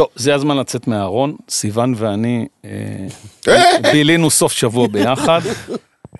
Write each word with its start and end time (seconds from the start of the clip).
טוב, 0.00 0.08
זה 0.16 0.34
הזמן 0.34 0.56
לצאת 0.56 0.86
מהארון. 0.86 1.36
סיוון 1.48 1.94
ואני 1.96 2.46
אה, 2.64 2.70
אה! 3.48 3.62
בילינו 3.92 4.30
סוף 4.30 4.52
שבוע 4.52 4.86
ביחד. 4.86 5.40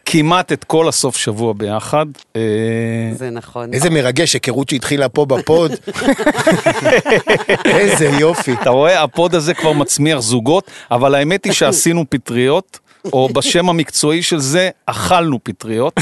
כמעט 0.04 0.52
את 0.52 0.64
כל 0.64 0.88
הסוף 0.88 1.16
שבוע 1.16 1.52
ביחד. 1.52 2.06
אה, 2.36 2.42
זה 3.12 3.30
נכון. 3.30 3.74
איזה 3.74 3.90
מרגש, 3.90 4.34
היכרות 4.34 4.68
שהתחילה 4.68 5.08
פה 5.08 5.26
בפוד. 5.26 5.72
איזה 7.64 8.06
יופי. 8.06 8.52
אתה 8.52 8.70
רואה, 8.70 9.02
הפוד 9.02 9.34
הזה 9.34 9.54
כבר 9.54 9.72
מצמיח 9.72 10.18
זוגות, 10.18 10.70
אבל 10.90 11.14
האמת 11.14 11.44
היא 11.44 11.52
שעשינו 11.52 12.04
פטריות, 12.08 12.78
או 13.12 13.28
בשם 13.28 13.68
המקצועי 13.68 14.22
של 14.22 14.38
זה, 14.38 14.70
אכלנו 14.86 15.38
פטריות. 15.42 16.00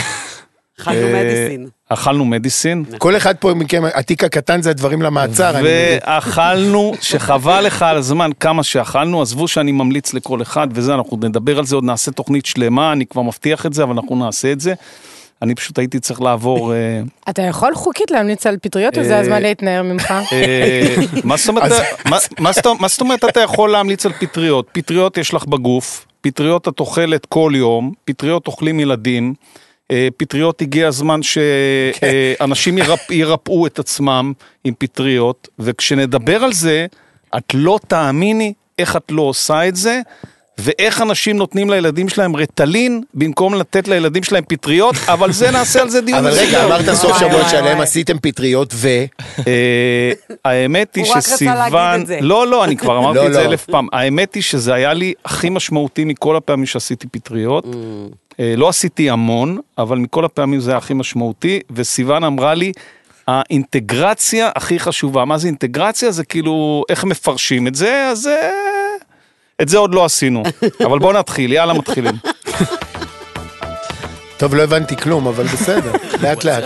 אכלנו 0.80 1.06
אה, 1.06 1.22
medicine. 1.24 1.68
אכלנו 1.88 2.24
medicine. 2.24 2.84
כל 2.98 3.16
אחד 3.16 3.34
פה 3.36 3.54
מכם, 3.54 3.82
התיק 3.94 4.24
הקטן 4.24 4.62
זה 4.62 4.70
הדברים 4.70 5.02
למעצר. 5.02 5.54
ואכלנו, 5.64 6.94
שחבל 7.00 7.60
לך 7.60 7.82
על 7.82 7.96
הזמן 7.96 8.30
כמה 8.40 8.62
שאכלנו, 8.62 9.22
עזבו 9.22 9.48
שאני 9.48 9.72
ממליץ 9.72 10.14
לכל 10.14 10.42
אחד 10.42 10.68
וזה, 10.74 10.94
אנחנו 10.94 11.16
נדבר 11.16 11.58
על 11.58 11.64
זה, 11.64 11.74
עוד 11.74 11.84
נעשה 11.84 12.10
תוכנית 12.10 12.46
שלמה, 12.46 12.92
אני 12.92 13.06
כבר 13.06 13.22
מבטיח 13.22 13.66
את 13.66 13.74
זה, 13.74 13.82
אבל 13.82 13.92
אנחנו 13.92 14.16
נעשה 14.16 14.52
את 14.52 14.60
זה. 14.60 14.74
אני 15.42 15.54
פשוט 15.54 15.78
הייתי 15.78 16.00
צריך 16.00 16.20
לעבור... 16.20 16.72
אה, 16.72 17.00
אתה 17.28 17.42
יכול 17.42 17.74
חוקית 17.74 18.10
להמליץ 18.10 18.46
על 18.46 18.56
פטריות, 18.62 18.98
או 18.98 19.04
זה 19.04 19.14
אה, 19.14 19.20
הזמן 19.20 19.42
להתנער 19.42 19.82
ממך? 19.82 20.14
מה 21.24 22.88
זאת 22.88 23.00
אומרת, 23.00 23.24
אתה 23.24 23.40
יכול 23.40 23.70
להמליץ 23.70 24.06
על 24.06 24.12
פטריות? 24.12 24.68
פטריות 24.72 25.18
יש 25.18 25.34
לך 25.34 25.44
בגוף, 25.44 26.06
פטריות 26.20 26.68
את 26.68 26.80
אוכלת 26.80 27.26
כל 27.26 27.52
יום, 27.54 27.92
פטריות 28.04 28.46
אוכלים 28.46 28.80
ילדים, 28.80 29.34
פטריות 30.16 30.62
הגיע 30.62 30.88
הזמן 30.88 31.20
שאנשים 31.22 32.78
ירפאו 33.10 33.66
את 33.66 33.78
עצמם 33.78 34.32
עם 34.64 34.74
פטריות, 34.78 35.48
וכשנדבר 35.58 36.44
על 36.44 36.52
זה, 36.52 36.86
את 37.36 37.54
לא 37.54 37.78
תאמיני 37.88 38.52
איך 38.78 38.96
את 38.96 39.04
לא 39.10 39.22
עושה 39.22 39.68
את 39.68 39.76
זה. 39.76 40.00
ואיך 40.58 41.02
אנשים 41.02 41.36
נותנים 41.36 41.70
לילדים 41.70 42.08
שלהם 42.08 42.36
רטלין 42.36 43.02
במקום 43.14 43.54
לתת 43.54 43.88
לילדים 43.88 44.22
שלהם 44.22 44.44
פטריות, 44.48 44.94
אבל 45.06 45.32
זה 45.32 45.50
נעשה 45.50 45.82
על 45.82 45.88
זה 45.88 46.00
דיון. 46.00 46.18
אבל 46.18 46.30
רגע. 46.30 46.64
אמרת 46.64 46.94
סוף 46.94 47.18
שבוע 47.18 47.48
שלם. 47.48 47.80
עשיתם 47.80 48.18
פטריות 48.18 48.70
ו... 48.74 48.88
אה, 49.46 50.12
האמת 50.44 50.94
היא 50.94 51.04
הוא 51.04 51.10
רק 51.10 51.16
רצה 51.16 51.36
שסיוון, 51.36 51.56
להגיד 51.56 52.00
את 52.00 52.06
זה. 52.06 52.18
לא 52.20 52.46
לא 52.46 52.64
אני 52.64 52.76
כבר 52.76 52.98
אמרתי 52.98 53.18
לא, 53.18 53.26
את 53.26 53.32
זה 53.32 53.40
לא. 53.40 53.44
אלף 53.44 53.64
פעם, 53.64 53.86
האמת 53.92 54.34
היא 54.34 54.42
שזה 54.42 54.74
היה 54.74 54.92
לי 54.92 55.14
הכי 55.24 55.50
משמעותי 55.50 56.04
מכל 56.04 56.36
הפעמים 56.36 56.66
שעשיתי 56.66 57.06
פטריות, 57.06 57.64
Mm. 57.64 57.68
אה, 57.68 58.27
לא 58.38 58.68
עשיתי 58.68 59.10
המון, 59.10 59.58
אבל 59.78 59.98
מכל 59.98 60.24
הפעמים 60.24 60.60
זה 60.60 60.70
היה 60.70 60.78
הכי 60.78 60.94
משמעותי, 60.94 61.60
וסיוון 61.70 62.24
אמרה 62.24 62.54
לי, 62.54 62.72
האינטגרציה 63.28 64.50
הכי 64.54 64.78
חשובה, 64.78 65.24
מה 65.24 65.38
זה 65.38 65.46
אינטגרציה? 65.46 66.10
זה 66.10 66.24
כאילו, 66.24 66.84
איך 66.88 67.04
מפרשים 67.04 67.66
את 67.66 67.74
זה, 67.74 68.08
אז 68.08 68.26
אה, 68.26 68.50
את 69.62 69.68
זה 69.68 69.78
עוד 69.78 69.94
לא 69.94 70.04
עשינו, 70.04 70.42
אבל 70.86 70.98
בואו 70.98 71.12
נתחיל, 71.12 71.52
יאללה 71.52 71.72
מתחילים. 71.72 72.14
טוב, 74.36 74.54
לא 74.54 74.62
הבנתי 74.62 74.96
כלום, 74.96 75.26
אבל 75.26 75.44
בסדר, 75.44 75.92
לאט 76.22 76.44
לאט. 76.44 76.64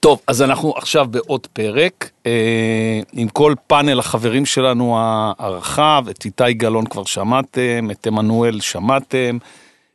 טוב, 0.00 0.20
אז 0.26 0.42
אנחנו 0.42 0.74
עכשיו 0.76 1.06
בעוד 1.10 1.46
פרק, 1.46 2.10
אה, 2.26 3.00
עם 3.12 3.28
כל 3.28 3.54
פאנל 3.66 3.98
החברים 3.98 4.46
שלנו 4.46 4.96
הרחב, 5.38 6.04
את 6.10 6.24
איתי 6.24 6.52
גלאון 6.52 6.86
כבר 6.86 7.04
שמעתם, 7.04 7.88
את 7.90 8.06
עמנואל 8.06 8.60
שמעתם, 8.60 9.38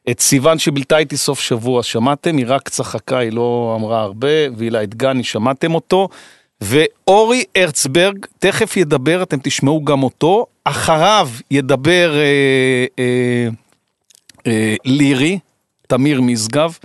את 0.09 0.19
סיוון 0.19 0.59
שבילתה 0.59 0.97
איתי 0.97 1.17
סוף 1.17 1.39
שבוע 1.39 1.83
שמעתם, 1.83 2.37
היא 2.37 2.45
רק 2.47 2.69
צחקה, 2.69 3.17
היא 3.17 3.31
לא 3.31 3.77
אמרה 3.79 4.01
הרבה, 4.01 4.27
והילה 4.57 4.83
את 4.83 4.95
גני 4.95 5.23
שמעתם 5.23 5.75
אותו, 5.75 6.09
ואורי 6.61 7.43
הרצברג 7.55 8.25
תכף 8.39 8.77
ידבר, 8.77 9.23
אתם 9.23 9.37
תשמעו 9.43 9.85
גם 9.85 10.03
אותו, 10.03 10.45
אחריו 10.63 11.29
ידבר 11.51 12.15
אה, 12.15 12.85
אה, 12.99 13.47
אה, 14.47 14.75
לירי, 14.85 15.39
תמיר 15.87 16.21
משגב, 16.21 16.77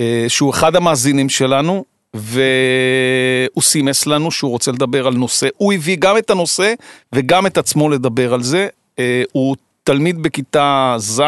אה, 0.00 0.24
שהוא 0.28 0.50
אחד 0.50 0.76
המאזינים 0.76 1.28
שלנו, 1.28 1.84
והוא 2.14 3.62
סימס 3.62 4.06
לנו 4.06 4.30
שהוא 4.30 4.50
רוצה 4.50 4.72
לדבר 4.72 5.06
על 5.06 5.14
נושא, 5.14 5.48
הוא 5.56 5.72
הביא 5.72 5.96
גם 5.98 6.18
את 6.18 6.30
הנושא 6.30 6.74
וגם 7.12 7.46
את 7.46 7.58
עצמו 7.58 7.88
לדבר 7.88 8.34
על 8.34 8.42
זה, 8.42 8.68
אה, 8.98 9.22
הוא 9.32 9.56
תלמיד 9.84 10.22
בכיתה 10.22 10.94
ז', 10.98 11.22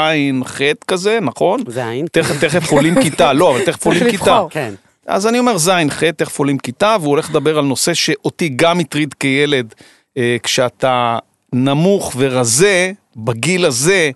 ח' 0.45 0.61
כזה, 0.87 1.19
נכון? 1.23 1.61
זין. 1.69 2.07
תכף, 2.13 2.45
תכף 2.45 2.73
עולים 2.73 3.03
כיתה, 3.03 3.33
לא, 3.33 3.51
אבל 3.51 3.65
תכף 3.65 3.87
עולים 3.87 4.01
צריך 4.01 4.13
כיתה. 4.13 4.31
לבחור. 4.31 4.51
כן. 4.51 4.75
אז 5.07 5.27
אני 5.27 5.39
אומר 5.39 5.59
ז', 5.59 5.71
ח', 5.91 6.05
תכף 6.05 6.39
עולים 6.39 6.59
כיתה, 6.59 6.97
והוא 7.01 7.11
הולך 7.11 7.31
לדבר 7.31 7.59
על 7.59 7.65
נושא 7.65 7.95
שאותי 7.95 8.49
גם 8.49 8.81
הטריד 8.81 9.15
כילד, 9.15 9.75
אה, 10.17 10.37
כשאתה 10.43 11.19
נמוך 11.53 12.13
ורזה, 12.19 12.93
בגיל 13.17 13.65
הזה, 13.65 14.11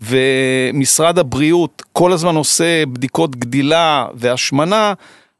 ומשרד 0.00 1.18
הבריאות 1.18 1.82
כל 1.92 2.12
הזמן 2.12 2.36
עושה 2.36 2.86
בדיקות 2.86 3.36
גדילה 3.36 4.06
והשמנה, 4.14 4.92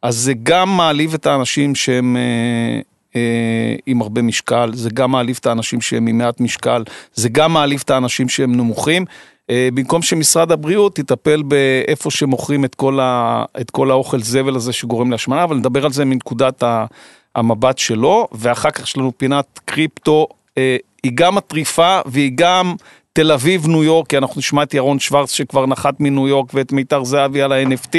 אז 0.03 0.17
זה 0.17 0.33
גם 0.43 0.77
מעליב 0.77 1.15
את 1.15 1.27
האנשים 1.27 1.75
שהם 1.75 2.17
אה, 2.17 2.81
אה, 3.17 3.75
עם 3.87 4.01
הרבה 4.03 4.23
משקל, 4.23 4.71
זה 4.75 4.91
גם 4.91 5.11
מעליב 5.11 5.39
את 5.41 5.47
האנשים 5.47 5.81
שהם 5.81 6.07
עם 6.07 6.19
מעט 6.19 6.41
משקל, 6.41 6.85
זה 7.15 7.29
גם 7.29 7.53
מעליב 7.53 7.81
את 7.85 7.91
האנשים 7.91 8.29
שהם 8.29 8.55
נמוכים. 8.55 9.05
אה, 9.51 9.69
במקום 9.75 10.03
שמשרד 10.03 10.53
הבריאות 10.53 10.99
יטפל 10.99 11.43
באיפה 11.43 12.11
שמוכרים 12.11 12.65
את 12.65 12.75
כל, 12.75 13.01
ה, 13.01 13.45
את 13.61 13.71
כל 13.71 13.91
האוכל 13.91 14.23
זבל 14.23 14.57
הזה 14.57 14.73
שגורם 14.73 15.11
להשמנה, 15.11 15.45
אבל 15.45 15.57
נדבר 15.57 15.85
על 15.85 15.93
זה 15.93 16.05
מנקודת 16.05 16.63
ה- 16.63 16.87
המבט 17.35 17.79
שלו, 17.79 18.29
ואחר 18.33 18.71
כך 18.71 18.83
יש 18.83 18.97
לנו 18.97 19.13
פינת 19.17 19.61
קריפטו, 19.65 20.27
אה, 20.59 20.77
היא 21.03 21.13
גם 21.15 21.35
מטריפה 21.35 22.01
והיא 22.07 22.33
גם 22.35 22.75
תל 23.13 23.33
אביב, 23.33 23.67
ניו 23.67 23.85
יורק, 23.85 24.07
כי 24.07 24.19
אנחנו 24.19 24.39
נשמע 24.39 24.63
את 24.63 24.75
ירון 24.75 24.99
שוורץ 24.99 25.31
שכבר 25.33 25.67
נחת 25.67 25.95
מניו 26.01 26.29
יורק, 26.29 26.55
ואת 26.55 26.73
מיתר 26.73 27.05
זהבי 27.05 27.43
על 27.43 27.53
ה-NFT, 27.53 27.95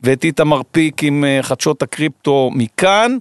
ואת 0.00 0.24
איתמר 0.24 0.60
פיק 0.70 1.02
עם 1.02 1.24
אה, 1.24 1.38
חדשות 1.42 1.82
הקריפטו 1.82 2.50
מכאן. 2.54 3.16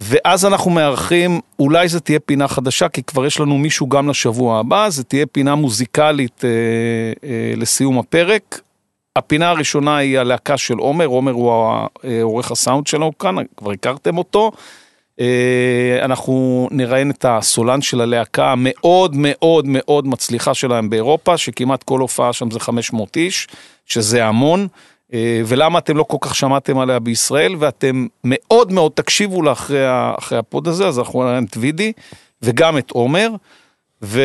ואז 0.00 0.44
אנחנו 0.46 0.70
מארחים, 0.70 1.40
אולי 1.58 1.88
זה 1.88 2.00
תהיה 2.00 2.20
פינה 2.20 2.48
חדשה, 2.48 2.88
כי 2.88 3.02
כבר 3.02 3.26
יש 3.26 3.40
לנו 3.40 3.58
מישהו 3.58 3.88
גם 3.88 4.08
לשבוע 4.08 4.58
הבא, 4.60 4.88
זה 4.88 5.04
תהיה 5.04 5.26
פינה 5.26 5.54
מוזיקלית 5.54 6.44
אה, 6.44 6.50
אה, 7.28 7.52
לסיום 7.56 7.98
הפרק. 7.98 8.60
הפינה 9.16 9.50
הראשונה 9.50 9.96
היא 9.96 10.18
הלהקה 10.18 10.56
של 10.56 10.78
עומר, 10.78 11.06
עומר 11.06 11.32
הוא 11.32 11.52
ה- 11.52 11.86
אה, 12.04 12.22
הסאונד 12.50 12.86
שלנו 12.86 13.18
כאן, 13.18 13.34
כבר 13.56 13.70
הכרתם 13.70 14.18
אותו. 14.18 14.52
אה, 15.20 16.04
אנחנו 16.04 16.68
נראיין 16.70 17.10
את 17.10 17.24
הסולן 17.28 17.80
של 17.82 18.00
הלהקה 18.00 18.52
המאוד 18.52 19.16
מאוד 19.16 19.64
מאוד 19.68 20.06
מצליחה 20.06 20.54
שלהם 20.54 20.90
באירופה, 20.90 21.36
שכמעט 21.36 21.82
כל 21.82 22.00
הופעה 22.00 22.32
שם 22.32 22.50
זה 22.50 22.60
500 22.60 23.16
איש, 23.16 23.48
שזה 23.86 24.24
המון. 24.24 24.68
אה, 25.12 25.40
ולמה 25.46 25.78
אתם 25.78 25.96
לא 25.96 26.02
כל 26.02 26.16
כך 26.20 26.34
שמעתם 26.34 26.78
עליה 26.78 26.98
בישראל, 26.98 27.54
ואתם 27.58 28.06
מאוד 28.24 28.72
מאוד 28.72 28.92
תקשיבו 28.92 29.42
לה 29.42 29.52
אחרי, 29.52 30.38
הפוד 30.38 30.68
הזה, 30.68 30.86
אז 30.86 30.98
אנחנו 30.98 31.22
נראיין 31.22 31.44
את 31.44 31.56
וידי, 31.56 31.92
וגם 32.42 32.78
את 32.78 32.90
עומר, 32.90 33.30
וחוץ 34.02 34.22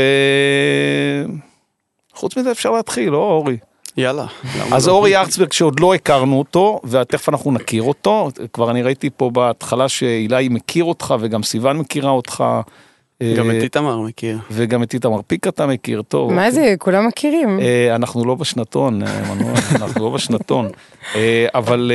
מזה 2.38 2.52
אפשר 2.52 2.72
להתחיל, 2.72 3.10
לא 3.10 3.18
אורי? 3.18 3.58
יאללה. 3.98 4.26
אז 4.72 4.88
לא? 4.88 4.94
אורי 4.94 5.18
ארצברג 5.18 5.52
שעוד 5.52 5.80
לא 5.80 5.94
הכרנו 5.94 6.40
אותו, 6.40 6.81
ותכף 6.84 7.30
אנחנו 7.30 7.52
נכיר 7.52 7.84
אותו, 7.84 8.30
כבר 8.54 8.72
אני 8.72 8.81
ראיתי 8.81 9.09
פה 9.18 9.30
בהתחלה 9.30 9.90
שאילי 9.90 10.50
מכיר 10.50 10.84
אותך 10.84 11.16
וגם 11.20 11.44
סיוון 11.44 11.78
מכירה 11.78 12.09
אותך. 12.09 12.44
גם 13.38 13.52
אה, 13.52 13.58
את 13.58 13.64
איתמר 13.64 14.00
מכיר. 14.00 14.40
וגם 14.52 14.84
את 14.84 14.94
איתמר 14.94 15.22
פיק 15.28 15.48
אתה 15.48 15.68
מכיר, 15.68 16.02
טוב. 16.02 16.34
מה 16.34 16.52
זה, 16.52 16.76
כולם 16.80 17.08
מכירים. 17.08 17.59
אה, 17.59 17.96
אנחנו 17.96 18.26
לא 18.26 18.36
בשנתון, 18.36 19.04
אה, 19.04 19.20
אנחנו 19.81 20.06
לא 20.06 20.10
בשנתון. 20.10 20.70
אבל 21.56 21.92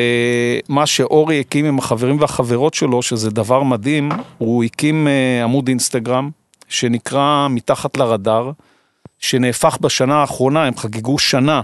מה 0.69 0.87
שאורי 0.87 1.41
הקים 1.41 1.65
עם 1.65 1.79
החברים 1.79 2.21
והחברות 2.21 2.75
שלו, 2.75 3.03
שזה 3.03 3.31
דבר 3.31 3.62
מדהים, 3.62 4.11
הוא 4.39 4.65
הקים 4.65 5.09
עמוד 5.45 5.69
אינסטגרם 5.69 6.31
שנקרא 6.69 7.47
מתחת 7.50 7.97
לרדאר, 7.97 8.50
שנהפך 9.19 9.79
בשנה 9.81 10.17
האחרונה, 10.17 10.65
הם 10.65 10.77
חגגו 10.77 11.19
שנה. 11.19 11.62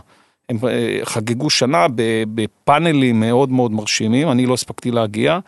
הם 0.49 0.59
אה, 0.69 0.99
חגגו 1.05 1.51
שנה 1.51 1.87
בפאנלים 2.35 3.21
מאוד 3.21 3.51
מאוד 3.51 3.73
מרשימים, 3.73 4.31
אני 4.31 4.47
לא 4.47 4.55
הספקתי 4.55 4.91
להגיע. 4.91 5.39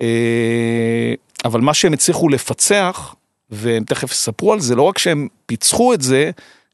אה, 0.00 1.14
אבל 1.44 1.60
מה 1.60 1.74
שהם 1.74 1.92
הצליחו 1.92 2.28
לפצח, 2.28 3.14
והם 3.50 3.84
תכף 3.84 4.12
יספרו 4.12 4.52
על 4.52 4.60
זה, 4.60 4.74
לא 4.74 4.82
רק 4.82 4.98
שהם 4.98 5.28
פיצחו 5.46 5.94
את 5.94 6.02
זה, 6.02 6.30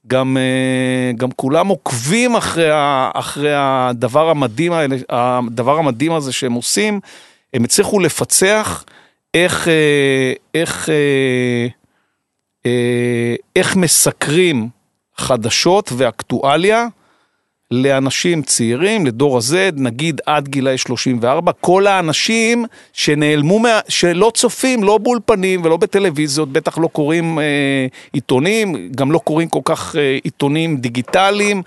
גם, 0.07 0.37
אה, 0.37 1.13
גם 1.17 1.29
כולם 1.37 1.69
עוקבים 1.69 2.37
אחרי, 2.37 2.71
ה- 2.71 3.11
אחרי 3.15 3.53
הדבר 3.55 4.31
המדהים, 4.31 4.73
הדבר 5.09 5.79
המדהים 5.79 6.13
הזה 6.13 6.33
שהם 6.33 6.53
עושים, 6.53 7.01
הם 7.55 7.65
הצליחו 7.65 8.01
לפצח 8.01 8.85
איך, 9.35 9.69
איך, 10.55 10.89
אה, 10.89 11.67
איך 13.57 13.77
מסקרים 13.77 14.69
חדשות 15.17 15.93
ואקטואליה 15.97 16.87
לאנשים 17.71 18.43
צעירים, 18.43 19.07
לדור 19.07 19.37
ה-Z, 19.37 19.55
נגיד 19.77 20.21
עד 20.27 20.49
גילאי 20.49 20.79
34, 20.79 21.53
כל 21.61 21.87
האנשים 21.87 22.65
שנעלמו, 22.93 23.59
מה, 23.59 23.81
שלא 23.89 24.33
צופים, 24.35 24.85
לא 24.85 24.99
באולפנים 24.99 25.65
ולא 25.65 25.77
בטלוויזיות, 25.77 26.53
בטח 26.53 26.79
לא 26.79 26.87
קוראים 26.87 27.39
אה, 27.39 27.87
עיתונים, 28.13 28.89
גם 28.97 29.13
לא 29.13 29.19
קוראים 29.19 29.49
כל 29.49 29.61
כך 29.65 29.97
אה, 29.97 30.19
עיתונים 30.25 30.77
דיגיטליים, 30.77 31.63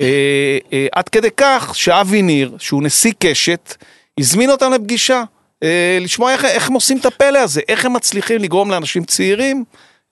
אה, 0.00 0.58
אה, 0.72 0.86
עד 0.92 1.08
כדי 1.08 1.30
כך 1.36 1.70
שאבי 1.74 2.22
ניר, 2.22 2.56
שהוא 2.58 2.82
נשיא 2.82 3.12
קשת, 3.18 3.74
הזמין 4.20 4.50
אותם 4.50 4.72
לפגישה, 4.72 5.22
אה, 5.62 5.98
לשמוע 6.00 6.32
איך, 6.32 6.44
איך 6.44 6.68
הם 6.68 6.74
עושים 6.74 6.98
את 6.98 7.06
הפלא 7.06 7.38
הזה, 7.38 7.60
איך 7.68 7.84
הם 7.84 7.92
מצליחים 7.92 8.42
לגרום 8.42 8.70
לאנשים 8.70 9.04
צעירים 9.04 9.64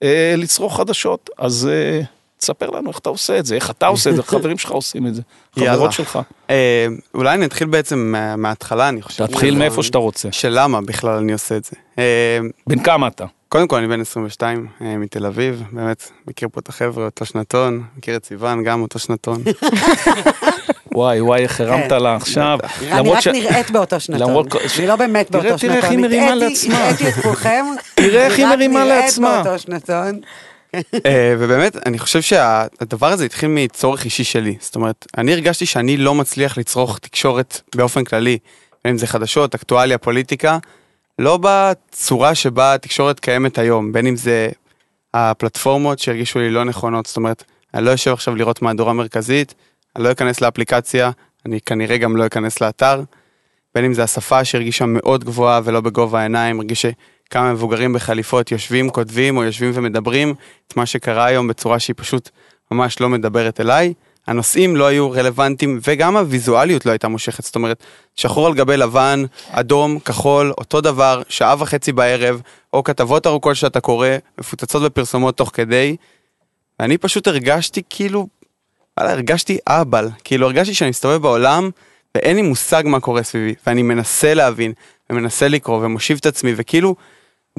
אה, 0.03 0.33
לצרוך 0.37 0.77
חדשות. 0.77 1.29
אז 1.37 1.69
אה, 1.71 2.01
תספר 2.45 2.69
לנו 2.69 2.89
איך 2.89 2.97
אתה 2.99 3.09
עושה 3.09 3.39
את 3.39 3.45
זה, 3.45 3.55
איך 3.55 3.69
אתה 3.69 3.87
עושה 3.87 4.09
את 4.09 4.15
זה, 4.15 4.23
חברים 4.33 4.57
שלך 4.57 4.71
עושים 4.71 5.07
את 5.07 5.15
זה. 5.15 5.21
חברות 5.59 5.91
שלך. 5.91 6.19
אה, 6.49 6.87
אולי 7.13 7.37
נתחיל 7.37 7.67
בעצם 7.67 7.99
מה- 8.11 8.35
מההתחלה, 8.35 8.89
אני 8.89 9.01
חושב. 9.01 9.25
תתחיל 9.25 9.57
מאיפה 9.57 9.83
שאתה 9.83 9.97
רוצה. 9.97 10.31
של 10.31 10.49
למה 10.59 10.81
בכלל 10.81 11.17
אני 11.17 11.33
עושה 11.33 11.57
את 11.57 11.65
זה. 11.65 11.71
אה, 11.99 12.39
בן 12.67 12.79
כמה 12.83 13.07
אתה? 13.07 13.25
קודם 13.49 13.67
כל 13.67 13.75
אני 13.77 13.87
בן 13.87 14.01
22 14.01 14.67
אה, 14.81 14.97
מתל 14.97 15.25
אביב, 15.25 15.63
באמת 15.71 16.09
מכיר 16.27 16.47
פה 16.51 16.59
את 16.59 16.69
החבר'ה, 16.69 17.05
אותו 17.05 17.25
שנתון, 17.25 17.83
מכיר 17.97 18.15
את 18.15 18.25
סיוון, 18.25 18.63
גם 18.63 18.81
אותו 18.81 18.99
שנתון. 18.99 19.43
וואי 20.95 21.21
וואי 21.21 21.43
איך 21.43 21.61
הרמת 21.61 21.89
כן. 21.89 22.03
לה 22.03 22.15
עכשיו. 22.15 22.59
אני 22.91 23.11
רק 23.11 23.27
נראית 23.27 23.71
באותו 23.71 23.99
שנתון. 23.99 24.45
אני 24.79 24.87
לא 24.87 24.95
באמת 24.95 25.31
באותו 25.31 25.57
שנתון. 25.57 25.67
תראה 25.67 25.75
איך 25.77 25.85
היא 25.85 25.97
מרימה 25.99 26.35
לעצמה. 26.35 26.89
תראה 27.95 28.25
איך 28.25 28.37
היא 28.37 28.45
אני 28.45 28.53
רק 28.53 28.57
מרימה 28.59 28.83
נראית 28.83 29.03
לעצמה. 29.03 29.41
אה, 31.05 31.35
ובאמת, 31.39 31.87
אני 31.87 31.99
חושב 31.99 32.21
שהדבר 32.21 33.07
הזה 33.07 33.25
התחיל 33.25 33.49
מצורך 33.49 34.05
אישי 34.05 34.23
שלי. 34.23 34.55
זאת 34.59 34.75
אומרת, 34.75 35.05
אני 35.17 35.33
הרגשתי 35.33 35.65
שאני 35.65 35.97
לא 35.97 36.15
מצליח 36.15 36.57
לצרוך 36.57 36.99
תקשורת 36.99 37.61
באופן 37.75 38.03
כללי, 38.03 38.37
אם 38.87 38.97
זה 38.97 39.07
חדשות, 39.07 39.55
אקטואליה, 39.55 39.97
פוליטיקה, 39.97 40.57
לא 41.19 41.39
בצורה 41.41 42.35
שבה 42.35 42.73
התקשורת 42.73 43.19
קיימת 43.19 43.57
היום, 43.57 43.91
בין 43.91 44.07
אם 44.07 44.15
זה 44.15 44.49
הפלטפורמות 45.13 45.99
שהרגישו 45.99 46.39
לי 46.39 46.49
לא 46.49 46.63
נכונות, 46.63 47.05
זאת 47.05 47.17
אומרת, 47.17 47.43
אני 47.73 47.85
לא 47.85 47.91
יושב 47.91 48.11
עכשיו 48.11 48.35
לראות 48.35 48.61
מהדורה 48.61 48.93
מרכזית, 48.93 49.53
אני 49.95 50.03
לא 50.03 50.11
אכנס 50.11 50.41
לאפליקציה, 50.41 51.11
אני 51.45 51.61
כנראה 51.61 51.97
גם 51.97 52.17
לא 52.17 52.25
אכנס 52.25 52.61
לאתר, 52.61 53.03
בין 53.75 53.85
אם 53.85 53.93
זה 53.93 54.03
השפה 54.03 54.45
שהרגישה 54.45 54.85
מאוד 54.85 55.23
גבוהה 55.23 55.61
ולא 55.63 55.81
בגובה 55.81 56.19
העיניים, 56.19 56.59
הרגיש 56.59 56.85
שכמה 57.25 57.53
מבוגרים 57.53 57.93
בחליפות 57.93 58.51
יושבים, 58.51 58.89
כותבים 58.89 59.37
או 59.37 59.43
יושבים 59.43 59.71
ומדברים 59.73 60.33
את 60.67 60.77
מה 60.77 60.85
שקרה 60.85 61.25
היום 61.25 61.47
בצורה 61.47 61.79
שהיא 61.79 61.93
פשוט 61.97 62.29
ממש 62.71 63.01
לא 63.01 63.09
מדברת 63.09 63.61
אליי. 63.61 63.93
הנושאים 64.27 64.75
לא 64.75 64.85
היו 64.85 65.11
רלוונטיים 65.11 65.79
וגם 65.87 66.17
הוויזואליות 66.17 66.85
לא 66.85 66.91
הייתה 66.91 67.07
מושכת, 67.07 67.43
זאת 67.43 67.55
אומרת, 67.55 67.83
שחור 68.15 68.47
על 68.47 68.53
גבי 68.53 68.77
לבן, 68.77 69.23
אדום, 69.49 69.99
כחול, 69.99 70.53
אותו 70.57 70.81
דבר, 70.81 71.21
שעה 71.29 71.55
וחצי 71.59 71.91
בערב, 71.91 72.41
או 72.73 72.83
כתבות 72.83 73.27
ארוכות 73.27 73.55
שאתה 73.55 73.79
קורא, 73.79 74.07
מפוצצות 74.37 74.83
בפרסומות 74.83 75.37
תוך 75.37 75.51
כדי, 75.53 75.95
ואני 76.79 76.97
פשוט 76.97 77.27
הרגשתי 77.27 77.81
כאילו, 77.89 78.27
וואלה, 78.97 79.11
הרגשתי 79.11 79.57
אהבל, 79.67 80.09
כאילו 80.23 80.45
הרגשתי 80.45 80.73
שאני 80.73 80.89
מסתובב 80.89 81.21
בעולם 81.21 81.69
ואין 82.15 82.35
לי 82.35 82.41
מושג 82.41 82.83
מה 82.85 82.99
קורה 82.99 83.23
סביבי, 83.23 83.53
ואני 83.67 83.83
מנסה 83.83 84.33
להבין, 84.33 84.73
ומנסה 85.09 85.47
לקרוא, 85.47 85.85
ומושיב 85.85 86.17
את 86.21 86.25
עצמי, 86.25 86.53
וכאילו, 86.55 86.95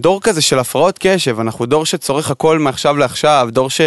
דור 0.00 0.20
כזה 0.20 0.42
של 0.42 0.58
הפרעות 0.58 0.98
קשב, 1.00 1.40
אנחנו 1.40 1.66
דור 1.66 1.86
שצורך 1.86 2.30
הכל 2.30 2.58
מעכשיו 2.58 2.96
לעכשיו, 2.96 3.48
דור 3.50 3.70
ש... 3.70 3.80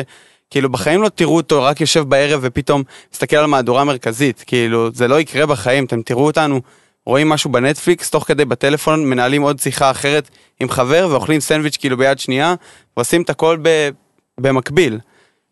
כאילו 0.52 0.70
בחיים 0.70 1.02
לא 1.02 1.10
תראו 1.10 1.36
אותו 1.36 1.64
רק 1.64 1.82
יושב 1.82 2.00
בערב 2.00 2.40
ופתאום 2.44 2.84
מסתכל 3.14 3.36
על 3.36 3.46
מהדורה 3.46 3.84
מרכזית, 3.84 4.44
כאילו 4.48 4.90
זה 4.94 5.08
לא 5.08 5.20
יקרה 5.20 5.46
בחיים, 5.46 5.86
אתם 5.86 6.02
תראו 6.02 6.26
אותנו 6.26 6.62
רואים 7.06 7.30
משהו 7.30 7.52
בנטפליקס, 7.52 8.10
תוך 8.10 8.28
כדי 8.28 8.46
בטלפון 8.46 9.06
מנהלים 9.06 9.42
עוד 9.42 9.60
שיחה 9.60 9.92
אחרת 9.92 10.30
עם 10.60 10.70
חבר 10.70 11.08
ואוכלים 11.12 11.40
סנדוויץ' 11.40 11.78
כאילו 11.78 11.98
ביד 11.98 12.20
שנייה, 12.20 12.56
ועושים 12.98 13.22
את 13.22 13.30
הכל 13.30 13.58
ב... 13.62 13.90
במקביל. 14.40 15.00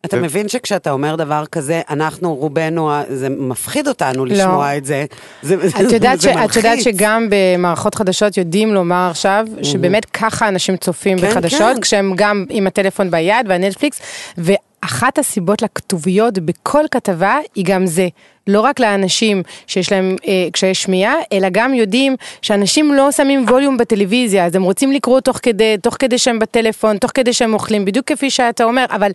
אתה 0.07 0.17
מבין 0.17 0.49
שכשאתה 0.49 0.91
אומר 0.91 1.15
דבר 1.15 1.43
כזה, 1.51 1.81
אנחנו 1.89 2.35
רובנו, 2.35 2.91
זה 3.09 3.29
מפחיד 3.29 3.87
אותנו 3.87 4.25
לשמוע 4.25 4.77
את 4.77 4.85
זה. 4.85 5.05
זה 5.41 5.55
את 5.55 5.91
יודעת, 5.93 6.21
ש, 6.21 6.23
זה 6.23 6.45
את 6.45 6.55
יודעת 6.55 6.77
מלחיץ. 6.77 6.83
שגם 6.83 7.27
במערכות 7.29 7.95
חדשות 7.95 8.37
יודעים 8.37 8.73
לומר 8.73 9.07
עכשיו, 9.11 9.47
שבאמת 9.63 10.05
ככה 10.05 10.47
אנשים 10.47 10.77
צופים 10.77 11.19
כן, 11.19 11.29
בחדשות, 11.29 11.75
כן. 11.75 11.81
כשהם 11.81 12.13
גם 12.15 12.45
עם 12.49 12.67
הטלפון 12.67 13.11
ביד 13.11 13.45
והנטפליקס, 13.47 14.01
ואחת 14.37 15.19
הסיבות 15.19 15.61
לכתוביות 15.61 16.39
בכל 16.39 16.83
כתבה 16.91 17.37
היא 17.55 17.65
גם 17.67 17.85
זה. 17.85 18.07
לא 18.47 18.61
רק 18.61 18.79
לאנשים 18.79 19.43
שיש 19.67 19.91
להם 19.91 20.15
אה, 20.27 20.47
קשיי 20.51 20.73
שמיעה, 20.73 21.15
אלא 21.33 21.47
גם 21.51 21.73
יודעים 21.73 22.15
שאנשים 22.41 22.93
לא 22.93 23.11
שמים 23.11 23.45
ווליום 23.47 23.77
בטלוויזיה, 23.77 24.45
אז 24.45 24.55
הם 24.55 24.63
רוצים 24.63 24.91
לקרוא 24.91 25.19
תוך 25.19 25.39
כדי, 25.43 25.75
תוך 25.81 25.95
כדי 25.99 26.17
שהם 26.17 26.39
בטלפון, 26.39 26.97
תוך 26.97 27.11
כדי 27.13 27.33
שהם 27.33 27.53
אוכלים, 27.53 27.85
בדיוק 27.85 28.05
כפי 28.07 28.29
שאתה 28.29 28.63
אומר, 28.63 28.85
אבל 28.89 29.11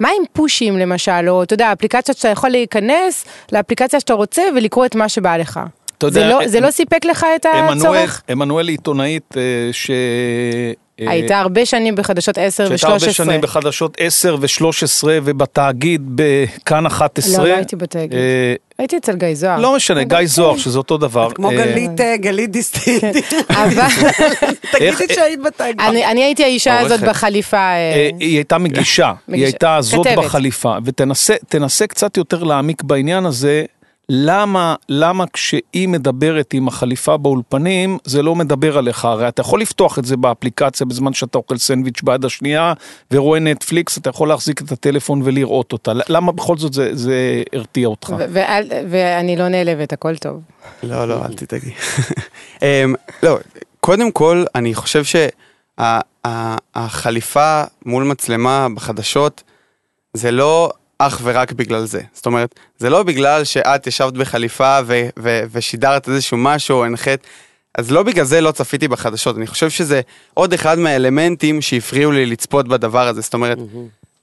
מה 0.00 0.08
עם 0.08 0.24
פושים 0.32 0.78
למשל, 0.78 1.28
או 1.28 1.42
אתה 1.42 1.54
יודע, 1.54 1.72
אפליקציות 1.72 2.16
שאתה 2.16 2.28
יכול 2.28 2.50
להיכנס 2.50 3.24
לאפליקציה 3.52 4.00
שאתה 4.00 4.14
רוצה 4.14 4.42
ולקרוא 4.56 4.86
את 4.86 4.94
מה 4.94 5.08
שבא 5.08 5.36
לך. 5.36 5.60
אתה 5.98 6.10
זה, 6.10 6.20
יודע, 6.20 6.30
לא, 6.30 6.48
זה 6.48 6.58
אה, 6.58 6.62
לא 6.62 6.70
סיפק 6.70 7.04
לך 7.04 7.26
את 7.36 7.46
הצורך? 7.46 8.22
עמנואל 8.28 8.68
היא 8.68 8.74
עיתונאית 8.74 9.34
אה, 9.36 9.42
ש... 9.72 9.90
אה, 11.00 11.10
הייתה 11.10 11.38
הרבה 11.38 11.66
שנים 11.66 11.94
בחדשות 11.94 12.38
10 12.38 12.68
שהייתה 12.68 12.86
הרבה 12.86 13.06
ו-13. 13.06 13.12
שנים 13.12 13.40
בחדשות 13.40 13.96
10 14.00 14.36
ו-13 14.40 15.04
ובתאגיד 15.24 16.02
בכאן 16.14 16.86
11. 16.86 17.44
לא, 17.44 17.50
לא 17.50 17.56
הייתי 17.56 17.76
בתאגיד. 17.76 18.18
הייתי 18.80 18.96
אצל 18.96 19.16
גיא 19.16 19.34
זוהר. 19.34 19.60
לא 19.60 19.76
משנה, 19.76 20.04
גיא 20.04 20.18
זוהר, 20.24 20.56
שזה 20.56 20.78
אותו 20.78 20.98
דבר. 20.98 21.30
כמו 21.34 21.50
אה, 21.50 21.56
גלית, 21.56 22.00
אה, 22.00 22.16
גלית 22.16 22.50
דיסטין. 22.50 22.98
אבל 23.48 23.86
תגידי 24.72 25.14
שהיית 25.14 25.42
בתאגיד. 25.42 25.80
אני, 25.80 26.06
אני 26.06 26.24
הייתי 26.24 26.44
האישה 26.44 26.78
הזאת. 26.78 27.00
בחליפה. 27.00 27.56
אה, 27.56 28.10
היא 28.20 28.36
הייתה 28.36 28.58
מגישה, 28.58 29.12
היא. 29.28 29.44
הייתה 29.44 29.78
זאת. 29.80 30.06
בחליפה, 30.16 30.76
ותנסה 30.84 31.34
תנסה 31.48 31.86
קצת 31.86 32.16
יותר 32.16 32.44
להעמיק 32.44 32.82
בעניין 32.82 33.26
הזה, 33.26 33.64
למה, 34.12 34.74
למה 34.88 35.24
כשהיא 35.32 35.88
מדברת 35.88 36.54
עם 36.54 36.68
החליפה 36.68 37.16
באולפנים, 37.16 37.98
זה 38.04 38.22
לא 38.22 38.34
מדבר 38.34 38.78
עליך, 38.78 39.04
הרי 39.04 39.28
אתה 39.28 39.40
יכול 39.40 39.60
לפתוח 39.60 39.98
את 39.98 40.04
זה 40.04 40.16
באפליקציה 40.16 40.86
בזמן 40.86 41.12
שאתה 41.12 41.38
אוכל 41.38 41.58
סנדוויץ' 41.58 42.02
ביד 42.02 42.24
השנייה, 42.24 42.72
ורואה 43.10 43.40
נטפליקס, 43.40 43.98
אתה 43.98 44.10
יכול 44.10 44.28
להחזיק 44.28 44.62
את 44.62 44.72
הטלפון 44.72 45.22
ולראות 45.24 45.72
אותה, 45.72 45.92
למה 46.08 46.32
בכל 46.32 46.56
זאת 46.56 46.72
זה, 46.72 46.90
זה 46.92 47.42
הרתיע 47.52 47.88
אותך? 47.88 48.14
ואני 48.90 49.36
לא 49.36 49.48
נעלבת, 49.48 49.92
הכל 49.92 50.16
טוב. 50.16 50.40
לא, 50.82 51.08
לא, 51.08 51.24
אל 51.24 51.34
תדאגי. 51.34 51.70
אמ, 52.62 52.94
לא, 53.22 53.38
קודם 53.80 54.12
כל, 54.12 54.44
אני 54.54 54.74
חושב 54.74 55.02
שהחליפה 56.24 57.62
מול 57.86 58.04
מצלמה 58.04 58.66
בחדשות, 58.74 59.42
זה 60.14 60.30
לא 60.30 60.72
אך 61.02 61.20
ורק 61.22 61.52
בגלל 61.52 61.84
זה. 61.84 62.00
זאת 62.14 62.26
אומרת, 62.26 62.54
זה 62.78 62.90
לא 62.90 63.02
בגלל 63.02 63.44
שאת 63.44 63.86
ישבת 63.86 64.12
בחליפה 64.12 64.78
ו- 64.86 65.08
ו- 65.18 65.42
ושידרת 65.52 66.08
איזשהו 66.08 66.36
משהו 66.36 66.78
או 66.78 66.84
הנחית, 66.84 67.20
אז 67.74 67.90
לא 67.90 68.02
בגלל 68.02 68.24
זה 68.24 68.40
לא 68.40 68.50
צפיתי 68.52 68.88
בחדשות. 68.88 69.36
אני 69.36 69.46
חושב 69.46 69.70
שזה 69.70 70.00
עוד 70.34 70.52
אחד 70.52 70.78
מהאלמנטים 70.78 71.60
שהפריעו 71.62 72.12
לי 72.12 72.26
לצפות 72.26 72.68
בדבר 72.68 73.08
הזה. 73.08 73.20
זאת 73.20 73.34
אומרת, 73.34 73.58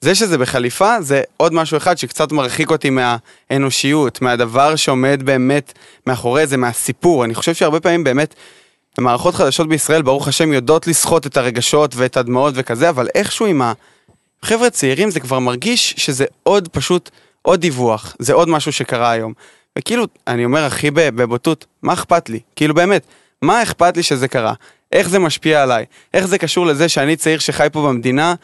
זה 0.01 0.15
שזה 0.15 0.37
בחליפה 0.37 1.01
זה 1.01 1.21
עוד 1.37 1.53
משהו 1.53 1.77
אחד 1.77 1.97
שקצת 1.97 2.31
מרחיק 2.31 2.71
אותי 2.71 2.89
מהאנושיות, 2.89 4.21
מהדבר 4.21 4.75
שעומד 4.75 5.21
באמת 5.23 5.73
מאחורי 6.07 6.47
זה, 6.47 6.57
מהסיפור. 6.57 7.25
אני 7.25 7.35
חושב 7.35 7.53
שהרבה 7.53 7.79
פעמים 7.79 8.03
באמת, 8.03 8.35
מערכות 8.99 9.35
חדשות 9.35 9.69
בישראל, 9.69 10.01
ברוך 10.01 10.27
השם, 10.27 10.53
יודעות 10.53 10.87
לסחוט 10.87 11.25
את 11.25 11.37
הרגשות 11.37 11.95
ואת 11.95 12.17
הדמעות 12.17 12.53
וכזה, 12.57 12.89
אבל 12.89 13.07
איכשהו 13.15 13.45
עם 13.45 13.61
החבר'ה 14.43 14.69
צעירים 14.69 15.09
זה 15.09 15.19
כבר 15.19 15.39
מרגיש 15.39 15.93
שזה 15.97 16.25
עוד 16.43 16.67
פשוט, 16.67 17.09
עוד 17.41 17.61
דיווח, 17.61 18.15
זה 18.19 18.33
עוד 18.33 18.49
משהו 18.49 18.71
שקרה 18.71 19.11
היום. 19.11 19.33
וכאילו, 19.77 20.05
אני 20.27 20.45
אומר 20.45 20.63
הכי 20.63 20.91
בבוטות, 20.91 21.65
מה 21.81 21.93
אכפת 21.93 22.29
לי? 22.29 22.39
כאילו 22.55 22.73
באמת, 22.73 23.05
מה 23.41 23.63
אכפת 23.63 23.97
לי 23.97 24.03
שזה 24.03 24.27
קרה? 24.27 24.53
איך 24.91 25.09
זה 25.09 25.19
משפיע 25.19 25.63
עליי? 25.63 25.85
איך 26.13 26.25
זה 26.25 26.37
קשור 26.37 26.65
לזה 26.65 26.89
שאני 26.89 27.15
צעיר 27.15 27.39
שחי 27.39 27.67
פה 27.71 27.87
במדינה, 27.87 28.35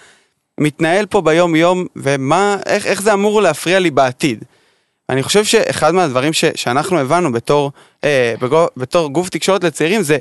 מתנהל 0.60 1.06
פה 1.06 1.22
ביום 1.22 1.56
יום, 1.56 1.86
ומה, 1.96 2.58
איך, 2.66 2.86
איך 2.86 3.02
זה 3.02 3.14
אמור 3.14 3.42
להפריע 3.42 3.80
לי 3.80 3.92
בעתיד? 3.92 4.44
אני 5.10 5.24
חושב 5.24 5.46
שאחד 5.46 5.94
מהדברים 5.94 6.34
ש, 6.34 6.46
שאנחנו 6.56 7.00
הבנו 7.00 7.32
בתור, 7.32 7.72
אה, 8.04 8.34
בגו, 8.42 8.68
בתור 8.78 9.10
גוף 9.10 9.30
תקשורת 9.30 9.64
לצעירים 9.64 10.04
זה 10.04 10.18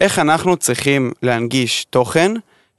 איך 0.00 0.18
אנחנו 0.18 0.56
צריכים 0.56 1.12
להנגיש 1.22 1.84
תוכן 1.84 2.32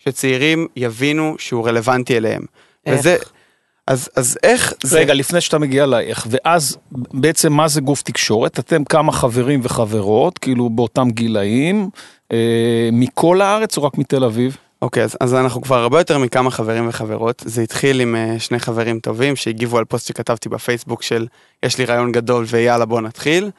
שצעירים 0.05 0.67
יבינו 0.75 1.35
שהוא 1.37 1.67
רלוונטי 1.67 2.17
אליהם. 2.17 2.41
איך? 2.85 2.99
וזה, 2.99 3.17
אז, 3.87 4.09
אז 4.15 4.37
איך 4.43 4.73
זה... 4.83 4.99
רגע, 4.99 5.13
לפני 5.13 5.41
שאתה 5.41 5.59
מגיע 5.59 5.85
לאיך, 5.85 6.27
ואז 6.29 6.77
בעצם 6.91 7.53
מה 7.53 7.67
זה 7.67 7.81
גוף 7.81 8.01
תקשורת? 8.01 8.59
אתם 8.59 8.83
כמה 8.83 9.11
חברים 9.11 9.59
וחברות, 9.63 10.37
כאילו 10.37 10.69
באותם 10.69 11.07
גילאים, 11.09 11.89
אה, 12.31 12.89
מכל 12.91 13.41
הארץ 13.41 13.77
או 13.77 13.83
רק 13.83 13.97
מתל 13.97 14.23
אביב? 14.23 14.57
אוקיי, 14.81 15.03
אז, 15.03 15.17
אז 15.19 15.33
אנחנו 15.33 15.61
כבר 15.61 15.79
הרבה 15.79 15.99
יותר 15.99 16.17
מכמה 16.17 16.51
חברים 16.51 16.89
וחברות. 16.89 17.43
זה 17.45 17.61
התחיל 17.61 18.01
עם 18.01 18.15
uh, 18.15 18.39
שני 18.39 18.59
חברים 18.59 18.99
טובים 18.99 19.35
שהגיבו 19.35 19.77
על 19.77 19.85
פוסט 19.85 20.07
שכתבתי 20.07 20.49
בפייסבוק 20.49 21.03
של 21.03 21.27
יש 21.63 21.77
לי 21.77 21.85
רעיון 21.85 22.11
גדול 22.11 22.45
ויאללה 22.47 22.85
בוא 22.85 23.01
נתחיל. 23.01 23.49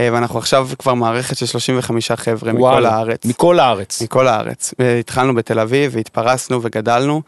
Uh, 0.00 0.12
ואנחנו 0.12 0.38
עכשיו 0.38 0.68
כבר 0.78 0.94
מערכת 0.94 1.36
של 1.36 1.46
35 1.46 2.10
חבר'ה 2.10 2.52
מכל 2.52 2.60
וואלה, 2.60 2.94
הארץ. 2.94 3.24
מכל 3.24 3.58
הארץ. 3.58 4.02
מכל 4.02 4.28
הארץ. 4.28 4.74
התחלנו 5.00 5.34
בתל 5.34 5.58
אביב 5.60 5.92
והתפרסנו 5.94 6.62
וגדלנו. 6.62 7.22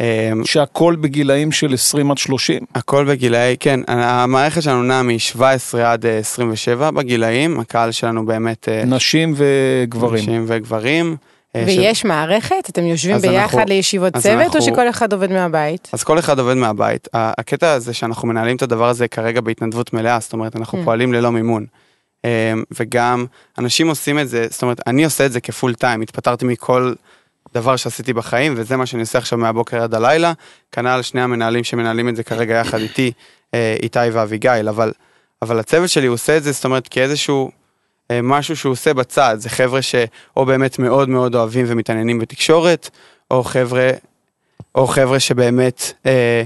אה, 0.00 0.32
שהכל 0.44 0.96
בגילאים 1.00 1.52
של 1.52 1.74
20 1.74 2.10
עד 2.10 2.18
30. 2.18 2.58
הכל 2.74 3.04
בגילאי, 3.04 3.56
כן, 3.60 3.80
המערכת 3.88 4.62
שלנו 4.62 4.82
נעה 4.82 5.02
מ-17 5.02 5.40
עד 5.84 6.06
אה, 6.06 6.18
27 6.18 6.90
בגילאים, 6.90 7.60
הקהל 7.60 7.92
שלנו 7.92 8.26
באמת... 8.26 8.68
אה, 8.68 8.84
נשים 8.86 9.34
וגברים. 9.36 10.22
נשים 10.22 10.44
וגברים. 10.46 11.16
אה, 11.56 11.62
ויש 11.66 12.04
מערכת? 12.04 12.70
אתם 12.70 12.86
יושבים 12.86 13.18
ביחד 13.18 13.36
אנחנו- 13.36 13.60
לישיבות 13.68 14.16
צוות, 14.16 14.36
או 14.36 14.40
אנחנו- 14.42 14.62
שכל 14.62 14.88
אחד 14.88 15.12
עובד 15.12 15.30
מהבית? 15.32 15.88
אז 15.92 16.02
כל 16.04 16.18
אחד 16.18 16.38
עובד 16.38 16.54
מהבית. 16.54 17.08
הקטע 17.14 17.72
הזה 17.72 17.94
שאנחנו 17.94 18.28
מנהלים 18.28 18.56
את 18.56 18.62
הדבר 18.62 18.88
הזה 18.88 19.08
כרגע 19.08 19.40
בהתנדבות 19.40 19.92
מלאה, 19.92 20.18
זאת 20.20 20.32
אומרת, 20.32 20.56
אנחנו 20.56 20.80
Mm. 20.80 20.84
פועלים 20.84 21.12
ללא 21.12 21.32
מימון. 21.32 21.66
אה, 22.24 22.52
וגם 22.70 23.26
אנשים 23.58 23.88
עושים 23.88 24.18
את 24.18 24.28
זה, 24.28 24.46
זאת 24.50 24.62
אומרת, 24.62 24.80
אני 24.86 25.04
עושה 25.04 25.26
את 25.26 25.32
זה 25.32 25.40
כפול 25.40 25.74
טיים, 25.74 26.00
התפטרתי 26.00 26.44
מכל 26.44 26.92
דבר 27.54 27.76
שעשיתי 27.76 28.12
בחיים, 28.12 28.54
וזה 28.56 28.76
מה 28.76 28.86
שאני 28.86 29.02
עושה 29.02 29.18
עכשיו 29.18 29.38
מהבוקר 29.38 29.82
עד 29.82 29.94
הלילה. 29.94 30.32
כנ"ל 30.72 31.02
שני 31.02 31.20
המנהלים 31.22 31.64
שמנהלים 31.64 32.08
את 32.08 32.16
זה 32.16 32.22
כרגע 32.22 32.54
יחד 32.54 32.78
איתי, 32.78 33.12
אה, 33.54 33.76
איתי 33.82 33.98
ואביגיל, 34.12 34.68
אבל, 34.68 34.92
אבל 35.42 35.58
הצוות 35.58 35.90
שלי 35.90 36.06
עושה 36.06 36.36
את 36.36 36.42
זה, 36.42 36.52
זאת 36.52 36.64
אומרת, 36.64 36.88
כאיזשהו 36.88 37.50
אה, 38.10 38.22
משהו 38.22 38.56
שהוא 38.56 38.72
עושה 38.72 38.94
בצד, 38.94 39.36
זה 39.38 39.48
חבר'ה 39.48 39.82
שאו 39.82 40.46
באמת 40.46 40.78
מאוד 40.78 41.08
מאוד 41.08 41.34
אוהבים 41.34 41.64
ומתעניינים 41.68 42.18
בתקשורת, 42.18 42.90
או 43.30 43.44
חבר'ה, 43.44 43.90
או 44.74 44.86
חבר'ה 44.86 45.20
שבאמת 45.20 45.92
אה, 46.06 46.42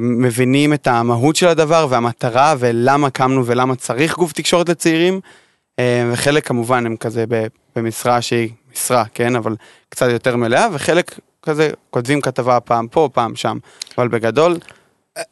מבינים 0.00 0.72
את 0.72 0.86
המהות 0.86 1.36
של 1.36 1.48
הדבר 1.48 1.86
והמטרה 1.90 2.54
ולמה 2.58 3.10
קמנו 3.10 3.46
ולמה 3.46 3.76
צריך 3.76 4.16
גוף 4.16 4.32
תקשורת 4.32 4.68
לצעירים, 4.68 5.20
אה, 5.78 6.10
וחלק 6.12 6.46
כמובן 6.46 6.86
הם 6.86 6.96
כזה 6.96 7.24
במשרה 7.76 8.22
שהיא 8.22 8.50
משרה, 8.72 9.04
כן, 9.14 9.36
אבל 9.36 9.56
קצת 9.88 10.06
יותר 10.10 10.36
מלאה, 10.36 10.68
וחלק 10.72 11.18
כזה 11.42 11.70
כותבים 11.90 12.20
כתבה 12.20 12.60
פעם 12.60 12.88
פה, 12.88 13.08
פעם 13.12 13.36
שם, 13.36 13.58
אבל 13.98 14.08
בגדול, 14.08 14.56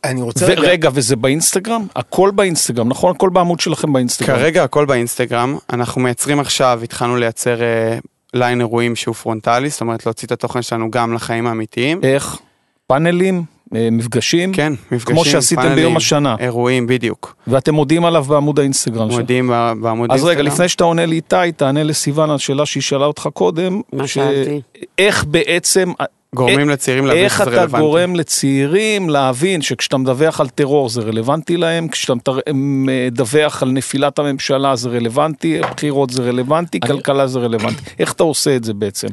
אני 0.05 0.23
רוצה 0.23 0.47
רגע, 0.47 0.61
ורגע, 0.61 0.91
וזה 0.93 1.17
באינסטגרם? 1.17 1.87
הכל 1.97 2.31
באינסטגרם, 2.31 2.89
נכון? 2.89 3.15
הכל 3.17 3.31
בעמוד 3.31 3.61
שלכם 3.61 3.93
באינסטגרם. 3.93 4.39
כרגע 4.39 4.65
הכל 4.65 4.87
באינסטגרם, 4.87 5.59
אנחנו 5.73 6.01
מייצרים 6.01 6.41
עכשיו, 6.41 6.81
התחלנו 6.85 7.17
לייצר 7.17 7.63
אה, 7.63 7.99
ליין 8.35 8.61
אירועים 8.61 8.97
שהוא 8.97 9.15
פרונטלי, 9.15 9.71
זאת 9.71 9.81
אומרת 9.81 10.07
להוציא 10.07 10.27
את 10.27 10.33
התוכן 10.33 10.63
שלנו 10.63 10.91
גם 10.91 11.15
לחיים 11.15 11.47
האמיתיים. 11.47 12.01
איך? 12.03 12.39
פאנלים? 12.87 13.43
אה, 13.75 13.88
מפגשים? 13.93 14.53
כן, 14.53 14.73
מפגשים, 14.93 15.14
כמו 15.17 15.25
שעשיתם 15.25 15.62
פאנלים, 15.62 15.76
ביום 15.79 15.97
השנה. 15.97 16.37
אירועים, 16.38 16.87
בדיוק. 16.87 17.37
ואתם 17.47 17.75
מודיעים 17.75 18.05
עליו 18.05 18.25
בעמוד 18.25 18.59
האינסטגרם 18.59 19.09
שלכם. 19.11 19.21
מודיעים 19.21 19.49
בעמוד 19.83 20.11
אז 20.12 20.25
רגע. 20.25 20.43
לפני 20.43 20.69
שאתה 20.69 20.85
עונה 20.85 21.07
לאיתי, 21.07 21.53
תענה 21.57 21.83
לסיוון 21.83 22.31
על 22.31 22.38
שאלה 22.38 22.67
שהיא 22.67 22.83
שאלה 22.83 23.05
אותך 23.07 23.29
קודם. 23.35 23.81
מה 23.93 24.07
ש- 24.07 24.14
שאלתי? 24.14 24.61
איך 24.99 25.25
בעצם, 25.25 25.93
גורמים 26.37 26.69
לצעירים 26.69 27.07
להבין 27.07 27.25
איך 27.25 27.35
שזה 27.35 27.43
אתה 27.43 27.50
רלוונטי. 27.50 27.85
גורם 27.85 28.17
לצעירים 28.17 29.11
להבין 29.11 29.62
שכשאתה 29.62 29.97
מדווח 29.97 30.41
על 30.41 30.49
טרור 30.49 30.88
זה 30.88 31.00
רלוונטי 31.03 31.57
להם, 31.57 31.88
כשאתה 31.88 32.12
מדווח 32.55 33.62
על 33.62 33.71
נפילת 33.71 34.19
הממשלה 34.19 34.76
זה 34.76 34.88
רלוונטי, 34.88 35.61
בחירות 35.61 36.11
זה 36.11 36.23
רלוונטי, 36.23 36.79
אני- 36.83 36.88
כלכלה 36.93 37.26
זה 37.26 37.38
רלוונטי. 37.38 37.83
איך 37.99 38.12
אתה 38.12 38.23
עושה 38.23 38.57
את 38.57 38.64
זה 38.64 38.75
בעצם? 38.75 39.09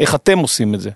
איך 0.00 0.14
אתם 0.14 0.38
עושים 0.38 0.74
את 0.74 0.80
זה? 0.80 0.90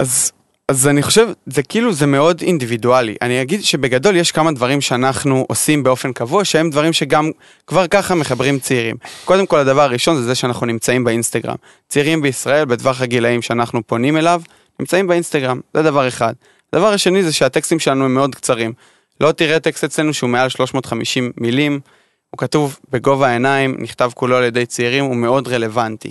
אז, 0.00 0.32
אז 0.68 0.88
אני 0.88 1.02
חושב, 1.02 1.28
זה 1.46 1.62
כאילו, 1.62 1.92
זה 1.92 2.06
מאוד 2.06 2.40
אינדיבידואלי. 2.40 3.16
אני 3.22 3.42
אגיד 3.42 3.64
שבגדול 3.64 4.16
יש 4.16 4.32
כמה 4.32 4.52
דברים 4.52 4.80
שאנחנו 4.80 5.46
עושים 5.48 5.82
באופן 5.82 6.12
קבוע, 6.12 6.44
שהם 6.44 6.70
דברים 6.70 6.92
שגם 6.92 7.30
כבר 7.66 7.86
ככה 7.86 8.14
מחברים 8.14 8.58
צעירים. 8.58 8.96
קודם 9.24 9.46
כל, 9.46 9.58
הדבר 9.58 9.82
הראשון 9.82 10.16
זה 10.16 10.22
זה 10.22 10.34
שאנחנו 10.34 10.66
נמצאים 10.66 11.04
באינסטגרם. 11.04 11.54
צעירים 11.88 12.22
בישראל, 12.22 12.64
בטווח 12.64 13.00
הגילאים 13.00 13.42
שאנחנו 13.42 13.86
פונים 13.86 14.16
אליו, 14.16 14.42
נמצאים 14.80 15.06
באינסטגרם, 15.06 15.60
זה 15.74 15.82
דבר 15.82 16.08
אחד. 16.08 16.32
הדבר 16.72 16.92
השני 16.92 17.22
זה 17.22 17.32
שהטקסטים 17.32 17.78
שלנו 17.78 18.04
הם 18.04 18.14
מאוד 18.14 18.34
קצרים. 18.34 18.72
לא 19.20 19.32
תראה 19.32 19.60
טקסט 19.60 19.84
אצלנו 19.84 20.14
שהוא 20.14 20.30
מעל 20.30 20.48
350 20.48 21.32
מילים, 21.36 21.80
הוא 22.30 22.38
כתוב 22.38 22.78
בגובה 22.92 23.28
העיניים, 23.28 23.76
נכתב 23.78 24.10
כולו 24.14 24.36
על 24.36 24.44
ידי 24.44 24.66
צעירים, 24.66 25.04
הוא 25.04 25.16
מאוד 25.16 25.48
רלוונטי. 25.48 26.10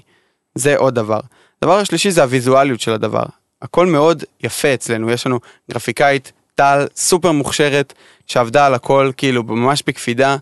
זה 0.55 0.77
עוד 0.77 0.95
דבר. 0.95 1.19
הדבר 1.61 1.77
השלישי 1.77 2.11
זה 2.11 2.23
הוויזואליות 2.23 2.79
של 2.79 2.91
הדבר. 2.91 3.23
הכל 3.61 3.85
מאוד 3.85 4.23
יפה 4.43 4.73
אצלנו, 4.73 5.11
יש 5.11 5.25
לנו 5.25 5.39
גרפיקאית, 5.71 6.31
טל, 6.55 6.85
סופר 6.95 7.31
מוכשרת, 7.31 7.93
שעבדה 8.27 8.65
על 8.65 8.73
הכל 8.73 9.11
כאילו 9.17 9.43
ממש 9.43 9.83
בקפידה, 9.87 10.37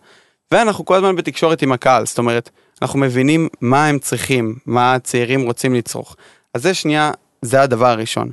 ואנחנו 0.51 0.85
כל 0.85 0.95
הזמן 0.95 1.15
בתקשורת 1.15 1.61
עם 1.61 1.71
הקהל, 1.71 2.05
זאת 2.05 2.17
אומרת, 2.17 2.49
אנחנו 2.81 2.99
מבינים 2.99 3.47
מה 3.61 3.87
הם 3.87 3.99
צריכים, 3.99 4.55
מה 4.65 4.93
הצעירים 4.93 5.41
רוצים 5.41 5.75
לצרוך. 5.75 6.15
אז 6.53 6.63
זה 6.63 6.73
שנייה, 6.73 7.11
זה 7.41 7.61
הדבר 7.61 7.87
הראשון. 7.87 8.31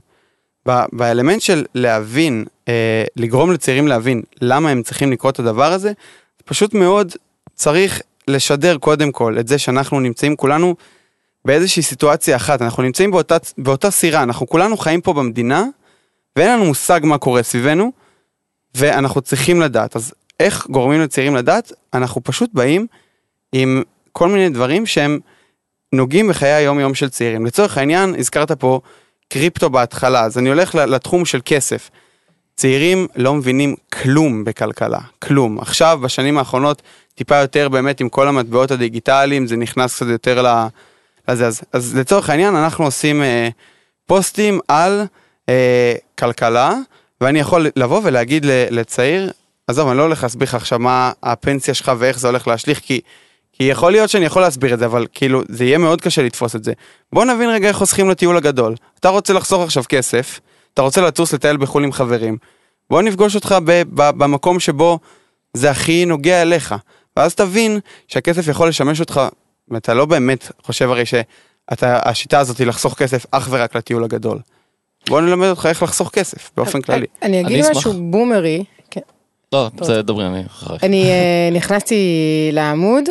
באלמנט 0.92 1.40
של 1.40 1.64
להבין, 1.74 2.44
אה, 2.68 3.04
לגרום 3.16 3.52
לצעירים 3.52 3.88
להבין 3.88 4.22
למה 4.40 4.70
הם 4.70 4.82
צריכים 4.82 5.12
לקרוא 5.12 5.30
את 5.30 5.38
הדבר 5.38 5.72
הזה, 5.72 5.88
זה 6.38 6.44
פשוט 6.44 6.74
מאוד 6.74 7.12
צריך 7.54 8.00
לשדר 8.28 8.78
קודם 8.78 9.12
כל 9.12 9.38
את 9.38 9.48
זה 9.48 9.58
שאנחנו 9.58 10.00
נמצאים 10.00 10.36
כולנו 10.36 10.74
באיזושהי 11.44 11.82
סיטואציה 11.82 12.36
אחת, 12.36 12.62
אנחנו 12.62 12.82
נמצאים 12.82 13.10
באותה, 13.10 13.36
באותה 13.58 13.90
סירה, 13.90 14.22
אנחנו 14.22 14.46
כולנו 14.46 14.76
חיים 14.76 15.00
פה 15.00 15.12
במדינה, 15.12 15.64
ואין 16.36 16.52
לנו 16.52 16.64
מושג 16.64 17.00
מה 17.02 17.18
קורה 17.18 17.42
סביבנו, 17.42 17.92
ואנחנו 18.74 19.20
צריכים 19.20 19.60
לדעת. 19.60 19.96
אז 19.96 20.14
איך 20.40 20.66
גורמים 20.70 21.00
לצעירים 21.00 21.36
לדעת? 21.36 21.72
אנחנו 21.94 22.24
פשוט 22.24 22.50
באים 22.52 22.86
עם 23.52 23.82
כל 24.12 24.28
מיני 24.28 24.48
דברים 24.48 24.86
שהם 24.86 25.18
נוגעים 25.92 26.28
בחיי 26.28 26.52
היום-יום 26.52 26.94
של 26.94 27.08
צעירים. 27.08 27.46
לצורך 27.46 27.78
העניין, 27.78 28.14
הזכרת 28.18 28.52
פה 28.52 28.80
קריפטו 29.28 29.70
בהתחלה, 29.70 30.24
אז 30.24 30.38
אני 30.38 30.48
הולך 30.48 30.74
לתחום 30.74 31.24
של 31.24 31.40
כסף. 31.44 31.90
צעירים 32.56 33.06
לא 33.16 33.34
מבינים 33.34 33.74
כלום 33.92 34.44
בכלכלה, 34.44 35.00
כלום. 35.22 35.60
עכשיו, 35.60 35.98
בשנים 36.02 36.38
האחרונות, 36.38 36.82
טיפה 37.14 37.36
יותר 37.36 37.68
באמת 37.68 38.00
עם 38.00 38.08
כל 38.08 38.28
המטבעות 38.28 38.70
הדיגיטליים, 38.70 39.46
זה 39.46 39.56
נכנס 39.56 39.96
קצת 39.96 40.06
יותר 40.06 40.42
ל... 40.42 40.46
לזה. 40.46 40.68
אז, 41.26 41.62
אז 41.72 41.96
לצורך 41.96 42.30
העניין, 42.30 42.56
אנחנו 42.56 42.84
עושים 42.84 43.22
אה, 43.22 43.48
פוסטים 44.06 44.60
על 44.68 45.06
אה, 45.48 45.94
כלכלה, 46.18 46.74
ואני 47.20 47.38
יכול 47.38 47.66
לבוא 47.76 48.00
ולהגיד 48.04 48.46
לצעיר, 48.48 49.32
עזוב, 49.66 49.88
אני 49.88 49.98
לא 49.98 50.02
הולך 50.02 50.22
להסביר 50.22 50.48
לך 50.48 50.54
עכשיו 50.54 50.78
מה 50.78 51.12
הפנסיה 51.22 51.74
שלך 51.74 51.92
ואיך 51.98 52.18
זה 52.18 52.26
הולך 52.26 52.48
להשליך, 52.48 52.80
כי, 52.80 53.00
כי 53.52 53.64
יכול 53.64 53.92
להיות 53.92 54.10
שאני 54.10 54.24
יכול 54.24 54.42
להסביר 54.42 54.74
את 54.74 54.78
זה, 54.78 54.86
אבל 54.86 55.06
כאילו, 55.12 55.42
זה 55.48 55.64
יהיה 55.64 55.78
מאוד 55.78 56.00
קשה 56.00 56.22
לתפוס 56.22 56.56
את 56.56 56.64
זה. 56.64 56.72
בוא 57.12 57.24
נבין 57.24 57.50
רגע 57.50 57.68
איך 57.68 57.76
חוסכים 57.76 58.10
לטיול 58.10 58.36
הגדול. 58.36 58.74
אתה 59.00 59.08
רוצה 59.08 59.32
לחסוך 59.32 59.62
עכשיו 59.62 59.84
כסף, 59.88 60.40
אתה 60.74 60.82
רוצה 60.82 61.00
לטוס 61.00 61.34
לטייל 61.34 61.56
בחו"ל 61.56 61.84
עם 61.84 61.92
חברים, 61.92 62.36
בוא 62.90 63.02
נפגוש 63.02 63.34
אותך 63.34 63.56
ב- 63.64 63.82
ב- 63.94 64.10
במקום 64.10 64.60
שבו 64.60 64.98
זה 65.54 65.70
הכי 65.70 66.04
נוגע 66.04 66.42
אליך. 66.42 66.74
ואז 67.16 67.34
תבין 67.34 67.78
שהכסף 68.08 68.48
יכול 68.48 68.68
לשמש 68.68 69.00
אותך, 69.00 69.20
ואתה 69.72 69.94
לא 69.94 70.06
באמת 70.06 70.50
חושב 70.62 70.90
הרי 70.90 71.02
שהשיטה 71.06 72.38
הזאת 72.38 72.58
היא 72.58 72.66
לחסוך 72.66 72.94
כסף 72.94 73.26
אך 73.30 73.48
ורק 73.50 73.76
לטיול 73.76 74.04
הגדול. 74.04 74.38
בוא 75.08 75.20
נלמד 75.20 75.48
אותך 75.48 75.66
איך 75.66 75.82
לחסוך 75.82 76.10
כסף 76.10 76.50
באופן 76.56 76.80
כללי. 76.80 77.06
אני 77.22 77.40
אגיד 77.40 77.52
אני 77.52 77.62
אשמח. 77.62 77.76
משהו 77.76 77.92
בומרי. 78.10 78.64
כן. 78.90 79.00
לא, 79.52 79.70
בסדר, 79.74 80.02
דברי, 80.02 80.26
אני 80.26 80.46
אחרייך. 80.46 80.84
אני 80.84 81.04
אה, 81.04 81.48
נכנסתי 81.52 82.04
לעמוד, 82.52 83.04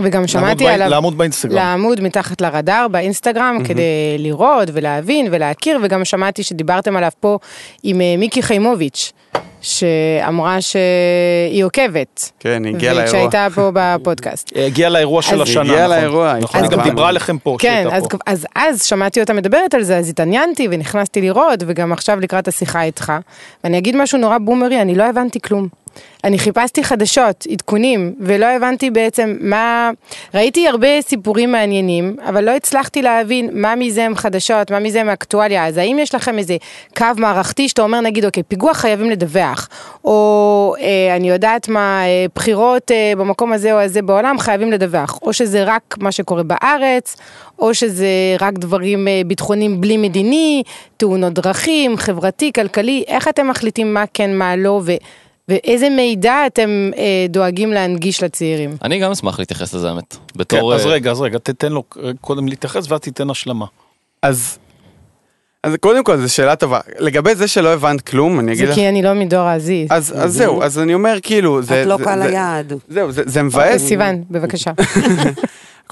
וגם 0.00 0.26
שמעתי 0.26 0.64
לעמוד 0.64 0.74
עליו. 0.74 0.88
לעמוד 0.90 1.18
באינסטגרם. 1.18 1.54
לעמוד 1.56 2.00
מתחת 2.00 2.40
לרדאר 2.40 2.88
באינסטגרם 2.88 3.58
כדי 3.64 3.82
לראות 4.18 4.68
ולהבין 4.72 5.28
ולהכיר 5.30 5.78
וגם 5.82 6.04
שמעתי 6.04 6.42
שדיברתם 6.42 6.96
עליו 6.96 7.10
פה 7.20 7.38
עם 7.82 8.00
אה, 8.00 8.14
מיקי 8.18 8.42
חיימוביץ' 8.42 9.12
שאמרה 9.60 10.58
שהיא 10.60 11.64
עוקבת. 11.64 12.30
כן, 12.40 12.64
היא 12.64 12.74
הגיעה 12.74 12.94
לאירוע. 12.94 13.08
וכשהייתה 13.14 13.46
פה 13.54 13.70
בפודקאסט. 13.74 14.52
הגיע 14.66 14.88
לאירוע 14.88 15.22
של 15.22 15.42
אז- 15.42 15.48
השנה, 15.48 15.62
הגיעה 15.62 15.84
נכון. 15.86 15.96
לאירוע, 15.98 16.34
נכון, 16.40 16.62
היא 16.62 16.70
גם. 16.70 16.82
דיברה 16.82 17.08
עליכם 17.08 17.38
פה, 17.38 17.56
כן, 17.58 17.68
שהייתה 17.82 17.96
אז, 17.96 18.06
פה. 18.10 18.18
אז, 18.26 18.46
אז 18.56 18.82
שמעתי 18.84 19.20
אותה 19.20 19.32
מדברת 19.32 19.74
על 19.74 19.82
זה, 19.82 19.96
אז 19.96 20.08
התעניינתי 20.08 20.68
ונכנסתי 20.70 21.20
לראות, 21.20 21.58
וגם 21.66 21.92
עכשיו 21.92 22.20
לקראת 22.20 22.48
השיחה 22.48 22.82
איתך. 22.82 23.12
ואני 23.64 23.78
אגיד 23.78 23.96
משהו 23.96 24.18
נורא 24.18 24.38
בומרי, 24.38 24.82
אני 24.82 24.94
לא 24.94 25.04
הבנתי 25.04 25.40
כלום. 25.40 25.68
אני 26.24 26.38
חיפשתי 26.38 26.84
חדשות, 26.84 27.46
עדכונים, 27.50 28.14
ולא 28.20 28.46
הבנתי 28.46 28.90
בעצם 28.90 29.36
מה... 29.40 29.90
ראיתי 30.34 30.68
הרבה 30.68 30.88
סיפורים 31.00 31.52
מעניינים, 31.52 32.16
אבל 32.28 32.44
לא 32.44 32.50
הצלחתי 32.50 33.02
להבין 33.02 33.50
מה 33.52 33.74
מזה 33.74 34.04
הם 34.04 34.14
חדשות, 34.14 34.70
מה 34.70 34.78
מזה 34.78 35.00
הם 35.00 35.08
אקטואליה. 35.08 35.66
אז 35.66 35.76
האם 35.76 35.98
יש 35.98 36.14
לכם 36.14 36.38
איזה 36.38 36.56
קו 36.96 37.06
מערכתי 37.16 37.68
שאתה 37.68 37.82
אומר, 37.82 38.00
נגיד, 38.00 38.24
אוקיי, 38.24 38.42
פיגוע 38.42 38.74
חייבים 38.74 39.10
לדווח, 39.10 39.68
או 40.04 40.74
אה, 40.80 41.16
אני 41.16 41.30
יודעת 41.30 41.68
מה, 41.68 42.02
אה, 42.04 42.26
בחירות 42.34 42.90
אה, 42.90 43.12
במקום 43.18 43.52
הזה 43.52 43.72
או 43.72 43.78
הזה 43.78 44.02
בעולם 44.02 44.38
חייבים 44.38 44.72
לדווח, 44.72 45.18
או 45.22 45.32
שזה 45.32 45.64
רק 45.64 45.94
מה 46.00 46.12
שקורה 46.12 46.42
בארץ, 46.42 47.16
או 47.58 47.74
שזה 47.74 48.36
רק 48.40 48.54
דברים 48.54 49.08
אה, 49.08 49.22
ביטחוניים 49.26 49.80
בלי 49.80 49.96
מדיני, 49.96 50.62
תאונות 50.96 51.32
דרכים, 51.32 51.96
חברתי, 51.96 52.52
כלכלי, 52.52 53.04
איך 53.06 53.28
אתם 53.28 53.48
מחליטים 53.48 53.94
מה 53.94 54.04
כן, 54.14 54.38
מה 54.38 54.56
לא, 54.56 54.80
ו... 54.84 54.92
ואיזה 55.48 55.88
מידע 55.90 56.46
אתם 56.46 56.90
אה, 56.96 57.02
דואגים 57.28 57.70
להנגיש 57.72 58.22
לצעירים? 58.22 58.76
אני 58.84 58.98
גם 58.98 59.10
אשמח 59.10 59.38
להתייחס 59.38 59.74
לזה, 59.74 59.88
האמת. 59.88 60.12
כן, 60.12 60.38
בתור... 60.38 60.74
אז 60.74 60.86
אה, 60.86 60.90
רגע, 60.90 61.10
אז 61.10 61.20
רגע, 61.20 61.38
תתן 61.38 61.72
לו 61.72 61.82
קודם 62.20 62.48
להתייחס 62.48 62.90
ואז 62.90 63.00
תיתן 63.00 63.30
השלמה. 63.30 63.66
אז, 64.22 64.58
אז 65.62 65.72
קודם 65.80 66.04
כל, 66.04 66.16
זו 66.16 66.34
שאלה 66.34 66.56
טובה. 66.56 66.80
לגבי 66.98 67.34
זה 67.34 67.48
שלא 67.48 67.72
הבנת 67.72 68.00
כלום, 68.00 68.40
אני 68.40 68.52
אגיד 68.52 68.64
זה 68.64 68.70
לך... 68.70 68.74
כי 68.74 68.88
אני 68.88 69.02
לא 69.02 69.14
מדור 69.14 69.40
הזי. 69.48 69.86
אז, 69.90 70.14
אז 70.16 70.32
זהו, 70.34 70.62
אז 70.62 70.78
אני 70.78 70.94
אומר 70.94 71.18
כאילו, 71.22 71.62
זה... 71.62 71.82
את 71.82 71.86
לא 71.86 71.96
זה- 71.96 72.04
קהל 72.04 72.18
זה- 72.18 72.24
היעד. 72.28 72.72
זהו, 72.88 73.12
זה, 73.12 73.22
זה 73.26 73.42
מבאס. 73.42 73.82
סיוון, 73.82 74.22
בבקשה. 74.30 74.70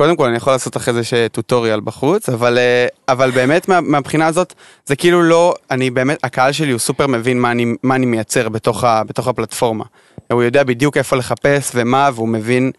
קודם 0.00 0.16
כל 0.16 0.24
אני 0.24 0.36
יכול 0.36 0.52
לעשות 0.52 0.76
אחרי 0.76 0.94
זה 0.94 1.04
שטוטוריאל 1.04 1.80
בחוץ, 1.80 2.28
אבל, 2.28 2.58
אה, 2.58 2.86
אבל 3.08 3.30
באמת 3.30 3.68
מה, 3.68 3.80
מהבחינה 3.80 4.26
הזאת, 4.26 4.54
זה 4.86 4.96
כאילו 4.96 5.22
לא, 5.22 5.54
אני 5.70 5.90
באמת, 5.90 6.24
הקהל 6.24 6.52
שלי 6.52 6.72
הוא 6.72 6.78
סופר 6.78 7.06
מבין 7.06 7.40
מה 7.40 7.50
אני, 7.50 7.66
מה 7.82 7.94
אני 7.94 8.06
מייצר 8.06 8.48
בתוך, 8.48 8.84
ה, 8.84 9.04
בתוך 9.04 9.28
הפלטפורמה. 9.28 9.84
הוא 10.32 10.42
יודע 10.42 10.64
בדיוק 10.64 10.96
איפה 10.96 11.16
לחפש 11.16 11.70
ומה, 11.74 12.10
והוא 12.14 12.28
מבין, 12.28 12.70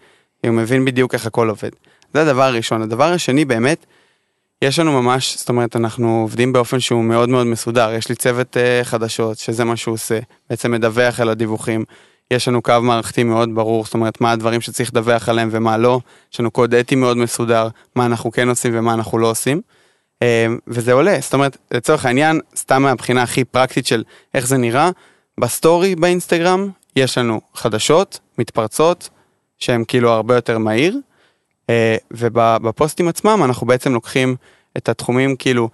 הוא 0.45 0.53
מבין 0.53 0.85
בדיוק 0.85 1.13
איך 1.13 1.25
הכל 1.25 1.49
עובד. 1.49 1.69
זה 2.13 2.21
הדבר 2.21 2.43
הראשון. 2.43 2.81
הדבר 2.81 3.11
השני 3.11 3.45
באמת, 3.45 3.85
יש 4.61 4.79
לנו 4.79 5.01
ממש, 5.01 5.37
זאת 5.37 5.49
אומרת, 5.49 5.75
אנחנו 5.75 6.21
עובדים 6.21 6.53
באופן 6.53 6.79
שהוא 6.79 7.03
מאוד 7.03 7.29
מאוד 7.29 7.47
מסודר. 7.47 7.93
יש 7.93 8.09
לי 8.09 8.15
צוות 8.15 8.57
uh, 8.57 8.85
חדשות, 8.85 9.37
שזה 9.37 9.63
מה 9.63 9.75
שהוא 9.75 9.93
עושה, 9.93 10.19
בעצם 10.49 10.71
מדווח 10.71 11.19
על 11.19 11.29
הדיווחים. 11.29 11.85
יש 12.31 12.47
לנו 12.47 12.61
קו 12.61 12.73
מערכתי 12.81 13.23
מאוד 13.23 13.55
ברור, 13.55 13.85
זאת 13.85 13.93
אומרת, 13.93 14.21
מה 14.21 14.31
הדברים 14.31 14.61
שצריך 14.61 14.89
לדווח 14.89 15.29
עליהם 15.29 15.49
ומה 15.51 15.77
לא. 15.77 15.99
יש 16.33 16.39
לנו 16.39 16.51
קוד 16.51 16.73
אתי 16.73 16.95
מאוד 16.95 17.17
מסודר, 17.17 17.67
מה 17.95 18.05
אנחנו 18.05 18.31
כן 18.31 18.49
עושים 18.49 18.77
ומה 18.79 18.93
אנחנו 18.93 19.17
לא 19.17 19.29
עושים. 19.29 19.61
אה, 20.21 20.47
וזה 20.67 20.93
עולה, 20.93 21.17
זאת 21.21 21.33
אומרת, 21.33 21.57
לצורך 21.71 22.05
העניין, 22.05 22.39
סתם 22.55 22.81
מהבחינה 22.81 23.23
הכי 23.23 23.43
פרקטית 23.43 23.85
של 23.85 24.03
איך 24.33 24.47
זה 24.47 24.57
נראה, 24.57 24.89
בסטורי 25.39 25.95
באינסטגרם 25.95 26.69
יש 26.95 27.17
לנו 27.17 27.41
חדשות, 27.53 28.19
מתפרצות, 28.37 29.09
שהן 29.59 29.83
כאילו 29.87 30.11
הרבה 30.11 30.35
יותר 30.35 30.57
מהיר, 30.57 30.97
אה, 31.69 31.95
ובפוסטים 32.11 33.07
עצמם 33.07 33.41
אנחנו 33.45 33.67
בעצם 33.67 33.93
לוקחים 33.93 34.35
את 34.77 34.89
התחומים 34.89 35.35
כאילו, 35.35 35.69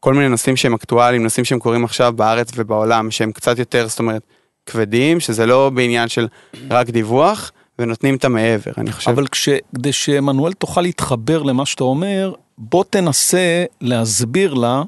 כל 0.00 0.14
מיני 0.14 0.28
נושאים 0.28 0.56
שהם 0.56 0.74
אקטואליים, 0.74 1.22
נושאים 1.22 1.44
שהם 1.44 1.58
קורים 1.58 1.84
עכשיו 1.84 2.12
בארץ 2.16 2.48
ובעולם, 2.56 3.10
שהם 3.10 3.32
קצת 3.32 3.58
יותר, 3.58 3.88
זאת 3.88 3.98
אומרת, 3.98 4.22
כבדים, 4.66 5.20
שזה 5.20 5.46
לא 5.46 5.70
בעניין 5.74 6.08
של 6.08 6.28
רק 6.70 6.90
דיווח, 6.90 7.52
ונותנים 7.78 8.16
את 8.16 8.24
המעבר, 8.24 8.72
אני 8.78 8.92
חושב. 8.92 9.10
אבל 9.10 9.26
כש, 9.26 9.48
כדי 9.74 9.92
שמנואל 9.92 10.52
תוכל 10.52 10.80
להתחבר 10.80 11.42
למה 11.42 11.66
שאתה 11.66 11.84
אומר, 11.84 12.32
בוא 12.58 12.84
תנסה 12.90 13.64
להסביר 13.80 14.54
לה 14.54 14.82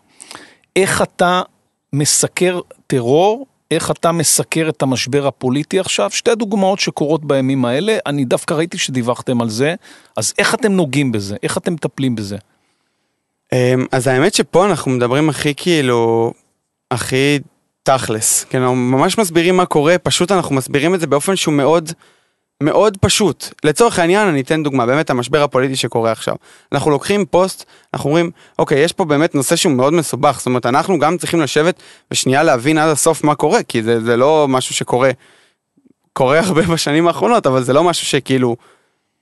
איך 0.77 1.03
אתה 1.03 1.43
מסקר 1.93 2.61
טרור, 2.87 3.47
איך 3.71 3.91
אתה 3.91 4.13
מסקר 4.13 4.69
את 4.69 4.83
המשבר 4.83 5.27
הפוליטי 5.27 5.79
עכשיו. 5.79 6.11
שתי 6.11 6.35
דוגמאות 6.35 6.79
שקורות 6.79 7.25
בימים 7.25 7.65
האלה, 7.65 7.99
אני 8.07 8.25
דווקא 8.25 8.55
ראיתי 8.55 8.79
שדיווחתם 8.79 9.41
על 9.41 9.49
זה, 9.49 9.75
אז 10.17 10.35
איך 10.39 10.55
אתם 10.55 10.73
נוגעים 10.73 11.13
בזה? 11.13 11.37
איך 11.43 11.59
אתם 11.59 11.73
מטפלים 11.73 12.15
בזה? 12.15 12.37
אמ, 13.53 13.87
אז 13.93 14.07
האמת 14.07 14.35
שפה 14.35 14.67
אנחנו 14.67 14.91
מדברים 14.91 15.29
הכי 15.29 15.55
כאילו, 15.57 16.33
הכי 16.91 17.39
תכלס, 17.89 18.45
כן, 18.51 18.59
אנחנו 18.59 18.77
ממש 18.77 19.19
מסבירים 19.19 19.57
מה 19.57 19.67
קורה, 19.67 19.99
פשוט 19.99 20.33
אנחנו 20.33 20.55
מסבירים 20.55 20.95
את 20.95 21.01
זה 21.01 21.07
באופן 21.07 21.37
שהוא 21.37 21.55
מאוד, 21.55 21.93
מאוד 22.63 22.97
פשוט. 22.97 23.49
לצורך 23.65 23.99
העניין, 23.99 24.29
אני 24.29 24.41
אתן 24.41 24.63
דוגמה, 24.63 24.87
באמת 24.87 25.11
המשבר 25.11 25.43
הפוליטי 25.43 25.77
שקורה 25.77 26.13
עכשיו. 26.13 26.35
אנחנו 26.73 26.91
לוקחים 26.91 27.27
פוסט, 27.27 27.65
אנחנו 27.95 28.11
אומרים, 28.11 28.31
אוקיי, 28.59 28.79
יש 28.79 28.93
פה 28.93 29.05
באמת 29.05 29.35
נושא 29.35 29.57
שהוא 29.57 29.73
מאוד 29.73 29.93
מסובך, 29.93 30.37
זאת 30.39 30.47
אומרת, 30.47 30.67
אנחנו 30.67 30.99
גם 30.99 31.19
צריכים 31.19 31.41
לשבת 31.41 31.83
ושנייה 32.11 32.43
להבין 32.43 32.79
עד 32.79 32.89
הסוף 32.89 33.25
מה 33.25 33.35
קורה, 33.35 33.63
כי 33.63 33.83
זה, 33.83 34.01
זה 34.01 34.17
לא 34.17 34.47
משהו 34.49 34.75
שקורה, 34.75 35.11
קורה 36.13 36.41
הרבה 36.47 36.63
בשנים 36.63 37.07
האחרונות, 37.07 37.47
אבל 37.47 37.63
זה 37.63 37.73
לא 37.73 37.85
משהו 37.85 38.07
שכאילו... 38.07 38.57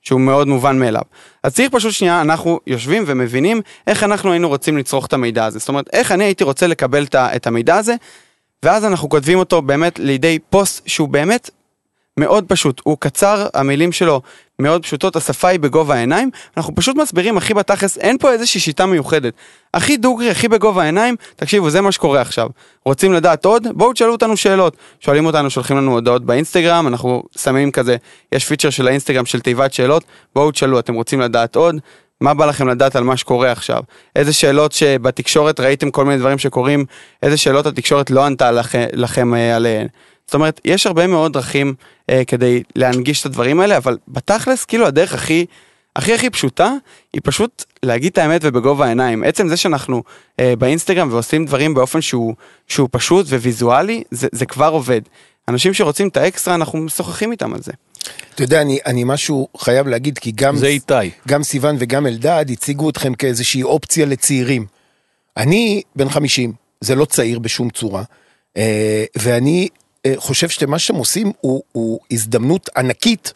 שהוא 0.01 0.21
מאוד 0.21 0.47
מובן 0.47 0.79
מאליו. 0.79 1.01
אז 1.43 1.53
צריך 1.55 1.69
פשוט 1.71 1.91
שנייה, 1.91 2.21
אנחנו 2.21 2.59
יושבים 2.67 3.03
ומבינים 3.07 3.61
איך 3.87 4.03
אנחנו 4.03 4.31
היינו 4.31 4.47
רוצים 4.47 4.77
לצרוך 4.77 5.05
את 5.05 5.13
המידע 5.13 5.45
הזה. 5.45 5.59
זאת 5.59 5.69
אומרת, 5.69 5.89
איך 5.93 6.11
אני 6.11 6.23
הייתי 6.23 6.43
רוצה 6.43 6.67
לקבל 6.67 7.05
את 7.15 7.47
המידע 7.47 7.75
הזה, 7.75 7.95
ואז 8.63 8.85
אנחנו 8.85 9.09
כותבים 9.09 9.39
אותו 9.39 9.61
באמת 9.61 9.99
לידי 9.99 10.39
פוסט 10.49 10.87
שהוא 10.87 11.09
באמת 11.09 11.49
מאוד 12.17 12.45
פשוט. 12.47 12.81
הוא 12.83 12.97
קצר, 12.99 13.47
המילים 13.53 13.91
שלו 13.91 14.21
מאוד 14.59 14.83
פשוטות, 14.83 15.15
השפה 15.15 15.47
היא 15.47 15.59
בגובה 15.59 15.95
העיניים, 15.95 16.29
אנחנו 16.57 16.75
פשוט 16.75 16.95
מסבירים 16.95 17.37
הכי 17.37 17.53
בתכלס, 17.53 17.97
אין 17.97 18.17
פה 18.17 18.31
איזושהי 18.31 18.59
שיטה 18.59 18.85
מיוחדת. 18.85 19.33
הכי 19.73 19.97
דוגרי, 19.97 20.29
הכי 20.29 20.47
בגובה 20.47 20.81
העיניים, 20.83 21.15
תקשיבו, 21.35 21.69
זה 21.69 21.81
מה 21.81 21.91
שקורה 21.91 22.21
עכשיו. 22.21 22.49
רוצים 22.85 23.13
לדעת 23.13 23.45
עוד? 23.45 23.67
בואו 23.73 23.93
תשאלו 23.93 24.11
אותנו 24.11 24.37
שאלות. 24.37 24.77
שואלים 24.99 25.25
אותנו, 25.25 25.49
שולחים 25.49 25.77
לנו 25.77 25.91
הודעות 25.91 26.25
באינסטגרם, 26.25 26.87
אנחנו 26.87 27.23
שמים 27.37 27.71
כזה, 27.71 27.97
יש 28.31 28.45
פיצ'ר 28.45 28.69
של 28.69 28.87
האינסטגרם 28.87 29.25
של 29.25 29.39
תיבת 29.39 29.73
שאלות, 29.73 30.03
בואו 30.35 30.51
תשאלו, 30.51 30.79
אתם 30.79 30.93
רוצים 30.93 31.21
לדעת 31.21 31.55
עוד? 31.55 31.75
מה 32.21 32.33
בא 32.33 32.45
לכם 32.45 32.67
לדעת 32.67 32.95
על 32.95 33.03
מה 33.03 33.17
שקורה 33.17 33.51
עכשיו? 33.51 33.83
איזה 34.15 34.33
שאלות 34.33 34.71
שבתקשורת 34.71 35.59
ראיתם 35.59 35.91
כל 35.91 36.05
מיני 36.05 36.19
דברים 36.19 36.37
שקורים, 36.37 36.85
איזה 37.23 37.37
שאלות 37.37 37.65
התקשורת 37.65 38.11
לא 38.11 38.25
ענתה 38.25 38.51
לכם, 38.51 38.85
לכם 38.93 39.33
אה, 39.33 39.55
עליהן. 39.55 39.87
זאת 40.25 40.33
אומרת, 40.33 40.61
יש 40.65 40.87
הרבה 40.87 41.07
מאוד 41.07 41.33
דרכים 41.33 41.73
אה, 42.09 42.25
כדי 42.27 42.63
להנגיש 42.75 43.21
את 43.21 43.25
הדברים 43.25 43.59
האלה, 43.59 43.77
אבל 43.77 43.97
בתכלס, 44.07 44.65
כאילו 44.65 44.87
הדרך 44.87 45.13
הכי, 45.13 45.45
הכי 45.95 46.13
הכי 46.13 46.29
פשוטה, 46.29 46.71
היא 47.13 47.21
פשוט 47.23 47.65
להגיד 47.83 48.11
את 48.11 48.17
האמת 48.17 48.41
ובגובה 48.43 48.85
העיניים. 48.85 49.23
עצם 49.23 49.47
זה 49.47 49.57
שאנחנו 49.57 50.03
אה, 50.39 50.53
באינסטגרם 50.59 51.07
ועושים 51.11 51.45
דברים 51.45 51.73
באופן 51.73 52.01
שהוא, 52.01 52.35
שהוא 52.67 52.89
פשוט 52.91 53.25
וויזואלי, 53.27 54.03
זה, 54.11 54.27
זה 54.31 54.45
כבר 54.45 54.69
עובד. 54.69 55.01
אנשים 55.47 55.73
שרוצים 55.73 56.07
את 56.07 56.17
האקסטרה, 56.17 56.55
אנחנו 56.55 56.79
משוחחים 56.79 57.31
איתם 57.31 57.53
על 57.53 57.61
זה. 57.61 57.71
אתה 58.37 58.43
יודע, 58.43 58.61
אני, 58.61 58.79
אני 58.85 59.03
משהו 59.03 59.47
חייב 59.57 59.87
להגיד, 59.87 60.17
כי 60.17 60.31
גם, 60.31 60.57
זה 60.57 60.67
איתי. 60.67 60.93
גם 61.27 61.43
סיוון 61.43 61.75
וגם 61.79 62.07
אלדד 62.07 62.45
הציגו 62.51 62.89
אתכם 62.89 63.13
כאיזושהי 63.13 63.63
אופציה 63.63 64.05
לצעירים. 64.05 64.65
אני 65.37 65.81
בן 65.95 66.09
50, 66.09 66.53
זה 66.81 66.95
לא 66.95 67.05
צעיר 67.05 67.39
בשום 67.39 67.69
צורה, 67.69 68.03
אה, 68.57 69.05
ואני 69.15 69.67
אה, 70.05 70.13
חושב 70.17 70.49
שמה 70.49 70.79
שאתם 70.79 70.99
עושים 70.99 71.31
הוא, 71.41 71.63
הוא 71.71 71.99
הזדמנות 72.11 72.69
ענקית. 72.77 73.33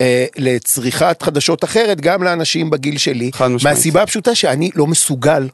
אה, 0.00 0.26
לצריכת 0.36 1.22
חדשות 1.22 1.64
אחרת 1.64 2.00
גם 2.00 2.22
לאנשים 2.22 2.70
בגיל 2.70 2.98
שלי, 2.98 3.30
חד 3.32 3.48
משמעית. 3.48 3.76
מהסיבה 3.76 4.02
הפשוטה 4.02 4.34
שאני 4.34 4.70
לא 4.74 4.86
מסוגל, 4.86 5.48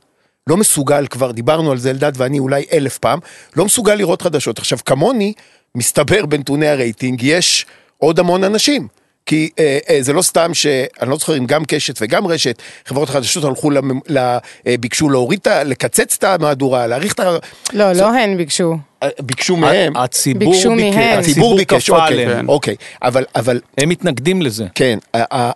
לא 0.46 0.56
מסוגל, 0.56 1.06
כבר 1.10 1.32
דיברנו 1.32 1.72
על 1.72 1.78
זה 1.78 1.90
אלדד 1.90 2.12
ואני 2.14 2.38
אולי 2.38 2.64
אלף 2.72 2.98
פעם, 2.98 3.18
לא 3.56 3.64
מסוגל 3.64 3.94
לראות 3.94 4.22
חדשות. 4.22 4.58
עכשיו 4.58 4.78
כמוני, 4.84 5.32
מסתבר 5.74 6.26
בנתוני 6.26 6.68
הרייטינג, 6.68 7.22
יש 7.22 7.66
עוד 8.02 8.18
המון 8.18 8.44
אנשים. 8.44 8.88
כי 9.26 9.50
אה, 9.58 9.78
אה, 9.90 9.98
זה 10.02 10.12
לא 10.12 10.22
סתם 10.22 10.54
שאני 10.54 11.10
לא 11.10 11.16
זוכר 11.16 11.36
אם 11.38 11.46
גם 11.46 11.64
קשת 11.64 11.94
וגם 12.00 12.26
רשת, 12.26 12.62
חברות 12.86 13.08
החדשות 13.08 13.44
הלכו, 13.44 13.70
למ, 13.70 13.98
ל, 14.08 14.18
אה, 14.18 14.38
ביקשו 14.80 15.10
להוריד, 15.10 15.38
את 15.42 15.46
ה- 15.46 15.64
לקצץ 15.64 16.16
את 16.18 16.24
המהדורה, 16.24 16.86
להאריך 16.86 17.12
את 17.12 17.20
ה... 17.20 17.36
לא, 17.72 17.92
לא 17.92 18.12
הן 18.12 18.36
ביקשו. 18.36 18.76
אה, 19.02 19.08
ביקשו 19.20 19.56
מהם, 19.56 19.96
הציבור 19.96 20.52
ביקשו 20.52 20.70
ביקש, 20.76 20.94
מהם. 20.96 21.18
הציבור 21.18 21.56
ביקש, 21.56 21.90
אוקיי. 21.90 22.26
אוקיי, 22.48 22.76
אבל, 23.02 23.24
אבל 23.36 23.60
הם 23.78 23.88
מתנגדים 23.88 24.42
לזה. 24.42 24.66
כן, 24.74 24.98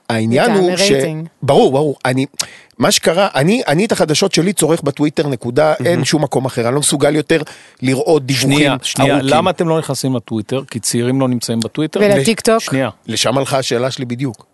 העניין 0.08 0.50
הוא 0.50 0.76
ש... 0.76 0.92
ברור, 1.42 1.72
ברור. 1.72 1.96
אני, 2.04 2.26
מה 2.78 2.90
שקרה, 2.90 3.28
אני, 3.34 3.62
אני 3.66 3.84
את 3.84 3.92
החדשות 3.92 4.34
שלי 4.34 4.52
צורך 4.52 4.82
בטוויטר, 4.82 5.28
נקודה, 5.28 5.74
אין 5.84 6.04
שום 6.04 6.22
מקום 6.22 6.44
אחר. 6.44 6.66
אני 6.66 6.74
לא 6.74 6.80
מסוגל 6.80 7.16
יותר 7.16 7.42
לראות 7.82 8.26
דיווחים 8.26 8.52
שנייה, 8.52 8.76
שנייה, 8.82 9.14
ארוכים. 9.14 9.34
למה 9.34 9.50
אתם 9.50 9.68
לא 9.68 9.78
נכנסים 9.78 10.16
לטוויטר? 10.16 10.62
כי 10.70 10.80
צעירים 10.80 11.20
לא 11.20 11.28
נמצאים 11.28 11.60
בטוויטר? 11.60 12.00
ולטיק 12.00 12.40
טוק? 12.40 12.58
שנייה. 12.58 12.90
לשם 13.06 13.38
הלכה 13.38 13.58
השאלה 13.58 13.90
שלי 13.90 14.04
בדיוק. 14.04 14.46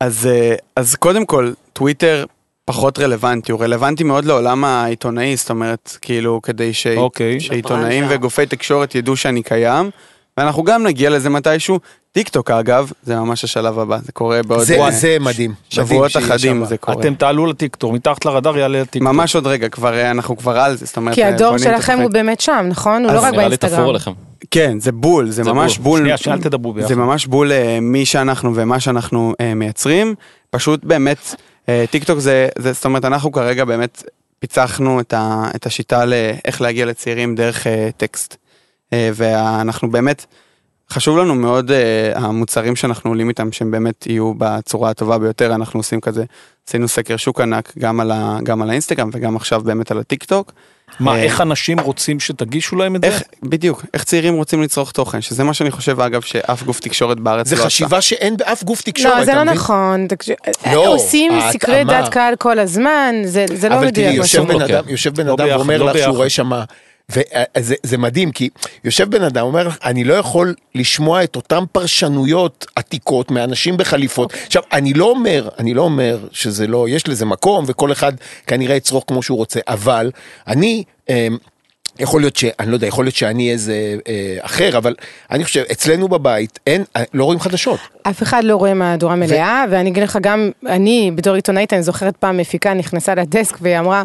אז, 0.00 0.26
אה, 0.26 0.54
אז 0.76 0.94
קודם 0.94 1.26
כל, 1.26 1.52
טוויטר 1.72 2.24
פחות 2.64 2.98
רלוונטי, 2.98 3.52
הוא 3.52 3.60
רלוונטי 3.60 4.04
מאוד 4.04 4.24
לעולם 4.24 4.64
העיתונאי, 4.64 5.36
זאת 5.36 5.50
אומרת, 5.50 5.98
כאילו, 6.00 6.42
כדי 6.42 6.74
ש... 6.74 6.86
אוקיי. 6.86 7.40
שעיתונאים 7.40 8.04
וגופי 8.08 8.46
תקשורת 8.46 8.94
ידעו 8.94 9.16
שאני 9.16 9.42
קיים, 9.42 9.90
ואנחנו 10.36 10.64
גם 10.64 10.82
נגיע 10.82 11.10
לזה 11.10 11.30
מתישהו. 11.30 11.78
טיק 12.12 12.28
טוק 12.28 12.50
אגב, 12.50 12.90
זה 13.02 13.16
ממש 13.16 13.44
השלב 13.44 13.78
הבא, 13.78 13.98
זה 14.02 14.12
קורה 14.12 14.42
בעוד 14.42 14.62
זה, 14.62 14.78
וואי, 14.78 14.92
זה 14.92 15.16
מדהים. 15.20 15.54
שבועות 15.68 16.16
אחדים. 16.16 16.64
זה 16.64 16.76
קורה. 16.76 17.00
אתם 17.00 17.14
תעלו 17.14 17.46
לטיקטוק, 17.46 17.92
מתחת 17.92 18.24
לרדאר 18.24 18.58
יעלה 18.58 18.80
לטיקטוק. 18.80 19.02
ממש 19.02 19.34
עוד 19.34 19.46
רגע, 19.46 19.68
כבר, 19.68 19.94
אה, 19.94 20.10
אנחנו 20.10 20.36
כבר 20.36 20.58
על 20.58 20.76
זה, 20.76 20.86
זאת 20.86 20.96
אומרת... 20.96 21.14
כי 21.14 21.24
אה, 21.24 21.28
הדור 21.28 21.58
שלכם 21.58 21.98
הוא. 21.98 22.10
באמת 22.10 22.40
שם, 22.40 22.66
נכון? 22.68 23.04
הוא 23.04 23.12
לא 23.12 23.20
רק 23.20 23.34
באינסטגרם. 23.34 24.14
כן, 24.50 24.80
זה 24.80 24.92
בול, 24.92 25.30
זה 25.30 25.42
זה 25.42 25.52
ממש 25.52 25.78
בול. 25.78 25.84
בול. 25.84 26.00
שנייה, 26.00 26.16
שאל 26.16 26.40
תדברו 26.40 26.72
ביחד. 26.72 26.88
זה 26.88 26.96
ממש 26.96 27.26
בול 27.26 27.52
אה, 27.52 27.78
מי 27.80 28.06
שאנחנו 28.06 28.52
ומה 28.54 28.80
שאנחנו 28.80 29.34
אה, 29.40 29.54
מייצרים. 29.54 30.14
פשוט 30.50 30.84
באמת, 30.84 31.34
אה, 31.68 31.84
טיק 31.90 32.04
טוק 32.04 32.18
זה, 32.18 32.48
זה, 32.58 32.72
זאת 32.72 32.84
אומרת, 32.84 33.04
אנחנו 33.04 33.32
כרגע 33.32 33.64
באמת 33.64 34.02
פיצחנו 34.38 35.00
את, 35.00 35.12
ה, 35.12 35.50
את 35.56 35.66
השיטה 35.66 36.04
לאיך 36.04 36.60
להגיע 36.60 36.86
לצעירים 36.86 37.34
דרך 37.34 37.66
אה, 37.66 37.88
טקסט. 37.96 38.36
אה, 38.92 39.10
ואנחנו 39.14 39.90
באמת, 39.90 40.26
חשוב 40.90 41.18
לנו 41.18 41.34
מאוד 41.34 41.70
אה, 41.70 42.12
המוצרים 42.14 42.76
שאנחנו 42.76 43.10
עולים 43.10 43.28
איתם, 43.28 43.52
שהם 43.52 43.70
באמת 43.70 44.06
יהיו 44.06 44.32
בצורה 44.38 44.90
הטובה 44.90 45.18
ביותר, 45.18 45.54
אנחנו 45.54 45.80
עושים 45.80 46.00
כזה, 46.00 46.24
עשינו 46.68 46.88
סקר 46.88 47.16
שוק 47.16 47.40
ענק 47.40 47.72
גם 47.78 48.00
על, 48.00 48.10
ה, 48.10 48.38
גם 48.42 48.62
על 48.62 48.70
האינסטגרם 48.70 49.10
וגם 49.12 49.36
עכשיו 49.36 49.60
באמת 49.60 49.90
על 49.90 49.98
הטיק 49.98 50.24
טוק. 50.24 50.52
מה, 51.00 51.16
אה, 51.16 51.22
איך 51.22 51.40
אנשים 51.40 51.80
רוצים 51.80 52.20
שתגישו 52.20 52.76
להם 52.76 52.96
את 52.96 53.00
זה? 53.00 53.06
איך, 53.06 53.22
בדיוק, 53.42 53.84
איך 53.94 54.04
צעירים 54.04 54.34
רוצים 54.34 54.62
לצרוך 54.62 54.92
תוכן, 54.92 55.20
שזה 55.20 55.44
מה 55.44 55.54
שאני 55.54 55.70
חושב 55.70 56.00
אגב 56.00 56.20
שאף 56.20 56.62
גוף 56.62 56.80
תקשורת 56.80 57.20
בארץ 57.20 57.48
זה 57.48 57.56
לא 57.56 57.60
עשה. 57.60 57.66
חשיבה 57.66 58.00
שאין 58.00 58.36
באף 58.36 58.64
גוף 58.64 58.82
תקשורת, 58.82 59.18
לא, 59.18 59.24
זה 59.24 59.34
לא 59.34 59.42
מבין? 59.42 59.54
נכון. 59.54 60.06
לא, 60.72 60.94
עושים 60.94 61.32
סקרי. 61.52 61.84
דעת 61.84 62.08
קהל 62.08 62.36
כל 62.36 62.58
הזמן, 62.58 63.14
זה 63.24 63.46
זה 63.54 63.68
לא 63.68 63.74
אבל 63.74 63.86
מדויק. 63.86 64.06
תראי, 64.06 64.18
מה 64.18 64.22
יושב 64.90 65.14
בן. 65.14 65.28
אדם, 65.28 65.28
לא 65.28 65.34
אדם 65.34 65.56
ואומר 65.56 65.82
לא 65.82 65.90
לך 65.90 65.98
שהוא. 65.98 66.16
רואה 66.16 66.28
שמה, 66.28 66.64
וזה 67.10 67.74
זה 67.82 67.98
מדהים, 67.98 68.32
כי 68.32 68.48
יושב 68.84 69.10
בן 69.10 69.22
אדם, 69.22 69.46
אומר 69.46 69.68
לך, 69.68 69.78
אני 69.84 70.04
לא 70.04 70.14
יכול 70.14 70.54
לשמוע 70.74 71.24
את 71.24 71.36
אותן 71.36 71.64
פרשנויות 71.72 72.66
עתיקות 72.76 73.30
מאנשים 73.30 73.76
בחליפות. 73.76 74.32
עכשיו, 74.46 74.62
אני 74.72 74.94
לא 74.94 75.04
אומר, 75.04 75.48
אני 75.58 75.74
לא 75.74 75.82
אומר 75.82 76.18
שזה 76.32 76.66
לא, 76.66 76.88
יש 76.88 77.08
לזה 77.08 77.24
מקום, 77.24 77.64
וכל 77.68 77.92
אחד 77.92 78.12
כנראה 78.46 78.76
יצרוך 78.76 79.04
כמו 79.06 79.22
שהוא 79.22 79.38
רוצה, 79.38 79.60
אבל 79.68 80.10
אני... 80.46 80.84
אמ, 81.08 81.36
יכול 81.98 82.20
להיות 82.20 82.36
ש... 82.36 82.44
אני 82.60 82.70
לא 82.70 82.74
יודע, 82.76 82.86
יכול 82.86 83.04
להיות 83.04 83.14
שאני 83.14 83.52
איזה 83.52 83.96
אה, 84.08 84.36
אחר, 84.40 84.78
אבל 84.78 84.94
אני 85.30 85.44
חושב, 85.44 85.62
אצלנו 85.72 86.08
בבית 86.08 86.58
אין, 86.66 86.84
לא 87.14 87.24
רואים 87.24 87.40
חדשות. 87.40 87.80
אף 88.02 88.22
אחד 88.22 88.44
לא 88.44 88.56
רואה 88.56 88.74
מהדורה 88.74 89.16
מלאה, 89.16 89.64
ואני 89.70 89.90
אגיד 89.90 90.02
לך 90.02 90.18
גם, 90.22 90.50
אני 90.66 91.10
בתור 91.14 91.34
עיתונאית, 91.34 91.72
אני 91.72 91.82
זוכרת 91.82 92.16
פעם 92.16 92.36
מפיקה 92.36 92.74
נכנסה 92.74 93.14
לדסק 93.14 93.58
והיא 93.60 93.78
אמרה, 93.78 94.04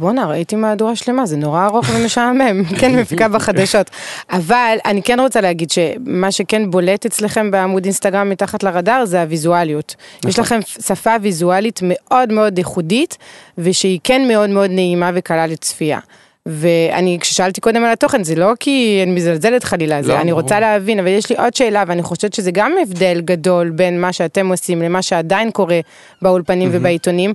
בואנה, 0.00 0.26
ראיתי 0.26 0.56
מהדורה 0.56 0.96
שלמה, 0.96 1.26
זה 1.26 1.36
נורא 1.36 1.66
ארוך 1.66 1.86
ומשעמם, 1.94 2.64
כן, 2.80 2.96
מפיקה 2.96 3.28
בחדשות. 3.28 3.90
אבל 4.30 4.76
אני 4.84 5.02
כן 5.02 5.20
רוצה 5.20 5.40
להגיד 5.40 5.70
שמה 5.70 6.32
שכן 6.32 6.70
בולט 6.70 7.06
אצלכם 7.06 7.50
בעמוד 7.50 7.84
אינסטגרם 7.84 8.30
מתחת 8.30 8.62
לרדאר 8.62 9.04
זה 9.04 9.20
הוויזואליות. 9.22 9.94
יש 10.26 10.38
לכם 10.38 10.60
שפה 10.86 11.14
ויזואלית 11.22 11.80
מאוד 11.82 12.32
מאוד 12.32 12.58
ייחודית, 12.58 13.18
ושהיא 13.58 13.98
כן 14.04 14.28
מאוד 14.28 14.50
מאוד 14.50 14.70
נעימה 14.70 15.10
וקלה 15.14 15.46
לצפייה. 15.46 15.98
ואני, 16.46 17.18
כששאלתי 17.20 17.60
קודם 17.60 17.84
על 17.84 17.92
התוכן, 17.92 18.24
זה 18.24 18.34
לא 18.34 18.52
כי 18.60 19.00
אני 19.02 19.10
מזלזלת 19.10 19.64
חלילה, 19.64 20.02
זה 20.02 20.12
לא, 20.12 20.20
אני 20.20 20.30
ברור. 20.30 20.42
רוצה 20.42 20.60
להבין, 20.60 20.98
אבל 20.98 21.08
יש 21.08 21.30
לי 21.30 21.36
עוד 21.36 21.54
שאלה, 21.54 21.84
ואני 21.86 22.02
חושבת 22.02 22.34
שזה 22.34 22.50
גם 22.50 22.72
הבדל 22.82 23.20
גדול 23.24 23.70
בין 23.70 24.00
מה 24.00 24.12
שאתם 24.12 24.48
עושים 24.48 24.82
למה 24.82 25.02
שעדיין 25.02 25.50
קורה 25.50 25.80
באולפנים 26.22 26.68
ובעיתונים. 26.72 27.32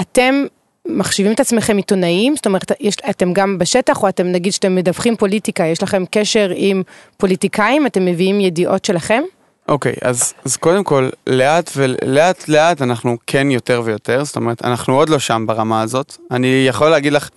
אתם 0.00 0.44
מחשיבים 0.88 1.32
את 1.32 1.40
עצמכם 1.40 1.76
עיתונאים? 1.76 2.36
זאת 2.36 2.46
אומרת, 2.46 2.72
יש, 2.80 2.96
אתם 3.10 3.32
גם 3.32 3.58
בשטח, 3.58 4.02
או 4.02 4.08
אתם 4.08 4.26
נגיד 4.26 4.52
שאתם 4.52 4.74
מדווחים 4.74 5.16
פוליטיקה, 5.16 5.64
יש 5.64 5.82
לכם 5.82 6.04
קשר 6.10 6.52
עם 6.54 6.82
פוליטיקאים, 7.16 7.86
אתם 7.86 8.04
מביאים 8.04 8.40
ידיעות 8.40 8.84
שלכם? 8.84 9.22
אוקיי, 9.68 9.94
אז, 10.02 10.34
אז 10.44 10.56
קודם 10.56 10.84
כל, 10.84 11.08
לאט 11.26 11.70
ולאט 11.76 12.48
לאט 12.48 12.82
אנחנו 12.82 13.16
כן 13.26 13.50
יותר 13.50 13.82
ויותר, 13.84 14.24
זאת 14.24 14.36
אומרת, 14.36 14.64
אנחנו 14.64 14.94
עוד 14.94 15.08
לא 15.08 15.18
שם 15.18 15.44
ברמה 15.46 15.82
הזאת. 15.82 16.16
אני 16.30 16.64
יכול 16.68 16.88
להגיד 16.88 17.12
לך, 17.12 17.28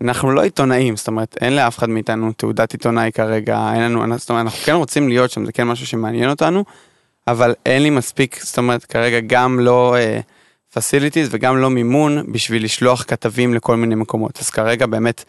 אנחנו 0.00 0.30
לא 0.30 0.42
עיתונאים, 0.42 0.96
זאת 0.96 1.08
אומרת, 1.08 1.36
אין 1.40 1.56
לאף 1.56 1.78
אחד 1.78 1.88
מאיתנו 1.88 2.32
תעודת 2.32 2.72
עיתונאי 2.72 3.10
כרגע, 3.12 3.70
אין 3.74 3.82
לנו, 3.82 4.18
זאת 4.18 4.30
אומרת, 4.30 4.42
אנחנו 4.42 4.58
כן 4.64 4.74
רוצים 4.74 5.08
להיות 5.08 5.30
שם, 5.30 5.44
זה 5.44 5.52
כן 5.52 5.64
משהו 5.64 5.86
שמעניין 5.86 6.30
אותנו, 6.30 6.64
אבל 7.28 7.54
אין 7.66 7.82
לי 7.82 7.90
מספיק, 7.90 8.40
זאת 8.42 8.58
אומרת, 8.58 8.84
כרגע 8.84 9.20
גם 9.26 9.60
לא 9.60 9.96
פסיליטיז 10.74 11.28
וגם 11.30 11.56
לא 11.56 11.70
מימון 11.70 12.32
בשביל 12.32 12.64
לשלוח 12.64 13.04
כתבים 13.08 13.54
לכל 13.54 13.76
מיני 13.76 13.94
מקומות. 13.94 14.38
אז 14.40 14.50
כרגע 14.50 14.86
באמת, 14.86 15.24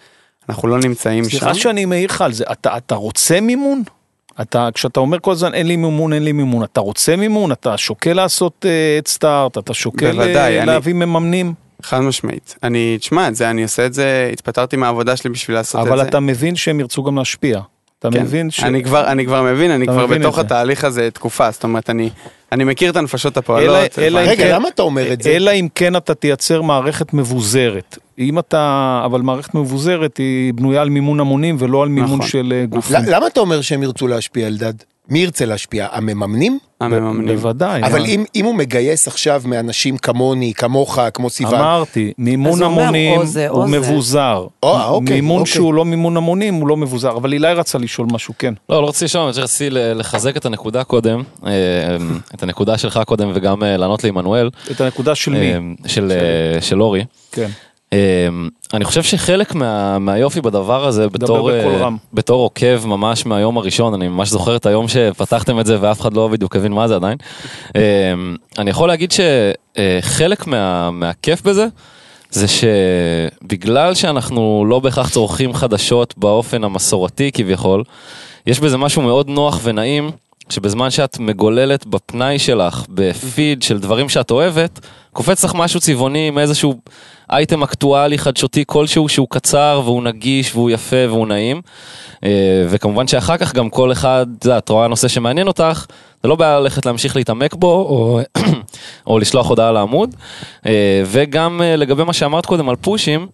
אנחנו 0.50 0.68
לא 0.68 0.78
נמצאים 0.80 1.24
שם. 1.24 1.30
סליחה 1.30 1.54
שאני 1.54 1.86
מעיר 1.86 2.10
לך 2.10 2.22
על 2.22 2.34
זה, 2.34 2.44
אתה, 2.52 2.78
אתה 2.78 2.96
רוצה 2.96 3.42
מימון? 3.42 3.84
אתה, 4.42 4.70
כשאתה 4.74 5.00
אומר 5.00 5.20
כל 5.20 5.32
הזמן 5.32 5.54
אין 5.54 5.68
לי 5.68 5.76
מימון, 5.76 6.14
אין 6.14 6.24
לי 6.24 6.32
מימון, 6.32 6.64
אתה 6.64 6.80
רוצה 6.80 7.16
מימון? 7.16 7.52
אתה 7.52 7.78
שוקל 7.78 8.14
לעשות 8.14 8.66
אדסטארט, 9.00 9.58
אתה 9.58 9.74
שוקל 9.74 10.12
בוודאי, 10.12 10.36
אה, 10.36 10.58
אני- 10.58 10.66
להביא 10.66 10.94
מממנים? 10.94 11.54
חד 11.82 12.00
משמעית. 12.00 12.56
אני, 12.64 12.98
תשמע, 13.00 13.28
את 13.28 13.36
זה, 13.36 13.50
אני 13.50 13.64
עושה 13.64 13.86
את 13.86 13.94
זה, 13.94 14.30
התפטרתי 14.34 14.76
מהעבודה 14.78 15.16
שלי 15.16 15.30
בשביל 15.30 15.58
לעשות 15.58 15.82
את 15.82 15.88
זה. 15.88 15.94
אבל 15.94 16.02
אתה 16.02 16.20
מבין 16.20 16.56
שהם 16.56 16.80
ירצו 16.80 17.04
גם 17.04 17.18
להשפיע. 17.18 17.60
אתה 18.00 18.10
כן. 18.12 18.22
מבין 18.24 18.52
ש... 18.52 18.64
אני 18.64 18.84
כבר, 18.84 19.08
אני 19.12 19.26
כבר 19.26 19.44
מבין, 19.44 19.72
אני 19.72 19.88
כבר 19.88 20.06
מבין 20.08 20.22
בתוך. 20.22 20.40
התהליך 20.40 20.84
הזה 20.84 21.10
תקופה, 21.12 21.52
זאת 21.52 21.64
אומרת, 21.64 21.90
אני, 21.90 22.10
אני 22.52 22.64
מכיר 22.64 22.92
את 22.92 22.96
הנפשות 22.96 23.34
אלא- 23.38 23.40
הפועלות. 23.40 24.00
אלא 24.00 24.20
אם 24.20 24.26
רגע, 24.28 24.44
כן- 24.44 24.52
למה 24.56 24.68
אתה 24.68 24.82
אומר 24.82 25.14
את 25.14 25.22
זה? 25.22 25.30
אלא 25.30 25.52
אם 25.52 25.68
כן 25.76 25.96
אתה 25.96 26.14
תייצר 26.16 26.62
מערכת 26.62 27.14
מבוזרת. 27.14 27.98
אם 28.20 28.40
אתה, 28.40 29.02
אבל 29.06 29.22
מערכת 29.22 29.56
מבוזרת 29.56 30.18
היא 30.18 30.54
בנויה 30.54 30.82
על 30.82 30.90
מימון 30.90 31.20
המונים 31.20 31.56
ולא 31.60 31.84
על 31.84 31.90
מימון 31.90 32.18
נכון. 32.18 32.28
של 32.28 32.54
אה, 32.56 32.66
גופים. 32.66 32.98
למה 33.08 33.28
אתה 33.28 33.40
אומר 33.40 33.62
שהם 33.62 33.84
ירצו 33.84 34.08
להשפיע, 34.08 34.48
אלדד? 34.48 34.74
מי 35.10 35.20
ירצה 35.20 35.46
להשפיע? 35.46 35.88
המממנים? 35.92 36.60
המממנים. 36.82 37.36
בוודאי. 37.36 37.84
אבל 37.84 38.00
מה? 38.00 38.06
אם, 38.06 38.24
אם 38.36 38.46
הוא 38.46 38.56
מגייס 38.56 39.08
עכשיו 39.08 39.42
מאנשים 39.46 39.98
כמוני, 39.98 40.54
כמוך, 40.54 41.00
כמו 41.14 41.30
סיוון, 41.30 41.56
אמרתי, 41.56 42.14
מימון 42.18 42.64
המונים 42.64 43.20
או 43.20 43.26
זה 43.26 43.50
או 43.50 43.56
הוא 43.56 43.70
זה. 43.70 43.80
מבוזר. 43.80 44.48
או, 44.64 44.82
אוקיי, 44.84 45.16
מימון 45.16 45.40
אוקיי. 45.40 45.54
שהוא 45.54 45.74
לא 45.74 45.86
מימון 45.86 46.18
המונים 46.18 46.54
הוא 46.54 46.68
לא 46.68 46.78
מבוזר. 46.78 47.12
אבל 47.18 47.34
אילי 47.34 47.54
רצה 47.54 47.78
לשאול 47.78 48.08
משהו, 48.12 48.34
כן. 48.40 48.54
לא, 48.70 48.82
לא 48.82 48.88
רציתי 48.88 49.06
לשאול, 49.06 49.24
אני 49.24 49.42
רציתי 49.42 49.70
לחזק 49.72 50.38
את 50.38 50.46
הנקודה 50.46 50.84
קודם, 50.84 51.24
אה, 51.46 51.52
את 52.36 52.44
הנקודה 52.44 52.78
שלך 52.78 53.00
קודם 53.06 53.32
וגם 53.34 53.64
אה, 53.64 53.78
לענות 53.78 54.04
לעמנואל, 54.04 54.50
את 54.72 54.82
הנקודה 54.82 55.16
של 55.16 55.32
מי? 55.32 55.54
אה, 55.54 55.60
של 55.88 56.12
אה, 56.12 56.62
של 56.62 56.82
אורי. 56.82 57.06
כן. 57.32 57.50
אה, 57.94 58.28
אני 58.74 58.86
חושב 58.86 59.04
שחלק 59.04 59.56
מה, 59.56 60.00
מהיופי 60.00 60.42
בדבר 60.42 60.86
הזה, 60.86 61.10
בתור, 61.10 61.52
אה, 61.52 61.78
רם. 61.78 61.98
בתור 62.14 62.42
עוקב 62.44 62.86
ממש 62.86 63.26
מהיום 63.26 63.58
הראשון, 63.58 63.94
אני 63.94 64.08
ממש 64.08 64.30
זוכר 64.30 64.56
את 64.56 64.66
היום 64.66 64.88
שפתחתם 64.88 65.60
את 65.60 65.66
זה 65.66 65.78
ואף 65.82 66.02
אחד 66.02 66.14
לא 66.14 66.28
בדיוק 66.28 66.56
הבין 66.56 66.72
מה 66.72 66.88
זה 66.88 66.96
עדיין. 66.96 67.18
אה, 67.76 67.82
אני 68.58 68.70
יכול 68.70 68.88
להגיד 68.88 69.12
שחלק 69.12 70.48
מה, 70.48 70.92
מהכיף 70.92 71.42
בזה, 71.42 71.68
זה 72.30 72.46
שבגלל 72.48 73.94
שאנחנו 73.94 74.66
לא 74.70 74.80
בהכרח 74.80 75.10
צורכים 75.10 75.54
חדשות 75.54 76.14
באופן 76.18 76.64
המסורתי 76.64 77.32
כביכול, 77.32 77.84
יש 78.48 78.60
בזה 78.60 78.78
משהו 78.78 79.02
מאוד 79.02 79.30
נוח 79.30 79.60
ונעים, 79.64 80.12
שבזמן 80.50 80.90
שאת 80.90 81.20
מגוללת 81.20 81.86
בפנאי 81.86 82.40
שלך, 82.40 82.86
בפיד 82.90 83.64
של 83.64 83.80
דברים 83.80 84.10
שאת 84.10 84.32
אוהבת, 84.32 84.80
קופץ 85.14 85.46
לך 85.46 85.56
משהו 85.56 85.80
צבעוני 85.80 86.28
עם 86.28 86.38
איזשהו 86.38 86.80
אייטם 87.32 87.64
אקטואלי 87.64 88.18
חדשותי 88.18 88.64
כלשהו 88.68 89.10
שהוא 89.10 89.28
קצר 89.30 89.82
והוא 89.84 90.04
נגיש 90.04 90.56
והוא 90.56 90.70
יפה 90.70 90.96
והוא 91.08 91.28
נעים. 91.28 91.62
אה, 92.24 92.66
וכמובן 92.70 93.08
שאחר 93.08 93.38
כך 93.38 93.54
גם 93.54 93.70
כל 93.70 93.92
אחד, 93.92 94.26
את 94.58 94.70
רואה 94.70 94.88
נושא 94.88 95.08
שמעניין 95.08 95.48
אותך, 95.48 95.86
זה 96.24 96.30
לא 96.30 96.36
בעיה 96.36 96.60
ללכת 96.60 96.86
להמשיך 96.86 97.16
להתעמק 97.16 97.54
בו 97.54 97.72
או, 97.72 98.20
או 99.08 99.20
לשלוח 99.20 99.50
הודעה 99.50 99.72
לעמוד. 99.72 100.16
אה, 100.66 101.04
וגם 101.06 101.62
אה, 101.62 101.76
לגבי 101.76 102.04
מה 102.04 102.14
שאמרת 102.14 102.46
קודם 102.46 102.70
על 102.70 102.76
פושים, 102.76 103.28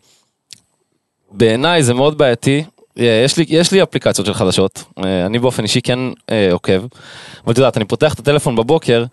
בעיניי 1.31 1.83
זה 1.83 1.93
מאוד 1.93 2.17
בעייתי. 2.17 2.63
אה, 2.99 3.21
יש 3.25 3.37
לי, 3.37 3.45
יש 3.47 3.71
לי 3.71 3.83
אפליקציות 3.83 4.27
של 4.27 4.33
חדשות, 4.33 4.83
אה, 5.05 5.25
אני 5.25 5.39
באופן 5.39 5.63
אישי 5.63 5.81
כן 5.81 5.99
אה, 6.29 6.49
עוקב, 6.51 6.85
אבל 7.43 7.53
את 7.53 7.57
יודעת, 7.57 7.77
אני 7.77 7.85
פותח 7.85 8.13
את 8.13 8.19
הטלפון 8.19 8.55
בבוקר, 8.55 9.03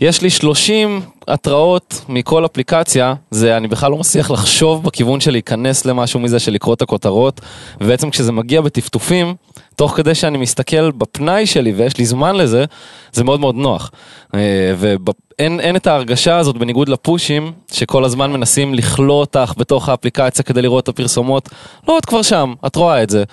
יש 0.00 0.22
לי 0.22 0.30
30 0.30 1.00
התראות 1.28 2.04
מכל 2.08 2.46
אפליקציה, 2.46 3.14
זה 3.30 3.56
אני 3.56 3.68
בכלל 3.68 3.90
לא 3.90 3.96
מצליח 3.96 4.30
לחשוב 4.30 4.84
בכיוון 4.84 5.20
של 5.20 5.30
להיכנס 5.30 5.84
למשהו 5.84 6.20
מזה, 6.20 6.38
של 6.38 6.52
לקרוא 6.52 6.74
את 6.74 6.82
הכותרות, 6.82 7.40
ובעצם 7.80 8.10
כשזה 8.10 8.32
מגיע 8.32 8.60
בטפטופים, 8.60 9.34
תוך 9.76 9.96
כדי 9.96 10.14
שאני 10.14 10.38
מסתכל 10.38 10.90
בפנאי 10.90 11.46
שלי 11.46 11.72
ויש 11.72 11.98
לי 11.98 12.06
זמן 12.06 12.36
לזה, 12.36 12.64
זה 13.12 13.24
מאוד 13.24 13.40
מאוד 13.40 13.54
נוח. 13.54 13.90
אה, 14.34 14.40
ואין 14.78 15.60
אין 15.60 15.76
את 15.76 15.86
ההרגשה 15.86 16.36
הזאת 16.36 16.56
בניגוד 16.56 16.88
לפושים, 16.88 17.52
שכל 17.72 18.04
הזמן 18.04 18.32
מנסים 18.32 18.74
לכלוא 18.74 19.20
אותך 19.20 19.52
בתוך 19.56 19.88
האפליקציה 19.88 20.44
כדי 20.44 20.62
לראות 20.62 20.84
את 20.84 20.88
הפרסומות. 20.88 21.48
לא, 21.88 21.98
את 21.98 22.04
כבר 22.04 22.22
שם, 22.22 22.54
את 22.66 22.76
רואה 22.76 23.02
את 23.02 23.10
זה. 23.10 23.24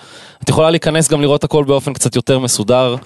את 0.44 0.48
יכולה 0.48 0.70
להיכנס 0.70 1.08
גם 1.08 1.20
לראות 1.20 1.44
הכל 1.44 1.64
באופן 1.64 1.92
קצת 1.92 2.16
יותר 2.16 2.38
מסודר, 2.38 2.96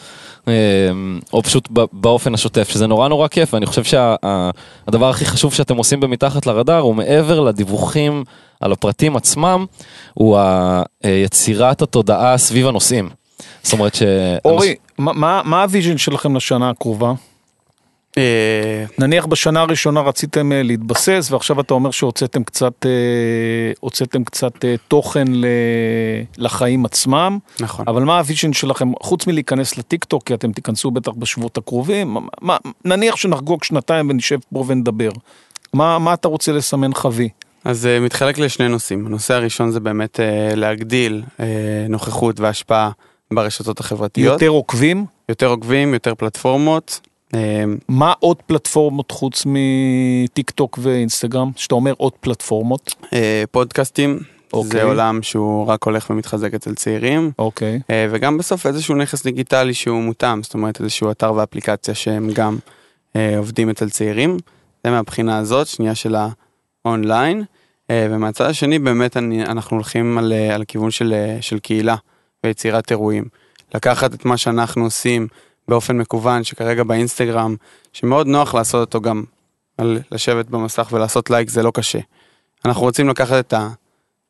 או 1.32 1.42
פשוט 1.42 1.68
באופן 1.92 2.34
השוטף, 2.34 2.68
שזה 2.68 2.86
נורא 2.86 3.08
נורא 3.08 3.28
כיף, 3.28 3.54
ואני 3.54 3.66
חושב 3.66 3.84
שהדבר 3.84 5.08
הכי 5.10 5.24
חשוב 5.24 5.54
שאתם 5.54 5.76
עושים 5.76 6.00
במתחת 6.00 6.46
לרדאר, 6.46 6.78
הוא 6.80 6.94
מעבר 6.94 7.40
לדיווחים 7.40 8.24
על 8.60 8.72
הפרטים 8.72 9.16
עצמם, 9.16 9.64
הוא 10.14 10.36
אה, 10.38 10.82
יצירת 11.04 11.82
התודעה 11.82 12.38
סביב 12.38 12.66
הנושאים. 12.66 13.08
זאת 13.62 13.72
אומרת 13.72 13.94
ש... 13.94 14.02
אורי, 14.44 14.74
מה- 14.98 15.12
מה 15.12 15.40
מה 15.44 15.62
ה 15.62 15.67
vision 15.67 15.98
שלכם 15.98 16.36
לשנה 16.36 16.70
הקרובה? 16.70 17.12
אה, 18.18 18.84
נניח 18.98 19.26
בשנה 19.26 19.60
הראשונה 19.60 20.00
רציתם 20.00 20.52
אה, 20.52 20.62
להתבסס, 20.62 21.28
ועכשיו 21.30 21.60
אתה 21.60 21.74
אומר 21.74 21.90
שהוצאתם 21.90 22.44
קצת, 22.44 22.86
אה, 22.86 22.90
הוצאתם 23.80 24.24
קצת 24.24 24.52
תוכן 24.88 25.24
לחיים 26.38 26.84
עצמם, 26.84 27.38
נכון. 27.60 27.84
אבל 27.88 28.02
מה 28.02 28.18
ה 28.18 28.23
vision 28.23 28.52
שלכם, 28.52 28.92
חוץ 29.02 29.26
מלהיכנס 29.26 29.78
לטיקטוק, 29.78 30.22
כי 30.22 30.34
אתם 30.34 30.52
תיכנסו 30.52 30.90
בטח 30.90 31.12
בשבועות 31.18 31.58
הקרובים, 31.58 32.16
מה- 32.40 32.56
נניח 32.84 33.16
שנחגוג 33.16 33.64
שנתיים 33.64 34.10
ונשב 34.10 34.38
פה 34.54 34.64
ונדבר, 34.66 35.10
מה, 35.72 35.98
מה 35.98 36.14
אתה 36.14 36.28
רוצה 36.28 36.52
לסמן 36.52 36.94
ווי? 36.94 37.28
אז 37.64 37.88
מתחלק 38.00 38.38
לשני 38.38 38.68
נושאים. 38.68 39.06
הנושא 39.06 39.34
הראשון 39.34 39.70
זה 39.70 39.80
באמת 39.80 40.20
להגדיל 40.56 41.22
נוכחות 41.88 42.40
והשפעה 42.40 42.90
ברשתות 43.32 43.80
החברתיות. 43.80 44.32
יותר 44.32 44.48
עוקבים? 44.48 45.06
יותר 45.28 45.46
עוקבים, 45.46 45.94
יותר 45.94 46.14
פלטפורמות. 46.14 47.00
אה, 47.34 47.64
מה 47.88 48.12
עוד 48.20 48.36
פלטפורמות 48.46 49.10
חוץ 49.10 49.42
מטיק 49.46 50.50
טוק 50.50 50.78
ואינסטגרם? 50.82 51.50
שאתה 51.56 51.74
אומר 51.74 51.94
עוד 51.96 52.12
פלטפורמות, 52.20 52.94
אה, 53.12 53.44
פודקאסטים, 53.50 54.18
אוקיי. 54.52 54.70
זה 54.70 54.82
עולם 54.82 55.22
שהוא 55.22 55.66
רק 55.66 55.82
הולך 55.84 56.10
ומתחזק 56.10 56.54
אצל 56.54 56.74
צעירים. 56.74 57.30
אוקיי. 57.38 57.80
אה, 57.90 58.06
וגם 58.10 58.38
בסוף 58.38 58.66
איזשהו 58.66 58.94
נכס 58.94 59.22
דיגיטלי 59.22 59.74
שהוא 59.74 60.02
מותאם, 60.02 60.42
זאת 60.42 60.54
אומרת 60.54 60.80
איזשהו 60.80 61.10
אתר 61.10 61.32
ואפליקציה 61.32 61.94
שהם 61.94 62.30
גם 62.34 62.58
אה, 63.16 63.38
עובדים 63.38 63.70
אצל 63.70 63.90
צעירים. 63.90 64.36
זה 64.84 64.90
מהבחינה 64.90 65.38
הזאת, 65.38 65.66
שנייה 65.66 65.94
של 65.94 66.16
האונליין. 66.84 67.44
ומהצד 67.92 68.44
השני 68.44 68.78
באמת 68.78 69.16
אני, 69.16 69.44
אנחנו 69.44 69.76
הולכים 69.76 70.18
על, 70.18 70.32
על 70.52 70.62
הכיוון 70.62 70.90
של, 70.90 71.14
של 71.40 71.58
קהילה 71.58 71.96
ויצירת 72.44 72.90
אירועים. 72.90 73.24
לקחת 73.74 74.14
את 74.14 74.24
מה 74.24 74.36
שאנחנו 74.36 74.84
עושים 74.84 75.28
באופן 75.68 75.96
מקוון, 75.96 76.44
שכרגע 76.44 76.84
באינסטגרם, 76.84 77.56
שמאוד 77.92 78.26
נוח 78.26 78.54
לעשות 78.54 78.80
אותו 78.80 79.00
גם 79.00 79.24
על 79.78 79.98
לשבת 80.10 80.46
במסך 80.46 80.88
ולעשות 80.92 81.30
לייק 81.30 81.50
זה 81.50 81.62
לא 81.62 81.70
קשה. 81.74 81.98
אנחנו 82.64 82.82
רוצים 82.82 83.08
לקחת 83.08 83.46
את 83.46 83.54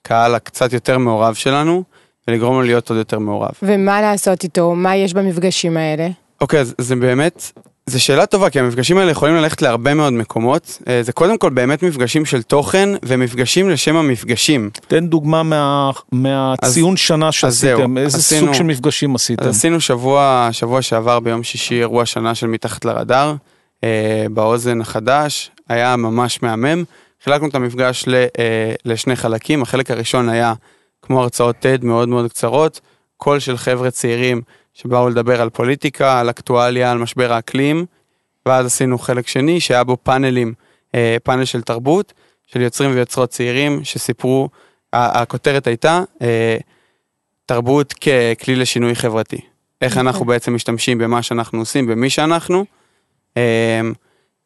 הקהל 0.05 0.35
הקצת 0.35 0.73
יותר 0.73 0.99
מעורב 0.99 1.35
שלנו, 1.35 1.85
ולגרום 2.29 2.55
לו 2.55 2.62
להיות 2.62 2.90
עוד 2.90 2.99
יותר 2.99 3.18
מעורב. 3.18 3.51
ומה 3.62 4.01
לעשות 4.01 4.44
איתו? 4.44 4.75
מה 4.75 4.97
יש 4.97 5.14
במפגשים 5.14 5.77
האלה? 5.77 6.09
אוקיי, 6.40 6.61
אז 6.61 6.75
זה 6.79 6.97
באמת, 6.97 7.53
זו 7.87 8.01
שאלה 8.05 8.27
טובה, 8.27 8.51
כי 8.51 8.61
המפגשים 8.61 8.99
האלה 8.99 9.11
יכולים 9.11 9.35
ללכת 9.35 9.62
להרבה 9.62 9.94
מאוד 9.94 10.12
מקומות. 10.12 10.79
אה, 10.88 11.03
זה 11.03 11.12
קודם 11.12 11.38
כל 11.38 11.51
באמת 11.51 11.83
מפגשים 11.83 12.25
של 12.25 12.42
תוכן, 12.42 12.88
ומפגשים 13.03 13.70
לשם 13.70 13.97
המפגשים. 13.97 14.70
תן 14.88 15.07
דוגמה 15.07 15.42
מה, 15.42 15.90
מהציון 16.12 16.97
שנה 16.97 17.33
שעשיתם, 17.33 17.77
זהו, 17.94 18.05
איזה 18.05 18.18
עשינו- 18.18 18.47
סוג 18.47 18.55
של 18.55 18.64
מפגשים 18.64 19.14
עשיתם? 19.14 19.44
אז 19.44 19.57
עשינו 19.57 19.81
שבוע, 19.81 20.49
שבוע 20.53 20.83
שעבר 20.83 21.20
ביום 21.20 21.42
שישי 21.42 21.75
אירוע 21.81 22.07
שנה 22.07 22.35
של 22.35 22.47
מתחת 22.47 22.85
לרדאר, 22.85 23.35
אה, 23.85 24.27
באוזן 24.31 24.81
החדש, 24.81 25.51
היה 25.68 25.97
ממש 25.97 26.42
מהמם. 26.42 26.85
חילקנו 27.25 27.49
את 27.49 27.55
המפגש 27.55 28.05
ל, 28.07 28.14
אה, 28.14 28.73
לשני 28.85 29.16
חלקים, 29.16 29.62
החלק 29.62 29.90
הראשון 29.90 30.29
היה 30.29 30.55
כמו 31.03 31.23
הרצאות 31.23 31.57
TED 31.66 31.85
מאוד 31.87 32.09
מאוד 32.09 32.31
קצרות, 32.31 32.81
קול 33.16 33.38
של 33.38 33.57
חבר'ה 33.57 33.90
צעירים 33.90 34.42
שבאו 34.75 35.09
לדבר 35.09 35.43
על 35.43 35.51
פוליטיקה, 35.51 36.21
על 36.21 36.31
אקטואליה, 36.31 36.91
על 36.91 36.99
משבר 36.99 37.33
האקלים, 37.33 37.87
ואז 38.47 38.67
עשינו 38.67 38.99
חלק 38.99 39.29
שני 39.29 39.61
שהיה 39.61 39.85
בו 39.85 39.97
פאנלים, 40.03 40.55
אה, 40.95 41.17
פאנל 41.23 41.45
של 41.45 41.63
תרבות, 41.63 42.13
של 42.47 42.61
יוצרים 42.61 42.91
ויוצרות 42.91 43.31
צעירים 43.31 43.85
שסיפרו, 43.85 44.49
הכותרת 44.93 45.67
הייתה 45.67 46.03
אה, 46.23 46.57
תרבות 47.47 47.93
ככלי 47.93 48.57
לשינוי 48.57 48.95
חברתי. 48.95 49.41
איך 49.81 49.99
אנחנו 49.99 50.25
בעצם 50.25 50.55
משתמשים 50.55 50.99
במה 50.99 51.23
שאנחנו 51.23 51.59
עושים, 51.59 51.87
במי 51.87 52.11
שאנחנו, 52.11 52.65
אה, 53.37 53.81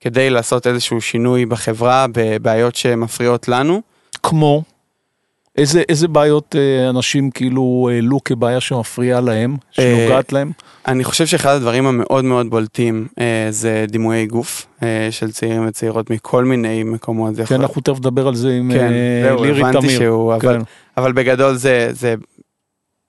כדי 0.00 0.30
לעשות 0.30 0.66
איזשהו 0.66 1.00
שינוי 1.00 1.46
בחברה, 1.46 2.06
בבעיות 2.12 2.76
שמפריעות 2.76 3.48
לנו. 3.48 3.82
כמו? 4.22 4.62
איזה, 5.58 5.82
איזה 5.88 6.08
בעיות 6.08 6.56
אה, 6.58 6.90
אנשים 6.90 7.30
כאילו 7.30 7.88
העלו 7.92 8.24
כבעיה 8.24 8.60
שמפריעה 8.60 9.20
להם, 9.20 9.56
שנוגעת 9.70 10.32
להם? 10.32 10.50
אני 10.86 11.04
חושב 11.04 11.26
שאחד 11.26 11.54
הדברים 11.54 11.86
המאוד 11.86 12.24
מאוד 12.24 12.50
בולטים 12.50 13.06
אה, 13.20 13.46
זה 13.50 13.84
דימויי 13.88 14.26
גוף 14.26 14.66
אה, 14.82 15.08
של 15.10 15.32
צעירים 15.32 15.68
וצעירות 15.68 16.10
מכל 16.10 16.44
מיני 16.44 16.82
מקומות. 16.82 17.34
זה 17.34 17.46
כן, 17.46 17.54
יכול- 17.54 17.64
אנחנו 17.64 17.82
תכף 17.82 17.98
נדבר 17.98 18.28
על 18.28 18.34
זה 18.34 18.50
עם 18.52 18.70
כן, 18.72 18.92
אה, 18.92 19.22
זהו, 19.28 19.44
לירי 19.44 19.60
הבנתי 19.60 19.78
תמיר. 19.78 19.98
שהוא, 19.98 20.34
אבל, 20.34 20.40
כן. 20.58 20.60
אבל 20.96 21.12
בגדול 21.12 21.54
זה, 21.54 21.88
זה 21.92 22.14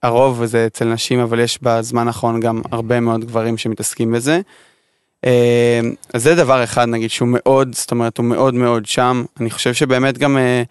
הרוב 0.04 0.38
וזה 0.42 0.66
אצל 0.66 0.86
נשים, 0.86 1.20
אבל 1.20 1.40
יש 1.40 1.60
בזמן 1.62 2.08
האחרון 2.08 2.40
גם 2.40 2.62
הרבה 2.72 3.00
מאוד 3.00 3.26
גברים 3.26 3.58
שמתעסקים 3.58 4.12
בזה. 4.12 4.42
אה, 5.26 5.80
אז 6.14 6.24
זה 6.24 6.36
דבר 6.36 6.64
אחד 6.64 6.88
נגיד 6.88 7.10
שהוא 7.10 7.30
מאוד, 7.32 7.76
זאת 7.76 7.92
אומרת 7.92 8.18
הוא 8.18 8.26
מאוד 8.26 8.54
מאוד 8.54 8.86
שם. 8.86 9.24
אני 9.40 9.50
חושב 9.50 9.74
שבאמת 9.74 10.18
גם, 10.18 10.38
אה, 10.38 10.64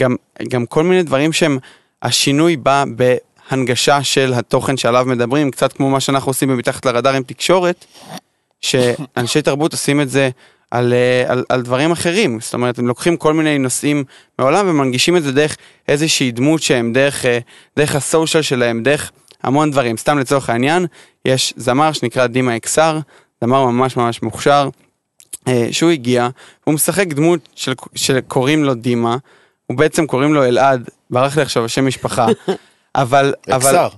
גם, 0.00 0.16
גם 0.48 0.66
כל 0.66 0.84
מיני 0.84 1.02
דברים 1.02 1.32
שהם, 1.32 1.58
השינוי 2.02 2.56
בא 2.56 2.84
בהנגשה 2.96 4.02
של 4.02 4.34
התוכן 4.34 4.76
שעליו 4.76 5.04
מדברים, 5.06 5.50
קצת 5.50 5.72
כמו 5.72 5.90
מה 5.90 6.00
שאנחנו 6.00 6.30
עושים 6.30 6.48
במתחת 6.48 6.86
לרדאר 6.86 7.14
עם 7.14 7.22
תקשורת, 7.22 7.84
שאנשי 8.60 9.42
תרבות 9.42 9.72
עושים 9.72 10.00
את 10.00 10.10
זה 10.10 10.30
על, 10.70 10.92
אה, 10.92 11.32
על, 11.32 11.44
על 11.48 11.62
דברים 11.62 11.92
אחרים, 11.92 12.40
זאת 12.40 12.54
אומרת 12.54 12.78
הם 12.78 12.86
לוקחים 12.86 13.16
כל 13.16 13.34
מיני 13.34 13.58
נושאים 13.58 14.04
מעולם 14.38 14.68
ומנגישים 14.68 15.16
את 15.16 15.22
זה 15.22 15.32
דרך 15.32 15.56
איזושהי 15.88 16.32
דמות 16.32 16.62
שהם, 16.62 16.92
דרך, 16.92 17.26
אה, 17.26 17.38
דרך 17.76 17.94
הסושיאל 17.94 18.42
שלהם, 18.42 18.82
דרך 18.82 19.12
המון 19.42 19.70
דברים, 19.70 19.96
סתם 19.96 20.18
לצורך 20.18 20.50
העניין, 20.50 20.86
יש 21.24 21.54
זמר 21.56 21.92
שנקרא 21.92 22.26
דימה 22.26 22.56
אקסר, 22.56 22.98
זמר 23.40 23.64
ממש 23.66 23.96
ממש 23.96 24.22
מוכשר, 24.22 24.68
אה, 25.48 25.68
שהוא 25.70 25.90
הגיע, 25.90 26.28
הוא 26.64 26.74
משחק 26.74 27.06
דמות 27.06 27.40
של, 27.54 27.72
שקוראים 27.94 28.64
לו 28.64 28.74
דימה, 28.74 29.16
הוא 29.66 29.78
בעצם 29.78 30.06
קוראים 30.06 30.34
לו 30.34 30.44
אלעד, 30.44 30.90
ברח 31.10 31.36
לי 31.36 31.42
עכשיו 31.42 31.64
השם 31.64 31.86
משפחה, 31.86 32.26
אבל, 32.94 33.34
אקסר. 33.50 33.88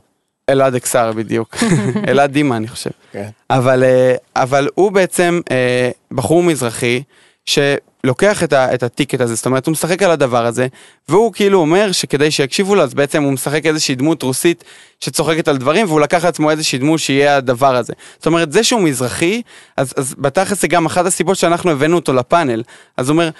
אלעד 0.48 0.74
אקסר 0.74 1.12
בדיוק, 1.12 1.56
אלעד 2.08 2.32
דימה 2.32 2.56
אני 2.56 2.68
חושב. 2.68 2.90
כן. 3.12 3.28
אבל, 3.50 3.84
אה, 3.84 4.14
אבל 4.36 4.68
הוא 4.74 4.92
בעצם 4.92 5.40
אה, 5.50 5.90
בחור 6.10 6.42
מזרחי 6.42 7.02
שלוקח 7.46 8.42
את, 8.44 8.52
ה, 8.52 8.74
את 8.74 8.82
הטיקט 8.82 9.20
הזה, 9.20 9.34
זאת 9.34 9.46
אומרת 9.46 9.66
הוא 9.66 9.72
משחק 9.72 10.02
על 10.02 10.10
הדבר 10.10 10.46
הזה, 10.46 10.66
והוא 11.08 11.32
כאילו 11.32 11.60
אומר 11.60 11.92
שכדי 11.92 12.30
שיקשיבו 12.30 12.74
לו 12.74 12.82
אז 12.82 12.94
בעצם 12.94 13.22
הוא 13.22 13.32
משחק 13.32 13.66
איזושהי 13.66 13.94
דמות 13.94 14.22
רוסית 14.22 14.64
שצוחקת 15.00 15.48
על 15.48 15.56
דברים 15.56 15.86
והוא 15.86 16.00
לקח 16.00 16.24
לעצמו 16.24 16.50
איזושהי 16.50 16.78
דמות 16.78 17.00
שיהיה 17.00 17.36
הדבר 17.36 17.76
הזה. 17.76 17.92
זאת 18.16 18.26
אומרת 18.26 18.52
זה 18.52 18.64
שהוא 18.64 18.80
מזרחי, 18.80 19.42
אז, 19.76 19.94
אז 19.96 20.14
בתכלס 20.18 20.60
זה 20.60 20.68
גם 20.68 20.86
אחת 20.86 21.06
הסיבות 21.06 21.36
שאנחנו 21.36 21.70
הבאנו 21.70 21.96
אותו 21.96 22.12
לפאנל, 22.12 22.62
אז 22.96 23.08
הוא 23.08 23.14
אומר 23.14 23.30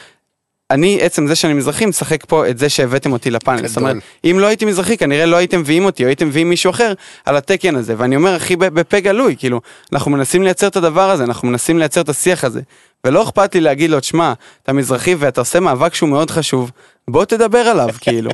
אני, 0.70 0.98
עצם 1.02 1.26
זה 1.26 1.35
שאני 1.35 1.54
מזרחי, 1.54 1.87
משחק 1.87 2.24
פה 2.24 2.48
את 2.48 2.59
זה 2.59 2.68
שהבאתם 2.68 3.12
אותי 3.12 3.31
לפאנל. 3.31 3.66
זאת 3.68 3.76
אומרת, 3.76 3.96
אם 4.24 4.37
לא 4.40 4.46
הייתי 4.46 4.64
מזרחי, 4.64 4.96
כנראה 4.96 5.26
לא 5.26 5.37
הייתם 5.37 5.61
מביאים 5.61 5.85
אותי, 5.85 6.02
או 6.02 6.09
הייתם 6.09 6.26
מביאים 6.28 6.48
מישהו 6.48 6.70
אחר 6.70 6.92
על 7.24 7.37
התקן 7.37 7.76
הזה. 7.76 7.94
ואני 7.98 8.16
אומר, 8.16 8.37
ב- 8.59 8.64
בפה 8.64 9.00
גלוי, 9.00 9.37
כאילו, 9.38 9.61
אנחנו 9.92 10.11
מנסים 10.11 10.42
לייצר 10.42 10.66
את 10.66 10.76
הדבר 10.76 11.11
הזה, 11.11 11.24
אנחנו 11.24 11.48
מנסים 11.48 11.78
לייצר 11.78 12.00
את 12.00 12.09
השיח 12.09 12.44
הזה. 12.44 12.61
ולא 13.04 13.22
אכפת 13.22 13.54
לי 13.54 13.61
להגיד 13.61 13.90
לו, 13.90 14.00
תשמע, 14.00 14.33
אתה 14.62 14.72
מזרחי 14.72 15.14
ואתה 15.14 15.40
עושה 15.40 15.61
מאבק 15.61 15.94
שהוא 15.94 16.09
מאוד 16.09 16.31
חשוב, 16.31 16.70
בוא 17.09 17.25
תדבר 17.25 17.59
עליו, 17.59 17.88
כאילו. 18.01 18.31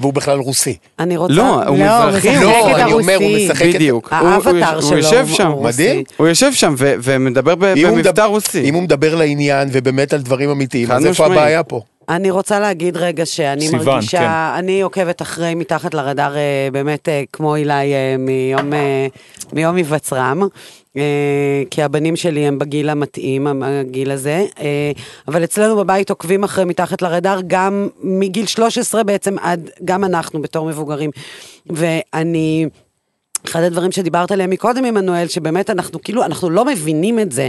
והוא 0.00 0.12
בכלל 0.12 0.38
רוסי. 0.38 0.76
אני 0.98 1.16
רוצה... 1.16 1.34
לא, 1.34 1.42
הוא 1.64 1.78
לא, 1.78 1.98
הוא 1.98 2.08
מזרחי. 2.08 2.28
משחק 2.30 2.42
לא, 2.42 2.70
את 2.70 2.76
אני 2.80 2.92
אומר, 2.92 3.16
הוא. 3.16 3.30
משחק 3.36 3.66
את... 3.68 3.74
בדיוק. 3.74 4.12
הוא- 4.12 4.18
הוא- 4.20 4.28
האבטר 4.28 4.74
הוא 4.74 4.82
שלו 4.82 4.96
יושב 4.96 5.24
הוא- 5.28 5.36
שם. 5.36 5.46
הוא 5.46 5.66
רוסי. 5.66 5.82
מדהים. 5.88 6.02
הוא 6.16 6.28
יושב 6.28 6.52
שם 6.52 6.74
ו- 6.78 6.94
ומדבר 7.02 7.54
ב- 7.54 7.64
אם 7.64 7.86
הוא 7.86 7.94
במבטא 7.94 8.08
מדבר- 8.10 8.24
רוסי. 8.24 8.60
אם 8.64 8.74
הוא 8.74 8.82
מדבר 8.82 9.14
לעניין 9.14 9.68
ובאמת 9.72 10.12
על 10.12 10.20
דברים 10.20 10.50
אמיתיים, 10.50 10.90
אז 10.92 11.06
איפה. 11.06 11.26
הבעיה 11.26 11.62
פה? 11.62 11.80
אני 12.08 12.30
רוצה 12.30 12.60
להגיד 12.60 12.96
רגע 12.96 13.26
שאני 13.26 13.68
סיוון, 13.68 13.86
מרגישה, 13.86 14.18
כן. 14.18 14.26
אני 14.58 14.80
עוקבת 14.80 15.22
אחרי 15.22 15.54
מתחת 15.54 15.94
לרדאר 15.94 16.36
אה, 16.36 16.40
באמת 16.72 17.08
אה, 17.08 17.22
כמו 17.32 17.54
אילי 17.56 17.74
מיום, 18.18 18.72
אה, 18.72 19.06
מיום 19.52 19.76
היווצרם. 19.76 20.42
אה, 20.98 21.62
כי 21.70 21.82
הבנים 21.82 22.16
שלי 22.16 22.46
הם 22.46 22.58
בגיל 22.58 22.88
המתאים, 22.88 23.46
הגיל 23.62 24.10
הזה, 24.10 24.46
אה, 24.60 24.92
אבל 25.28 25.44
אצלנו 25.44 25.76
בבית 25.76 26.10
עוקבים 26.10 26.44
אחרי 26.44 26.64
מתחת 26.64 27.02
לרדאר 27.02 27.40
גם 27.46 27.88
מגיל 28.02 28.46
13 28.46 29.02
בעצם 29.02 29.36
עד, 29.38 29.70
גם 29.84 30.04
אנחנו 30.04 30.42
בתור 30.42 30.66
מבוגרים. 30.66 31.10
ואני... 31.66 32.68
אחד 33.44 33.62
הדברים 33.62 33.92
שדיברת 33.92 34.32
עליהם 34.32 34.50
מקודם, 34.50 34.84
עמנואל, 34.84 35.28
שבאמת 35.28 35.70
אנחנו 35.70 36.02
כאילו, 36.02 36.24
אנחנו 36.24 36.50
לא 36.50 36.64
מבינים 36.64 37.18
את 37.18 37.32
זה. 37.32 37.48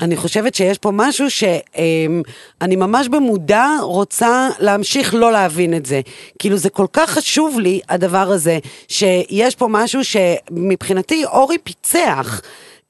אני 0.00 0.16
חושבת 0.16 0.54
שיש 0.54 0.78
פה 0.78 0.90
משהו 0.92 1.30
שאני 1.30 2.76
ממש 2.76 3.08
במודע 3.08 3.66
רוצה 3.82 4.48
להמשיך 4.58 5.14
לא 5.14 5.32
להבין 5.32 5.74
את 5.74 5.86
זה. 5.86 6.00
כאילו 6.38 6.56
זה 6.56 6.70
כל 6.70 6.86
כך 6.92 7.10
חשוב 7.10 7.60
לי, 7.60 7.80
הדבר 7.88 8.30
הזה, 8.30 8.58
שיש 8.88 9.54
פה 9.54 9.66
משהו 9.70 10.00
שמבחינתי 10.04 11.24
אורי 11.24 11.58
פיצח. 11.58 12.40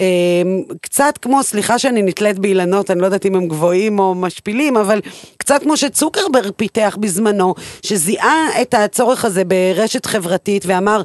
אמ, 0.00 0.62
קצת 0.80 1.18
כמו, 1.22 1.42
סליחה 1.42 1.78
שאני 1.78 2.02
נתלית 2.02 2.38
באילנות, 2.38 2.90
אני 2.90 3.00
לא 3.00 3.04
יודעת 3.06 3.26
אם 3.26 3.34
הם 3.34 3.48
גבוהים 3.48 3.98
או 3.98 4.14
משפילים, 4.14 4.76
אבל 4.76 5.00
קצת 5.36 5.62
כמו 5.62 5.76
שצוקרברג 5.76 6.50
פיתח 6.56 6.96
בזמנו, 7.00 7.54
שזיהה 7.82 8.62
את 8.62 8.74
הצורך 8.74 9.24
הזה 9.24 9.42
ברשת 9.44 10.06
חברתית 10.06 10.64
ואמר, 10.66 11.02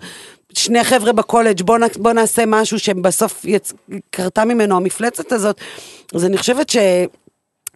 שני 0.54 0.84
חבר'ה 0.84 1.12
בקולג' 1.12 1.62
בוא, 1.62 1.78
נ- 1.78 2.02
בוא 2.02 2.12
נעשה 2.14 2.44
משהו 2.48 2.80
שבסוף 2.80 3.46
יצ... 3.46 3.74
קרתה 4.10 4.46
ממנו 4.46 4.76
המפלצת 4.78 5.32
הזאת. 5.32 5.62
אז 6.16 6.26
אני 6.26 6.38
חושבת 6.38 6.70
ש... 6.70 6.78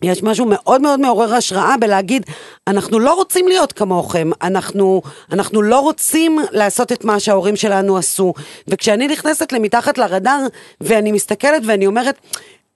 יש 0.03 0.23
משהו 0.23 0.45
מאוד 0.49 0.81
מאוד 0.81 0.99
מעורר 0.99 1.35
השראה 1.35 1.77
בלהגיד, 1.77 2.25
אנחנו 2.67 2.99
לא 2.99 3.13
רוצים 3.13 3.47
להיות 3.47 3.73
כמוכם, 3.73 4.29
אנחנו, 4.41 5.01
אנחנו 5.31 5.61
לא 5.61 5.79
רוצים 5.79 6.39
לעשות 6.51 6.91
את 6.91 7.05
מה 7.05 7.19
שההורים 7.19 7.55
שלנו 7.55 7.97
עשו. 7.97 8.33
וכשאני 8.67 9.07
נכנסת 9.07 9.51
למתחת 9.51 9.97
לרדאר, 9.97 10.39
ואני 10.81 11.11
מסתכלת 11.11 11.61
ואני 11.65 11.87
אומרת, 11.87 12.15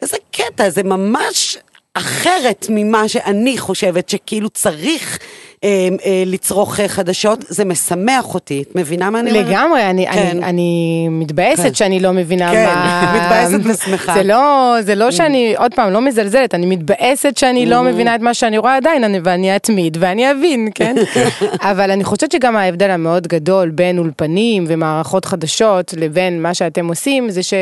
איזה 0.02 0.18
קטע, 0.32 0.70
זה 0.70 0.84
ממש 0.84 1.58
אחרת 1.94 2.66
ממה 2.70 3.08
שאני 3.08 3.58
חושבת 3.58 4.10
שכאילו 4.10 4.50
צריך 4.50 5.20
לצרוך 6.26 6.80
אה, 6.80 6.88
חדשות, 6.88 7.46
זה 7.48 7.66
משמח 7.66 8.34
אותי, 8.34 8.62
את 8.62 8.76
מבינה 8.76 9.10
מה 9.10 9.20
אני 9.20 9.32
אומרת? 9.32 9.46
לגמרי, 9.46 9.90
אני, 9.90 10.08
כן. 10.14 10.20
אני, 10.20 10.44
אני 10.44 11.08
מתבאסת 11.12 11.64
כן. 11.64 11.74
שאני 11.74 12.00
לא 12.00 12.14
מבינה 12.14 12.52
כן, 12.52 12.66
מה... 12.66 13.14
מתבאסת 13.16 13.66
ושמחה. 13.66 14.14
זה 14.14 14.24
לא, 14.24 14.76
זה 14.82 14.96
לא 14.96 15.12
שאני, 15.12 15.56
עוד 15.58 15.74
פעם, 15.74 15.94
לא 15.94 16.02
מזלזלת, 16.02 16.56
אני 16.56 16.66
מתבאסת 16.66 17.38
שאני 17.38 17.66
לא 17.66 17.84
מבינה 17.84 18.16
את 18.16 18.22
מה 18.22 18.34
שאני 18.34 18.58
רואה 18.58 18.76
עדיין, 18.76 19.04
אני, 19.04 19.20
ואני 19.24 19.56
אתמיד 19.56 19.98
ואני 20.00 20.32
אבין, 20.32 20.70
כן? 20.76 20.96
אבל 21.62 21.92
אני 21.92 22.04
חושבת 22.04 22.32
שגם 22.32 22.56
ההבדל 22.56 22.90
המאוד 22.90 23.28
גדול 23.28 23.70
בין 23.70 23.98
אולפנים 23.98 24.66
ומערכות 24.68 25.26
חדשות 25.26 25.94
לבין 25.98 26.42
מה 26.42 26.54
שאתם 26.54 26.88
עושים, 26.88 27.30
זה 27.30 27.44
ש... 27.44 27.54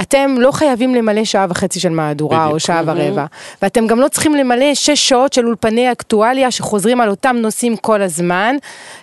אתם 0.00 0.36
לא 0.38 0.52
חייבים 0.52 0.94
למלא 0.94 1.24
שעה 1.24 1.46
וחצי 1.48 1.80
של 1.80 1.88
מהדורה 1.88 2.46
או 2.46 2.60
שעה 2.60 2.82
ורבע, 2.86 3.24
ואתם 3.62 3.86
גם 3.86 4.00
לא 4.00 4.08
צריכים 4.08 4.34
למלא 4.34 4.74
שש 4.74 5.08
שעות 5.08 5.32
של 5.32 5.46
אולפני 5.46 5.92
אקטואליה 5.92 6.50
שחוזרים 6.50 7.00
על 7.00 7.08
אותם 7.10 7.36
נושאים 7.36 7.76
כל 7.76 8.02
הזמן, 8.02 8.56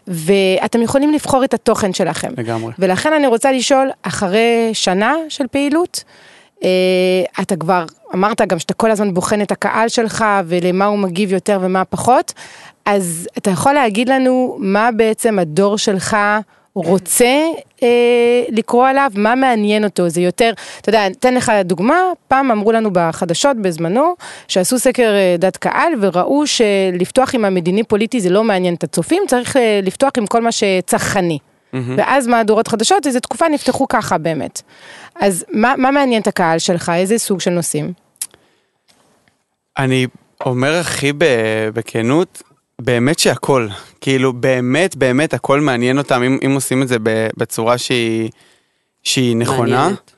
ואתם 0.08 0.82
יכולים 0.82 1.14
לבחור 1.14 1.44
את 1.44 1.54
התוכן 1.54 1.94
שלכם. 1.94 2.32
לגמרי. 2.38 2.74
ולכן 2.80 3.14
אני 3.14 3.28
רוצה 3.28 3.52
לשאול, 3.52 3.90
אחרי 4.02 4.70
שנה 4.74 5.16
של 5.30 5.48
פעילות, 5.52 6.04
אה, 6.64 6.70
אתה 7.42 7.56
כבר 7.56 7.86
אמרת 8.14 8.42
גם 8.42 8.60
שאתה 8.60 8.74
כל 8.74 8.92
הזמן 8.92 9.14
בוחן 9.14 9.42
את 9.42 9.52
הקהל 9.52 9.90
שלך 9.90 10.26
ולמה 10.46 10.86
הוא 10.86 11.00
מגיב 11.00 11.34
יותר 11.34 11.60
ומה 11.62 11.86
פחות, 11.86 12.34
אז 12.86 13.28
אתה 13.38 13.50
יכול 13.50 13.74
להגיד 13.74 14.10
לנו 14.10 14.58
מה 14.60 14.90
בעצם 14.92 15.40
הדור 15.40 15.78
שלך 15.78 16.18
רוצה 16.74 17.50
אה, 17.84 18.44
לקרוא 18.50 18.88
עליו, 18.88 19.12
מה 19.16 19.36
מעניין 19.36 19.84
אותו, 19.84 20.10
זה 20.10 20.22
יותר, 20.22 20.54
אתה 20.82 20.90
יודע, 20.90 21.08
אתן 21.08 21.34
לך 21.34 21.52
דוגמה, 21.64 21.96
פעם 22.28 22.52
אמרו 22.52 22.72
לנו 22.72 22.90
בחדשות 22.94 23.58
בזמנו, 23.58 24.16
שעשו 24.48 24.80
סקר 24.80 25.14
אה, 25.16 25.36
דת 25.40 25.58
קהל 25.58 25.94
וראו 26.02 26.48
שלפתוח 26.48 27.36
עם 27.36 27.46
המדיני 27.46 27.84
פוליטי 27.84 28.22
זה 28.22 28.30
לא 28.30 28.44
מעניין 28.44 28.74
את 28.74 28.84
הצופים, 28.84 29.24
צריך 29.28 29.58
אה, 29.58 29.80
לפתוח 29.84 30.12
עם 30.18 30.28
כל 30.28 30.42
מה 30.42 30.52
שצרכני. 30.52 31.38
ואז 31.98 32.28
מהדורות 32.28 32.68
חדשות, 32.68 33.08
איזה 33.08 33.20
תקופה 33.20 33.48
נפתחו 33.50 33.88
ככה 33.88 34.18
באמת. 34.18 34.62
אז 35.16 35.46
מה, 35.54 35.74
מה 35.78 35.92
מעניין 35.92 36.22
את 36.22 36.28
הקהל 36.28 36.60
שלך, 36.60 36.92
איזה 36.96 37.18
סוג 37.18 37.40
של 37.40 37.52
נושאים? 37.52 37.94
אני 39.78 40.08
אומר 40.46 40.80
הכי 40.80 41.14
בכנות, 41.74 42.42
באמת 42.84 43.20
שהכל, 43.20 43.68
כאילו 44.02 44.34
באמת 44.34 44.96
באמת 44.96 45.34
הכל 45.34 45.60
מעניין 45.60 45.98
אותם, 45.98 46.24
אם, 46.24 46.38
אם 46.46 46.52
עושים 46.52 46.82
את 46.82 46.88
זה 46.88 46.98
בצורה 47.38 47.78
שהיא, 47.78 48.30
שהיא 49.04 49.36
נכונה. 49.36 49.78
מעניינת. 49.78 50.12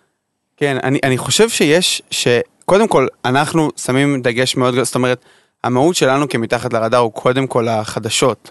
כן, 0.57 0.77
אני, 0.83 0.99
אני 1.03 1.17
חושב 1.17 1.49
שיש, 1.49 2.01
שקודם 2.11 2.87
כל 2.87 3.07
אנחנו 3.25 3.69
שמים 3.77 4.21
דגש 4.21 4.55
מאוד 4.55 4.73
גדול, 4.73 4.85
זאת 4.85 4.95
אומרת, 4.95 5.25
המהות 5.63 5.95
שלנו 5.95 6.29
כמתחת 6.29 6.73
לרדאר 6.73 6.99
הוא 6.99 7.13
קודם 7.13 7.47
כל 7.47 7.67
החדשות, 7.67 8.49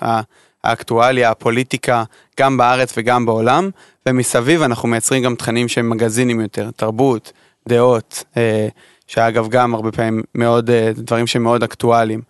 האקטואליה, 0.65 1.31
הפוליטיקה, 1.31 2.05
גם 2.41 2.57
בארץ 2.57 2.95
וגם 2.97 3.27
בעולם, 3.27 3.71
ומסביב 4.09 4.63
אנחנו 4.63 4.89
מייצרים 4.89 5.23
גם 5.23 5.35
תכנים 5.35 5.69
שהם 5.69 5.91
מגזינים 5.91 6.41
יותר, 6.41 6.71
תרבות, 6.77 7.33
דעות, 7.69 8.25
אה, 8.37 8.69
שאגב 9.07 9.49
גם 9.49 9.75
הרבה 9.75 9.93
פעמים 9.93 10.23
מאוד, 10.35 10.71
אה, 10.71 10.91
דברים 10.95 11.27
שהם 11.27 11.43
מאוד 11.43 11.63
אקטואליים. 11.63 12.23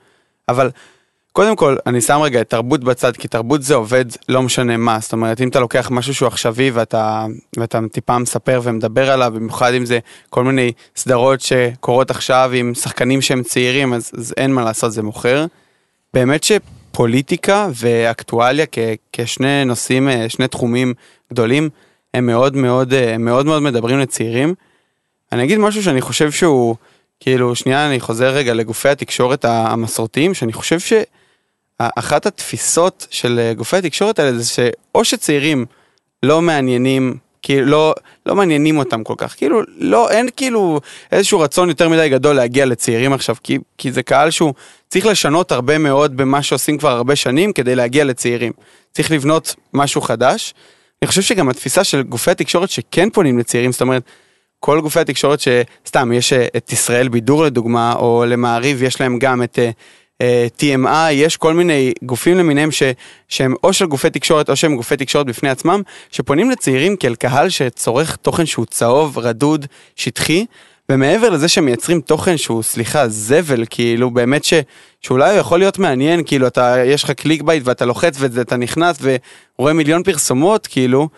אבל 0.48 0.70
קודם 1.32 1.56
כל, 1.56 1.76
אני 1.86 2.00
שם 2.00 2.20
רגע 2.22 2.40
את 2.40 2.50
תרבות 2.50 2.84
בצד, 2.84 3.16
כי 3.16 3.28
תרבות 3.28 3.62
זה 3.62 3.74
עובד 3.74 4.04
לא 4.28 4.42
משנה 4.42 4.76
מה, 4.76 4.98
זאת 5.00 5.12
אומרת, 5.12 5.40
אם 5.40 5.48
אתה 5.48 5.60
לוקח 5.60 5.88
משהו 5.90 6.14
שהוא 6.14 6.26
עכשווי 6.26 6.70
ואתה, 6.70 7.26
ואתה 7.56 7.80
טיפה 7.92 8.18
מספר 8.18 8.60
ומדבר 8.62 9.10
עליו, 9.10 9.32
במיוחד 9.34 9.74
אם 9.74 9.86
זה 9.86 9.98
כל 10.30 10.44
מיני 10.44 10.72
סדרות 10.96 11.40
שקורות 11.40 12.10
עכשיו 12.10 12.50
עם 12.54 12.74
שחקנים 12.74 13.22
שהם 13.22 13.42
צעירים, 13.42 13.94
אז, 13.94 14.10
אז 14.18 14.34
אין 14.36 14.52
מה 14.52 14.64
לעשות, 14.64 14.92
זה 14.92 15.02
מוכר. 15.02 15.46
באמת 16.14 16.44
שפוליטיקה 16.44 17.68
ואקטואליה 17.74 18.66
כ, 18.72 18.78
כשני 19.12 19.64
נושאים, 19.64 20.08
אה, 20.08 20.28
שני 20.28 20.48
תחומים 20.48 20.94
גדולים, 21.32 21.68
הם 22.14 22.26
מאוד 22.26 22.56
מאוד, 22.56 22.92
אה, 22.92 23.14
הם 23.14 23.24
מאוד 23.24 23.46
מאוד 23.46 23.62
מדברים 23.62 23.98
לצעירים. 23.98 24.54
אני 25.32 25.44
אגיד 25.44 25.58
משהו 25.58 25.82
שאני 25.82 26.00
חושב 26.00 26.30
שהוא, 26.30 26.76
כאילו, 27.20 27.54
שנייה, 27.54 27.88
אני 27.88 28.00
חוזר 28.00 28.28
רגע 28.28 28.54
לגופי 28.54 28.88
התקשורת 28.88 29.44
המסורתיים, 29.44 30.34
שאני 30.34 30.52
חושב 30.52 30.78
שאחת 31.82 32.26
התפיסות 32.26 33.06
של 33.10 33.38
אה, 33.38 33.54
גופי 33.54 33.76
התקשורת 33.76 34.18
האלה 34.18 34.38
זה 34.38 34.44
שאו 34.44 35.04
שצעירים 35.04 35.66
לא 36.22 36.42
מעניינים, 36.42 37.16
כאילו, 37.42 37.66
לא, 37.66 37.94
לא 38.26 38.34
מעניינים 38.34 38.78
אותם 38.78 39.04
כל 39.04 39.14
כך, 39.16 39.34
כאילו, 39.36 39.60
לא, 39.78 40.10
אין 40.10 40.28
כאילו 40.36 40.80
איזשהו 41.12 41.40
רצון 41.40 41.68
יותר 41.68 41.88
מדי 41.88 42.08
גדול 42.08 42.36
להגיע 42.36 42.66
לצעירים 42.66 43.12
עכשיו, 43.12 43.36
כי, 43.42 43.58
כי 43.78 43.92
זה 43.92 44.02
קהל 44.02 44.30
שהוא 44.30 44.54
צריך 44.88 45.06
לשנות 45.06 45.52
הרבה 45.52 45.78
מאוד 45.78 46.16
במה 46.16 46.42
שעושים 46.42 46.78
כבר 46.78 46.90
הרבה 46.90 47.16
שנים 47.16 47.52
כדי 47.52 47.74
להגיע 47.74 48.04
לצעירים. 48.04 48.52
צריך 48.92 49.10
לבנות 49.10 49.54
משהו 49.74 50.00
חדש. 50.00 50.54
אני 51.02 51.08
חושב 51.08 51.22
שגם 51.22 51.48
התפיסה 51.48 51.84
של 51.84 52.02
גופי 52.02 52.30
התקשורת 52.30 52.70
שכן 52.70 53.10
פונים 53.10 53.38
לצעירים, 53.38 53.72
זאת 53.72 53.80
אומרת, 53.80 54.02
כל 54.60 54.80
גופי 54.80 55.00
התקשורת 55.00 55.40
שסתם 55.40 56.12
יש 56.12 56.32
אה, 56.32 56.46
את 56.56 56.72
ישראל 56.72 57.08
בידור 57.08 57.44
לדוגמה, 57.44 57.94
או 57.94 58.24
למעריב 58.26 58.82
יש 58.82 59.00
להם 59.00 59.18
גם 59.18 59.42
את 59.42 59.58
אה, 59.58 59.70
TMI, 60.58 61.10
יש 61.12 61.36
כל 61.36 61.54
מיני 61.54 61.92
גופים 62.02 62.38
למיניהם 62.38 62.70
ש, 62.70 62.82
שהם 63.28 63.54
או 63.64 63.72
של 63.72 63.86
גופי 63.86 64.10
תקשורת 64.10 64.50
או 64.50 64.56
שהם 64.56 64.76
גופי 64.76 64.96
תקשורת 64.96 65.26
בפני 65.26 65.48
עצמם, 65.48 65.82
שפונים 66.10 66.50
לצעירים 66.50 66.96
כאל 66.96 67.14
קהל 67.14 67.48
שצורך 67.48 68.16
תוכן 68.16 68.46
שהוא 68.46 68.66
צהוב, 68.66 69.18
רדוד, 69.18 69.66
שטחי, 69.96 70.46
ומעבר 70.88 71.30
לזה 71.30 71.48
שהם 71.48 71.64
מייצרים 71.64 72.00
תוכן 72.00 72.36
שהוא, 72.36 72.62
סליחה, 72.62 73.08
זבל, 73.08 73.64
כאילו 73.70 74.10
באמת 74.10 74.44
ש, 74.44 74.54
שאולי 75.00 75.30
הוא 75.30 75.38
יכול 75.38 75.58
להיות 75.58 75.78
מעניין, 75.78 76.22
כאילו 76.24 76.46
אתה, 76.46 76.74
יש 76.86 77.04
לך 77.04 77.10
clickbait 77.10 77.62
ואתה 77.66 77.84
לוחץ 77.84 78.16
ואתה 78.18 78.56
נכנס 78.56 78.98
ורואה 79.58 79.72
מיליון 79.72 80.02
פרסומות, 80.02 80.66
כאילו, 80.66 81.08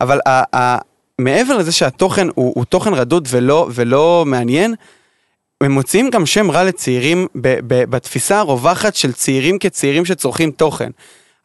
אבל 0.00 0.20
ה, 0.26 0.56
ה, 0.56 0.78
מעבר 1.18 1.58
לזה 1.58 1.72
שהתוכן 1.72 2.28
הוא, 2.34 2.52
הוא 2.56 2.64
תוכן 2.64 2.94
רדוד 2.94 3.28
ולא, 3.30 3.68
ולא 3.74 4.24
מעניין, 4.26 4.74
הם 5.60 5.72
מוציאים 5.72 6.10
גם 6.10 6.26
שם 6.26 6.50
רע 6.50 6.64
לצעירים 6.64 7.26
ב, 7.34 7.58
ב, 7.66 7.84
בתפיסה 7.84 8.38
הרווחת 8.38 8.94
של 8.94 9.12
צעירים 9.12 9.58
כצעירים 9.58 10.04
שצורכים 10.04 10.50
תוכן. 10.50 10.90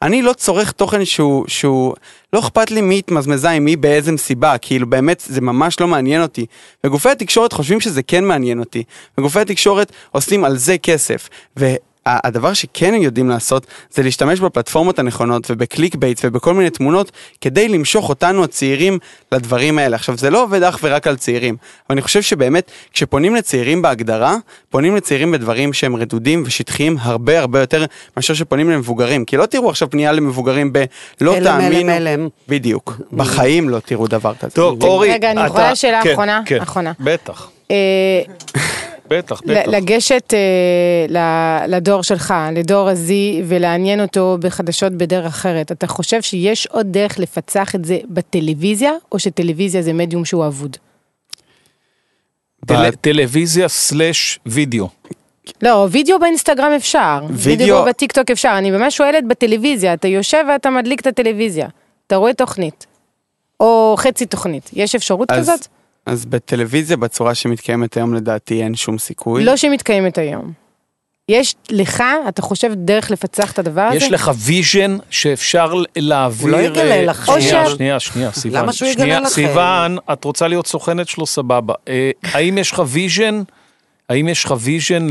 אני 0.01 0.21
לא 0.21 0.33
צורך 0.33 0.71
תוכן 0.71 1.05
שהוא, 1.05 1.45
שהוא, 1.47 1.93
לא 2.33 2.39
אכפת 2.39 2.71
לי 2.71 2.81
מי 2.81 2.99
התמזמזה 2.99 3.49
עם 3.49 3.65
מי 3.65 3.75
באיזה 3.75 4.11
מסיבה, 4.11 4.57
כאילו 4.57 4.89
באמת 4.89 5.23
זה 5.27 5.41
ממש 5.41 5.79
לא 5.79 5.87
מעניין 5.87 6.21
אותי. 6.21 6.45
וגופי 6.83 7.09
התקשורת 7.09 7.53
חושבים 7.53 7.81
שזה 7.81 8.03
כן 8.03 8.23
מעניין 8.23 8.59
אותי, 8.59 8.83
וגופי 9.17 9.39
התקשורת 9.39 9.91
עושים 10.11 10.43
על 10.43 10.57
זה 10.57 10.77
כסף. 10.77 11.29
והדבר 12.09 12.53
שכן 12.53 12.93
הם 12.93 13.01
יודעים 13.01 13.29
לעשות 13.29 13.67
זה 13.91 14.03
להשתמש 14.03 14.39
בפלטפורמות 14.39 14.99
הנכונות 14.99 15.51
וב 15.51 15.95
clickbait 15.95 16.21
ובכל 16.23 16.53
מיני 16.53 16.69
תמונות 16.69 17.11
כדי 17.41 17.67
למשוך 17.67 18.09
אותנו 18.09 18.43
הצעירים 18.43 18.99
לדברים 19.31 19.77
האלה. 19.79 19.95
עכשיו 19.95 20.17
זה 20.17 20.29
לא 20.29 20.43
עובד 20.43 20.63
אך 20.63 20.79
ורק 20.83 21.07
על 21.07 21.15
צעירים, 21.15 21.55
אבל 21.61 21.93
אני 21.93 22.01
חושב 22.01 22.21
שבאמת 22.21 22.71
כשפונים 22.93 23.35
לצעירים 23.35 23.81
בהגדרה, 23.81 24.35
פונים 24.69 24.95
לצעירים 24.95 25.31
בדברים 25.31 25.73
שהם 25.73 25.95
רדודים 25.95 26.43
ושטחיים 26.45 26.97
הרבה 26.99 27.39
הרבה 27.39 27.59
יותר 27.59 27.85
מאשר 28.17 28.33
שפונים 28.33 28.69
למבוגרים. 28.69 29.25
כי 29.25 29.37
לא 29.37 29.45
תראו 29.45 29.69
עכשיו 29.69 29.89
פנייה 29.89 30.11
למבוגרים 30.11 30.73
ב... 30.73 30.83
לא 31.21 31.37
אלם, 31.37 31.43
תאמינו... 31.43 31.91
אלם, 31.91 32.07
אלם. 32.07 32.27
בדיוק. 32.47 32.95
בחיים 33.13 33.69
לא 33.69 33.79
תראו 33.79 34.07
דבר 34.07 34.33
כזה. 34.39 34.51
טוב, 34.51 34.83
אורי, 34.83 35.11
רגע, 35.13 35.31
אני 35.31 35.39
אתה- 35.41 35.47
יכולה 35.47 35.75
שאלה 35.75 36.03
כן, 36.03 36.11
אחרונה? 36.11 36.41
כן, 36.45 36.61
אחרונה. 36.61 36.91
בטח, 36.99 37.49
אה, 37.71 38.21
בטח, 39.09 39.41
בטח. 39.45 39.67
לגשת 39.67 40.33
אה, 40.33 41.65
לדור 41.67 42.01
שלך, 42.03 42.33
לדור 42.55 42.89
ה-Z, 42.89 43.11
ולעניין 43.47 44.01
אותו 44.01 44.37
בחדשות 44.41 44.93
בדרך 44.93 45.25
אחרת. 45.25 45.71
אתה 45.71 45.87
חושב 45.87 46.21
שיש 46.21 46.67
עוד 46.67 46.87
דרך 46.91 47.19
לפצח 47.19 47.75
את 47.75 47.85
זה 47.85 47.97
בטלוויזיה, 48.09 48.91
או 49.11 49.19
שטלוויזיה 49.19 49.81
זה 49.81 49.93
מדיום 49.93 50.25
שהוא 50.25 50.47
אבוד? 50.47 50.77
טל- 52.65 52.91
טלוויזיה 53.01 53.67
slash 53.67 54.39
וידאו. 54.45 54.87
לא, 55.61 55.87
וידאו 55.91 56.19
באינסטגרם 56.19 56.71
אפשר, 56.75 57.19
וידאו- 57.29 57.59
וידאו 57.61 57.85
בטיקטוק 57.85 58.31
אפשר, 58.31 58.53
אני 58.57 58.71
ממש 58.71 58.97
שואלת 58.97 59.27
בטלוויזיה, 59.27 59.93
אתה 59.93 60.07
יושב 60.07 60.43
ואתה 60.49 60.69
מדליק 60.69 60.99
את 61.01 61.07
הטלוויזיה, 61.07 61.67
אתה 62.07 62.15
רואה 62.15 62.33
תוכנית, 62.33 62.85
או 63.59 63.95
חצי 63.97 64.25
תוכנית, 64.25 64.69
יש 64.73 64.95
אפשרות 64.95 65.31
אז- 65.31 65.39
כזאת? 65.39 65.67
אז 66.05 66.25
בטלוויזיה 66.25 66.97
בצורה 66.97 67.35
שמתקיימת 67.35 67.97
היום 67.97 68.13
לדעתי 68.13 68.63
אין 68.63 68.75
שום 68.75 68.97
סיכוי. 68.97 69.43
לא 69.43 69.57
שמתקיימת 69.57 70.17
היום. 70.17 70.53
יש 71.29 71.55
לך, 71.69 72.03
אתה 72.27 72.41
חושב, 72.41 72.71
דרך 72.75 73.11
לפצח 73.11 73.51
את 73.51 73.59
הדבר 73.59 73.81
הזה? 73.81 73.97
יש 73.97 74.11
לך 74.11 74.31
vision 74.37 74.97
שאפשר 75.09 75.73
להעביר... 75.95 76.41
הוא 76.41 76.49
לא 76.49 76.57
יגלה 76.57 76.95
אה, 76.95 77.05
לכם. 77.05 77.31
או 77.31 77.41
שנייה, 77.41 77.69
ש- 77.69 77.73
שנייה, 77.73 77.99
שנייה, 77.99 78.31
סיוון. 78.31 78.61
למה 78.61 78.73
שהוא 78.73 78.89
יגלה 78.89 79.19
לכם? 79.19 79.29
סיוון, 79.29 79.97
את 80.13 80.23
רוצה 80.23 80.47
להיות 80.47 80.67
סוכנת 80.67 81.07
שלו, 81.07 81.25
סבבה. 81.25 81.73
אה, 81.87 82.11
האם 82.23 82.57
יש 82.57 82.71
לך 82.71 82.83
vision? 82.87 83.41
האם 84.09 84.27
יש 84.27 84.45
לך 84.45 84.53
ויז'ן 84.59 85.07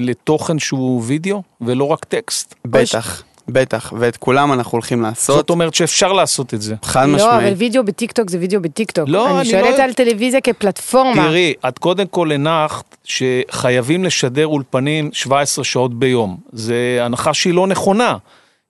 לתוכן 0.00 0.58
שהוא 0.58 1.02
וידאו 1.06 1.42
ולא 1.60 1.84
רק 1.84 2.04
טקסט? 2.04 2.54
בטח, 2.64 3.22
בטח, 3.48 3.92
ואת 3.96 4.16
כולם 4.16 4.52
אנחנו 4.52 4.72
הולכים 4.72 5.02
לעשות, 5.02 5.36
זאת 5.36 5.50
אומרת 5.50 5.74
שאפשר 5.74 6.12
לעשות 6.12 6.54
את 6.54 6.62
זה. 6.62 6.74
חד 6.82 7.08
לא, 7.08 7.24
אבל 7.30 7.36
משמעית. 7.36 7.54
וידאו 7.58 7.84
בטיקטוק 7.84 8.30
זה 8.30 8.38
וידאו 8.38 8.60
בטיקטוק. 8.60 9.08
לא, 9.08 9.26
אני 9.30 9.40
אני 9.40 9.50
שואלת 9.50 9.78
לא- 9.78 9.84
על 9.84 9.92
טלוויזיה 9.92 10.40
כפלטפורמה. 10.40 11.14
תראי, 11.14 11.54
את 11.68 11.78
קודם 11.78 12.06
כל 12.06 12.32
הנחת 12.32 12.96
שחייבים 13.04 14.04
לשדר 14.04 14.46
אולפנים 14.46 15.10
17 15.12 15.64
שעות 15.64 15.98
ביום. 15.98 16.36
זה 16.52 16.98
הנחה 17.00 17.34
שהיא 17.34 17.54
לא 17.54 17.66
נכונה. 17.66 18.16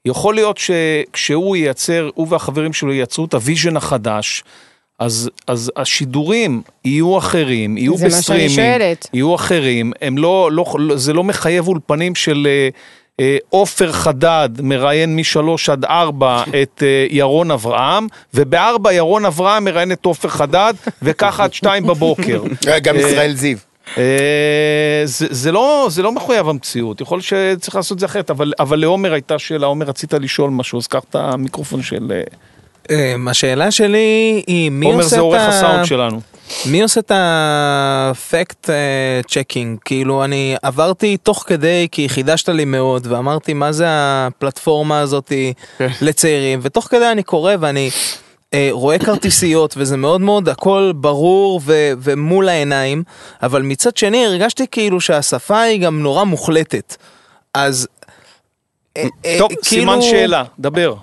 יכול 0.05 0.35
להיות 0.35 0.59
שכשהוא 0.59 1.57
ייצר, 1.57 2.11
הוא 2.15 2.27
והחברים 2.31 2.73
שלו 2.73 2.93
ייצרו 2.93 3.25
את 3.25 3.35
ה 3.35 3.41
vision 3.41 3.77
החדש, 3.77 4.45
אז, 4.99 5.31
אז 5.47 5.73
השידורים 5.77 6.63
יהיו 6.85 7.19
אחרים, 7.19 7.79
יהיו 7.79 7.97
בסטרימינג. 7.97 8.97
יהיו 9.13 9.35
אחרים, 9.35 9.93
הם 10.01 10.19
לא, 10.19 10.53
לא, 10.53 10.65
לא, 10.79 10.97
זה 10.97 11.13
לא 11.13 11.25
מחייב 11.25 11.69
אולפנים 11.69 12.15
של 12.15 12.47
אה, 12.51 12.69
עופר 13.51 13.93
חדד 13.93 14.49
מראיין 14.63 15.17
משלוש 15.17 15.69
עד 15.69 15.85
ארבע 15.85 16.43
את 16.63 16.83
אה, 16.83 17.07
ירון 17.11 17.51
אברהם, 17.51 18.07
ובארבע 18.35 18.93
ירון 18.93 19.25
אברהם 19.25 19.65
מראיין 19.65 19.93
את 19.93 20.05
עופר 20.05 20.29
חדד, 20.29 20.75
וככה 21.03 21.45
עד 21.45 21.55
שתיים 21.55 21.87
בבוקר. 21.87 22.43
גם 22.83 22.97
אה, 22.97 23.01
ישראל 23.01 23.35
זיו. 23.35 23.59
אה, 23.99 25.03
זה, 25.05 25.27
זה, 25.31 25.53
לא, 25.53 25.87
זה 25.91 26.03
לא 26.03 26.13
מחויב 26.13 26.49
המציאות, 26.49 27.01
יכול 27.01 27.19
להיות 27.19 27.59
שצריך 27.59 27.77
לעשות 27.77 27.97
את 27.97 28.01
זה 28.01 28.07
אחרת, 28.07 28.31
אבל, 28.31 28.53
אבל 28.61 28.79
לעומר 28.79 29.13
הייתה 29.13 29.39
שאלה, 29.39 29.67
עומר 29.67 29.87
רצית 29.87 30.15
לשאול 30.15 30.51
משהו, 30.51 30.79
אז 30.79 30.87
קח 30.87 31.01
את 31.11 31.15
המיקרופון 31.15 31.83
של... 31.83 32.13
אה, 32.91 33.15
השאלה 33.31 33.71
שלי 33.71 34.43
היא 34.47 34.71
מי 34.71 34.87
עומר 34.87 34.99
עושה 34.99 35.09
זה 35.09 35.17
את 35.17 35.21
עורך 35.21 35.41
ה... 35.41 35.49
הסאונד 35.49 35.85
שלנו. 35.85 36.21
מי 36.67 36.83
עושה 36.83 37.01
את 37.01 37.13
ה 37.15 37.46
fact 37.46 38.71
checking? 39.29 39.79
כאילו 39.85 40.25
אני 40.25 40.57
עברתי 40.63 41.17
תוך 41.17 41.45
כדי 41.47 41.89
כי 41.93 42.09
חידשת 42.09 42.49
לי 42.49 42.65
מאוד 42.65 43.07
ואמרתי 43.11 43.55
מה 43.55 43.73
זה 43.73 43.87
הפלטפורמה 43.89 45.01
הזאתי 45.01 45.53
לצעירים 46.01 46.61
ותוך 46.63 46.85
כדי 46.85 47.13
אני 47.13 47.23
קורא 47.23 47.53
ואני 47.61 47.91
אה, 48.55 48.69
רואה 48.71 48.99
כרטיסיות 48.99 49.75
וזה 49.77 49.97
מאוד 49.97 50.21
מאוד 50.21 50.49
הכל 50.49 50.93
ברור 50.97 51.61
ו- 51.65 51.93
ומול 52.03 52.49
העיניים 52.49 53.03
אבל 53.43 53.63
מצד 53.63 53.97
שני 53.97 54.27
הרגשתי 54.27 54.67
כאילו 54.71 55.01
שהשפה 55.01 55.61
היא 55.61 55.81
גם 55.81 56.03
נורא 56.03 56.25
מוחלטת 56.25 56.97
אז 57.55 57.89
אה, 58.97 59.07
אה, 59.27 59.37
טוב, 59.39 59.49
כאילו- 59.49 59.63
סימן 59.65 60.03
שאלה, 60.03 60.45
דבר. 60.59 60.95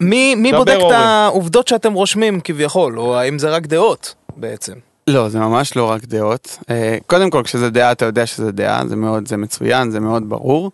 מי, 0.00 0.34
מי 0.34 0.50
דבר, 0.50 0.58
בודק 0.58 0.74
את 0.76 0.82
אורן. 0.82 0.94
העובדות 0.94 1.68
שאתם 1.68 1.92
רושמים 1.92 2.40
כביכול, 2.40 2.98
או 2.98 3.18
האם 3.18 3.38
זה 3.38 3.50
רק 3.50 3.66
דעות 3.66 4.14
בעצם? 4.36 4.74
לא, 5.06 5.28
זה 5.28 5.38
ממש 5.38 5.76
לא 5.76 5.90
רק 5.90 6.04
דעות. 6.04 6.58
אה, 6.70 6.96
קודם 7.06 7.30
כל, 7.30 7.42
כשזה 7.44 7.70
דעה, 7.70 7.92
אתה 7.92 8.04
יודע 8.04 8.26
שזה 8.26 8.52
דעה, 8.52 8.86
זה 8.86 8.96
מאוד, 8.96 9.28
זה 9.28 9.36
מצוין, 9.36 9.90
זה 9.90 10.00
מאוד 10.00 10.28
ברור. 10.28 10.70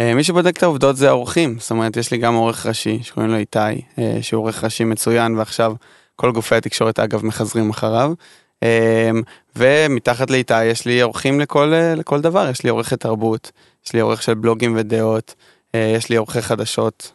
אה, 0.00 0.14
מי 0.14 0.24
שבודק 0.24 0.56
את 0.56 0.62
העובדות 0.62 0.96
זה 0.96 1.08
האורחים, 1.08 1.56
זאת 1.58 1.70
אומרת, 1.70 1.96
יש 1.96 2.10
לי 2.10 2.18
גם 2.18 2.34
עורך 2.34 2.66
ראשי, 2.66 2.98
שקוראים 3.02 3.30
לו 3.30 3.36
איתי, 3.36 3.58
אה, 3.98 4.18
שהוא 4.20 4.42
עורך 4.42 4.64
ראשי 4.64 4.84
מצוין, 4.84 5.36
ועכשיו 5.36 5.74
כל 6.16 6.32
גופי 6.32 6.54
התקשורת, 6.54 6.98
אגב, 6.98 7.26
מחזרים 7.26 7.70
אחריו. 7.70 8.12
ומתחת 9.56 10.30
לאיתי 10.30 10.64
יש 10.64 10.86
לי 10.86 11.00
עורכים 11.00 11.40
לכל, 11.40 11.72
לכל 11.96 12.20
דבר, 12.20 12.48
יש 12.50 12.64
לי 12.64 12.70
עורכת 12.70 13.00
תרבות, 13.00 13.50
יש 13.86 13.92
לי 13.92 14.00
עורך 14.00 14.22
של 14.22 14.34
בלוגים 14.34 14.74
ודעות, 14.76 15.34
יש 15.74 16.08
לי 16.08 16.16
עורכי 16.16 16.42
חדשות, 16.42 17.12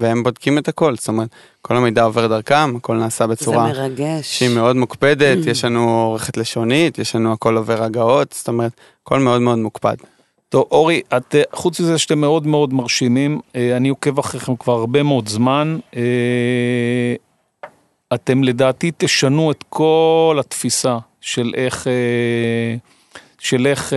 והם 0.00 0.22
בודקים 0.22 0.58
את 0.58 0.68
הכל, 0.68 0.96
זאת 0.96 1.08
אומרת, 1.08 1.28
כל 1.62 1.76
המידע 1.76 2.02
עובר 2.02 2.26
דרכם, 2.26 2.76
הכל 2.76 2.96
נעשה 2.96 3.26
זה 3.26 3.32
בצורה... 3.32 3.66
מרגש. 3.66 4.38
שהיא 4.38 4.54
מאוד 4.54 4.76
מוקפדת, 4.76 5.46
יש 5.46 5.64
לנו 5.64 5.90
עורכת 5.90 6.36
לשונית, 6.36 6.98
יש 6.98 7.16
לנו 7.16 7.32
הכל 7.32 7.56
עובר 7.56 7.82
הגאות, 7.82 8.32
זאת 8.32 8.48
אומרת, 8.48 8.72
הכל 9.02 9.20
מאוד 9.20 9.40
מאוד 9.40 9.58
מוקפד. 9.58 9.96
טוב, 10.48 10.64
אורי, 10.70 11.00
את, 11.16 11.34
אה, 11.34 11.42
חוץ 11.52 11.80
מזה 11.80 11.98
שאתם 11.98 12.18
מאוד 12.18 12.46
מאוד 12.46 12.74
מרשימים, 12.74 13.40
אה, 13.56 13.76
אני 13.76 13.88
עוקב 13.88 14.18
אחריכם 14.18 14.56
כבר 14.56 14.72
הרבה 14.72 15.02
מאוד 15.02 15.28
זמן, 15.28 15.78
אה, 15.96 17.14
אתם 18.14 18.44
לדעתי 18.44 18.90
תשנו 18.96 19.50
את 19.50 19.64
כל 19.68 20.36
התפיסה 20.40 20.98
של 21.20 21.52
איך, 21.56 21.86
של 23.38 23.66
איך 23.66 23.92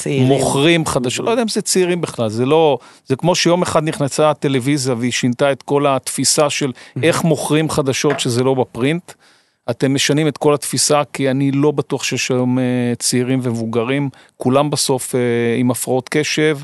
צעירים. 0.00 0.28
מוכרים 0.28 0.86
חדשות, 0.86 1.26
לא 1.26 1.30
יודע 1.30 1.42
אם 1.42 1.48
זה 1.48 1.62
צעירים 1.62 2.00
בכלל, 2.00 2.28
זה 2.28 2.46
לא, 2.46 2.78
זה 3.06 3.16
כמו 3.16 3.34
שיום 3.34 3.62
אחד 3.62 3.84
נכנסה 3.84 4.30
הטלוויזיה 4.30 4.94
והיא 4.98 5.12
שינתה 5.12 5.52
את 5.52 5.62
כל 5.62 5.86
התפיסה 5.86 6.50
של 6.50 6.72
איך 7.02 7.24
מוכרים 7.24 7.70
חדשות 7.70 8.20
שזה 8.20 8.44
לא 8.44 8.54
בפרינט. 8.54 9.12
אתם 9.70 9.94
משנים 9.94 10.28
את 10.28 10.38
כל 10.38 10.54
התפיסה, 10.54 11.02
כי 11.12 11.30
אני 11.30 11.50
לא 11.50 11.70
בטוח 11.70 12.04
שיש 12.04 12.30
היום 12.30 12.58
אה, 12.58 12.64
צעירים 12.98 13.40
ומבוגרים, 13.42 14.10
כולם 14.36 14.70
בסוף 14.70 15.14
אה, 15.14 15.20
עם 15.58 15.70
הפרעות 15.70 16.08
קשב, 16.08 16.58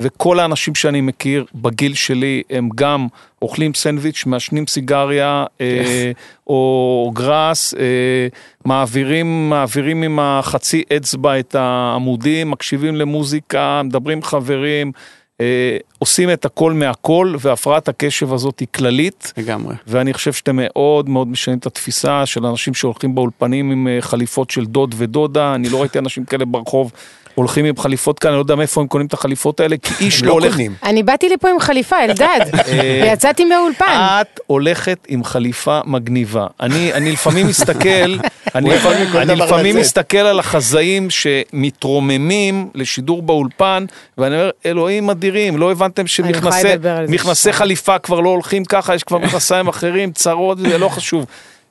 וכל 0.00 0.40
האנשים 0.40 0.74
שאני 0.74 1.00
מכיר 1.00 1.44
בגיל 1.54 1.94
שלי 1.94 2.42
הם 2.50 2.68
גם 2.74 3.06
אוכלים 3.42 3.74
סנדוויץ', 3.74 4.24
מעשנים 4.26 4.66
סיגריה 4.66 5.44
אה, 5.60 6.12
או 6.46 7.10
גראס, 7.14 7.74
אה, 7.74 8.28
מעבירים, 8.64 9.50
מעבירים 9.50 10.02
עם 10.02 10.18
החצי 10.18 10.82
אצבע 10.96 11.38
את 11.38 11.54
העמודים, 11.54 12.50
מקשיבים 12.50 12.96
למוזיקה, 12.96 13.82
מדברים 13.84 14.18
עם 14.18 14.22
חברים, 14.22 14.92
אה, 15.40 15.76
עושים 15.98 16.30
את 16.32 16.44
הכל 16.44 16.72
מהכל, 16.72 17.34
והפרעת 17.40 17.88
הקשב 17.88 18.32
הזאת 18.32 18.58
היא 18.58 18.68
כללית. 18.74 19.32
לגמרי. 19.36 19.74
ואני 19.86 20.12
חושב 20.12 20.32
שאתם 20.32 20.56
מאוד 20.56 21.08
מאוד 21.08 21.28
משנים 21.28 21.58
את 21.58 21.66
התפיסה 21.66 22.26
של 22.26 22.46
אנשים 22.46 22.74
שהולכים 22.74 23.14
באולפנים 23.14 23.70
עם 23.70 23.88
אה, 23.88 23.98
חליפות 24.00 24.50
של 24.50 24.64
דוד 24.64 24.94
ודודה, 24.98 25.54
אני 25.54 25.68
לא 25.68 25.80
ראיתי 25.80 25.98
אנשים 25.98 26.24
כאלה 26.24 26.44
ברחוב 26.44 26.92
הולכים 27.38 27.64
עם 27.64 27.76
חליפות 27.76 28.18
כאלה, 28.18 28.32
אני 28.32 28.36
לא 28.36 28.42
יודע 28.42 28.54
מאיפה 28.54 28.80
הם 28.80 28.86
קונים 28.86 29.06
את 29.06 29.12
החליפות 29.12 29.60
האלה, 29.60 29.76
כי 29.82 30.04
איש 30.04 30.22
לא 30.22 30.32
הולך... 30.32 30.56
אני 30.82 31.02
באתי 31.02 31.28
לפה 31.28 31.48
עם 31.50 31.60
חליפה, 31.60 32.04
אלדד, 32.04 32.40
ויצאתי 33.02 33.44
מהאולפן. 33.44 34.18
את 34.20 34.40
הולכת 34.46 34.98
עם 35.08 35.24
חליפה 35.24 35.80
מגניבה. 35.84 36.46
אני, 36.60 36.92
אני 36.92 37.12
לפעמים 37.12 37.46
מסתכל, 37.46 37.88
אני, 38.54 38.70
לפעמים. 39.36 39.76
מסתכל 39.76 40.18
על 40.18 40.38
החזאים 40.38 41.08
שמתרוממים 41.10 42.68
לשידור 42.74 43.22
באולפן, 43.22 43.84
ואני 44.18 44.34
אומר, 44.34 44.50
אלוהים 44.66 45.10
אדירים, 45.10 45.56
לא 45.56 45.72
הבנתם 45.72 46.06
שמכנסי. 46.06 47.52
חליפה 47.52 47.98
כבר 47.98 48.20
לא 48.20 48.28
הולכים 48.28 48.64
ככה, 48.64 48.94
יש 48.94 49.04
כבר 49.04 49.18
מכנסיים 49.18 49.68
אחרים, 49.68 50.12
צרות, 50.12 50.58
זה 50.58 50.78
לא 50.78 50.88
חשוב. 50.88 51.26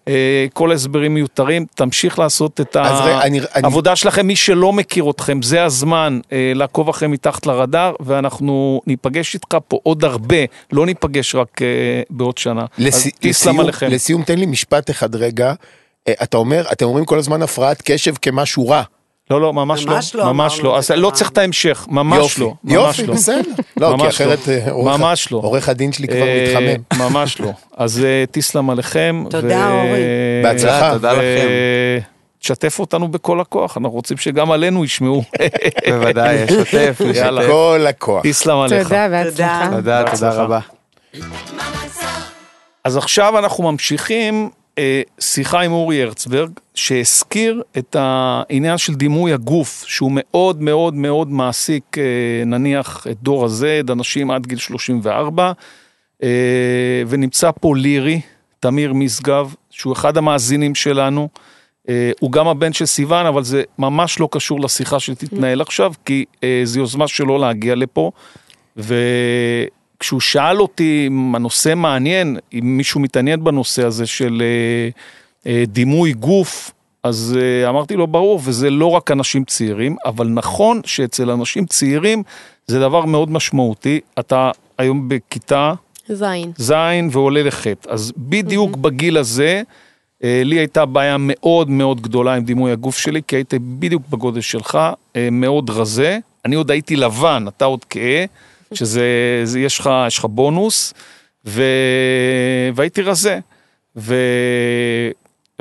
אה, 0.07 0.13
כל 0.53 0.71
ההסברים 0.71 1.13
מיותרים, 1.13 1.65
תמשיך 1.75 2.19
לעשות 2.19 2.61
את 2.61 2.75
רגע, 2.75 3.21
אני- 3.21 3.39
העבודה 3.53 3.95
שלכם, 3.95 4.27
מי 4.27 4.35
שלא 4.35 4.73
מכיר 4.73 5.09
אתכם, 5.09 5.41
זה 5.41 5.63
הזמן 5.63 6.19
אה, 6.31 6.51
לעקוב 6.55 6.89
אחרי 6.89 7.07
מתחת 7.07 7.45
לרדאר, 7.45 7.93
ואנחנו 7.99 8.81
ניפגש 8.87 9.33
איתך 9.35 9.57
פה 9.67 9.79
עוד 9.83 10.03
הרבה, 10.03 10.37
לא 10.71 10.85
ניפגש 10.85 11.35
רק 11.35 11.61
אה, 11.61 11.67
בעוד 12.09 12.37
שנה. 12.37 12.65
לס- 12.77 13.07
לסיום-. 13.23 13.59
לסיום, 13.89 14.23
תן 14.23 14.39
לי 14.39 14.45
משפט 14.45 14.89
אחד 14.89 15.15
רגע. 15.15 15.53
אתה 16.23 16.37
אומר, 16.37 16.63
אתם 16.71 16.85
אומרים 16.85 17.05
כל 17.05 17.17
הזמן 17.17 17.41
הפרעת 17.41 17.81
קשב 17.85 18.13
כמשהו 18.21 18.67
רע. 18.69 18.83
לא, 19.31 19.41
לא, 19.41 19.53
ממש 19.53 19.85
לא, 19.85 19.93
ממש 19.93 20.15
לא 20.15 20.33
ממש 20.33 20.53
אמרנו 20.53 20.69
לא, 20.69 20.73
את 20.75 20.77
אז 20.79 20.91
לא. 20.91 21.09
צריך 21.09 21.29
את 21.29 21.37
ההמשך, 21.37 21.85
ממש 21.89 22.17
יופי, 22.17 22.41
לא, 22.41 22.53
ממש 22.63 22.99
יופי, 22.99 23.07
לא. 23.07 23.13
בסדר. 23.13 23.41
לא, 23.77 23.87
כי 23.87 23.93
ממש 24.03 24.15
אחרת 24.15 24.47
לא. 24.47 24.53
אה, 24.53 24.71
עורך- 24.71 24.99
ממש 24.99 25.31
לא. 25.31 25.37
עורך 25.37 25.69
הדין 25.69 25.91
שלי 25.93 26.07
כבר 26.07 26.17
אה, 26.27 26.45
מתחמם. 26.47 27.05
ממש 27.09 27.39
לא. 27.41 27.49
אז 27.77 28.03
אה, 28.05 28.23
תסלם 28.31 28.69
עליכם. 28.69 29.23
תודה, 29.29 29.71
אורי. 29.71 29.99
בהצלחה. 30.43 30.91
תודה 30.93 31.13
לכם. 31.13 31.47
תשתף 32.39 32.79
אותנו 32.79 33.07
בכל 33.07 33.39
הכוח, 33.41 33.77
אנחנו 33.77 33.95
רוצים 33.95 34.17
שגם 34.17 34.51
עלינו 34.51 34.85
ישמעו. 34.85 35.23
בוודאי, 35.89 36.37
שוטף, 36.49 37.01
יאללה. 37.15 37.41
לשתף. 37.41 37.51
כל 37.51 37.85
הכוח. 37.89 38.23
תסלם 38.23 38.57
עליך. 38.57 38.83
תודה, 38.87 39.09
בהצלחה. 39.09 39.67
תודה, 39.71 40.03
תודה. 40.11 40.29
רבה. 40.31 40.59
אז 42.83 42.97
עכשיו 42.97 43.39
אנחנו 43.39 43.71
ממשיכים 43.71 44.49
שיחה 45.19 45.61
עם 45.61 45.71
אורי 45.71 46.03
הרצברג, 46.03 46.49
שהזכיר 46.75 47.61
את 47.77 47.95
העניין 47.99 48.77
של 48.77 48.95
דימוי 48.95 49.33
הגוף, 49.33 49.83
שהוא 49.87 50.11
מאוד 50.13 50.61
מאוד 50.61 50.93
מאוד 50.93 51.31
מעסיק, 51.31 51.97
אה, 51.97 52.43
נניח, 52.45 53.07
את 53.11 53.17
דור 53.21 53.45
ה-Z, 53.45 53.91
אנשים 53.91 54.31
עד 54.31 54.47
גיל 54.47 54.57
34, 54.57 55.51
אה, 56.23 56.29
ונמצא 57.07 57.51
פה 57.61 57.75
לירי, 57.75 58.21
תמיר 58.59 58.93
משגב, 58.93 59.53
שהוא 59.69 59.93
אחד 59.93 60.17
המאזינים 60.17 60.75
שלנו. 60.75 61.29
אה, 61.89 62.11
הוא 62.19 62.31
גם 62.31 62.47
הבן 62.47 62.73
של 62.73 62.85
סיוון, 62.85 63.25
אבל 63.25 63.43
זה 63.43 63.63
ממש 63.79 64.19
לא 64.19 64.29
קשור 64.31 64.59
לשיחה 64.61 64.99
שתתנהל 64.99 65.61
עכשיו, 65.61 65.93
כי 66.05 66.25
אה, 66.43 66.61
זו 66.63 66.79
יוזמה 66.79 67.07
שלו 67.07 67.37
להגיע 67.37 67.75
לפה. 67.75 68.11
וכשהוא 69.97 70.19
שאל 70.19 70.61
אותי 70.61 71.03
אם 71.07 71.35
הנושא 71.35 71.73
מעניין, 71.75 72.37
אם 72.53 72.77
מישהו 72.77 72.99
מתעניין 72.99 73.43
בנושא 73.43 73.85
הזה 73.85 74.05
של 74.05 74.41
אה, 74.41 74.89
אה, 75.51 75.63
דימוי 75.67 76.13
גוף, 76.13 76.71
אז 77.03 77.37
אה, 77.41 77.69
אמרתי 77.69 77.95
לו, 77.95 78.07
ברור, 78.07 78.41
וזה 78.43 78.69
לא 78.69 78.91
רק 78.91 79.11
אנשים 79.11 79.43
צעירים, 79.43 79.95
אבל 80.05 80.27
נכון 80.27 80.81
שאצל 80.85 81.31
אנשים 81.31 81.65
צעירים 81.65 82.23
זה 82.67 82.79
דבר 82.79 83.05
מאוד 83.05 83.31
משמעותי. 83.31 83.99
אתה 84.19 84.51
היום 84.77 85.09
בכיתה 85.09 85.73
זין. 86.09 86.51
ז' 86.57 86.73
ועולה 87.11 87.43
לח', 87.43 87.67
אז 87.87 88.13
בדיוק 88.17 88.75
בגיל 88.75 89.17
הזה, 89.17 89.61
לי 90.23 90.55
הייתה 90.59 90.85
בעיה 90.85 91.15
מאוד 91.19 91.69
מאוד 91.69 92.01
גדולה 92.01 92.33
עם 92.33 92.43
דימוי 92.43 92.71
הגוף 92.71 92.97
שלי, 92.97 93.21
כי 93.27 93.35
הייתי 93.35 93.59
בדיוק 93.59 94.03
בגודל 94.09 94.41
שלך, 94.41 94.79
מאוד 95.31 95.69
רזה. 95.69 96.19
אני 96.45 96.55
עוד 96.55 96.71
הייתי 96.71 96.95
לבן, 96.95 97.45
אתה 97.47 97.65
עוד 97.65 97.85
כהה, 97.89 98.25
שזה, 98.73 99.41
זה, 99.43 99.59
יש, 99.59 99.79
לך, 99.79 99.89
יש 100.07 100.17
לך 100.17 100.25
בונוס, 100.25 100.93
ו, 101.45 101.63
והייתי 102.75 103.01
רזה. 103.01 103.39
ו, 103.95 104.15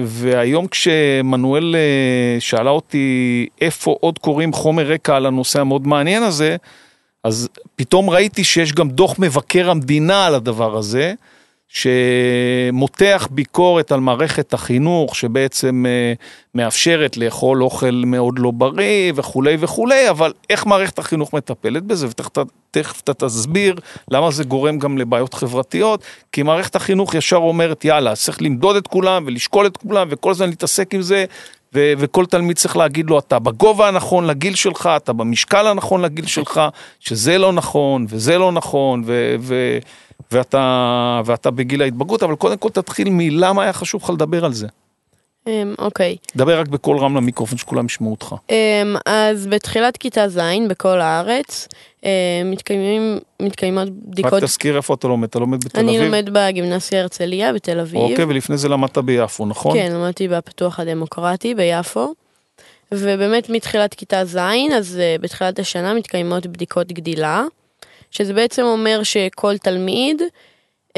והיום 0.01 0.67
כשמנואל 0.67 1.77
אה, 1.77 2.41
שאלה 2.41 2.71
אותי 2.71 3.47
איפה 3.61 3.97
עוד 4.01 4.19
קוראים 4.19 4.53
חומר 4.53 4.87
רקע 4.87 5.17
על 5.17 5.27
הנושא 5.27 5.61
המאוד 5.61 5.87
מעניין 5.87 6.23
הזה, 6.23 6.57
אז 7.25 7.49
פתאום 7.77 8.11
ראיתי 8.11 8.45
שיש 8.45 8.73
גם 8.73 8.89
דוח 8.89 9.19
מבקר 9.19 9.71
המדינה 9.71 10.27
על 10.27 10.35
הדבר 10.35 10.77
הזה, 10.77 11.15
שמותח 11.69 13.29
ביקורת 13.31 13.93
על 13.93 14.01
מערכת 14.01 14.55
החינוך, 14.55 15.17
שבעצם 15.17 15.85
אה, 15.89 16.13
מאפשרת 16.55 17.17
לאכול 17.17 17.63
אוכל 17.63 18.03
מאוד 18.07 18.39
לא 18.39 18.51
בריא 18.51 19.13
וכולי 19.15 19.57
וכולי, 19.61 20.11
אבל 20.11 20.33
איך 20.51 20.67
מערכת 20.67 20.99
החינוך 20.99 21.35
מטפלת 21.35 21.83
בזה, 21.83 22.07
ותכף 22.07 23.01
אתה 23.01 23.15
תסביר 23.15 23.75
למה 24.11 24.31
זה 24.31 24.45
גורם 24.45 24.79
גם 24.79 24.99
לבעיות 24.99 25.35
חברתיות, 25.35 26.03
כי 26.33 26.43
מערכת 26.43 26.77
החינוך 26.77 27.15
ישר 27.15 27.37
אומרת, 27.37 27.85
יאללה, 27.85 28.17
צריך 28.17 28.43
למדוד 28.43 28.77
את 28.77 28.87
כולם 28.87 29.25
ולשקול 29.27 29.67
את 29.67 29.77
כולם 29.77 30.09
וכל 30.11 30.31
הזמן 30.31 30.49
להתעסק 30.49 30.95
עם 30.95 31.03
זה, 31.03 31.25
ו- 31.75 31.93
וכל 31.99 32.27
תלמיד 32.27 32.57
צריך 32.57 32.77
להגיד 32.77 33.11
לו, 33.11 33.19
אתה 33.19 33.39
בגובה 33.39 33.89
הנכון 33.89 34.27
לגיל 34.27 34.55
שלך, 34.55 34.91
אתה 34.97 35.13
במשקל 35.13 35.67
הנכון 35.67 36.03
לגיל 36.03 36.27
שלך, 36.27 36.61
שזה 37.01 37.39
לא 37.39 37.53
נכון 37.53 38.07
וזה 38.09 38.39
לא 38.39 38.53
נכון, 38.53 39.03
ו- 39.07 39.37
ו- 39.41 39.79
ואתה, 40.33 41.21
ואתה 41.25 41.51
בגיל 41.51 41.83
ההתבגרות, 41.83 42.23
אבל 42.23 42.35
קודם 42.35 42.57
כל 42.57 42.71
תתחיל 42.71 43.09
מלמה 43.11 43.63
היה 43.63 43.73
חשוב 43.73 44.03
לך 44.03 44.11
לדבר 44.11 44.45
על 44.45 44.53
זה. 44.53 44.67
אמ, 45.47 45.75
אוקיי. 45.79 46.17
דבר 46.37 46.61
רק 46.61 46.69
בקול 46.69 46.99
רם 46.99 47.17
למיקרופון 47.17 47.59
שכולם 47.59 47.87
ישמעו 47.87 48.11
אותך. 48.11 48.35
אמ, 48.51 48.97
אז 49.07 49.47
בתחילת 49.47 49.97
כיתה 49.97 50.29
ז' 50.29 50.41
בכל 50.69 51.01
הארץ 51.01 51.69
אמ, 52.05 52.11
מתקיימים, 52.45 53.19
מתקיימות 53.43 53.89
בדיקות... 53.91 54.33
רק 54.33 54.45
תזכיר 54.45 54.77
איפה 54.77 54.95
אתה 54.95 55.09
לומד, 55.09 55.29
אתה 55.29 55.39
לומד 55.39 55.65
בתל 55.65 55.81
אביב? 55.81 56.01
אני 56.01 56.05
לומד 56.05 56.29
בגימנסיה 56.33 57.01
הרצליה 57.01 57.53
בתל 57.53 57.81
אביב. 57.81 58.01
אוקיי, 58.01 58.25
ולפני 58.25 58.57
זה 58.57 58.69
למדת 58.69 58.99
ביפו, 58.99 59.47
נכון? 59.47 59.77
כן, 59.77 59.93
למדתי 59.93 60.29
בפתוח 60.29 60.81
הדמוקרטי 60.81 61.55
ביפו. 61.55 62.15
ובאמת 62.93 63.51
מתחילת 63.51 63.95
כיתה 63.95 64.25
ז', 64.25 64.37
אז 64.77 64.99
uh, 64.99 65.23
בתחילת 65.23 65.59
השנה 65.59 65.95
מתקיימות 65.95 66.47
בדיקות 66.47 66.93
גדילה, 66.93 67.45
שזה 68.17 68.33
בעצם 68.33 68.63
אומר 68.63 69.03
שכל 69.03 69.59
תלמיד 69.59 70.23
uh, 70.23 70.93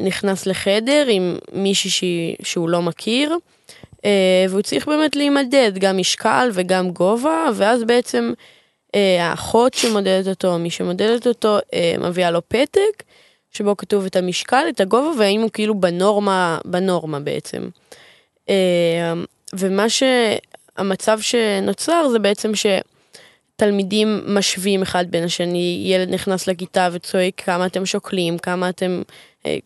נכנס 0.00 0.46
לחדר 0.46 1.06
עם 1.08 1.36
מישהי 1.52 2.34
שהוא 2.42 2.68
לא 2.68 2.82
מכיר, 2.82 3.36
uh, 3.96 4.00
והוא 4.48 4.62
צריך 4.62 4.88
באמת 4.88 5.16
להימדד 5.16 5.72
גם 5.78 5.98
משקל 5.98 6.50
וגם 6.52 6.90
גובה, 6.90 7.46
ואז 7.54 7.84
בעצם 7.84 8.32
uh, 8.86 8.98
האחות 9.20 9.74
שמודדת 9.74 10.26
אותו, 10.28 10.58
מי 10.58 10.70
שמודדת 10.70 11.26
אותו, 11.26 11.58
uh, 11.58 12.00
מביאה 12.00 12.30
לו 12.30 12.40
פתק, 12.48 13.02
שבו 13.54 13.76
כתוב 13.76 14.04
את 14.04 14.16
המשקל, 14.16 14.64
את 14.68 14.80
הגובה, 14.80 15.10
והאם 15.18 15.40
הוא 15.40 15.50
כאילו 15.50 15.74
בנורמה, 15.74 16.58
בנורמה 16.64 17.20
בעצם. 17.20 17.68
אה, 18.48 19.12
ומה 19.54 19.86
שהמצב 19.88 21.20
שנוצר 21.20 22.08
זה 22.08 22.18
בעצם 22.18 22.54
שתלמידים 23.56 24.20
משווים 24.26 24.82
אחד 24.82 25.04
בין 25.10 25.24
השני, 25.24 25.82
ילד 25.86 26.10
נכנס 26.10 26.46
לכיתה 26.46 26.88
וצועק 26.92 27.42
כמה 27.44 27.66
אתם 27.66 27.86
שוקלים, 27.86 28.38
כמה 28.38 28.68
אתם, 28.68 29.02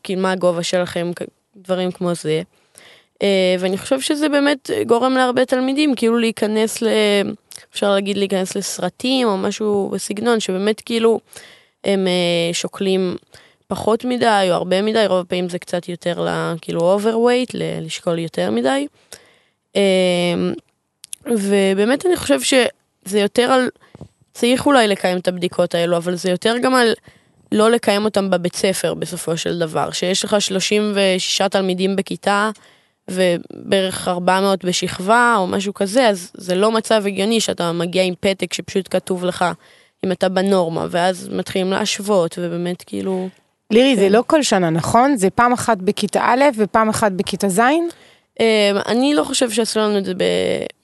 כאילו 0.02 0.22
מה 0.22 0.32
הגובה 0.32 0.62
שלכם, 0.62 1.10
דברים 1.56 1.90
כמו 1.92 2.14
זה. 2.14 2.42
אה, 3.22 3.56
ואני 3.58 3.78
חושב 3.78 4.00
שזה 4.00 4.28
באמת 4.28 4.70
גורם 4.86 5.12
להרבה 5.12 5.44
תלמידים 5.44 5.94
כאילו 5.94 6.18
להיכנס 6.18 6.82
ל... 6.82 6.88
אפשר 7.72 7.90
להגיד 7.90 8.16
להיכנס 8.16 8.56
לסרטים 8.56 9.28
או 9.28 9.36
משהו 9.36 9.90
בסגנון, 9.92 10.40
שבאמת 10.40 10.80
כאילו 10.80 11.20
הם 11.84 12.06
אה, 12.06 12.54
שוקלים 12.54 13.16
פחות 13.66 14.04
מדי 14.04 14.46
או 14.50 14.54
הרבה 14.54 14.82
מדי, 14.82 15.04
רוב 15.06 15.20
הפעמים 15.20 15.48
זה 15.48 15.58
קצת 15.58 15.88
יותר 15.88 16.24
ל... 16.24 16.54
כאילו 16.60 16.80
overweight, 16.80 17.50
לשקול 17.54 18.18
יותר 18.18 18.50
מדי. 18.50 18.86
ובאמת 21.26 22.06
אני 22.06 22.16
חושב 22.16 22.40
שזה 23.08 23.20
יותר 23.20 23.42
על, 23.42 23.68
צריך 24.32 24.66
אולי 24.66 24.88
לקיים 24.88 25.18
את 25.18 25.28
הבדיקות 25.28 25.74
האלו, 25.74 25.96
אבל 25.96 26.14
זה 26.14 26.30
יותר 26.30 26.58
גם 26.58 26.74
על 26.74 26.92
לא 27.52 27.70
לקיים 27.70 28.04
אותם 28.04 28.30
בבית 28.30 28.56
ספר 28.56 28.94
בסופו 28.94 29.36
של 29.36 29.58
דבר, 29.58 29.90
שיש 29.90 30.24
לך 30.24 30.40
36 30.40 31.42
תלמידים 31.42 31.96
בכיתה 31.96 32.50
ובערך 33.10 34.08
400 34.08 34.64
בשכבה 34.64 35.34
או 35.38 35.46
משהו 35.46 35.74
כזה, 35.74 36.08
אז 36.08 36.30
זה 36.34 36.54
לא 36.54 36.72
מצב 36.72 37.02
הגיוני 37.06 37.40
שאתה 37.40 37.72
מגיע 37.72 38.02
עם 38.02 38.14
פתק 38.20 38.52
שפשוט 38.52 38.88
כתוב 38.90 39.24
לך 39.24 39.44
אם 40.04 40.12
אתה 40.12 40.28
בנורמה, 40.28 40.86
ואז 40.90 41.28
מתחילים 41.32 41.70
להשוות, 41.70 42.38
ובאמת 42.42 42.82
כאילו... 42.86 43.28
לירי, 43.70 43.96
זה 43.96 44.02
כן. 44.02 44.12
לא 44.12 44.24
כל 44.26 44.42
שנה, 44.42 44.70
נכון? 44.70 45.16
זה 45.16 45.30
פעם 45.30 45.52
אחת 45.52 45.78
בכיתה 45.78 46.20
א' 46.24 46.44
ופעם 46.56 46.88
אחת 46.88 47.12
בכיתה 47.12 47.48
ז'? 47.48 47.60
אה, 48.40 48.70
אני 48.86 49.14
לא 49.14 49.24
חושב 49.24 49.50
שעשו 49.50 49.80
לנו 49.80 49.98
את 49.98 50.04
זה 50.04 50.12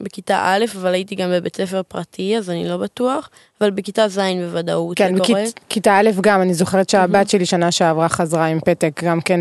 בכיתה 0.01 0.39
א', 0.45 0.65
אבל 0.77 0.95
הייתי 0.95 1.15
גם 1.15 1.31
בבית 1.31 1.57
ספר 1.57 1.83
פרטי, 1.89 2.37
אז 2.39 2.51
אני 2.51 2.69
לא 2.69 2.77
בטוח, 2.77 3.31
אבל 3.61 3.71
בכיתה 3.71 4.09
ז' 4.09 4.19
בוודאות 4.19 4.97
כן, 4.99 5.17
זה 5.17 5.25
קורה. 5.25 5.43
בכיתה 5.69 5.97
א' 5.97 6.11
גם, 6.21 6.43
אני 6.43 6.55
זוכרת 6.55 6.91
שהבת 6.91 7.31
שלי 7.31 7.47
שנה 7.47 7.73
שעברה 7.73 8.09
חזרה 8.09 8.47
עם 8.47 8.61
פתק, 8.61 9.01
גם 9.05 9.21
כן 9.21 9.41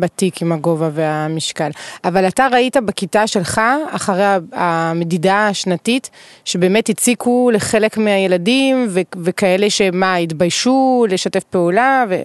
בתיק 0.00 0.42
עם 0.42 0.52
הגובה 0.52 0.90
והמשקל. 0.92 1.70
אבל 2.04 2.28
אתה 2.28 2.48
ראית 2.52 2.76
בכיתה 2.76 3.26
שלך, 3.26 3.60
אחרי 3.90 4.24
המדידה 4.52 5.48
השנתית, 5.48 6.10
שבאמת 6.44 6.88
הציקו 6.88 7.50
לחלק 7.54 7.96
מהילדים, 7.96 8.86
ו- 8.90 9.00
וכאלה 9.24 9.70
שמה, 9.70 10.16
התביישו 10.16 11.06
לשתף 11.08 11.44
פעולה, 11.44 12.04
ו... 12.08 12.22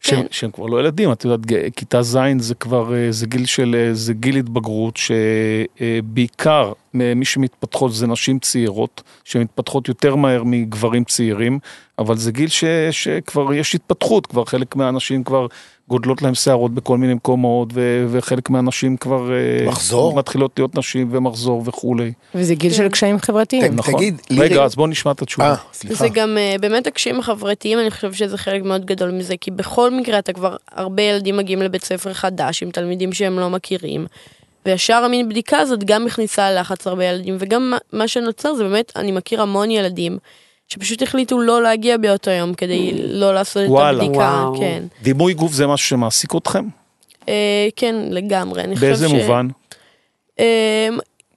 כן. 0.00 0.26
שהם 0.30 0.50
כבר 0.50 0.66
לא 0.66 0.80
ילדים, 0.80 1.12
את 1.12 1.24
יודעת, 1.24 1.40
כיתה 1.76 2.02
ז' 2.02 2.18
זה 2.38 2.54
כבר, 2.54 2.94
אה, 2.94 3.12
זה 3.12 3.26
גיל 3.26 3.46
של, 3.46 3.76
אה, 3.78 3.94
זה 3.94 4.14
גיל 4.14 4.36
התבגרות 4.36 4.96
שבעיקר 4.96 6.72
מי 6.94 7.24
שמתפתחות 7.24 7.92
זה 7.94 8.06
נשים 8.06 8.38
צעירות, 8.38 9.02
שמתפתחות 9.24 9.88
יותר 9.88 10.16
מהר 10.16 10.42
מגברים 10.44 11.04
צעירים, 11.04 11.58
אבל 11.98 12.16
זה 12.16 12.32
גיל 12.32 12.48
ש, 12.48 12.64
שכבר 12.90 13.54
יש 13.54 13.74
התפתחות, 13.74 14.26
כבר 14.26 14.44
חלק 14.44 14.76
מהאנשים 14.76 15.24
כבר 15.24 15.46
גודלות 15.88 16.22
להם 16.22 16.34
שערות 16.34 16.74
בכל 16.74 16.98
מיני 16.98 17.14
מקומות, 17.14 17.68
ו, 17.74 18.06
וחלק 18.10 18.50
מהנשים 18.50 18.96
כבר... 18.96 19.32
אה, 19.32 19.66
מחזור? 19.66 20.14
מתחילות 20.16 20.52
להיות 20.58 20.78
נשים 20.78 21.08
ומחזור 21.10 21.62
וכולי. 21.66 22.12
וזה 22.34 22.54
גיל 22.54 22.72
של 22.72 22.88
קשיים 22.88 23.18
חברתיים. 23.18 23.74
נכון. 23.74 23.94
תגיד, 23.94 24.20
לירי- 24.30 24.42
רגע, 24.48 24.64
אז 24.64 24.74
בואו 24.74 24.86
נשמע 24.86 25.12
את 25.12 25.22
התשובה. 25.22 25.50
אה, 25.50 25.56
סליחה. 25.72 25.94
זה 26.04 26.08
גם 26.08 26.38
אה, 26.38 26.54
באמת 26.60 26.86
הקשיים 26.86 27.18
החברתיים, 27.20 27.78
אני 27.78 27.90
חושב 27.90 28.12
שזה 28.12 28.38
חלק 28.38 28.62
מאוד 28.62 28.84
גדול 28.86 29.10
מזה, 29.10 29.34
כי 29.40 29.50
בכל 29.50 29.90
מקרה 29.90 30.18
אתה 30.18 30.32
כבר, 30.32 30.56
הרבה 30.72 31.02
ילדים 31.02 31.36
מגיעים 31.36 31.62
לבית 31.62 31.84
ספר 31.84 32.12
חדש 32.14 32.62
עם 32.62 32.70
תלמידים 32.70 33.12
שהם 33.12 33.38
לא 33.38 33.50
מכירים, 33.50 34.06
וישר 34.68 34.94
המין 34.94 35.28
בדיקה 35.28 35.58
הזאת 35.58 35.84
גם 35.84 36.04
מכניסה 36.04 36.50
ללחץ 36.50 36.86
הרבה 36.86 37.04
ילדים, 37.04 37.36
וגם 37.38 37.74
מה- 37.92 38.08
שנוצר 38.08 38.54
זה 38.54 38.64
באמת, 38.64 38.92
אני 38.96 39.12
מכיר 39.12 39.42
המון 39.42 39.70
ילדים. 39.70 40.18
שפשוט 40.68 41.02
החליטו 41.02 41.40
לא 41.40 41.62
להגיע 41.62 41.96
באותו 41.96 42.30
יום 42.30 42.54
כדי 42.54 42.92
לא 43.04 43.34
לעשות 43.34 43.62
את. 43.64 43.70
הבדיקה, 43.80 44.12
וואו. 44.18 44.58
כן. 44.60 44.82
דימוי 45.02 45.34
גוף 45.34 45.52
זה 45.52 45.66
משהו 45.66 45.88
שמעסיק 45.88 46.30
אתכם? 46.36 46.64
אה, 47.28 47.68
כן, 47.76 47.94
לגמרי. 48.10 48.62
אני 48.64 48.74
חושב 48.74 48.86
באיזה 48.86 49.08
ש- 49.08 49.12
מובן? 49.12 49.48
אמ, 50.38 50.44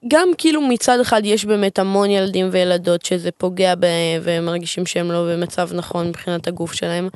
גם 0.08 0.28
כאילו 0.38 0.60
מצד 0.60 1.00
אחד 1.00 1.22
יש 1.24 1.44
באמת 1.44 1.78
המון 1.78 2.10
ילדים 2.10 2.48
וילדות 2.52 3.04
שזה 3.04 3.30
פוגע 3.30 3.74
בהם 3.74 4.20
והם 4.22 4.44
מרגישים 4.46 4.86
שהם 4.86 5.12
לא 5.12 5.26
במצב 5.32 5.70
נכון 5.74 6.08
מבחינת 6.08 6.48
הגוף 6.48 6.72
שלהם. 6.72 7.08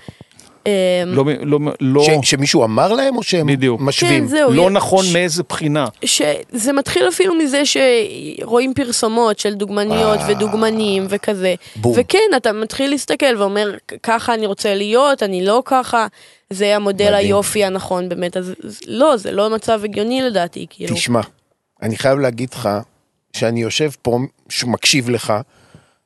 אמ, 0.66 0.70
לא, 1.14 1.24
לא, 1.42 1.58
לא, 1.80 2.02
ש- 2.22 2.30
שמישהו 2.30 2.64
אמר 2.64 2.92
להם 2.92 3.16
או 3.16 3.22
שהם 3.22 3.46
בדיוק. 3.46 3.80
משווים? 3.80 4.20
כן, 4.22 4.26
זהו. 4.26 4.52
לא 4.52 4.62
יש- 4.62 4.68
נכון 4.72 5.04
מאיזה 5.12 5.42
בחינה. 5.48 5.86
שזה 6.04 6.72
מתחיל 6.72 7.08
אפילו 7.08 7.34
מזה 7.34 7.62
שרואים 7.64 8.74
פרסומות 8.74 9.38
של 9.38 9.54
דוגמניות 9.54 10.18
אה. 10.20 10.26
ודוגמנים 10.28 11.06
וכזה. 11.08 11.54
בום. 11.76 11.94
וכן, 11.96 12.18
אתה 12.36 12.52
מתחיל 12.52 12.90
להסתכל 12.90 13.36
ואומר, 13.38 13.70
ככה 14.02 14.34
אני 14.34 14.46
רוצה 14.46 14.74
להיות, 14.74 15.22
אני 15.22 15.44
לא 15.44 15.62
ככה, 15.64 16.06
זה 16.50 16.76
המודל 16.76 17.04
מדהים. 17.04 17.14
היופי 17.26 17.64
הנכון 17.64 18.08
באמת. 18.08 18.36
אז 18.36 18.54
לא, 18.86 19.16
זה 19.16 19.32
לא 19.32 19.50
מצב 19.50 19.80
הגיוני 19.84 20.22
לדעתי, 20.22 20.66
כאילו. 20.70 20.94
תשמע, 20.94 21.20
אני 21.82 21.96
חייב 21.96 22.18
להגיד 22.18 22.48
לך 22.54 22.68
שאני 23.36 23.62
יושב 23.62 23.90
פה, 24.02 24.18
שמקשיב 24.48 25.10
לך, 25.10 25.32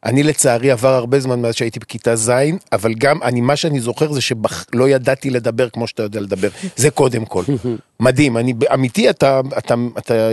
אני 0.05 0.23
לצערי 0.23 0.71
עבר 0.71 0.89
הרבה 0.89 1.21
זמן 1.21 1.43
מאז 1.43 1.55
שהייתי 1.55 1.81
בכיתה 1.81 2.17
ז', 2.17 2.33
אבל 2.73 2.95
גם 2.95 3.23
אני, 3.23 3.41
מה 3.41 3.57
שאני 3.57 3.81
זוכר 3.81 4.13
זה 4.13 4.21
שלא 4.21 4.89
ידעתי 4.89 5.31
לדבר 5.31 5.69
כמו 5.69 5.87
שאתה 5.87 6.03
יודע 6.03 6.21
לדבר, 6.21 6.49
זה 6.77 6.91
קודם 6.91 7.25
כל. 7.25 7.43
מדהים, 8.01 8.37
אני, 8.37 8.55
אמיתי, 8.75 9.11
אתה, 9.11 9.41
אתה, 9.59 9.75
אתה 9.99 10.31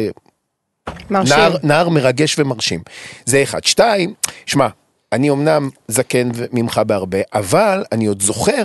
מרשים. 1.09 1.37
נער, 1.37 1.55
נער 1.63 1.89
מרגש 1.89 2.39
ומרשים. 2.39 2.81
זה 3.25 3.43
אחד. 3.43 3.63
שתיים, 3.63 4.13
שמע, 4.45 4.67
אני 5.11 5.29
אמנם 5.29 5.69
זקן 5.87 6.29
ממך 6.53 6.81
בהרבה, 6.87 7.19
אבל 7.33 7.83
אני 7.91 8.05
עוד 8.05 8.21
זוכר 8.21 8.63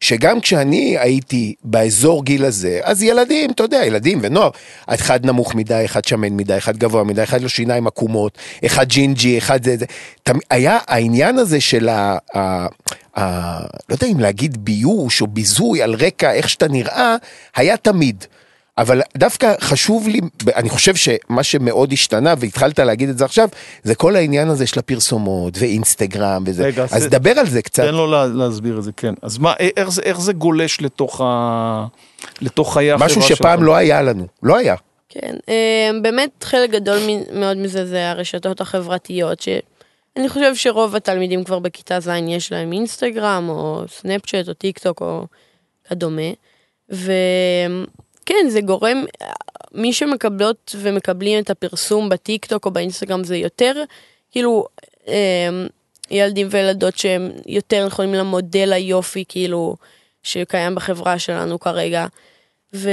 שגם 0.00 0.40
כשאני 0.40 0.98
הייתי 0.98 1.54
באזור 1.64 2.24
גיל 2.24 2.44
הזה, 2.44 2.80
אז 2.82 3.02
ילדים, 3.02 3.50
אתה 3.50 3.62
יודע, 3.62 3.84
ילדים 3.86 4.18
ונוער, 4.22 4.50
אחד 4.86 5.26
נמוך 5.26 5.54
מדי, 5.54 5.82
אחד 5.84 6.04
שמן 6.04 6.36
מדי, 6.36 6.56
אחד 6.56 6.76
גבוה 6.76 7.04
מדי, 7.04 7.22
אחד 7.22 7.42
לו 7.42 7.48
שיניים 7.48 7.86
עקומות, 7.86 8.38
אחד 8.66 8.88
ג'ינג'י, 8.88 9.38
אחד 9.38 9.64
זה, 9.64 9.76
זה. 9.76 9.86
היה 10.50 10.78
העניין 10.86 11.38
הזה 11.38 11.60
של 11.60 11.88
ה... 11.88 12.18
ה, 12.34 12.66
ה 13.16 13.60
לא 13.88 13.94
יודע 13.94 14.06
אם 14.06 14.20
להגיד 14.20 14.64
ביוש 14.64 15.20
או 15.20 15.26
ביזוי 15.26 15.82
על 15.82 15.94
רקע 15.94 16.32
איך 16.32 16.48
שאתה 16.48 16.68
נראה, 16.68 17.16
היה 17.56 17.76
תמיד. 17.76 18.24
אבל 18.80 19.00
דווקא 19.16 19.54
חשוב 19.60 20.08
לי, 20.08 20.20
אני 20.56 20.68
חושב 20.68 20.94
שמה 20.94 21.42
שמאוד 21.42 21.92
השתנה, 21.92 22.34
והתחלת 22.38 22.78
להגיד 22.78 23.08
את 23.08 23.18
זה 23.18 23.24
עכשיו, 23.24 23.48
זה 23.82 23.94
כל 23.94 24.16
העניין 24.16 24.48
הזה 24.48 24.66
של 24.66 24.78
הפרסומות 24.78 25.54
ואינסטגרם 25.58 26.42
וזה. 26.46 26.64
רגע, 26.64 26.84
אז 26.90 27.02
זה- 27.02 27.08
דבר 27.08 27.30
על 27.30 27.46
זה 27.46 27.62
קצת. 27.62 27.82
תן 27.82 27.94
לו 27.94 28.06
לה- 28.06 28.26
להסביר 28.26 28.78
את 28.78 28.82
זה, 28.82 28.90
כן. 28.96 29.14
אז 29.22 29.38
מה, 29.38 29.52
איך 29.76 29.88
זה, 29.90 30.02
איך 30.02 30.20
זה 30.20 30.32
גולש 30.32 30.80
לתוך, 30.80 31.20
ה... 31.24 31.86
לתוך 32.40 32.74
חיי 32.74 32.92
החברה 32.92 33.06
משהו? 33.06 33.22
שפעם 33.22 33.62
לא 33.62 33.76
היה 33.76 34.02
לנו, 34.02 34.26
לא 34.42 34.56
היה. 34.56 34.74
כן, 35.08 35.34
אה, 35.48 35.90
באמת 36.02 36.30
חלק 36.44 36.70
גדול 36.70 36.98
מאוד 37.32 37.56
מזה 37.56 37.86
זה 37.86 38.10
הרשתות 38.10 38.60
החברתיות, 38.60 39.40
שאני 39.40 40.28
חושב 40.28 40.54
שרוב 40.54 40.96
התלמידים 40.96 41.44
כבר 41.44 41.58
בכיתה 41.58 42.00
ז' 42.00 42.10
יש 42.28 42.52
להם 42.52 42.72
אינסטגרם, 42.72 43.46
או 43.48 43.82
סנאפצ'אט, 43.88 44.48
או 44.48 44.54
טיק 44.54 44.78
טוק, 44.78 45.00
או 45.00 45.26
כדומה. 45.88 46.22
וכן, 48.30 48.48
זה 48.48 48.60
גורם, 48.60 49.04
מי 49.72 49.92
שמקבלות 49.92 50.76
ומקבלים 50.78 51.42
את 51.42 51.50
הפרסום 51.50 52.08
בטיק 52.08 52.46
טוק 52.46 52.66
או 52.66 52.70
באינסטגרם 52.70 53.24
זה 53.24 53.36
יותר, 53.36 53.82
כאילו, 54.30 54.66
אה, 55.08 55.48
ילדים 56.10 56.46
וילדות 56.50 56.98
שהם 56.98 57.30
יותר 57.46 57.86
נכונים 57.86 58.14
למודל 58.14 58.72
היופי, 58.72 59.24
כאילו, 59.28 59.76
שקיים 60.22 60.74
בחברה 60.74 61.18
שלנו 61.18 61.60
כרגע. 61.60 62.06
ו... 62.74 62.90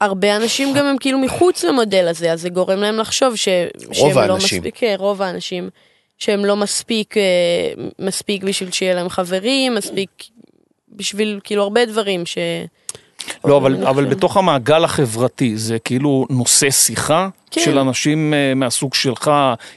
הרבה 0.00 0.36
אנשים 0.36 0.74
גם 0.74 0.86
הם 0.86 0.98
כאילו 0.98 1.18
מחוץ 1.18 1.64
למודל 1.64 2.08
הזה, 2.08 2.32
אז 2.32 2.40
זה 2.40 2.48
גורם 2.48 2.78
להם 2.78 2.96
לחשוב 2.96 3.36
ש... 3.36 3.48
שהם 3.92 4.14
לא 4.14 4.20
האנשים. 4.20 4.58
מספיק, 4.58 4.74
כן, 4.78 4.94
רוב 4.98 5.22
האנשים, 5.22 5.70
שהם 6.18 6.44
לא 6.44 6.56
מספיק, 6.56 7.16
אה, 7.16 7.22
מספיק 7.98 8.44
בשביל 8.44 8.70
שיהיה 8.70 8.94
להם 8.94 9.08
חברים, 9.08 9.74
מספיק 9.74 10.10
בשביל 10.88 11.40
כאילו 11.44 11.62
הרבה 11.62 11.84
דברים 11.84 12.26
ש... 12.26 12.38
לא, 13.44 13.56
אבל, 13.56 13.86
אבל. 13.86 14.04
בתוך 14.04 14.36
המעגל 14.36 14.84
החברתי 14.84 15.56
זה 15.56 15.78
כאילו 15.78 16.26
נושא 16.30 16.70
שיחה 16.70 17.28
כן. 17.50 17.60
של 17.60 17.78
אנשים 17.78 18.34
אה, 18.34 18.54
מהסוג 18.54 18.94
שלך, 18.94 19.30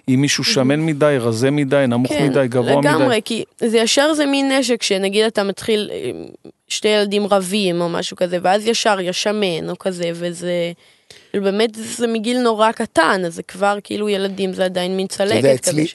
אם 0.09 0.21
מישהו 0.21 0.43
שמן 0.43 0.79
מדי, 0.79 1.15
רזה 1.19 1.51
מדי, 1.51 1.85
נמוך 1.87 2.11
מדי, 2.11 2.47
גבוה 2.47 2.73
כן, 2.73 2.79
לגמרי, 2.79 3.07
מדי. 3.07 3.21
כי 3.25 3.43
זה 3.59 3.77
ישר 3.77 4.13
זה 4.13 4.25
מין 4.25 4.51
נשק 4.51 4.83
שנגיד 4.83 5.25
אתה 5.25 5.43
מתחיל, 5.43 5.89
אה, 5.91 6.11
שתי 6.67 6.87
ילדים 6.87 7.27
רבים 7.27 7.81
או 7.81 7.89
משהו 7.89 8.17
כזה, 8.17 8.37
ואז 8.41 8.67
ישר 8.67 8.99
יש 8.99 9.23
שמן 9.23 9.69
או 9.69 9.79
כזה, 9.79 10.11
וזה... 10.13 10.71
כאילו, 11.31 11.43
באמת 11.43 11.69
זה 11.75 12.07
מגיל 12.07 12.39
נורא 12.39 12.71
קטן, 12.71 13.21
אז 13.25 13.35
זה 13.35 13.43
כבר 13.43 13.77
כאילו 13.83 14.09
ילדים, 14.09 14.53
זה 14.53 14.65
עדיין 14.65 14.97
מין 14.97 15.05
אתה 15.05 15.23
יודע, 15.23 15.57
צלקת 15.57 15.67
אצלי. 15.67 15.85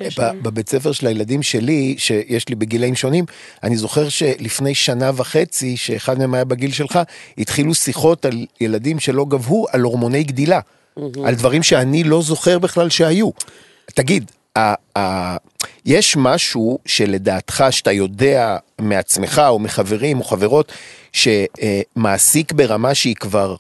בבית 0.43 0.69
ספר 0.69 0.93
של 0.93 1.07
הילדים 1.07 1.43
שלי, 1.43 1.95
שיש 1.99 2.49
לי 2.49 2.55
בגילאים 2.55 2.95
שונים, 2.95 3.25
אני 3.63 3.77
זוכר 3.77 4.09
שלפני 4.09 4.75
שנה 4.75 5.11
וחצי, 5.15 5.77
שאחד 5.77 6.19
מהם 6.19 6.35
היה 6.35 6.45
בגיל 6.45 6.73
שלך, 6.73 6.99
התחילו 7.39 7.75
שיחות 7.75 8.25
על 8.25 8.47
ילדים 8.61 9.01
שלא 9.01 9.25
גבהו, 9.29 9.67
על 9.73 9.81
הורמוני 9.81 10.25
גדילה. 10.25 10.61
על 11.25 11.35
דברים 11.35 11.63
שאני 11.63 12.05
לא 12.05 12.23
זוכר 12.23 12.59
בכלל 12.59 12.91
שהיו. 12.91 13.31
תגיד, 13.87 14.31
יש 15.87 16.17
משהו 16.17 16.79
שלדעתך, 16.87 17.65
שאתה 17.71 17.93
יודע 17.93 18.57
מעצמך 18.79 19.43
או 19.49 19.59
מחברים 19.59 20.19
או 20.19 20.25
חברות, 20.25 20.73
שמעסיק 21.13 22.53
ברמה 22.53 22.95
שהיא 22.95 23.15
כבר 23.15 23.57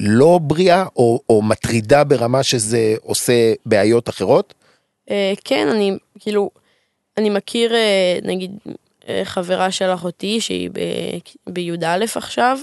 לא 0.00 0.38
בריאה, 0.42 0.84
או, 0.96 1.20
או 1.28 1.42
מטרידה 1.42 2.04
ברמה 2.04 2.42
שזה 2.42 2.94
עושה 3.02 3.32
בעיות 3.66 4.08
אחרות? 4.08 4.54
אה, 5.10 5.32
כן, 5.44 5.68
אני 5.68 5.92
כאילו, 6.18 6.50
אני 7.18 7.30
מכיר 7.30 7.74
אה, 7.74 8.18
נגיד 8.22 8.50
אה, 9.08 9.20
חברה 9.24 9.70
של 9.70 9.94
אחותי 9.94 10.40
שהיא 10.40 10.70
בי"א 11.46 12.04
עכשיו, 12.16 12.58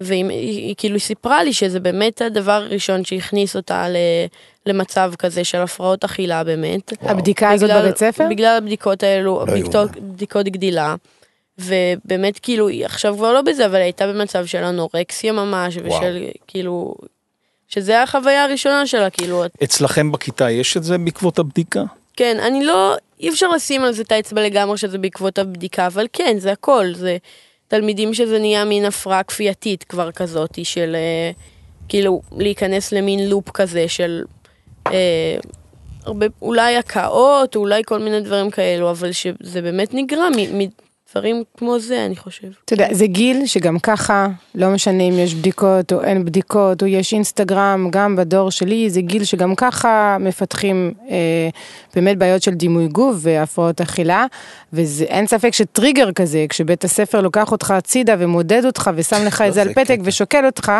והיא 0.00 0.24
היא, 0.24 0.58
היא 0.58 0.74
כאילו 0.78 1.00
סיפרה 1.00 1.44
לי 1.44 1.52
שזה 1.52 1.80
באמת 1.80 2.22
הדבר 2.22 2.52
הראשון 2.52 3.04
שהכניס 3.04 3.56
אותה 3.56 3.88
ל, 3.88 3.96
למצב 4.66 5.12
כזה 5.18 5.44
של 5.44 5.58
הפרעות 5.58 6.04
אכילה 6.04 6.44
באמת. 6.44 6.92
הבדיקה 7.00 7.50
הזאת 7.50 7.70
בגלל- 7.70 7.82
בבית 7.82 7.96
ספר? 7.96 8.26
בגלל 8.30 8.56
הבדיקות 8.62 9.02
האלו, 9.02 9.44
לא 9.46 9.52
בדיקות. 9.52 9.90
בדיקות 9.96 10.46
גדילה. 10.46 10.94
ובאמת 11.58 12.38
כאילו 12.38 12.68
היא 12.68 12.84
עכשיו 12.84 13.16
כבר 13.16 13.32
לא 13.32 13.42
בזה 13.42 13.66
אבל 13.66 13.76
הייתה 13.76 14.06
במצב 14.06 14.46
של 14.46 14.64
אנורקסיה 14.64 15.32
ממש 15.32 15.76
וואו. 15.76 15.86
ושל 15.86 16.26
כאילו 16.46 16.94
שזה 17.68 18.02
החוויה 18.02 18.44
הראשונה 18.44 18.86
שלה 18.86 19.10
כאילו 19.10 19.44
אצלכם 19.64 20.12
בכיתה 20.12 20.50
יש 20.50 20.76
את 20.76 20.84
זה 20.84 20.98
בעקבות 20.98 21.38
הבדיקה? 21.38 21.82
כן, 22.16 22.36
אני 22.40 22.64
לא, 22.64 22.94
אי 23.20 23.28
אפשר 23.28 23.48
לשים 23.48 23.82
על 23.82 23.92
זה 23.92 24.02
את 24.02 24.12
האצבע 24.12 24.42
לגמרי 24.42 24.78
שזה 24.78 24.98
בעקבות 24.98 25.38
הבדיקה, 25.38 25.86
אבל 25.86 26.06
כן, 26.12 26.36
זה 26.38 26.52
הכל, 26.52 26.86
זה 26.94 27.16
תלמידים 27.68 28.14
שזה 28.14 28.38
נהיה 28.38 28.64
מין 28.64 28.84
הפרעה 28.84 29.22
כפייתית 29.22 29.84
כבר 29.84 30.12
כזאת, 30.12 30.58
של 30.62 30.96
אה, 30.96 31.30
כאילו 31.88 32.22
להיכנס 32.32 32.92
למין 32.92 33.28
לופ 33.28 33.50
כזה 33.50 33.88
של 33.88 34.22
אה, 34.86 35.36
הרבה, 36.04 36.26
אולי 36.42 36.76
הקאות, 36.76 37.56
אולי 37.56 37.82
כל 37.86 37.98
מיני 37.98 38.20
דברים 38.20 38.50
כאלו, 38.50 38.90
אבל 38.90 39.12
שזה 39.12 39.62
באמת 39.62 39.94
נגרע 39.94 40.28
מדברים 41.16 41.42
כמו 41.56 41.78
זה, 41.78 42.06
אני 42.06 42.16
חושב. 42.16 42.48
אתה 42.64 42.74
יודע, 42.74 42.88
זה 42.92 43.06
גיל 43.06 43.46
שגם 43.46 43.78
ככה, 43.78 44.26
לא 44.54 44.70
משנה 44.70 45.02
אם 45.02 45.14
יש 45.18 45.34
בדיקות 45.34 45.92
או 45.92 46.02
אין 46.02 46.24
בדיקות, 46.24 46.82
או 46.82 46.86
יש 46.86 47.12
אינסטגרם, 47.12 47.88
גם 47.90 48.16
בדור 48.16 48.50
שלי, 48.50 48.90
זה 48.90 49.00
גיל 49.00 49.24
שגם 49.24 49.54
ככה 49.54 50.16
מפתחים 50.20 50.92
אה, 51.10 51.48
באמת 51.94 52.18
בעיות 52.18 52.42
של 52.42 52.50
דימוי 52.50 52.88
גוף 52.88 53.16
והפרעות 53.18 53.80
אכילה, 53.80 54.26
ואין 54.72 55.26
ספק 55.26 55.52
שטריגר 55.52 56.12
כזה, 56.12 56.46
כשבית 56.48 56.84
הספר 56.84 57.20
לוקח 57.20 57.52
אותך 57.52 57.70
הצידה 57.70 58.14
ומודד 58.18 58.64
אותך 58.64 58.90
ושם 58.94 59.24
לך 59.26 59.42
את 59.48 59.54
זה 59.54 59.62
על 59.62 59.74
פתק. 59.74 59.98
ושוקל 60.02 60.46
אותך, 60.46 60.72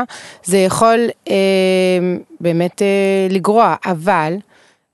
זה 0.44 0.58
יכול 0.58 1.08
אה, 1.28 1.34
באמת 2.40 2.82
אה, 2.82 2.86
לגרוע, 3.30 3.74
אבל... 3.86 4.34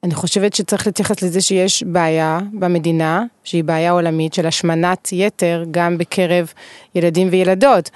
אני 0.05 0.15
חושבת 0.15 0.55
שצריך 0.55 0.87
להתייחס 0.87 1.23
לזה 1.23 1.41
שיש 1.41 1.83
בעיה 1.83 2.39
במדינה, 2.53 3.25
שהיא 3.45 3.65
בעיה 3.65 3.91
עולמית 3.91 4.35
של 4.35 4.47
השמנת 4.47 5.09
יתר 5.13 5.65
גם 5.71 5.99
בקרב 5.99 6.53
ילדים 6.95 7.29
וילדות. 7.31 7.91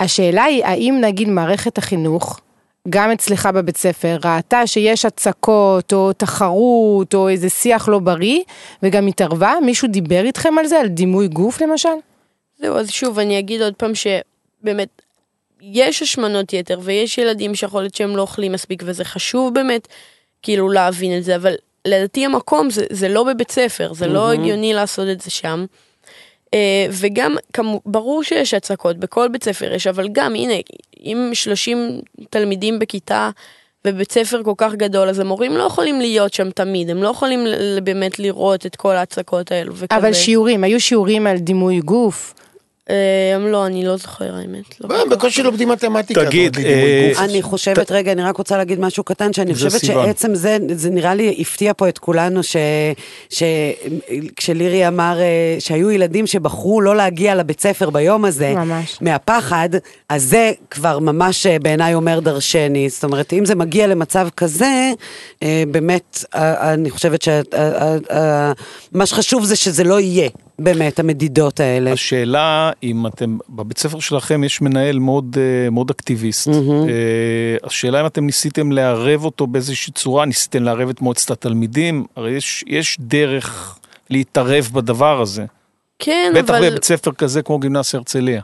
השאלה 0.00 0.44
היא, 0.44 0.64
האם 0.64 0.98
נגיד 1.00 1.28
מערכת 1.28 1.78
החינוך, 1.78 2.40
גם 2.88 3.10
אצלך 3.10 3.48
בבית 3.54 3.76
ספר, 3.76 4.18
ראתה 4.24 4.66
שיש 4.66 5.04
הצקות 5.04 5.92
או 5.92 6.12
תחרות 6.12 7.14
או 7.14 7.28
איזה 7.28 7.48
שיח 7.48 7.88
לא 7.88 7.98
בריא, 7.98 8.40
וגם 8.82 9.06
התערבה? 9.06 9.54
מישהו 9.64 9.88
דיבר 9.88 10.24
איתכם 10.24 10.58
על 10.58 10.66
זה, 10.66 10.80
על 10.80 10.88
דימוי 10.88 11.28
גוף 11.28 11.60
למשל? 11.60 11.88
זהו, 12.58 12.76
אז 12.76 12.90
שוב, 12.90 13.18
אני 13.18 13.38
אגיד 13.38 13.62
עוד 13.62 13.74
פעם 13.74 13.92
שבאמת, 13.94 15.02
יש 15.60 16.02
השמנות 16.02 16.52
יתר 16.52 16.80
ויש 16.82 17.18
ילדים 17.18 17.54
שיכול 17.54 17.82
להיות 17.82 17.94
שהם 17.94 18.16
לא 18.16 18.22
אוכלים 18.22 18.52
מספיק, 18.52 18.82
וזה 18.86 19.04
חשוב 19.04 19.54
באמת, 19.54 19.88
כאילו, 20.46 20.68
להבין 20.68 21.18
את 21.18 21.24
זה, 21.24 21.36
אבל 21.36 21.54
לדעתי 21.86 22.24
המקום 22.24 22.70
זה, 22.70 22.84
זה 22.90 23.08
לא 23.08 23.24
בבית 23.24 23.50
ספר, 23.50 23.92
זה 23.92 24.06
לא 24.06 24.32
הגיוני 24.32 24.74
לעשות 24.74 25.08
את 25.08 25.20
זה 25.20 25.30
שם. 25.30 25.64
אה, 26.54 26.86
וגם, 26.90 27.36
כמו, 27.52 27.80
ברור 27.86 28.22
שיש 28.22 28.54
הצקות, 28.54 28.96
בכל 28.96 29.28
בית 29.28 29.44
ספר 29.44 29.72
יש, 29.72 29.86
אבל 29.86 30.08
גם, 30.12 30.34
הנה, 30.34 30.54
אם 31.04 31.30
30 31.32 32.00
תלמידים 32.30 32.78
בכיתה 32.78 33.30
ובית 33.86 34.12
ספר 34.12 34.42
כל 34.42 34.54
כך 34.56 34.74
גדול, 34.74 35.08
אז 35.08 35.18
המורים 35.18 35.56
לא 35.56 35.62
יכולים 35.62 36.00
להיות 36.00 36.34
שם 36.34 36.50
תמיד, 36.50 36.90
הם 36.90 37.02
לא 37.02 37.08
יכולים 37.08 37.46
באמת 37.82 38.18
לראות 38.18 38.66
את 38.66 38.76
כל 38.76 38.96
ההצקות 38.96 39.52
האלו. 39.52 39.72
וכזה. 39.76 39.98
אבל 39.98 40.12
שיעורים, 40.12 40.64
היו 40.64 40.80
שיעורים 40.80 41.26
על 41.26 41.38
דימוי 41.38 41.80
גוף? 41.80 42.34
אה, 42.90 42.94
לא, 43.38 43.66
אני 43.66 43.84
לא 43.84 43.96
זוכר 43.96 44.34
האמת. 44.34 44.80
לא 44.80 44.88
בטוח. 44.88 45.02
בקושי 45.10 45.42
לומדים 45.42 45.68
מתמטיקה. 45.68 46.24
תגיד, 46.26 46.56
אה. 46.58 47.12
אני 47.18 47.42
חושבת, 47.42 47.90
רגע, 47.92 48.12
אני 48.12 48.22
רק 48.22 48.36
רוצה 48.36 48.56
להגיד 48.56 48.80
משהו 48.80 49.04
קטן, 49.04 49.32
שאני 49.32 49.54
חושבת. 49.54 49.84
שעצם 49.84 50.34
זה, 50.34 50.58
זה 50.72 50.90
נראה 50.90 51.14
לי 51.14 51.36
הפתיע 51.40 51.72
פה 51.76 51.88
את 51.88 51.98
כולנו, 51.98 52.42
ש- 52.42 52.56
ש- 53.30 53.42
כשלירי 54.36 54.88
אמר 54.88 55.18
אה, 55.20 55.26
שהיו 55.58 55.90
ילדים 55.90 56.26
שבחרו 56.26 56.80
לא 56.80 56.96
להגיע 56.96 57.34
לבית 57.34 57.60
ספר 57.60 57.90
ביום 57.90 58.24
הזה, 58.24 58.54
ממש. 58.56 58.98
מהפחד, 59.00 59.68
אז 60.08 60.22
זה 60.24 60.52
כבר 60.70 60.98
ממש 60.98 61.46
אה, 61.46 61.58
בעיניי 61.58 61.94
אומר 61.94 62.20
דרשני. 62.20 62.88
זאת 62.88 63.04
אומרת, 63.04 63.32
אם 63.32 63.44
זה 63.44 63.54
מגיע 63.54 63.86
למצב 63.86 64.28
כזה, 64.36 64.92
אה, 65.42 65.62
באמת, 65.70 66.24
אה, 66.34 66.72
אני 66.72 66.90
חושבת 66.90 67.22
שמה 67.22 69.06
שחשוב 69.06 69.44
זה 69.44 69.56
שזה 69.56 69.84
לא 69.84 70.00
יהיה, 70.00 70.28
באמת, 70.58 70.98
המדידות 70.98 71.60
האלה. 71.60 71.92
השאלה 71.92 72.70
אם 72.82 73.06
אתם, 73.06 73.38
בבית 73.48 73.78
ספר 73.78 74.00
שלכם 74.00 74.44
יש 74.44 74.60
מנהל 74.60 74.98
מאוד, 74.98 75.36
אה, 75.38 75.70
מאוד 75.70 75.90
אקטיביסט. 75.90 76.48
אה, 76.48 77.56
השאלה 77.64 78.00
אם 78.00 78.06
אתם 78.06 78.26
ניסיתם 78.26 78.72
לערב 78.72 79.24
אותו 79.24 79.46
באיזושהי 79.46 79.92
צורה, 79.92 80.24
ניסיתם 80.24 80.62
לערב 80.62 80.88
את 80.88 81.00
מועצת 81.00 81.30
התלמידים, 81.30 82.04
הרי 82.16 82.30
יש, 82.30 82.64
יש 82.66 82.96
דרך 83.00 83.78
להתערב 84.10 84.70
בדבר 84.72 85.20
הזה. 85.20 85.44
כן, 85.98 86.32
בטח 86.34 86.50
אבל... 86.50 86.70
בבית 86.70 86.84
ספר 86.84 87.12
כזה 87.12 87.42
כמו 87.42 87.58
גימנסיה 87.58 87.98
הרצליה. 87.98 88.42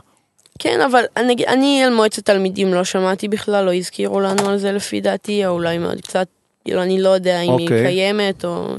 כן, 0.59 0.81
אבל 0.81 1.03
אני, 1.17 1.35
אני 1.47 1.83
על 1.83 1.93
מועצת 1.93 2.25
תלמידים 2.25 2.73
לא 2.73 2.83
שמעתי 2.83 3.27
בכלל, 3.27 3.65
לא 3.65 3.73
הזכירו 3.73 4.19
לנו 4.19 4.49
על 4.49 4.57
זה 4.57 4.71
לפי 4.71 5.01
דעתי, 5.01 5.45
או 5.45 5.51
אולי 5.51 5.77
מאוד 5.77 6.01
קצת, 6.01 6.27
כאילו, 6.65 6.83
אני 6.83 7.01
לא 7.01 7.09
יודע 7.09 7.41
אם 7.41 7.57
היא 7.57 7.67
אוקיי. 7.67 7.85
קיימת, 7.85 8.45
או 8.45 8.75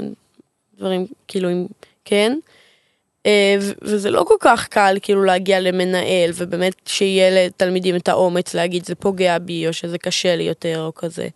דברים, 0.77 1.05
כאילו, 1.27 1.49
אם 1.49 1.65
כן. 2.05 2.37
אה, 3.25 3.57
וזה 3.81 4.11
לא 4.11 4.23
כל 4.27 4.35
כך 4.39 4.67
קל, 4.67 4.97
כאילו, 5.01 5.23
להגיע 5.23 5.59
למנהל, 5.59 6.31
ובאמת 6.35 6.73
שיהיה 6.85 7.45
לתלמידים 7.45 7.95
את 7.95 8.07
האומץ 8.07 8.53
להגיד, 8.53 8.85
זה 8.85 8.95
פוגע 8.95 9.37
בי, 9.37 9.67
או 9.67 9.73
שזה 9.73 9.97
קשה 9.97 10.35
לי 10.35 10.43
יותר, 10.43 10.81
או 10.85 10.93
כזה. 10.95 11.27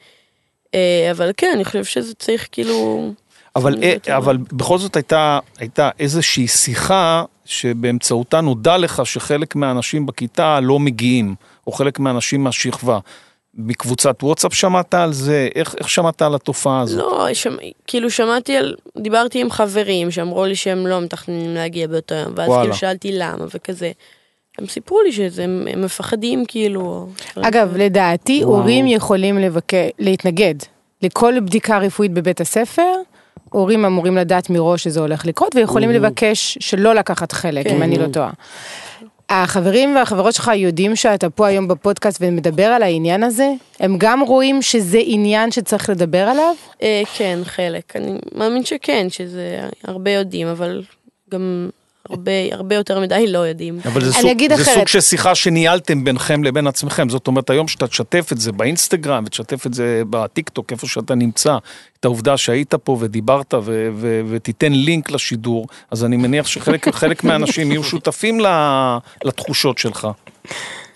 אה, 0.75 1.07
אבל 1.11 1.31
כן, 1.37 1.51
אני 1.55 1.65
חושב 1.65 1.83
שזה 1.83 2.13
צריך, 2.13 2.47
כאילו... 2.51 3.09
אבל, 3.55 3.83
אה, 3.83 4.17
אבל 4.17 4.37
בכל 4.37 4.77
זאת 4.77 4.95
הייתה, 4.95 5.39
הייתה 5.57 5.89
איזושהי 5.99 6.47
שיחה 6.47 7.23
שבאמצעותה 7.45 8.41
נודע 8.41 8.77
לך 8.77 9.01
שחלק 9.05 9.55
מהאנשים 9.55 10.05
בכיתה 10.05 10.59
לא 10.59 10.79
מגיעים, 10.79 11.35
או 11.67 11.71
חלק 11.71 11.99
מהאנשים 11.99 12.43
מהשכבה. 12.43 12.99
מקבוצת 13.59 14.23
וואטסאפ 14.23 14.53
שמעת 14.53 14.93
על 14.93 15.13
זה? 15.13 15.47
איך, 15.55 15.75
איך 15.79 15.89
שמעת 15.89 16.21
על 16.21 16.35
התופעה 16.35 16.81
הזאת? 16.81 17.03
לא, 17.03 17.33
שמ... 17.33 17.55
כאילו 17.87 18.11
שמעתי 18.11 18.57
על, 18.57 18.75
דיברתי 18.97 19.41
עם 19.41 19.51
חברים 19.51 20.11
שאמרו 20.11 20.45
לי 20.45 20.55
שהם 20.55 20.87
לא 20.87 21.01
מתכננים 21.01 21.53
להגיע 21.53 21.87
באותו 21.87 22.15
יום, 22.15 22.33
ואז 22.35 22.47
וואלה. 22.49 22.61
כאילו 22.61 22.75
שאלתי 22.75 23.11
למה 23.11 23.45
וכזה. 23.55 23.91
הם 24.57 24.67
סיפרו 24.67 25.01
לי 25.01 25.11
שזה, 25.11 25.43
הם, 25.43 25.67
הם 25.71 25.81
מפחדים 25.81 26.45
כאילו. 26.47 27.07
אגב. 27.35 27.77
לדעתי, 27.77 28.41
הורים 28.41 28.87
יכולים 28.87 29.37
לבק... 29.37 29.73
להתנגד 29.99 30.55
לכל 31.01 31.39
בדיקה 31.39 31.77
רפואית 31.77 32.13
בבית 32.13 32.41
הספר. 32.41 32.93
הורים 33.49 33.85
אמורים 33.85 34.17
לדעת 34.17 34.49
מראש 34.49 34.83
שזה 34.83 34.99
הולך 34.99 35.25
לקרות, 35.25 35.55
ויכולים 35.55 35.91
לבקש 35.91 36.57
שלא 36.61 36.95
לקחת 36.95 37.31
חלק, 37.31 37.65
אם 37.65 37.71
כן. 37.71 37.81
אני 37.81 37.97
לא 37.97 38.07
טועה. 38.07 38.31
החברים 39.29 39.95
והחברות 39.95 40.33
שלך 40.33 40.51
יודעים 40.55 40.95
שאתה 40.95 41.29
פה 41.29 41.47
היום 41.47 41.67
בפודקאסט 41.67 42.17
ומדבר 42.21 42.63
על 42.65 42.83
העניין 42.83 43.23
הזה? 43.23 43.51
הם 43.79 43.95
גם 43.97 44.21
רואים 44.21 44.61
שזה 44.61 44.99
עניין 45.05 45.51
שצריך 45.51 45.89
לדבר 45.89 46.27
עליו? 46.27 46.55
אה, 46.81 47.01
כן, 47.17 47.39
חלק. 47.43 47.95
אני 47.95 48.11
מאמין 48.35 48.65
שכן, 48.65 49.07
שזה 49.09 49.59
הרבה 49.83 50.11
יודעים, 50.11 50.47
אבל 50.47 50.83
גם 51.31 51.69
הרבה, 52.09 52.31
הרבה 52.51 52.75
יותר 52.75 52.99
מדי 52.99 53.27
לא 53.27 53.39
יודעים. 53.39 53.79
אבל 53.85 54.01
זה, 54.01 54.11
אני 54.11 54.21
סוג, 54.21 54.31
אגיד 54.31 54.53
זה 54.55 54.61
אחרת. 54.61 54.75
סוג 54.75 54.87
של 54.87 55.01
שיחה 55.01 55.35
שניהלתם 55.35 56.03
ביניכם 56.03 56.43
לבין 56.43 56.67
עצמכם. 56.67 57.09
זאת 57.09 57.27
אומרת, 57.27 57.49
היום 57.49 57.67
שאתה 57.67 57.87
תשתף 57.87 58.29
את 58.31 58.37
זה 58.39 58.51
באינסטגרם 58.51 59.23
ותשתף 59.27 59.67
את 59.67 59.73
זה 59.73 60.01
בטיקטוק, 60.09 60.71
איפה 60.71 60.87
שאתה 60.87 61.15
נמצא, 61.15 61.57
את 61.99 62.05
העובדה 62.05 62.37
שהיית 62.37 62.75
פה 62.75 62.97
ודיברת 62.99 63.53
ו- 63.53 63.89
ו- 63.95 64.21
ותיתן 64.29 64.71
לינק 64.71 65.11
לשידור, 65.11 65.67
אז 65.91 66.05
אני 66.05 66.17
מניח 66.17 66.47
שחלק 66.47 66.87
חלק 67.01 67.23
מהאנשים 67.23 67.71
יהיו 67.71 67.83
שותפים 67.83 68.39
לתחושות 69.23 69.77
שלך. 69.77 70.07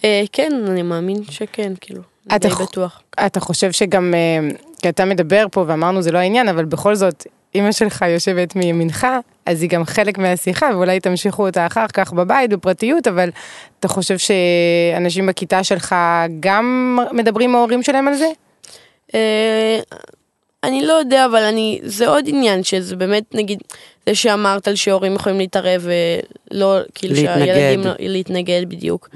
אה, 0.04 0.24
כן, 0.32 0.52
אני 0.68 0.82
מאמין 0.82 1.24
שכן, 1.30 1.74
כאילו. 1.82 2.02
די 2.40 2.48
בטוח. 2.50 3.02
אתה 3.26 3.40
חושב 3.40 3.72
שגם, 3.72 4.14
אה, 4.14 4.50
כי 4.82 4.90
אתה 4.90 5.06
מדבר 5.06 5.46
פה 5.52 5.66
ואמרנו 5.68 6.02
זה 6.02 6.12
לא 6.12 6.18
העניין, 6.18 6.50
אבל 6.50 6.66
בכל 6.66 6.96
זאת, 6.96 7.28
אמא 7.56 7.72
שלך 7.72 8.06
יושבת 8.08 8.56
מימינך, 8.56 9.08
אז 9.46 9.62
היא 9.62 9.70
גם 9.70 9.86
חלק 9.86 10.18
מהשיחה, 10.18 10.70
ואולי 10.74 11.00
תמשיכו 11.00 11.46
אותה 11.46 11.66
אחר 11.66 11.88
כך 11.94 12.14
בבית, 12.14 12.50
בפרטיות, 12.50 13.08
אבל 13.08 13.30
אתה 13.80 13.88
חושב 13.88 14.16
שאנשים 14.18 15.26
בכיתה 15.26 15.64
שלך 15.64 15.96
גם 16.40 16.98
מדברים 17.12 17.50
עם 17.50 17.56
ההורים 17.56 17.84
שלהם 17.84 18.08
על 18.08 18.16
זה? 18.16 18.28
אה, 19.16 19.80
אני 20.64 20.86
לא 20.86 20.94
יודע, 20.94 21.26
אבל 21.26 21.44
אני, 21.44 21.80
זה 21.84 22.08
עוד 22.08 22.26
עניין 22.28 22.64
שזה 22.64 22.96
באמת, 22.96 23.36
נגיד, 23.36 23.60
זה 24.06 24.16
שאמרת 24.16 24.68
על 24.68 24.76
שהורים 24.76 25.16
יכולים 25.16 25.38
להתערב 25.38 25.88
ולא, 26.52 26.80
כאילו 26.96 27.14
להתנגד. 27.14 27.46
שהילדים 27.46 27.80
לא, 27.80 27.92
להתנגד 28.00 28.62
בדיוק. 28.68 29.10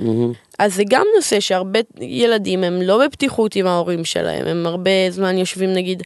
אז 0.59 0.75
זה 0.75 0.83
גם 0.89 1.05
נושא 1.15 1.39
שהרבה 1.39 1.79
ילדים 2.01 2.63
הם 2.63 2.81
לא 2.81 3.05
בפתיחות 3.05 3.55
עם 3.55 3.67
ההורים 3.67 4.05
שלהם, 4.05 4.47
הם 4.47 4.67
הרבה 4.67 4.91
זמן 5.09 5.37
יושבים 5.37 5.73
נגיד 5.73 6.03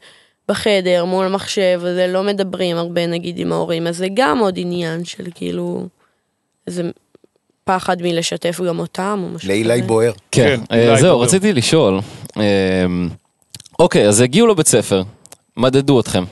בחדר 0.50 1.06
מול 1.06 1.26
המחשב, 1.26 1.80
וזה 1.84 2.08
לא 2.08 2.24
מדברים 2.24 2.78
הרבה 2.78 3.08
נגיד 3.08 3.40
עם 3.40 3.52
ההורים, 3.52 3.88
אז 3.88 3.98
זה 3.98 4.08
גם 4.14 4.40
עוד 4.40 4.54
עניין 4.58 5.06
של 5.06 5.28
כאילו, 5.36 5.88
איזה 6.68 6.84
פחד 7.64 8.02
מלשתף 8.02 8.62
גם 8.68 8.80
אותם 8.80 9.20
או 9.24 9.30
משהו 9.30 9.50
לאילי 9.50 9.82
בוער. 9.82 10.12
כן, 10.32 10.60
כן, 10.70 10.76
אה, 10.76 10.96
זהו, 11.02 11.16
בואו. 11.16 11.20
רציתי 11.20 11.54
לשאול. 11.54 12.00
אה, 12.38 12.86
אוקיי, 13.80 14.08
אז 14.08 14.22
הגיעו 14.22 14.48
לבית 14.48 14.68
ספר, 14.68 15.04
מדדו 15.58 16.00
אתכם. 16.00 16.24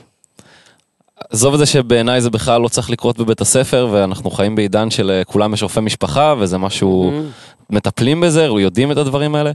עזוב 1.30 1.54
את 1.54 1.58
זה 1.58 1.66
שבעיניי 1.66 2.20
זה 2.20 2.30
בכלל 2.30 2.60
לא 2.60 2.68
צריך 2.68 2.90
לקרות 2.90 3.18
בבית 3.18 3.40
הספר, 3.40 3.88
ואנחנו 3.90 4.30
חיים 4.30 4.56
בעידן 4.56 4.90
של 4.90 5.10
אה, 5.10 5.24
כולם 5.24 5.54
יש 5.54 5.62
רופא 5.62 5.80
משפחה, 5.80 6.34
וזה 6.38 6.58
משהו, 6.58 7.22
מטפלים 7.70 8.20
בזה, 8.20 8.42
יודעים 8.44 8.92
את 8.92 8.96
הדברים 8.96 9.34
האלה. 9.34 9.50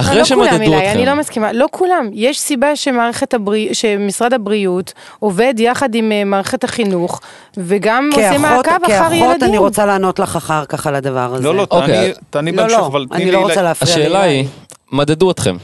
אחרי 0.00 0.18
לא 0.18 0.24
שמדדו 0.24 0.48
כולם, 0.48 0.60
אילי, 0.62 0.76
אתכם, 0.78 0.96
אני 0.98 1.06
לא 1.06 1.14
מסכימה, 1.14 1.52
לא 1.52 1.66
כולם. 1.70 2.10
יש 2.12 2.40
סיבה 2.40 2.76
שמערכת 2.76 3.34
הבריאות, 3.34 3.74
שמשרד 3.74 4.32
הבריאות 4.32 4.92
עובד 5.18 5.54
יחד 5.58 5.94
עם 5.94 6.12
אה, 6.12 6.24
מערכת 6.24 6.64
החינוך, 6.64 7.20
וגם 7.56 8.10
עושה 8.12 8.22
כאחות, 8.30 8.40
מעקב 8.40 8.84
אחר 8.84 8.86
כאחות 8.86 9.12
ילדים. 9.12 9.48
אני 9.48 9.58
רוצה 9.58 9.86
לענות 9.86 10.18
לך 10.18 10.36
אחר 10.36 10.64
כך 10.64 10.86
על 10.86 10.94
הדבר 10.94 11.34
הזה. 11.34 11.44
לא, 11.44 11.54
לא, 11.54 11.66
אוקיי. 11.70 11.86
תעני- 11.96 12.12
תעני 12.30 12.52
לא, 12.52 12.62
בהמשך, 12.62 12.78
לא, 12.78 12.86
אבל 12.86 13.06
תני 13.08 13.16
אני 13.16 13.24
לי... 13.24 13.30
לא 13.32 13.40
לה- 13.40 13.46
רוצה 13.46 13.62
להפריע 13.62 13.92
השאלה. 13.94 14.22
היא, 14.22 14.44
מדדו 14.92 15.30
אתכם. 15.30 15.56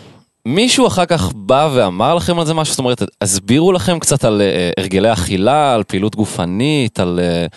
מישהו 0.47 0.87
אחר 0.87 1.05
כך 1.07 1.33
בא 1.35 1.69
ואמר 1.75 2.15
לכם 2.15 2.39
על 2.39 2.47
זה 2.47 2.55
משהו? 2.55 2.73
זאת 2.73 2.79
אומרת, 2.79 3.03
הסבירו 3.23 3.73
לכם 3.73 3.99
קצת 3.99 4.25
על 4.25 4.43
אה, 4.43 4.71
הרגלי 4.79 5.13
אכילה, 5.13 5.75
על 5.75 5.83
פעילות 5.83 6.17
גופנית, 6.17 7.01
על... 7.01 7.21
לא. 7.21 7.23
דיב- 7.23 7.49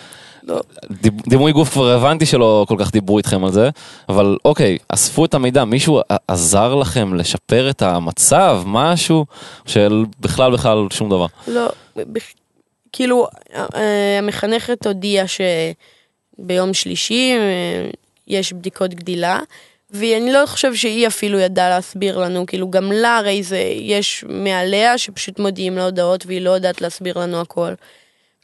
דימוי 1.28 1.52
גוף 1.52 1.68
כבר 1.68 1.90
הבנתי 1.90 2.26
שלא 2.26 2.64
כל 2.68 2.76
כך 2.78 2.92
דיברו 2.92 3.18
איתכם 3.18 3.44
על 3.44 3.52
זה, 3.52 3.70
אבל 4.08 4.36
אוקיי, 4.44 4.78
אספו 4.88 5.24
את 5.24 5.34
המידע, 5.34 5.64
מישהו 5.64 6.00
עזר 6.28 6.74
לכם 6.74 7.14
לשפר 7.14 7.70
את 7.70 7.82
המצב, 7.82 8.62
משהו, 8.66 9.26
של 9.66 10.04
בכלל 10.20 10.52
בכלל 10.52 10.86
שום 10.90 11.08
דבר. 11.08 11.26
לא, 11.48 11.68
כאילו, 12.92 13.26
המחנכת 14.18 14.86
הודיעה 14.86 15.26
שביום 15.28 16.74
שלישי 16.74 17.32
אה, 17.36 17.90
יש 18.26 18.52
בדיקות 18.52 18.94
גדילה, 18.94 19.40
ואני 19.90 20.32
לא 20.32 20.46
חושב 20.46 20.74
שהיא 20.74 21.06
אפילו 21.06 21.38
ידעה 21.38 21.68
להסביר 21.68 22.18
לנו, 22.18 22.46
כאילו 22.46 22.70
גם 22.70 22.92
לה 22.92 23.16
הרי 23.16 23.42
זה, 23.42 23.58
יש 23.80 24.24
מעליה 24.28 24.98
שפשוט 24.98 25.38
מודיעים 25.38 25.76
לה 25.76 25.84
הודעות 25.84 26.26
והיא 26.26 26.40
לא 26.40 26.50
יודעת 26.50 26.80
להסביר 26.80 27.18
לנו 27.18 27.40
הכל. 27.40 27.72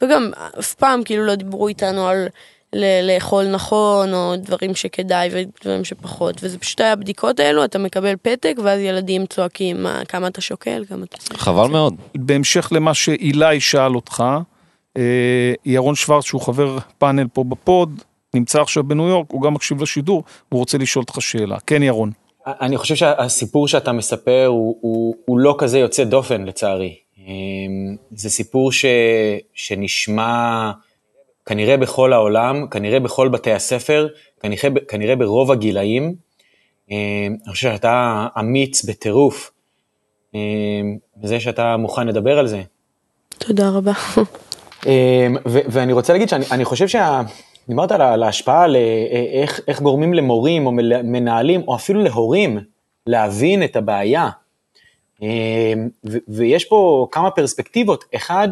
וגם 0.01 0.31
אף 0.59 0.73
פעם 0.73 1.03
כאילו 1.03 1.25
לא 1.25 1.35
דיברו 1.35 1.67
איתנו 1.67 2.07
על 2.07 2.27
ל- 2.73 3.07
לאכול 3.13 3.47
נכון, 3.47 4.13
או 4.13 4.33
דברים 4.37 4.75
שכדאי 4.75 5.29
ודברים 5.31 5.83
שפחות, 5.83 6.35
וזה 6.43 6.59
פשוט 6.59 6.81
היה 6.81 6.91
הבדיקות 6.91 7.39
האלו, 7.39 7.65
אתה 7.65 7.79
מקבל 7.79 8.15
פתק, 8.21 8.55
ואז 8.63 8.79
ילדים 8.79 9.25
צועקים 9.25 9.83
"מה, 9.83 10.01
כמה 10.07 10.27
אתה 10.27 10.41
שוקל, 10.41 10.83
כמה 10.89 11.05
אתה... 11.05 11.17
חבל 11.37 11.67
מאוד. 11.67 11.95
בהמשך 12.15 12.69
למה 12.71 12.93
שאילי 12.93 13.59
שאל 13.59 13.95
אותך, 13.95 14.23
אה, 14.97 15.53
ירון 15.65 15.95
שוורץ, 15.95 16.25
שהוא 16.25 16.41
חבר 16.41 16.77
פאנל 16.97 17.27
פה 17.33 17.43
בפוד, 17.43 18.01
נמצא 18.33 18.61
עכשיו 18.61 18.83
בניו 18.83 19.07
יורק, 19.07 19.27
הוא 19.31 19.41
גם 19.41 19.53
מקשיב 19.53 19.81
לשידור, 19.81 20.23
הוא 20.49 20.59
רוצה 20.59 20.77
לשאול 20.77 21.03
אותך 21.09 21.21
שאלה. 21.21 21.57
כן, 21.67 21.83
ירון. 21.83 22.11
אני 22.47 22.77
חושב 22.77 22.95
שהסיפור 22.95 23.67
שאתה 23.67 23.91
מספר 23.91 24.45
הוא, 24.47 24.77
הוא, 24.81 25.15
הוא 25.25 25.39
לא 25.39 25.55
כזה 25.57 25.79
יוצא 25.79 26.03
דופן 26.03 26.43
לצערי. 26.45 26.95
אמ, 27.25 27.95
זה 28.11 28.29
סיפור 28.29 28.71
ש, 28.71 28.85
שנשמע 29.53 30.71
כנראה 31.45 31.77
בכל 31.77 32.13
העולם, 32.13 32.67
כנראה 32.71 32.99
בכל 32.99 33.29
בתי 33.29 33.51
הספר, 33.51 34.07
כנראה, 34.39 34.69
כנראה 34.87 35.15
ברוב 35.15 35.51
הגילאים. 35.51 36.15
אמ, 36.91 36.95
אני 37.45 37.51
חושב 37.51 37.71
שאתה 37.71 38.27
אמיץ 38.39 38.85
בטירוף, 38.85 39.51
אמ, 40.33 40.39
בזה 41.17 41.39
שאתה 41.39 41.77
מוכן 41.77 42.07
לדבר 42.07 42.39
על 42.39 42.47
זה. 42.47 42.61
תודה 43.29 43.69
רבה. 43.69 43.91
ו- 45.45 45.65
ואני 45.67 45.93
רוצה 45.93 46.13
להגיד 46.13 46.29
שאני 46.29 46.45
אני 46.51 46.65
חושב 46.65 46.87
שה... 46.87 47.21
דיברת 47.67 47.91
על 47.91 48.23
ההשפעה 48.23 48.63
על 48.63 48.75
אה, 48.75 49.41
איך, 49.41 49.61
איך 49.67 49.81
גורמים 49.81 50.13
למורים 50.13 50.65
או 50.65 50.71
מנהלים 51.03 51.61
או 51.67 51.75
אפילו 51.75 52.03
להורים 52.03 52.59
להבין 53.07 53.63
את 53.63 53.75
הבעיה. 53.75 54.29
אמ, 55.21 55.89
ויש 56.27 56.65
פה 56.65 57.07
כמה 57.11 57.31
פרספקטיבות. 57.31 58.03
אחד, 58.15 58.49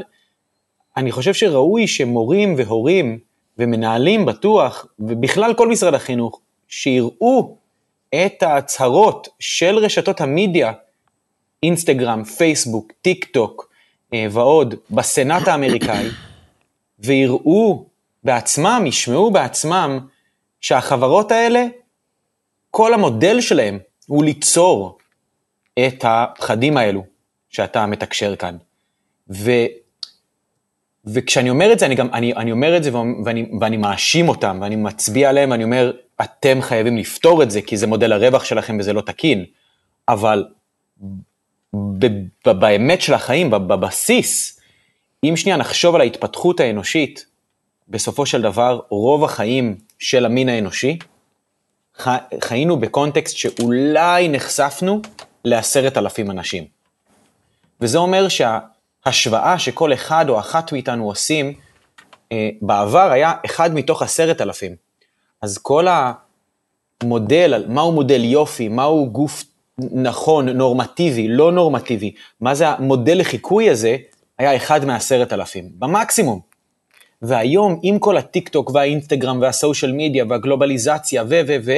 אני 0.98 1.12
חושב 1.12 1.34
שראוי 1.34 1.88
שמורים 1.88 2.56
והורים 2.58 3.20
ומנהלים 3.58 4.26
בטוח, 4.26 4.86
ובכלל 5.00 5.54
כל 5.54 5.68
משרד 5.68 5.94
החינוך, 5.94 6.40
שיראו 6.68 7.58
את 8.16 8.44
ההצהרות 8.44 9.28
של 9.40 9.78
רשתות 9.78 10.22
המדיה, 10.22 10.72
אינסטגרם, 11.64 12.24
פייסבוק, 12.24 12.92
טיק 13.02 13.26
טוק 13.26 13.70
אה, 14.14 14.28
ועוד, 14.32 14.76
בסנאט 14.92 15.48
האמריקאי, 15.48 16.08
ויראו 17.00 17.86
בעצמם, 18.24 18.84
ישמעו 18.86 19.32
בעצמם, 19.32 20.00
שהחברות 20.62 21.32
האלה, 21.32 21.66
כל 22.72 22.94
המודל 22.94 23.42
שלהם 23.42 23.80
הוא 24.08 24.24
ליצור 24.24 24.98
את 25.80 26.06
הפחדים 26.08 26.78
האלו 26.78 27.06
שאתה 27.50 27.86
מתקשר 27.86 28.36
כאן. 28.36 28.58
וכשאני 31.06 31.50
אומר 31.50 31.74
את 31.74 31.80
זה, 31.80 31.86
אני 31.86 31.96
גם, 31.96 32.10
אני, 32.14 32.34
אני 32.34 32.52
אומר 32.52 32.78
את 32.78 32.84
זה 32.84 32.92
ואני, 33.26 33.46
ואני 33.62 33.78
מאשים 33.78 34.30
אותם, 34.30 34.60
ואני 34.62 34.76
מצביע 34.76 35.30
עליהם, 35.30 35.52
ואני 35.52 35.64
אומר, 35.64 35.92
אתם 36.22 36.62
חייבים 36.62 36.98
לפתור 36.98 37.44
את 37.44 37.52
זה, 37.52 37.62
כי 37.62 37.78
זה 37.78 37.88
מודל 37.88 38.14
הרווח 38.14 38.44
שלכם 38.44 38.78
וזה 38.80 38.94
לא 38.94 39.02
תקין. 39.02 39.46
אבל 40.08 40.46
ב, 41.74 42.06
ב, 42.46 42.52
באמת 42.52 43.02
של 43.02 43.14
החיים, 43.14 43.52
בבסיס, 43.52 44.60
אם 45.24 45.34
שנייה 45.36 45.58
נחשוב 45.58 45.96
על 45.96 46.02
ההתפתחות 46.02 46.60
האנושית, 46.60 47.26
בסופו 47.88 48.26
של 48.26 48.42
דבר, 48.42 48.80
רוב 48.90 49.24
החיים 49.24 49.76
של 50.00 50.26
המין 50.26 50.50
האנושי, 50.50 50.98
חיינו 52.42 52.78
בקונטקסט 52.78 53.38
שאולי 53.38 54.28
נחשפנו 54.28 55.02
לעשרת 55.46 55.98
אלפים 55.98 56.32
אנשים. 56.32 56.66
וזה 57.82 57.98
אומר 57.98 58.28
שההשוואה 58.28 59.60
שכל 59.60 59.94
אחד 59.94 60.26
או 60.30 60.40
אחת 60.40 60.72
מאיתנו 60.72 61.06
עושים, 61.06 61.54
אה, 62.32 62.50
בעבר 62.62 63.12
היה 63.12 63.34
אחד 63.46 63.74
מתוך 63.74 64.02
עשרת 64.02 64.42
אלפים. 64.42 64.76
אז 65.42 65.58
כל 65.58 65.88
המודל, 67.02 67.66
מהו 67.68 67.92
מודל 67.92 68.24
יופי, 68.24 68.68
מהו 68.68 69.10
גוף 69.12 69.44
נכון, 69.78 70.50
נורמטיבי, 70.50 71.28
לא 71.28 71.52
נורמטיבי, 71.52 72.14
מה 72.42 72.56
זה 72.56 72.68
המודל 72.68 73.20
לחיקוי 73.20 73.70
הזה, 73.70 73.98
היה 74.38 74.56
אחד 74.56 74.86
מעשרת 74.86 75.34
אלפים, 75.34 75.70
במקסימום. 75.80 76.40
והיום, 77.22 77.80
עם 77.84 78.00
כל 78.00 78.18
הטיק 78.18 78.50
טוק 78.50 78.72
והאינסטגרם 78.74 79.42
והסושיאל 79.42 79.92
מדיה 79.92 80.26
והגלובליזציה 80.30 81.24
ו 81.24 81.42
ו 81.48 81.56
ו, 81.64 81.72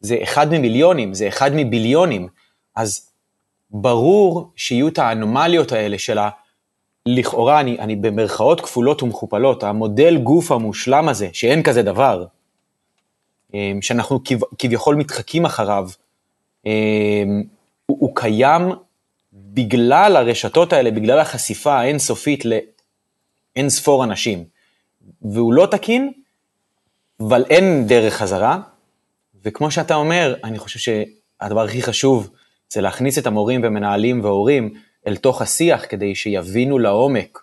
זה 0.00 0.16
אחד 0.22 0.46
ממיליונים, 0.50 1.14
זה 1.14 1.28
אחד 1.28 1.50
מביליונים. 1.54 2.28
אז 2.76 3.10
ברור 3.70 4.52
שיהיו 4.56 4.88
את 4.88 4.98
האנומליות 4.98 5.72
האלה 5.72 5.98
של 5.98 6.18
ה... 6.18 6.30
לכאורה, 7.06 7.60
אני, 7.60 7.78
אני 7.78 7.96
במרכאות 7.96 8.60
כפולות 8.60 9.02
ומכופלות, 9.02 9.62
המודל 9.62 10.16
גוף 10.18 10.52
המושלם 10.52 11.08
הזה, 11.08 11.28
שאין 11.32 11.62
כזה 11.62 11.82
דבר, 11.82 12.26
אמ, 13.54 13.78
שאנחנו 13.82 14.20
כביכול 14.58 14.94
מתחקים 14.94 15.44
אחריו, 15.44 15.88
אמ, 16.66 17.42
הוא, 17.86 17.96
הוא 18.00 18.10
קיים 18.14 18.62
בגלל 19.32 20.16
הרשתות 20.16 20.72
האלה, 20.72 20.90
בגלל 20.90 21.18
החשיפה 21.18 21.74
האינסופית 21.74 22.44
לאין 22.44 23.68
ספור 23.68 24.04
אנשים. 24.04 24.44
והוא 25.22 25.52
לא 25.52 25.66
תקין, 25.70 26.12
אבל 27.20 27.44
אין 27.50 27.86
דרך 27.86 28.14
חזרה. 28.14 28.58
וכמו 29.44 29.70
שאתה 29.70 29.94
אומר, 29.94 30.34
אני 30.44 30.58
חושב 30.58 30.78
שהדבר 30.78 31.64
הכי 31.64 31.82
חשוב 31.82 32.30
זה 32.72 32.80
להכניס 32.80 33.18
את 33.18 33.26
המורים 33.26 33.60
ומנהלים 33.64 34.24
והורים 34.24 34.74
אל 35.06 35.16
תוך 35.16 35.42
השיח 35.42 35.84
כדי 35.88 36.14
שיבינו 36.14 36.78
לעומק 36.78 37.38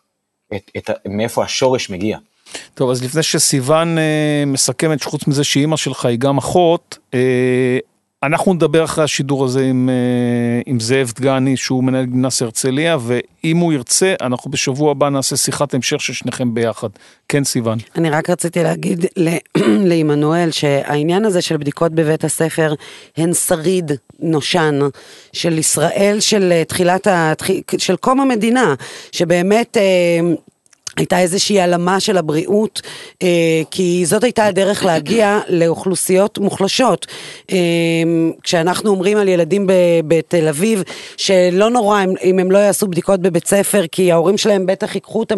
את, 0.56 0.72
את, 0.78 0.90
מאיפה 1.08 1.44
השורש 1.44 1.90
מגיע. 1.90 2.18
טוב, 2.74 2.90
אז 2.90 3.04
לפני 3.04 3.24
שסיוון 3.24 3.98
אה, 3.98 4.44
מסכמת, 4.48 5.02
שחוץ 5.02 5.28
מזה 5.28 5.44
שאימא 5.44 5.78
שלך 5.78 6.06
היא 6.06 6.20
גם 6.20 6.38
אחות, 6.38 6.98
אה, 7.14 7.78
אנחנו 8.24 8.54
נדבר 8.54 8.84
אחרי 8.84 9.04
השידור 9.04 9.46
הזה 9.46 9.62
עם, 9.62 9.90
אה, 9.90 10.62
עם 10.66 10.80
זאב 10.80 11.12
דגני, 11.16 11.58
שהוא 11.58 11.84
מנהל 11.84 12.06
גימנס 12.06 12.42
הרצליה, 12.42 12.98
ואם 13.02 13.58
הוא 13.58 13.74
ירצה, 13.74 14.14
אנחנו 14.22 14.52
בשבוע 14.52 14.92
הבא 14.92 15.10
נעשה 15.10 15.38
שיחת 15.38 15.74
המשך 15.74 16.02
של 16.02 16.14
שניכם 16.14 16.54
ביחד. 16.54 16.88
כן, 17.30 17.44
סיוון. 17.44 17.78
אני 17.96 18.10
רק 18.10 18.30
רציתי 18.30 18.64
להגיד 18.64 19.06
לעמנואל 19.90 20.52
שהעניין 20.52 21.26
הזה 21.26 21.42
של 21.42 21.58
בדיקות 21.58 21.92
בבית 21.92 22.24
הספר 22.24 22.74
הן 23.18 23.34
שריד 23.34 23.92
נושן 24.20 24.80
של 25.34 25.58
ישראל, 25.58 26.18
של 26.20 26.52
אה, 26.52 26.64
תחילת, 26.64 27.08
ה... 27.08 27.34
של 27.78 27.96
קום 27.96 28.20
המדינה, 28.20 28.76
שבאמת... 29.12 29.78
אה, 30.98 31.08
הייתה 31.08 31.20
איזושהי 31.20 31.62
העלמה 31.62 32.00
של 32.00 32.18
הבריאות, 32.18 32.82
אה, 33.24 33.62
כי 33.72 34.06
זאת 34.06 34.24
הייתה 34.24 34.46
הדרך 34.46 34.86
להגיע 34.86 35.40
לאוכלוסיות 35.50 36.38
מוחלשות. 36.38 37.08
אה, 37.52 37.58
כשאנחנו 38.44 38.90
אומרים 38.90 39.18
על 39.18 39.28
ילדים 39.28 39.68
בתל 40.08 40.48
אביב, 40.48 40.84
שלא 41.18 41.70
נורא 41.70 42.04
אם, 42.04 42.14
אם 42.24 42.40
הם 42.40 42.52
לא 42.52 42.58
יעשו 42.58 42.88
בדיקות 42.88 43.22
בבית 43.22 43.48
ספר, 43.48 43.84
כי 43.92 44.12
ההורים 44.12 44.38
שלהם 44.38 44.66
בטח 44.66 44.96
ייקחו 44.96 45.20
אותם, 45.20 45.38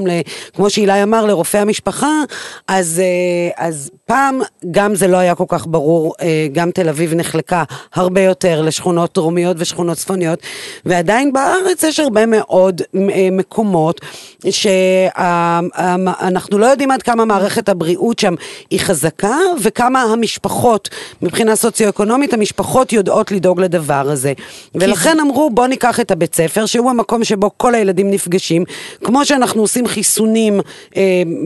כמו 0.55 0.69
שאילי 0.69 1.03
אמר, 1.03 1.25
לרופא 1.25 1.57
המשפחה, 1.57 2.23
אז, 2.67 3.01
אה, 3.03 3.65
אז 3.67 3.91
פעם 4.05 4.41
גם 4.71 4.95
זה 4.95 5.07
לא 5.07 5.17
היה 5.17 5.35
כל 5.35 5.45
כך 5.47 5.67
ברור, 5.67 6.15
גם 6.51 6.71
תל 6.71 6.89
אביב 6.89 7.13
נחלקה 7.13 7.63
הרבה 7.93 8.21
יותר 8.21 8.61
לשכונות 8.61 9.13
דרומיות 9.15 9.57
ושכונות 9.59 9.97
צפוניות, 9.97 10.39
ועדיין 10.85 11.33
בארץ 11.33 11.83
יש 11.83 11.99
הרבה 11.99 12.25
מאוד 12.25 12.81
מקומות 13.31 14.01
שה... 14.49 14.69
אנחנו 16.21 16.57
לא 16.57 16.65
יודעים 16.65 16.91
עד 16.91 17.01
כמה 17.01 17.25
מערכת 17.25 17.69
הבריאות 17.69 18.19
שם 18.19 18.33
היא 18.69 18.79
חזקה, 18.79 19.35
וכמה 19.61 20.01
המשפחות, 20.01 20.89
מבחינה 21.21 21.55
סוציו-אקונומית, 21.55 22.33
המשפחות 22.33 22.93
יודעות 22.93 23.31
לדאוג 23.31 23.61
לדבר 23.61 24.09
הזה. 24.09 24.33
ולכן 24.75 25.15
זה... 25.15 25.21
אמרו, 25.21 25.49
בוא 25.49 25.67
ניקח 25.67 25.99
את 25.99 26.11
הבית 26.11 26.35
ספר, 26.35 26.65
שהוא 26.65 26.89
המקום 26.89 27.23
שבו 27.23 27.49
כל 27.57 27.75
הילדים 27.75 28.11
נפגשים, 28.11 28.63
כמו 29.03 29.25
שאנחנו 29.25 29.61
עושים 29.61 29.87
חיסונים 29.87 30.59
אה, 30.97 31.01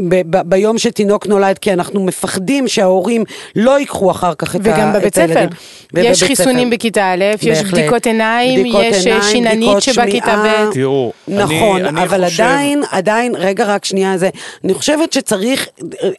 ב- 0.10 0.22
ב- 0.38 0.50
ביום 0.50 0.78
שתינוק 0.78 1.28
נולד, 1.28 1.58
כי 1.58 1.74
אנחנו 1.74 2.06
מפחדים 2.06 2.68
שההורים 2.68 3.24
לא 3.56 3.80
ייקחו 3.80 4.12
אחר 4.12 4.34
כך 4.36 4.56
את, 4.56 4.62
וגם 4.64 4.88
ה- 4.88 4.92
בבית 5.00 5.14
את 5.14 5.18
הילדים. 5.18 5.50
ספר. 5.50 6.00
יש 6.00 6.24
חיסונים 6.24 6.68
ספר. 6.68 6.76
בכיתה 6.78 7.14
א', 7.14 7.24
יש 7.42 7.64
בדיקות 7.64 8.06
עיניים, 8.06 8.60
בדיקות 8.60 8.82
יש 8.84 9.08
אה, 9.08 9.14
עיניים, 9.14 9.32
שיננית 9.32 9.82
שבכיתה 9.82 10.44
ב'. 10.46 10.74
תראו, 10.74 11.12
נכון, 11.28 11.86
אני, 11.86 11.90
אני 11.90 12.04
אבל 12.04 12.26
חושב... 12.26 12.44
עדיין, 12.44 12.84
עדיין, 12.92 13.36
רגע 13.36 13.66
רק 13.66 13.86
שנייה 13.94 14.18
זה, 14.18 14.30
אני 14.64 14.74
חושבת 14.74 15.14
שצריך 15.14 15.68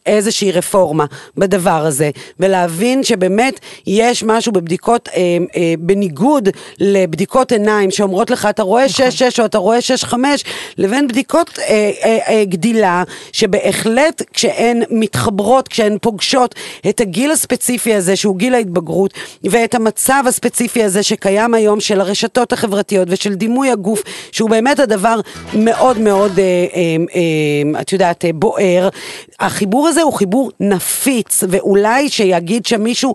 איזושהי 0.07 0.53
רפורמה 0.53 1.05
בדבר 1.37 1.87
הזה, 1.87 2.11
ולהבין 2.41 3.05
שבאמת 3.05 3.61
יש 3.87 4.23
משהו 4.23 4.53
בבדיקות, 4.53 5.09
אה, 5.09 5.21
אה, 5.57 5.75
בניגוד 5.79 6.49
לבדיקות 6.81 7.53
עיניים 7.53 7.91
שאומרות 7.91 8.31
לך, 8.31 8.47
אתה 8.51 8.63
רואה 8.63 8.87
6-6 8.87 8.91
נכון. 8.91 9.41
או 9.41 9.45
אתה 9.47 9.59
רואה 9.59 9.79
6-5, 9.79 10.15
לבין 10.79 11.09
בדיקות 11.09 11.59
אה, 11.59 11.91
אה, 12.05 12.19
אה, 12.29 12.45
גדילה, 12.45 13.03
שבהחלט 13.33 14.23
כשהן 14.33 14.83
מתחברות, 14.91 15.69
כשהן 15.69 15.99
פוגשות 16.01 16.55
את 16.89 17.01
הגיל 17.01 17.31
הספציפי 17.31 17.95
הזה, 17.95 18.17
שהוא 18.17 18.37
גיל 18.37 18.55
ההתבגרות, 18.55 19.15
ואת 19.45 19.75
המצב 19.75 20.25
הספציפי 20.27 20.85
הזה 20.85 21.03
שקיים 21.03 21.55
היום 21.55 21.81
של 21.81 22.01
הרשתות 22.01 22.53
החברתיות 22.53 23.09
ושל 23.11 23.35
דימוי 23.35 23.71
הגוף, 23.71 24.03
שהוא 24.33 24.51
באמת 24.51 24.79
הדבר 24.79 25.21
מאוד 25.55 25.99
מאוד, 25.99 26.39
אה, 26.39 26.45
אה, 26.45 26.97
אה, 27.15 27.64
את 27.81 27.93
יודעת, 27.93 28.25
יודעת, 28.25 28.41
בוער. 28.41 28.89
החיבור 29.41 29.89
הזה 29.89 30.03
הוא 30.03 30.13
חיבור 30.13 30.51
נפיץ, 30.61 31.45
ואולי 31.49 32.09
שיגיד 32.09 32.67
שם 32.67 32.83
מישהו, 32.83 33.15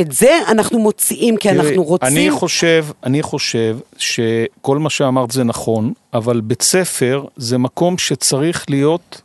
את 0.00 0.12
זה 0.12 0.38
אנחנו 0.48 0.78
מוציאים 0.78 1.36
כי 1.36 1.48
תראי, 1.48 1.60
אנחנו 1.60 1.84
רוצים... 1.84 2.08
אני 2.08 2.30
חושב, 2.30 2.86
אני 3.04 3.22
חושב 3.22 3.76
שכל 3.96 4.78
מה 4.78 4.90
שאמרת 4.90 5.30
זה 5.30 5.44
נכון, 5.44 5.92
אבל 6.14 6.40
בית 6.40 6.62
ספר 6.62 7.24
זה 7.36 7.58
מקום 7.58 7.98
שצריך 7.98 8.64
להיות 8.68 9.22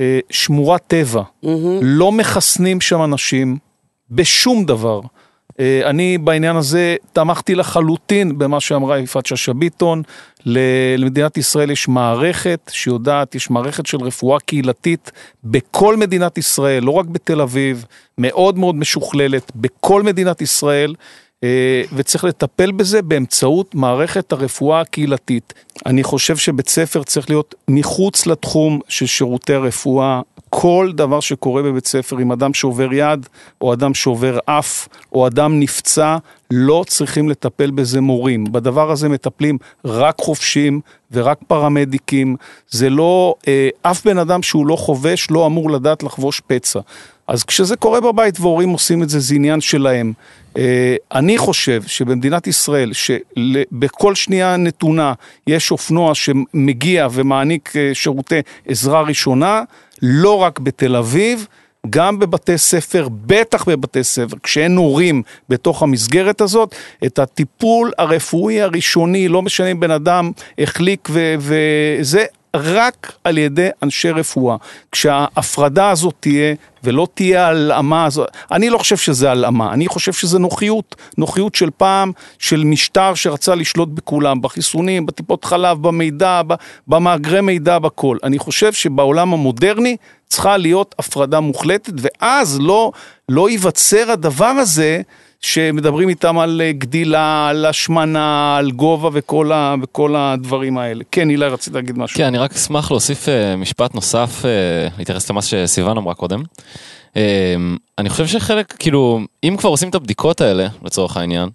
אה, 0.00 0.18
שמורת 0.30 0.82
טבע. 0.86 1.22
Mm-hmm. 1.22 1.48
לא 1.82 2.12
מחסנים 2.12 2.80
שם 2.80 3.02
אנשים 3.02 3.56
בשום 4.10 4.64
דבר. 4.64 5.00
אה, 5.60 5.90
אני 5.90 6.18
בעניין 6.18 6.56
הזה 6.56 6.96
תמכתי 7.12 7.54
לחלוטין 7.54 8.38
במה 8.38 8.60
שאמרה 8.60 8.98
יפעת 8.98 9.26
שאשא 9.26 9.52
ביטון. 9.52 10.02
למדינת 10.46 11.36
ישראל 11.36 11.70
יש 11.70 11.88
מערכת 11.88 12.70
שיודעת, 12.72 13.34
יש 13.34 13.50
מערכת 13.50 13.86
של 13.86 13.98
רפואה 14.00 14.40
קהילתית 14.40 15.10
בכל 15.44 15.96
מדינת 15.96 16.38
ישראל, 16.38 16.82
לא 16.82 16.90
רק 16.90 17.06
בתל 17.06 17.40
אביב, 17.40 17.84
מאוד 18.18 18.58
מאוד 18.58 18.74
משוכללת 18.74 19.52
בכל 19.54 20.02
מדינת 20.02 20.40
ישראל. 20.40 20.94
אה, 21.44 21.82
וצריך 21.92 22.24
לטפל 22.24 22.72
בזה 22.72 23.02
באמצעות 23.02 23.74
מערכת 23.74 24.32
הרפואה 24.32 24.80
הקהילתית. 24.80 25.54
אני 25.86 26.02
חושב 26.02 26.36
שבית 26.36 26.68
ספר 26.68 27.02
צריך 27.02 27.30
להיות 27.30 27.54
מחוץ 27.68 28.26
לתחום 28.26 28.80
של 28.88 29.06
שירותי 29.06 29.54
הרפואה. 29.54 30.20
כל 30.50 30.90
דבר 30.94 31.20
שקורה 31.20 31.62
בבית 31.62 31.86
ספר 31.86 32.18
עם 32.18 32.32
אדם 32.32 32.54
שעובר 32.54 32.92
יד, 32.92 33.26
או 33.60 33.72
אדם 33.72 33.94
שעובר 33.94 34.38
אף, 34.46 34.88
או 35.12 35.26
אדם 35.26 35.60
נפצע, 35.60 36.16
לא 36.50 36.84
צריכים 36.88 37.28
לטפל 37.28 37.70
בזה 37.70 38.00
מורים. 38.00 38.44
בדבר 38.52 38.90
הזה 38.90 39.08
מטפלים 39.08 39.58
רק 39.84 40.18
חופשים 40.20 40.80
ורק 41.12 41.38
פרמדיקים. 41.46 42.36
זה 42.70 42.90
לא, 42.90 43.34
אה, 43.48 43.68
אף 43.82 44.06
בן 44.06 44.18
אדם 44.18 44.42
שהוא 44.42 44.66
לא 44.66 44.76
חובש 44.76 45.30
לא 45.30 45.46
אמור 45.46 45.70
לדעת 45.70 46.02
לחבוש 46.02 46.42
פצע. 46.46 46.80
אז 47.26 47.44
כשזה 47.44 47.76
קורה 47.76 48.00
בבית 48.00 48.40
והורים 48.40 48.70
עושים 48.70 49.02
את 49.02 49.08
זה, 49.08 49.20
זה 49.20 49.34
עניין 49.34 49.60
שלהם. 49.60 50.12
אה, 50.56 50.96
אני 51.12 51.38
חושב 51.38 51.82
שבמדינת 51.86 52.46
ישראל, 52.46 52.92
שבכל 52.92 54.14
שנייה 54.14 54.56
נתונה 54.56 55.12
יש 55.46 55.70
אופנוע 55.70 56.14
שמגיע 56.14 57.08
ומעניק 57.12 57.76
אה, 57.76 57.90
שירותי 57.94 58.40
עזרה 58.68 59.02
ראשונה, 59.02 59.62
לא 60.02 60.34
רק 60.34 60.58
בתל 60.58 60.96
אביב, 60.96 61.46
גם 61.90 62.18
בבתי 62.18 62.58
ספר, 62.58 63.08
בטח 63.26 63.68
בבתי 63.68 64.04
ספר, 64.04 64.36
כשאין 64.42 64.76
הורים 64.76 65.22
בתוך 65.48 65.82
המסגרת 65.82 66.40
הזאת, 66.40 66.74
את 67.06 67.18
הטיפול 67.18 67.92
הרפואי 67.98 68.62
הראשוני, 68.62 69.28
לא 69.28 69.42
משנה 69.42 69.66
אם 69.66 69.80
בן 69.80 69.90
אדם 69.90 70.30
החליק 70.58 71.08
וזה, 71.38 72.24
רק 72.56 73.12
על 73.24 73.38
ידי 73.38 73.68
אנשי 73.82 74.10
רפואה. 74.10 74.56
כשההפרדה 74.92 75.90
הזאת 75.90 76.14
תהיה, 76.20 76.54
ולא 76.84 77.06
תהיה 77.14 77.46
הלאמה 77.46 78.04
הזאת, 78.04 78.28
אני 78.50 78.70
לא 78.70 78.78
חושב 78.78 78.96
שזה 78.96 79.30
הלאמה, 79.30 79.72
אני 79.72 79.88
חושב 79.88 80.12
שזה 80.12 80.38
נוחיות, 80.38 80.96
נוחיות 81.18 81.54
של 81.54 81.70
פעם, 81.76 82.12
של 82.38 82.64
משטר 82.64 83.14
שרצה 83.14 83.54
לשלוט 83.54 83.88
בכולם, 83.88 84.40
בחיסונים, 84.40 85.06
בטיפות 85.06 85.44
חלב, 85.44 85.82
במידע, 85.82 86.40
במאגרי 86.88 87.40
מידע, 87.40 87.78
בכל. 87.78 88.16
אני 88.24 88.38
חושב 88.38 88.72
שבעולם 88.72 89.32
המודרני 89.32 89.96
צריכה 90.28 90.56
להיות 90.56 90.94
הפרדה 90.98 91.40
מוחלטת, 91.40 91.92
ואז 91.96 92.58
לא, 92.60 92.92
לא 93.28 93.50
ייווצר 93.50 94.10
הדבר 94.10 94.46
הזה. 94.46 95.02
שמדברים 95.42 96.08
איתם 96.08 96.38
על 96.38 96.60
אה, 96.64 96.72
גדילה, 96.72 97.48
על 97.48 97.66
השמנה, 97.66 98.56
על 98.56 98.70
גובה 98.70 99.10
וכל, 99.12 99.52
ה, 99.52 99.74
וכל 99.82 100.16
הדברים 100.16 100.78
האלה. 100.78 101.04
כן, 101.10 101.30
אילי, 101.30 101.46
רצית 101.46 101.74
להגיד 101.74 101.98
משהו. 101.98 102.16
כן, 102.16 102.24
אני 102.24 102.38
רק 102.38 102.52
אשמח 102.52 102.90
להוסיף 102.90 103.28
אה, 103.28 103.56
משפט 103.56 103.94
נוסף, 103.94 104.42
אה, 104.44 104.88
להתייחס 104.98 105.30
למה 105.30 105.42
שסיוון 105.42 105.96
אמרה 105.96 106.14
קודם. 106.14 106.42
אני 107.98 108.08
חושב 108.08 108.26
שחלק, 108.26 108.74
כאילו, 108.78 109.20
אם 109.44 109.56
כבר 109.58 109.70
עושים 109.70 109.88
את 109.88 109.94
הבדיקות 109.94 110.40
האלה, 110.40 110.68
לצורך 110.84 111.16
העניין, 111.16 111.48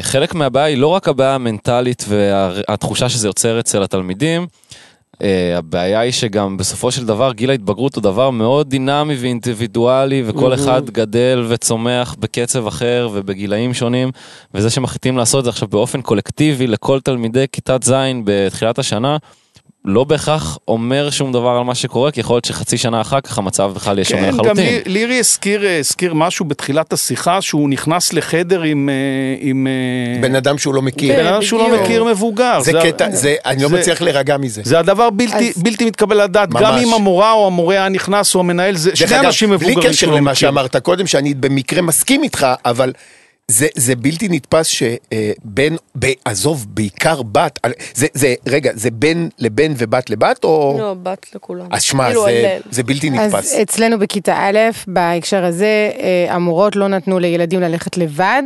חלק 0.00 0.34
מהבעיה 0.34 0.66
היא 0.66 0.78
לא 0.78 0.86
רק 0.86 1.08
הבעיה 1.08 1.34
המנטלית 1.34 2.04
והתחושה 2.08 3.08
שזה 3.08 3.28
יוצר 3.28 3.60
אצל 3.60 3.82
התלמידים, 3.82 4.46
אה, 5.22 5.58
הבעיה 5.58 6.00
היא 6.00 6.12
שגם 6.12 6.56
בסופו 6.56 6.90
של 6.90 7.06
דבר 7.06 7.32
גיל 7.32 7.50
ההתבגרות 7.50 7.94
הוא 7.94 8.02
דבר 8.02 8.30
מאוד 8.30 8.70
דינמי 8.70 9.14
ואינדיבידואלי 9.14 10.22
וכל 10.26 10.54
אחד 10.54 10.90
גדל 10.90 11.44
וצומח 11.48 12.16
בקצב 12.18 12.66
אחר 12.66 13.08
ובגילאים 13.12 13.74
שונים 13.74 14.10
וזה 14.54 14.70
שמחליטים 14.70 15.16
לעשות 15.16 15.38
את 15.38 15.44
זה 15.44 15.50
עכשיו 15.50 15.68
באופן 15.68 16.02
קולקטיבי 16.02 16.66
לכל 16.66 17.00
תלמידי 17.00 17.44
כיתת 17.52 17.82
ז' 17.82 17.92
בתחילת 18.24 18.78
השנה 18.78 19.16
לא 19.86 20.04
בהכרח 20.04 20.58
אומר 20.68 21.10
שום 21.10 21.32
דבר 21.32 21.48
על 21.48 21.62
מה 21.64 21.74
שקורה 21.74 22.10
כי 22.10 22.20
יכול 22.20 22.34
להיות 22.36 22.44
שחצי 22.44 22.76
שנה 22.78 23.00
אחר 23.00 23.20
כך 23.20 23.38
המצב 23.38 23.72
בכלל 23.74 23.98
יהיה 23.98 24.04
שונה 24.04 24.22
כן, 24.22 24.30
גם 24.30 24.38
לחלוטין. 24.38 24.64
לי- 24.64 24.80
לירי 24.86 25.18
הזכיר, 25.18 25.64
אה, 25.64 25.78
הזכיר 25.78 26.14
משהו 26.14 26.44
בתחילת 26.44 26.92
השיחה, 26.92 27.42
שהוא 27.42 27.68
נכנס 27.70 28.12
לחדר 28.12 28.62
עם... 28.62 28.88
אה, 28.88 28.94
עם 29.40 29.66
אה, 29.66 30.20
בן 30.22 30.34
אדם 30.34 30.58
שהוא 30.58 30.74
לא 30.74 30.82
מכיר. 30.82 31.16
בן 31.16 31.26
אדם 31.26 31.42
שהוא 31.42 31.60
לא. 31.70 31.82
מכיר 31.82 32.04
מבוגר. 32.04 32.60
זה 32.60 32.78
ה- 32.80 32.82
קטע, 32.82 33.10
זה, 33.10 33.34
אני 33.46 33.62
לא 33.62 33.68
זה- 33.68 33.76
מצליח 33.76 34.00
להירגע 34.02 34.36
מזה. 34.36 34.62
זה 34.64 34.78
הדבר 34.78 35.10
בלתי, 35.10 35.50
אז- 35.56 35.62
בלתי 35.62 35.84
מתקבל 35.84 36.22
לדעת, 36.22 36.50
גם. 36.50 36.74
אם 36.74 36.94
המורה 36.94 37.32
או 37.32 37.46
המורה 37.46 37.74
היה 37.74 37.88
נכנס 37.88 38.34
או 38.34 38.40
המנהל, 38.40 38.76
זה 38.76 38.90
שני 38.96 39.18
אנשים 39.20 39.50
מבוגרים 39.50 39.74
בלי 39.74 39.88
קשר 39.88 40.06
שלא 40.06 40.16
למה. 40.16 40.34
שאמרת 40.34 40.76
קודם, 40.76 41.06
שאני 41.06 41.34
במקרה 41.34 41.82
מסכים 41.82 42.22
איתך, 42.22 42.46
אבל 42.64 42.92
זה, 43.50 43.66
זה 43.76 43.96
בלתי 43.96 44.28
נתפס 44.28 44.66
שבין, 44.66 45.76
עזוב, 46.24 46.66
בעיקר 46.68 47.22
בת, 47.22 47.58
זה, 47.94 48.06
זה, 48.14 48.34
רגע, 48.46 48.70
זה 48.74 48.90
בין 48.90 49.28
לבן 49.38 49.72
ובת 49.76 50.10
לבת, 50.10 50.44
או... 50.44 50.76
לא, 50.80 50.94
בת 51.02 51.26
לכולם. 51.34 51.66
אז 51.70 51.82
שמע, 51.82 52.06
כאילו, 52.06 52.24
זה. 52.24 52.58
זה 52.70 52.82
בלתי 52.82 53.08
אז 53.08 53.14
נתפס. 53.34 53.54
אצלנו 53.54 53.98
בכיתה 53.98 54.34
א', 54.38 54.58
בהקשר 54.86 55.44
הזה, 55.44 55.90
אה, 55.98 56.34
המורות 56.34 56.76
לא 56.76 56.88
נתנו 56.88 57.18
לילדים 57.18 57.60
ללכת 57.60 57.96
לבד, 57.96 58.42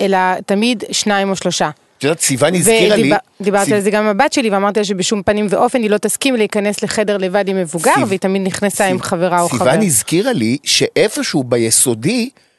אלא 0.00 0.18
תמיד 0.46 0.84
שניים 0.92 1.30
או 1.30 1.36
שלושה. 1.36 1.70
את 1.98 2.04
יודעת, 2.04 2.20
סיוון 2.20 2.54
הזכירה 2.54 2.96
לי... 2.96 3.10
ודיברתי 3.40 3.64
סיו- 3.66 3.74
על 3.76 3.80
זה 3.80 3.90
גם 3.90 4.02
עם 4.04 4.20
הבת 4.20 4.32
שלי 4.32 4.50
ואמרתי 4.50 4.80
לה 4.80 4.84
שבשום 4.84 5.22
פנים 5.22 5.46
ואופן 5.50 5.82
היא 5.82 5.90
לא 5.90 5.98
תסכים 5.98 6.36
להיכנס 6.36 6.82
לחדר 6.82 7.16
לבד 7.16 7.48
עם 7.48 7.56
מבוגר 7.56 7.92
סיו- 7.94 8.08
והיא 8.08 8.18
תמיד 8.20 8.42
נכנסה 8.42 8.86
עם 8.86 8.96
סיו- 8.98 9.04
חברה 9.06 9.40
או 9.42 9.48
חבר. 9.48 9.58
סיוון 9.58 9.82
הזכירה 9.86 10.32
לי 10.32 10.56
שאיפשהו 10.64 11.44
ביסודי, 11.44 12.10
אה, 12.12 12.24
אה, 12.24 12.53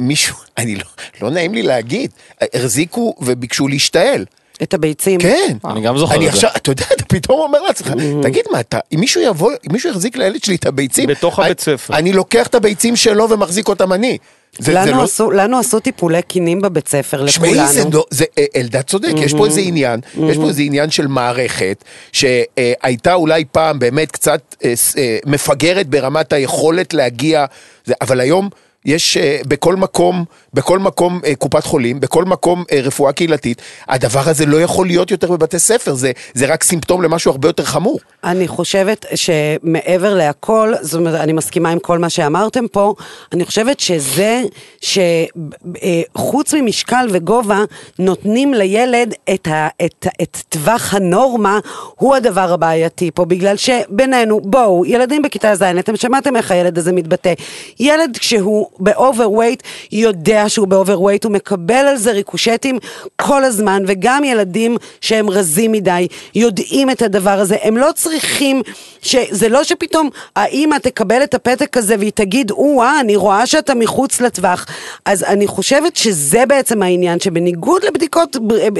מישהו, 0.00 0.36
אני 0.58 0.76
לא, 0.76 0.84
לא 1.22 1.30
נעים 1.30 1.54
לי 1.54 1.62
להגיד, 1.62 2.10
החזיקו 2.54 3.14
וביקשו 3.20 3.68
להשתעל. 3.68 4.24
את 4.62 4.74
הביצים. 4.74 5.20
כן. 5.20 5.56
אני 5.64 5.80
גם 5.80 5.98
זוכר 5.98 6.14
אני 6.14 6.26
את 6.26 6.30
זה. 6.32 6.36
עכשיו, 6.36 6.50
אתה 6.56 6.70
יודע, 6.70 6.84
אתה 6.92 7.04
פתאום 7.04 7.40
אומר 7.40 7.62
לעצמך, 7.62 7.92
תגיד 8.22 8.44
מה, 8.52 8.60
אתה, 8.60 8.78
אם 8.94 9.00
מישהו 9.00 9.20
יבוא, 9.20 9.52
אם 9.52 9.72
מישהו 9.72 9.90
יחזיק 9.90 10.16
לילד 10.16 10.44
שלי 10.44 10.54
את 10.54 10.66
הביצים, 10.66 11.08
בתוך 11.08 11.38
הבית 11.38 11.60
ספר. 11.60 11.94
אני 11.94 12.12
לוקח 12.12 12.46
את 12.46 12.54
הביצים 12.54 12.96
שלו 12.96 13.30
ומחזיק 13.30 13.68
אותם 13.68 13.92
אני. 13.92 14.18
זה, 14.58 14.64
זה 14.64 14.72
לנו, 14.72 14.96
לא... 14.98 15.02
עשו, 15.02 15.30
לנו 15.30 15.58
עשו 15.58 15.80
טיפולי 15.80 16.22
קינים 16.22 16.60
בבית 16.60 16.88
ספר, 16.88 17.26
תשמעי, 17.26 17.50
לכולנו. 17.54 17.72
זה, 17.72 17.82
לא- 17.92 18.04
זה, 18.10 18.24
אה, 18.38 18.44
אלדד 18.56 18.82
צודק, 18.82 19.12
יש 19.16 19.32
פה 19.32 19.46
איזה 19.46 19.60
עניין, 19.60 20.00
יש 20.30 20.36
פה 20.36 20.48
איזה 20.48 20.62
עניין 20.62 20.90
של 20.90 21.06
מערכת, 21.06 21.84
שהייתה 22.12 23.14
אולי 23.14 23.44
פעם 23.52 23.78
באמת 23.78 24.10
קצת 24.10 24.54
אה, 24.64 24.72
אה, 24.98 25.18
מפגרת 25.26 25.86
ברמת 25.88 26.32
היכולת 26.32 26.94
להגיע, 26.94 27.44
זה- 27.84 27.94
אבל 28.00 28.20
היום 28.20 28.48
יש 28.84 29.16
אה, 29.16 29.40
בכל 29.46 29.76
מקום, 29.76 30.24
בכל 30.54 30.78
מקום 30.78 31.20
אה, 31.24 31.34
קופת 31.34 31.64
חולים, 31.64 32.00
בכל 32.00 32.24
מקום 32.24 32.64
אה, 32.72 32.80
רפואה 32.82 33.12
קהילתית, 33.12 33.62
הדבר 33.88 34.28
הזה 34.28 34.46
לא 34.46 34.60
יכול 34.60 34.86
להיות 34.86 35.10
יותר 35.10 35.32
בבתי 35.32 35.58
ספר, 35.58 35.94
זה, 35.94 36.12
זה 36.34 36.46
רק 36.46 36.62
סימפטום 36.62 37.02
למשהו 37.02 37.30
הרבה 37.30 37.48
יותר 37.48 37.64
חמור. 37.64 38.00
אני 38.24 38.48
חושבת 38.48 39.06
שמעבר 39.14 40.14
להכל, 40.14 40.72
זאת 40.80 41.00
אומרת, 41.00 41.20
אני 41.20 41.32
מסכימה 41.32 41.70
עם 41.70 41.78
כל 41.78 41.98
מה 41.98 42.10
שאמרתם 42.10 42.68
פה, 42.68 42.94
אני 43.32 43.44
חושבת 43.44 43.80
שזה 43.80 44.42
שחוץ 44.80 46.54
ממשקל 46.54 47.06
וגובה, 47.10 47.64
נותנים 47.98 48.54
לילד 48.54 49.14
את, 49.34 49.46
ה, 49.46 49.68
את, 49.84 50.06
את 50.22 50.38
טווח 50.48 50.94
הנורמה, 50.94 51.58
הוא 51.96 52.14
הדבר 52.14 52.52
הבעייתי 52.52 53.10
פה, 53.14 53.24
בגלל 53.24 53.56
שבינינו, 53.56 54.40
בואו, 54.40 54.86
ילדים 54.86 55.22
בכיתה 55.22 55.54
ז', 55.54 55.62
אתם 55.62 55.96
שמעתם 55.96 56.36
איך 56.36 56.50
הילד 56.50 56.78
הזה 56.78 56.92
מתבטא. 56.92 57.32
ילד 57.80 58.16
כשהוא 58.18 58.66
ב 58.78 58.85
overweight, 58.85 59.62
יודע 59.92 60.44
שהוא 60.48 60.68
באוברווייט, 60.68 61.24
הוא 61.24 61.32
מקבל 61.32 61.74
על 61.74 61.96
זה 61.96 62.10
ריקושטים 62.12 62.78
כל 63.16 63.44
הזמן, 63.44 63.82
וגם 63.86 64.24
ילדים 64.24 64.76
שהם 65.00 65.30
רזים 65.30 65.72
מדי, 65.72 66.06
יודעים 66.34 66.90
את 66.90 67.02
הדבר 67.02 67.30
הזה, 67.40 67.56
הם 67.62 67.76
לא 67.76 67.88
צריכים, 67.94 68.62
ש... 69.02 69.16
זה 69.30 69.48
לא 69.48 69.64
שפתאום 69.64 70.08
האימא 70.36 70.76
תקבל 70.76 71.22
את 71.22 71.34
הפתק 71.34 71.76
הזה 71.76 71.94
והיא 71.98 72.12
תגיד, 72.14 72.50
או-אה, 72.50 73.00
אני 73.00 73.16
רואה 73.16 73.46
שאתה 73.46 73.74
מחוץ 73.74 74.20
לטווח. 74.20 74.66
אז 75.04 75.24
אני 75.24 75.46
חושבת 75.46 75.96
שזה 75.96 76.46
בעצם 76.48 76.82
העניין, 76.82 77.20
שבניגוד 77.20 77.84
לבדיקות 77.84 78.36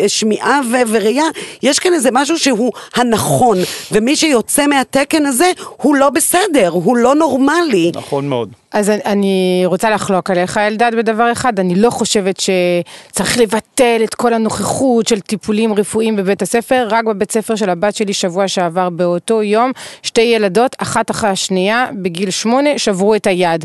שמיעה 0.07 0.61
ו- 0.73 0.77
וראייה, 0.89 1.25
יש 1.63 1.79
כאן 1.79 1.95
איזה 1.95 2.09
משהו 2.13 2.39
שהוא 2.39 2.73
הנכון, 2.95 3.59
ומי 3.93 4.17
שיוצא 4.17 4.67
מהתקן 4.67 5.27
הזה, 5.27 5.51
הוא 5.77 5.97
לא 5.97 6.11
בסדר, 6.11 6.69
הוא 6.69 6.97
לא 6.97 7.15
נורמלי. 7.15 7.93
נכון 7.95 8.29
מאוד. 8.29 8.49
אז 8.73 8.91
אני- 8.91 9.03
אני 9.07 9.33
רוצה 9.67 9.82
לחלוק 9.91 10.31
עליך, 10.31 10.59
אלדד, 10.59 10.93
בדבר 10.97 11.33
אחד. 11.33 11.61
אני 11.61 11.75
לא 11.75 11.91
חושבת 11.91 12.41
שצריך 12.41 13.39
לבטל 13.39 14.01
את 14.05 14.15
כל 14.15 14.35
הנוכחות 14.35 15.09
של 15.09 15.21
טיפולים 15.21 15.75
רפואיים 15.75 16.17
בבית 16.17 16.43
הספר. 16.43 16.87
רק 16.91 17.05
בבית 17.05 17.33
ספר 17.33 17.57
של 17.57 17.71
הבת 17.71 17.95
שלי 17.95 18.13
שבוע 18.13 18.49
שעבר 18.49 18.91
באותו 18.91 19.43
יום, 19.43 19.73
שתי 20.03 20.21
ילדות, 20.21 20.77
אחת 20.79 21.11
אחרי 21.11 21.31
השנייה, 21.31 21.87
בגיל 22.03 22.31
שמונה, 22.31 22.71
שברו 22.77 23.15
את 23.15 23.27
היד. 23.27 23.65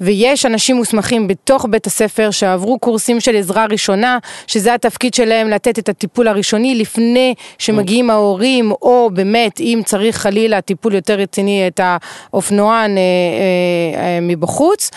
ויש 0.00 0.46
אנשים 0.46 0.76
מוסמכים 0.76 1.28
בתוך 1.28 1.66
בית 1.70 1.86
הספר 1.86 2.30
שעברו 2.30 2.78
קורסים 2.78 3.20
של 3.20 3.36
עזרה 3.36 3.66
ראשונה, 3.70 4.18
שזה 4.46 4.74
התפקיד 4.74 5.14
שלהם 5.14 5.48
לתת 5.48 5.78
את 5.78 5.88
הטיפול 5.88 6.28
הראשוני 6.28 6.74
לפני 6.74 7.34
שמגיעים 7.58 8.10
ההורים, 8.10 8.72
או 8.72 9.10
באמת, 9.12 9.60
אם 9.60 9.82
צריך 9.84 10.16
חלילה 10.16 10.60
טיפול 10.60 10.94
יותר 10.94 11.14
רציני, 11.14 11.66
את 11.66 11.80
האופנוען 11.82 12.98
אה, 12.98 13.02
אה, 13.02 14.02
אה, 14.02 14.18
מבחוץ. 14.22 14.90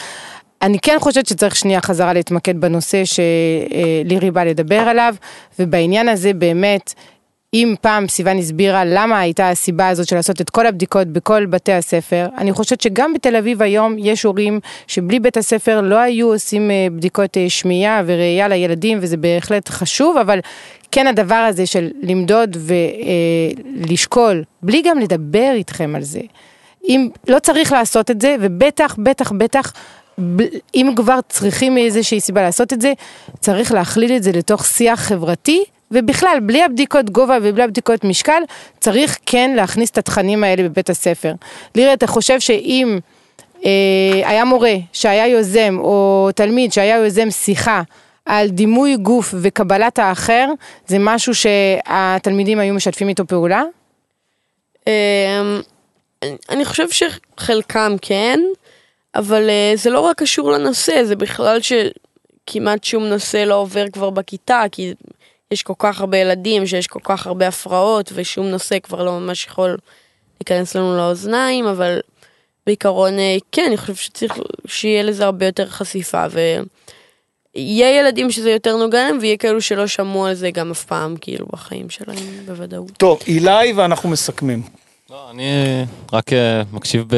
אני 0.62 0.80
כן 0.80 0.98
חושבת 1.00 1.26
שצריך 1.26 1.56
שנייה 1.56 1.82
חזרה 1.82 2.14
להתמקד 2.14 2.62
בנושא 2.62 3.04
שלירי 3.06 4.32
באה 4.32 4.46
לדבר 4.46 4.80
עליו, 4.80 5.16
ובעניין 5.60 6.10
הזה 6.10 6.34
באמת, 6.34 6.94
אם 7.54 7.76
פעם 7.82 8.08
סיוון 8.08 8.38
הסבירה 8.38 8.86
למה 8.86 9.20
הייתה 9.20 9.50
הסיבה 9.50 9.88
הזאת 9.88 10.08
של 10.08 10.16
לעשות 10.16 10.42
את 10.42 10.50
כל 10.50 10.68
הבדיקות 10.68 11.08
בכל 11.08 11.46
בתי 11.46 11.74
הספר, 11.74 12.28
אני 12.38 12.54
חושבת 12.54 12.82
שגם 12.82 13.14
בתל 13.14 13.36
אביב 13.36 13.62
היום 13.62 13.96
יש 14.00 14.24
הורים 14.24 14.60
שבלי 14.88 15.20
בית 15.20 15.38
הספר 15.38 15.82
לא 15.82 15.96
היו 15.96 16.34
עושים 16.34 16.72
אה, 16.72 16.88
בדיקות 16.96 17.38
אה, 17.38 17.50
שמיעה 17.50 18.02
וראייה 18.06 18.48
לילדים, 18.48 18.98
וזה 19.02 19.18
בהחלט 19.18 19.70
חשוב, 19.70 20.18
אבל 20.18 20.40
כן 20.92 21.08
הדבר 21.08 21.36
הזה 21.36 21.66
של 21.66 21.90
למדוד 22.02 22.58
ולשקול, 23.80 24.44
בלי 24.64 24.82
גם 24.82 25.00
לדבר 25.00 25.52
איתכם 25.54 25.96
על 25.96 26.04
זה. 26.04 26.22
אם 26.90 27.10
לא 27.28 27.40
צריך 27.40 27.72
לעשות 27.72 28.12
את 28.12 28.22
זה, 28.22 28.36
ובטח, 28.40 28.96
בטח, 29.04 29.32
בטח, 29.32 29.74
אם 30.76 30.94
כבר 30.96 31.20
צריכים 31.30 31.74
מאיזושהי 31.76 32.20
סיבה 32.22 32.42
לעשות 32.42 32.74
את 32.74 32.82
זה, 32.82 32.94
צריך 33.40 33.72
להכליל 33.72 34.16
את 34.16 34.24
זה 34.24 34.32
לתוך 34.32 34.66
שיח 34.66 35.00
חברתי, 35.00 35.64
ובכלל, 35.92 36.38
בלי 36.42 36.64
הבדיקות 36.64 37.10
גובה 37.10 37.38
ובלי 37.44 37.64
הבדיקות 37.64 38.04
משקל, 38.04 38.42
צריך 38.80 39.18
כן 39.26 39.54
להכניס 39.56 39.90
את 39.90 39.98
התכנים 39.98 40.44
האלה 40.44 40.64
בבית 40.64 40.90
הספר. 40.90 41.34
לירי, 41.76 41.94
אתה 41.94 42.08
חושב 42.08 42.40
שאם 42.40 43.00
אה, 43.66 43.70
היה 44.24 44.46
מורה 44.46 44.74
שהיה 44.94 45.28
יוזם, 45.28 45.78
או 45.80 46.30
תלמיד 46.36 46.74
שהיה 46.74 46.96
יוזם 46.98 47.32
שיחה, 47.32 47.82
על 48.26 48.50
דימוי 48.50 48.98
גוף 48.98 49.34
וקבלת 49.42 50.00
האחר, 50.00 50.48
זה 50.88 50.98
משהו 51.00 51.34
שהתלמידים 51.36 52.60
היו 52.60 52.74
משתפים 52.74 53.10
איתו 53.10 53.28
פעולה? 53.28 53.64
אמ, 54.88 54.92
אני- 56.50 56.66
חושב 56.66 56.88
שחלקם 56.90 57.96
כן, 58.02 58.40
אבל 59.20 59.50
אה, 59.50 59.74
זה 59.76 59.90
לא 59.90 60.00
רק 60.00 60.18
קשור 60.18 60.52
לנושא, 60.52 61.04
זה 61.04 61.16
בכלל 61.16 61.60
שכמעט 61.62 62.84
שום 62.84 63.04
נושא 63.04 63.38
לא 63.38 63.56
עובר 63.56 63.86
כבר 63.94 64.10
בכיתה, 64.10 64.64
כי 64.72 64.94
יש 65.52 65.64
כל 65.64 65.74
כך 65.80 66.00
הרבה 66.00 66.18
ילדים, 66.18 66.68
שיש 66.68 66.88
כל 66.88 67.00
כך 67.04 67.28
הרבה 67.28 67.48
הפרעות, 67.48 68.12
ושום 68.16 68.46
נושא 68.46 68.80
כבר 68.80 69.04
לא 69.04 69.20
ממש 69.20 69.46
יכול 69.46 69.78
להיכנס 70.40 70.76
לנו 70.76 70.98
לאוזניים, 70.98 71.66
אבל 71.66 72.00
בעיקרון, 72.68 73.20
אה, 73.20 73.38
כן, 73.52 73.64
אני 73.68 73.78
חושב 73.78 73.96
שצריך 73.96 74.38
שיהיה 74.68 75.04
לזה 75.04 75.26
הרבה 75.26 75.46
יותר 75.46 75.70
חשיפה, 75.70 76.26
ויהיה 77.56 78.00
ילדים 78.00 78.32
שזה 78.32 78.52
יותר 78.52 78.78
נוגע 78.78 79.04
להם, 79.08 79.18
ויהיה 79.22 79.38
כאלו 79.38 79.62
שלא 79.62 79.88
שמעו 79.88 80.26
על 80.26 80.34
זה 80.34 80.52
גם 80.52 80.72
אף 80.72 80.86
פעם, 80.86 81.16
כאילו, 81.22 81.46
בחיים 81.52 81.90
שלהם, 81.90 82.18
בוודאות. 82.46 82.92
טוב, 82.98 83.20
אילי 83.28 83.74
ואנחנו 83.76 84.10
מסכמים. 84.10 84.79
לא, 85.10 85.30
אני 85.32 85.46
רק 86.14 86.34
אה, 86.34 86.62
מקשיב 86.74 87.06
ב... 87.08 87.16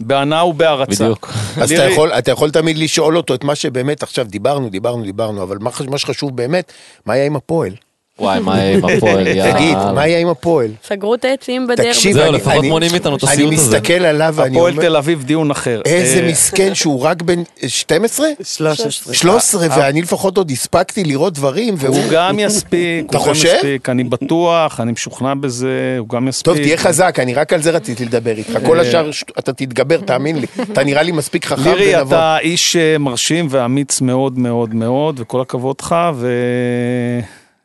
בהנאה 0.00 0.46
ובהערצה. 0.46 1.04
בדיוק. 1.04 1.32
אז 1.56 1.72
אתה 1.72 1.84
יכול, 1.84 2.12
אתה 2.12 2.30
יכול 2.30 2.50
תמיד 2.50 2.78
לשאול 2.78 3.16
אותו 3.16 3.34
את 3.34 3.44
מה 3.44 3.54
שבאמת 3.54 4.02
עכשיו 4.02 4.24
דיברנו, 4.24 4.68
דיברנו, 4.68 5.02
דיברנו, 5.02 5.42
אבל 5.42 5.58
מה, 5.58 5.70
מה 5.88 5.98
שחשוב 5.98 6.36
באמת, 6.36 6.72
מה 7.06 7.12
היה 7.12 7.26
עם 7.26 7.36
הפועל? 7.36 7.72
וואי, 8.20 8.40
מה 8.40 8.58
יהיה 8.58 8.76
עם 8.78 8.84
הפועל, 8.96 9.26
יאללה. 9.26 9.52
תגיד, 9.54 9.76
מה 9.94 10.02
היה 10.02 10.18
עם 10.18 10.28
הפועל? 10.28 10.70
סגרו 10.88 11.14
את 11.14 11.24
העצים 11.24 11.66
בדרך. 11.66 11.86
תקשיב, 11.96 12.12
זהו, 12.12 12.22
אני- 12.28 12.32
לפחות 12.36 12.58
אני- 12.58 12.68
מונעים 12.68 12.92
מאיתנו 12.92 13.16
את 13.16 13.24
אני 13.24 13.32
הסיוט 13.32 13.52
הזה. 13.54 13.76
מסתכל 13.76 13.92
עליו 13.92 14.32
ואני 14.36 14.56
הפועל 14.56 14.72
אומר, 14.72 14.82
תל 14.82 14.96
אביב 14.96 15.22
דיון 15.24 15.50
אחר. 15.50 15.80
איזה 15.84 16.20
אה, 16.20 16.28
מסכן 16.30 16.74
שהוא 16.74 17.00
רק 17.02 17.22
בן 17.22 17.42
12? 17.66 18.26
13. 18.42 19.14
13, 19.14 19.66
ואני 19.76 20.02
לפחות 20.02 20.36
עוד 20.36 20.50
הספקתי 20.50 21.04
לראות 21.04 21.32
דברים, 21.34 21.74
והוא... 21.78 21.96
הוא 21.96 22.04
גם 22.10 22.38
יספיק, 22.38 23.06
אתה 23.10 23.18
חושב? 23.18 23.56
אני 23.88 24.04
בטוח, 24.04 24.80
אני 24.80 24.92
משוכנע 24.92 25.34
בזה, 25.34 25.68
הוא 25.98 26.08
גם 26.08 26.28
יספיק. 26.28 26.44
טוב, 26.44 26.56
תהיה 26.56 26.76
חזק, 26.76 27.18
אני 27.18 27.34
רק 27.34 27.52
על 27.52 27.62
זה 27.62 27.70
רציתי 27.70 28.04
לדבר 28.04 28.36
איתך. 28.36 28.58
כל 28.66 28.80
השאר 28.80 29.10
ש- 29.10 29.24
אתה 29.38 29.52
תתגבר, 29.52 29.96
תאמין 29.96 30.36
לי. 30.38 30.46
אתה 30.72 30.84
נראה 30.84 31.02
לי 31.02 31.12
מספיק 31.12 31.46
חכם 31.46 31.62
לירי, 31.62 31.96
ונבון. 31.96 32.06
אתה 32.18 32.36
איש 32.40 32.76
אה, 32.76 32.98
מרשים 32.98 33.46
ואמיץ 33.50 34.00
מאוד 34.00 34.38
מאוד 34.38 34.74
מאוד, 34.74 35.20
וכל 35.20 35.40
הכבוד 35.40 35.76
לך, 35.80 35.94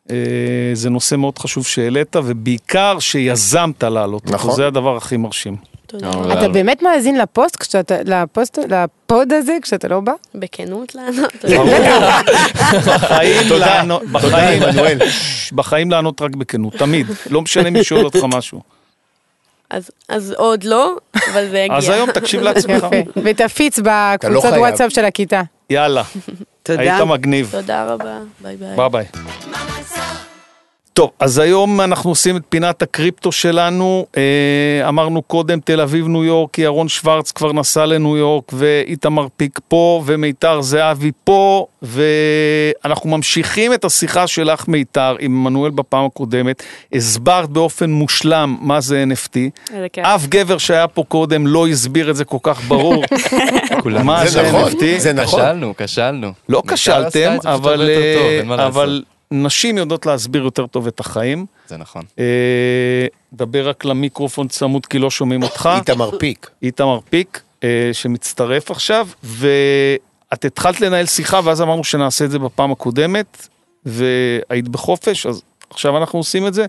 וזה 0.09 0.89
נושא 0.89 1.15
מאוד 1.15 1.39
חשוב 1.39 1.65
שהעלית, 1.65 2.15
ובעיקר 2.15 2.99
שיזמת 2.99 3.83
לעלות. 3.83 4.23
אותו, 4.23 4.33
נכון. 4.33 4.55
זה 4.55 4.67
הדבר 4.67 4.97
הכי 4.97 5.17
מרשים. 5.17 5.55
אתה 6.33 6.49
באמת 6.49 6.81
מאזין 6.81 7.17
לפוסט 7.17 7.55
כשאתה, 7.55 7.95
לפוסט, 8.05 8.59
לפוד 8.69 9.33
הזה 9.33 9.57
כשאתה 9.61 9.87
לא 9.87 9.99
בא? 9.99 10.11
בכנות 10.35 10.95
לענות. 10.95 11.45
בחיים 12.85 13.49
לענות, 13.59 14.01
תודה, 14.01 14.19
בחיים, 14.19 14.63
עמנואל. 14.63 14.97
בחיים 15.53 15.91
לענות 15.91 16.21
רק 16.21 16.35
בכנות, 16.35 16.73
תמיד. 16.75 17.07
לא 17.29 17.41
משנה 17.41 17.69
מי 17.69 17.83
שואל 17.83 18.05
אותך 18.05 18.19
משהו. 18.23 18.61
אז, 19.69 19.91
אז 20.09 20.33
עוד 20.37 20.63
לא, 20.63 20.95
אבל 21.33 21.49
זה 21.49 21.59
יגיע. 21.59 21.77
אז 21.77 21.89
היום 21.89 22.11
תקשיב 22.11 22.41
לעצמך. 22.41 22.87
ותפיץ 23.23 23.79
לא 23.79 23.83
בקבוצות 23.87 24.41
חייב. 24.41 24.57
וואטסאפ 24.57 24.91
של 24.91 25.05
הכיתה. 25.05 25.41
יאללה, 25.69 26.03
תודה. 26.65 26.81
היית 26.81 27.01
מגניב. 27.07 27.49
תודה 27.51 27.85
רבה, 27.85 28.19
ביי 28.41 28.57
ביי. 28.57 28.75
ביי 28.75 28.89
ביי. 28.89 29.05
טוב, 30.95 31.11
אז 31.19 31.39
היום 31.39 31.81
אנחנו 31.81 32.09
עושים 32.09 32.37
את 32.37 32.41
פינת 32.49 32.81
הקריפטו 32.81 33.31
שלנו. 33.31 34.05
אה, 34.17 34.89
אמרנו 34.89 35.21
קודם 35.21 35.59
תל 35.59 35.81
אביב, 35.81 36.07
ניו 36.07 36.23
יורק, 36.23 36.59
ירון 36.59 36.87
שוורץ 36.87 37.31
כבר 37.31 37.53
נסע 37.53 37.85
לניו 37.85 38.17
יורק, 38.17 38.51
ואיתמר 38.53 39.27
פיק 39.37 39.59
פה, 39.67 40.03
ומיתר 40.05 40.61
זהבי 40.61 41.11
פה, 41.23 41.65
ואנחנו 41.81 43.09
ממשיכים 43.09 43.73
את 43.73 43.85
השיחה 43.85 44.27
שלך, 44.27 44.67
מיתר, 44.67 45.15
עם 45.19 45.31
עמנואל 45.31 45.71
בפעם 45.71 46.05
הקודמת. 46.05 46.63
הסברת 46.93 47.49
באופן 47.49 47.89
מושלם 47.89 48.57
מה 48.61 48.81
זה 48.81 49.03
NFT. 49.11 49.37
אף 50.01 50.27
גבר 50.27 50.57
שהיה 50.57 50.87
פה 50.87 51.03
קודם 51.07 51.47
לא 51.47 51.67
הסביר 51.67 52.09
את 52.09 52.15
זה 52.15 52.25
כל 52.25 52.37
כך 52.43 52.61
ברור. 52.67 53.03
מה 53.85 54.25
זה 54.25 54.31
זה 54.31 54.49
נכון, 54.49 54.71
NFT. 54.71 54.83
זה 54.97 55.13
נכון. 55.13 55.39
כשלנו, 55.39 55.73
כשלנו. 55.77 56.31
לא 56.49 56.63
כשלתם, 56.67 57.37
אבל, 57.45 57.89
אה, 57.89 58.67
אבל. 58.67 59.03
נשים 59.31 59.77
יודעות 59.77 60.05
להסביר 60.05 60.43
יותר 60.43 60.67
טוב 60.67 60.87
את 60.87 60.99
החיים. 60.99 61.45
זה 61.67 61.77
נכון. 61.77 62.01
אה, 62.19 63.05
דבר 63.33 63.69
רק 63.69 63.85
למיקרופון 63.85 64.47
צמוד 64.47 64.85
כי 64.85 64.99
לא 64.99 65.09
שומעים 65.09 65.43
אותך. 65.43 65.69
איתמר 65.75 66.17
פיק. 66.17 66.49
איתמר 66.61 66.99
פיק, 67.09 67.41
אה, 67.63 67.89
שמצטרף 67.93 68.71
עכשיו, 68.71 69.07
ואת 69.23 70.45
התחלת 70.45 70.81
לנהל 70.81 71.05
שיחה 71.05 71.39
ואז 71.43 71.61
אמרנו 71.61 71.83
שנעשה 71.83 72.25
את 72.25 72.31
זה 72.31 72.39
בפעם 72.39 72.71
הקודמת, 72.71 73.47
והיית 73.85 74.67
בחופש, 74.67 75.25
אז 75.25 75.41
עכשיו 75.69 75.97
אנחנו 75.97 76.19
עושים 76.19 76.47
את 76.47 76.53
זה. 76.53 76.65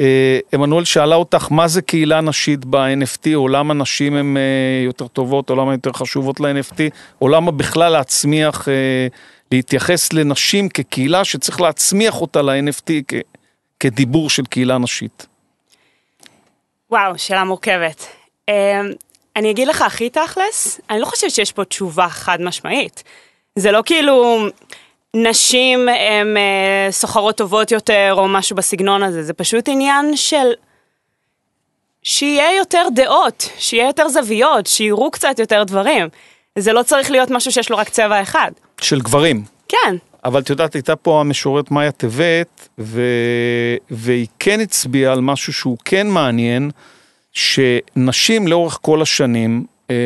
אה, 0.00 0.38
עמנואל 0.52 0.84
שאלה 0.84 1.14
אותך 1.14 1.48
מה 1.50 1.68
זה 1.68 1.82
קהילה 1.82 2.20
נשית 2.20 2.64
ב-NFT, 2.64 3.34
או 3.34 3.48
למה 3.48 3.74
נשים 3.74 4.16
הן 4.16 4.36
אה, 4.36 4.42
יותר 4.84 5.06
טובות, 5.06 5.50
או 5.50 5.56
למה 5.56 5.72
יותר 5.72 5.92
חשובות 5.92 6.40
ל-NFT, 6.40 6.80
או 7.20 7.28
למה 7.28 7.50
בכלל 7.50 7.92
להצמיח, 7.92 8.68
אה, 8.68 9.06
להתייחס 9.52 10.12
לנשים 10.12 10.68
כקהילה 10.68 11.24
שצריך 11.24 11.60
להצמיח 11.60 12.20
אותה 12.20 12.42
ל-NFT 12.42 12.90
כדיבור 13.80 14.30
של 14.30 14.44
קהילה 14.44 14.78
נשית. 14.78 15.26
וואו, 16.90 17.18
שאלה 17.18 17.44
מורכבת. 17.44 18.06
אמ, 18.48 18.54
אני 19.36 19.50
אגיד 19.50 19.68
לך 19.68 19.82
הכי 19.82 20.10
תכלס, 20.10 20.80
אני 20.90 21.00
לא 21.00 21.06
חושבת 21.06 21.30
שיש 21.30 21.52
פה 21.52 21.64
תשובה 21.64 22.08
חד 22.08 22.40
משמעית. 22.40 23.02
זה 23.56 23.72
לא 23.72 23.82
כאילו 23.86 24.46
נשים 25.22 25.88
הן 25.88 26.36
אה, 26.36 26.88
סוחרות 26.90 27.36
טובות 27.36 27.70
יותר 27.70 28.14
או 28.16 28.28
משהו 28.28 28.56
בסגנון 28.56 29.02
הזה, 29.02 29.22
זה 29.22 29.32
פשוט 29.32 29.68
עניין 29.68 30.16
של 30.16 30.52
שיהיה 32.02 32.56
יותר 32.56 32.86
דעות, 32.94 33.50
שיהיה 33.58 33.86
יותר 33.86 34.08
זוויות, 34.08 34.66
שיראו 34.66 35.10
קצת 35.10 35.38
יותר 35.38 35.62
דברים. 35.64 36.08
זה 36.58 36.72
לא 36.72 36.82
צריך 36.82 37.10
להיות 37.10 37.30
משהו 37.30 37.52
שיש 37.52 37.70
לו 37.70 37.76
רק 37.76 37.88
צבע 37.88 38.22
אחד. 38.22 38.50
של 38.80 39.00
גברים. 39.00 39.44
כן, 39.68 39.96
אבל 40.24 40.40
את 40.40 40.50
יודעת, 40.50 40.74
הייתה 40.74 40.96
פה 40.96 41.20
המשוררת 41.20 41.70
מאיה 41.70 41.92
טבת, 41.92 42.68
ו... 42.78 43.02
והיא 43.90 44.26
כן 44.38 44.60
הצביעה 44.60 45.12
על 45.12 45.20
משהו 45.20 45.52
שהוא 45.52 45.76
כן 45.84 46.06
מעניין, 46.06 46.70
שנשים 47.32 48.48
לאורך 48.48 48.78
כל 48.82 49.02
השנים, 49.02 49.64
אה, 49.90 49.96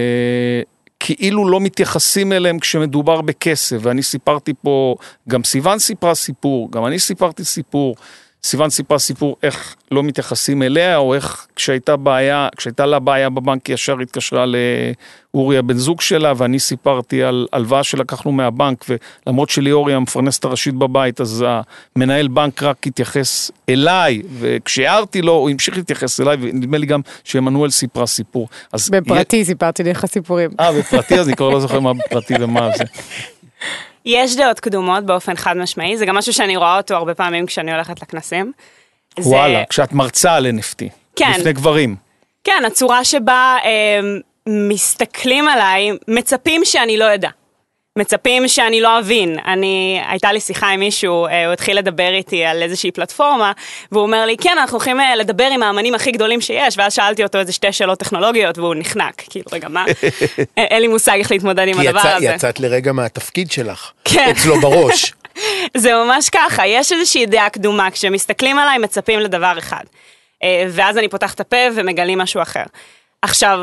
כאילו 1.01 1.48
לא 1.48 1.61
מתייחסים 1.61 2.32
אליהם 2.32 2.59
כשמדובר 2.59 3.20
בכסף, 3.20 3.76
ואני 3.80 4.03
סיפרתי 4.03 4.53
פה, 4.62 4.94
גם 5.28 5.44
סיוון 5.44 5.78
סיפרה 5.78 6.14
סיפור, 6.14 6.68
גם 6.72 6.86
אני 6.86 6.98
סיפרתי 6.98 7.44
סיפור. 7.44 7.96
סיוון 8.45 8.70
סיפרה 8.70 8.99
סיפור 8.99 9.36
איך 9.43 9.74
לא 9.91 10.03
מתייחסים 10.03 10.62
אליה, 10.62 10.97
או 10.97 11.14
איך 11.14 11.47
כשהייתה 11.57 11.97
בעיה, 11.97 12.49
כשהייתה 12.57 12.86
לה 12.86 12.99
בעיה 12.99 13.30
בבנק 13.30 13.66
היא 13.66 13.74
ישר 13.74 13.99
התקשרה 13.99 14.45
לאורי 15.34 15.59
הבן 15.59 15.76
זוג 15.76 16.01
שלה, 16.01 16.32
ואני 16.36 16.59
סיפרתי 16.59 17.22
על 17.22 17.47
הלוואה 17.53 17.84
שלקחנו 17.84 18.32
מהבנק, 18.32 18.84
ולמרות 19.26 19.51
שליאורי 19.51 19.95
המפרנסת 19.95 20.45
הראשית 20.45 20.74
בבית, 20.74 21.20
אז 21.20 21.45
המנהל 21.97 22.28
בנק 22.28 22.62
רק 22.62 22.86
התייחס 22.86 23.51
אליי, 23.68 24.22
וכשהערתי 24.38 25.22
לו, 25.22 25.32
הוא 25.32 25.51
המשיך 25.51 25.76
להתייחס 25.76 26.20
אליי, 26.20 26.36
ונדמה 26.41 26.78
לי 26.78 26.86
גם 26.86 27.01
שעמנואל 27.24 27.70
סיפרה 27.70 28.07
סיפור. 28.07 28.49
בפרטי 28.91 29.45
סיפרתי 29.45 29.82
לך 29.82 30.07
סיפורים. 30.07 30.51
אה, 30.61 30.72
בפרטי, 30.72 31.20
אז 31.20 31.28
אני 31.28 31.36
כבר 31.36 31.51
לא 31.51 31.61
זוכר 31.61 31.80
מה 31.80 31.93
בפרטי 31.95 32.34
ומה 32.41 32.70
זה. 32.76 32.84
יש 34.05 34.36
דעות 34.36 34.61
קדומות 34.61 35.05
באופן 35.07 35.36
חד 35.36 35.57
משמעי, 35.57 35.96
זה 35.96 36.07
גם 36.07 36.16
משהו 36.16 36.32
שאני 36.32 36.57
רואה 36.57 36.76
אותו 36.76 36.94
הרבה 36.94 37.14
פעמים 37.14 37.46
כשאני 37.46 37.72
הולכת 37.72 38.03
לכנסים. 38.03 38.53
זה- 39.18 39.28
וואלה, 39.30 39.62
כשאת 39.68 39.92
מרצה 39.92 40.34
על 40.34 40.46
NFT. 40.46 40.84
כן. 41.16 41.32
לפני 41.38 41.53
גברים. 41.53 41.96
כן, 42.44 42.62
הצורה 42.66 43.05
שבה 43.05 43.57
אה, 43.64 44.01
מסתכלים 44.48 45.48
עליי, 45.48 45.90
מצפים 46.09 46.64
שאני 46.64 46.96
לא 46.96 47.14
אדע. 47.14 47.28
מצפים 47.99 48.49
שאני 48.49 48.80
לא 48.80 48.99
אבין. 48.99 49.38
אני, 49.47 50.01
הייתה 50.09 50.32
לי 50.32 50.41
שיחה 50.41 50.68
עם 50.68 50.80
מישהו, 50.80 51.26
אה, 51.26 51.45
הוא 51.47 51.53
התחיל 51.53 51.78
לדבר 51.78 52.09
איתי 52.14 52.45
על 52.45 52.62
איזושהי 52.62 52.91
פלטפורמה, 52.91 53.53
והוא 53.93 54.03
אומר 54.03 54.26
לי, 54.26 54.36
כן, 54.36 54.57
אנחנו 54.59 54.76
הולכים 54.76 55.01
אה, 55.01 55.16
לדבר 55.16 55.49
עם 55.53 55.62
האמנים 55.62 55.95
הכי 55.95 56.11
גדולים 56.12 56.41
שיש, 56.41 56.78
ואז 56.78 56.93
שאלתי 56.95 57.22
אותו 57.22 57.38
איזה 57.38 57.53
שתי 57.53 57.72
שאלות 57.72 57.99
טכנולוגיות, 57.99 58.59
והוא 58.59 58.74
נחנק. 58.78 59.22
כאילו, 59.30 59.45
רגע, 59.53 59.68
מה? 59.68 59.84
אה, 60.59 60.64
אין 60.64 60.82
לי 60.82 60.88
מושג 60.88 61.16
איך 61.18 61.30
להתמודד 61.30 61.68
עם 61.68 61.80
כי 61.80 61.88
הדבר 61.88 62.01
יצא- 62.01 62.09
הזה. 62.16 62.26
יצאת 62.26 62.61
לרגע 62.61 62.93
מהתפקיד 62.93 63.51
שלך. 63.51 63.91
כן. 64.05 64.28
אצלו 64.30 64.61
בראש. 64.61 65.12
זה 65.76 65.95
ממש 65.95 66.28
ככה, 66.30 66.66
יש 66.66 66.93
איזושהי 66.93 67.26
דעה 67.26 67.51
קדומה, 67.51 67.91
כשמסתכלים 67.91 68.59
עליי 68.59 68.78
מצפים 68.78 69.20
לדבר 69.20 69.55
אחד. 69.59 69.84
ואז 70.70 70.99
אני 70.99 71.09
פותחת 71.09 71.34
את 71.34 71.41
הפה 71.41 71.57
ומגלים 71.74 72.18
משהו 72.18 72.43
אחר. 72.43 72.62
עכשיו, 73.22 73.61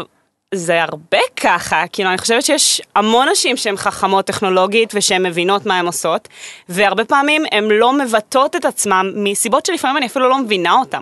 זה 0.55 0.83
הרבה 0.83 1.17
ככה, 1.35 1.83
כאילו 1.91 2.09
אני 2.09 2.17
חושבת 2.17 2.43
שיש 2.43 2.81
המון 2.95 3.29
נשים 3.29 3.57
שהן 3.57 3.77
חכמות 3.77 4.25
טכנולוגית 4.25 4.91
ושהן 4.93 5.25
מבינות 5.25 5.65
מה 5.65 5.79
הן 5.79 5.85
עושות, 5.85 6.27
והרבה 6.69 7.05
פעמים 7.05 7.43
הן 7.51 7.63
לא 7.63 7.93
מבטאות 7.93 8.55
את 8.55 8.65
עצמן 8.65 9.11
מסיבות 9.15 9.65
שלפעמים 9.65 9.97
אני 9.97 10.05
אפילו 10.05 10.29
לא 10.29 10.37
מבינה 10.37 10.73
אותן. 10.73 11.01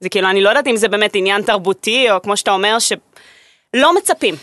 זה 0.00 0.08
כאילו, 0.08 0.30
אני 0.30 0.40
לא 0.40 0.48
יודעת 0.48 0.66
אם 0.66 0.76
זה 0.76 0.88
באמת 0.88 1.10
עניין 1.14 1.42
תרבותי, 1.42 2.10
או 2.10 2.22
כמו 2.22 2.36
שאתה 2.36 2.50
אומר, 2.50 2.78
שלא 2.78 3.96
מצפים. 3.96 4.34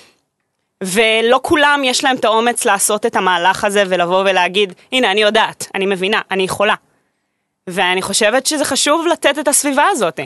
ולא 0.84 1.39
כולם 1.43 1.81
יש 1.84 2.03
להם 2.03 2.15
את 2.15 2.26
האומץ 2.26 2.65
לעשות 2.65 3.05
את 3.05 3.15
המהלך 3.15 3.63
הזה 3.63 3.84
ולבוא 3.88 4.19
ולהגיד, 4.19 4.73
הנה, 4.91 5.11
אני 5.11 5.22
יודעת, 5.22 5.67
אני 5.76 5.85
מבינה, 5.85 6.22
אני 6.31 6.43
יכולה. 6.43 6.76
ואני 7.67 8.01
חושבת 8.01 8.45
שזה 8.45 8.65
חשוב 8.65 9.07
לתת 9.07 9.39
את 9.39 9.47
הסביבה 9.47 9.85
הזאת. 9.91 10.19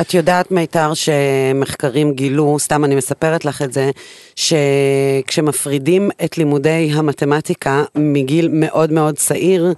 את 0.00 0.14
יודעת, 0.14 0.50
מיתר, 0.50 0.92
שמחקרים 0.94 2.12
גילו, 2.14 2.56
סתם 2.58 2.84
אני 2.84 2.94
מספרת 2.94 3.44
לך 3.44 3.62
את 3.62 3.72
זה, 3.72 3.90
שכשמפרידים 4.36 6.10
את 6.24 6.38
לימודי 6.38 6.90
המתמטיקה 6.94 7.84
מגיל 7.94 8.48
מאוד 8.52 8.92
מאוד 8.92 9.16
צעיר, 9.16 9.72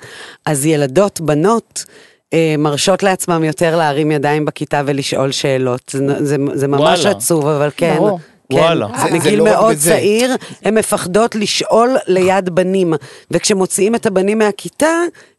אז 0.47 0.66
ילדות, 0.66 1.20
בנות, 1.20 1.84
אה, 2.32 2.55
מרשות 2.59 3.02
לעצמם 3.02 3.44
יותר 3.44 3.76
להרים 3.76 4.10
ידיים 4.10 4.44
בכיתה 4.44 4.82
ולשאול 4.86 5.32
שאלות. 5.32 5.82
זה, 5.90 6.24
זה, 6.24 6.36
זה 6.55 6.68
ממש 6.68 6.80
וואלה. 7.01 7.10
עצוב, 7.16 7.47
אבל 7.47 7.70
כן. 7.76 7.94
ברור. 7.97 8.18
כן, 8.52 8.59
וואלה. 8.59 8.86
זה- 8.97 9.02
זה 9.09 9.10
מגיל 9.14 9.39
לא 9.39 9.44
מאוד 9.44 9.74
בזה. 9.74 9.90
צעיר, 9.90 10.36
הן 10.64 10.78
מפחדות 10.78 11.34
לשאול 11.34 11.97
ליד 12.06 12.48
בנים. 12.48 12.94
וכשמוציאים 13.30 13.94
את 13.94 14.06
הבנים 14.06 14.39
מהכיתה, 14.39 14.89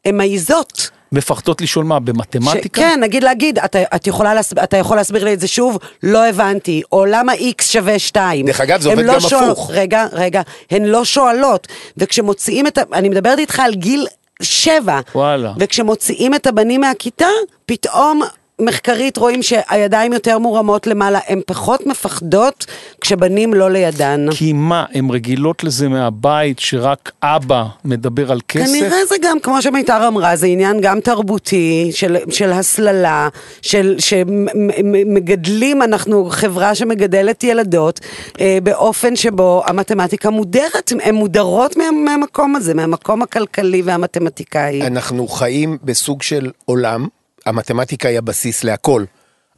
הן 0.06 0.18
מעיזות. 0.18 0.90
מפחדות 1.14 1.62
לשאול 1.62 1.86
מה, 1.86 2.00
במתמטיקה? 2.00 2.82
כן, 2.82 3.00
נגיד 3.02 3.24
להגיד, 3.24 3.60
אתה, 3.60 3.80
את 3.96 4.08
יכולה 4.08 4.34
להסב, 4.34 4.60
אתה 4.60 4.78
יכול 4.78 4.98
להסביר 4.98 5.24
לי 5.24 5.34
את 5.34 5.40
זה 5.40 5.48
שוב? 5.48 5.78
לא 6.04 6.28
הבנתי. 6.28 6.82
או 6.92 7.06
למה 7.06 7.34
x 7.34 7.64
שווה 7.64 8.00
2? 8.00 8.46
דרך 8.46 8.62
אגב, 8.62 8.82
זה 8.82 8.90
עובד 8.90 9.06
גם 9.06 9.16
הפוך. 9.16 9.72
רגע, 9.74 10.06
רגע, 10.12 10.42
הן 10.72 10.86
לא 10.86 11.06
שואלות. 11.06 11.68
וכשמוציאים 11.98 12.68
את 12.68 12.78
ה... 12.78 12.82
אני 12.94 13.10
מדברת 13.10 13.40
איתך 13.40 13.60
על 13.60 13.74
גיל 13.74 14.08
שבע. 14.42 15.00
וואלה. 15.16 15.54
וכשמוציאים 15.60 16.36
את 16.36 16.48
הבנים 16.48 16.82
מהכיתה, 16.82 17.28
פתאום... 17.66 18.22
מחקרית 18.62 19.18
רואים 19.18 19.44
שהידיים 19.44 20.14
יותר 20.14 20.40
מורמות 20.40 20.88
למעלה, 20.88 21.20
הן 21.28 21.42
פחות 21.46 21.88
מפחדות 21.88 22.66
כשבנים 23.02 23.54
לא 23.54 23.72
לידן. 23.72 24.26
כי 24.32 24.54
מה, 24.54 24.86
הן 24.94 25.10
רגילות 25.10 25.64
לזה 25.64 25.90
מהבית 25.90 26.60
שרק 26.60 27.12
אבא 27.24 27.66
מדבר 27.86 28.32
על 28.32 28.40
כסף? 28.48 28.66
כנראה 28.66 29.06
זה 29.10 29.16
גם, 29.22 29.40
כמו 29.40 29.62
שמיתר 29.62 30.08
אמרה, 30.08 30.36
זה 30.36 30.48
עניין 30.48 30.82
גם 30.82 31.00
תרבותי, 31.00 31.92
של, 31.94 32.18
של 32.30 32.52
הסללה, 32.52 33.30
של 33.62 33.96
שמגדלים, 34.00 35.82
אנחנו 35.82 36.30
חברה 36.30 36.76
שמגדלת 36.76 37.44
ילדות, 37.44 38.00
אה, 38.40 38.58
באופן 38.64 39.16
שבו 39.16 39.64
המתמטיקה 39.66 40.30
מודרת, 40.30 40.92
הן 41.04 41.16
מודרות 41.16 41.78
מה, 41.78 41.84
מהמקום 41.92 42.56
הזה, 42.56 42.74
מהמקום 42.74 43.22
הכלכלי 43.22 43.82
והמתמטיקאי. 43.82 44.88
אנחנו 44.88 45.28
חיים 45.28 45.78
בסוג 45.84 46.22
של 46.22 46.52
עולם, 46.66 47.08
המתמטיקה 47.46 48.10
היא 48.10 48.18
הבסיס 48.18 48.64
להכל, 48.64 49.04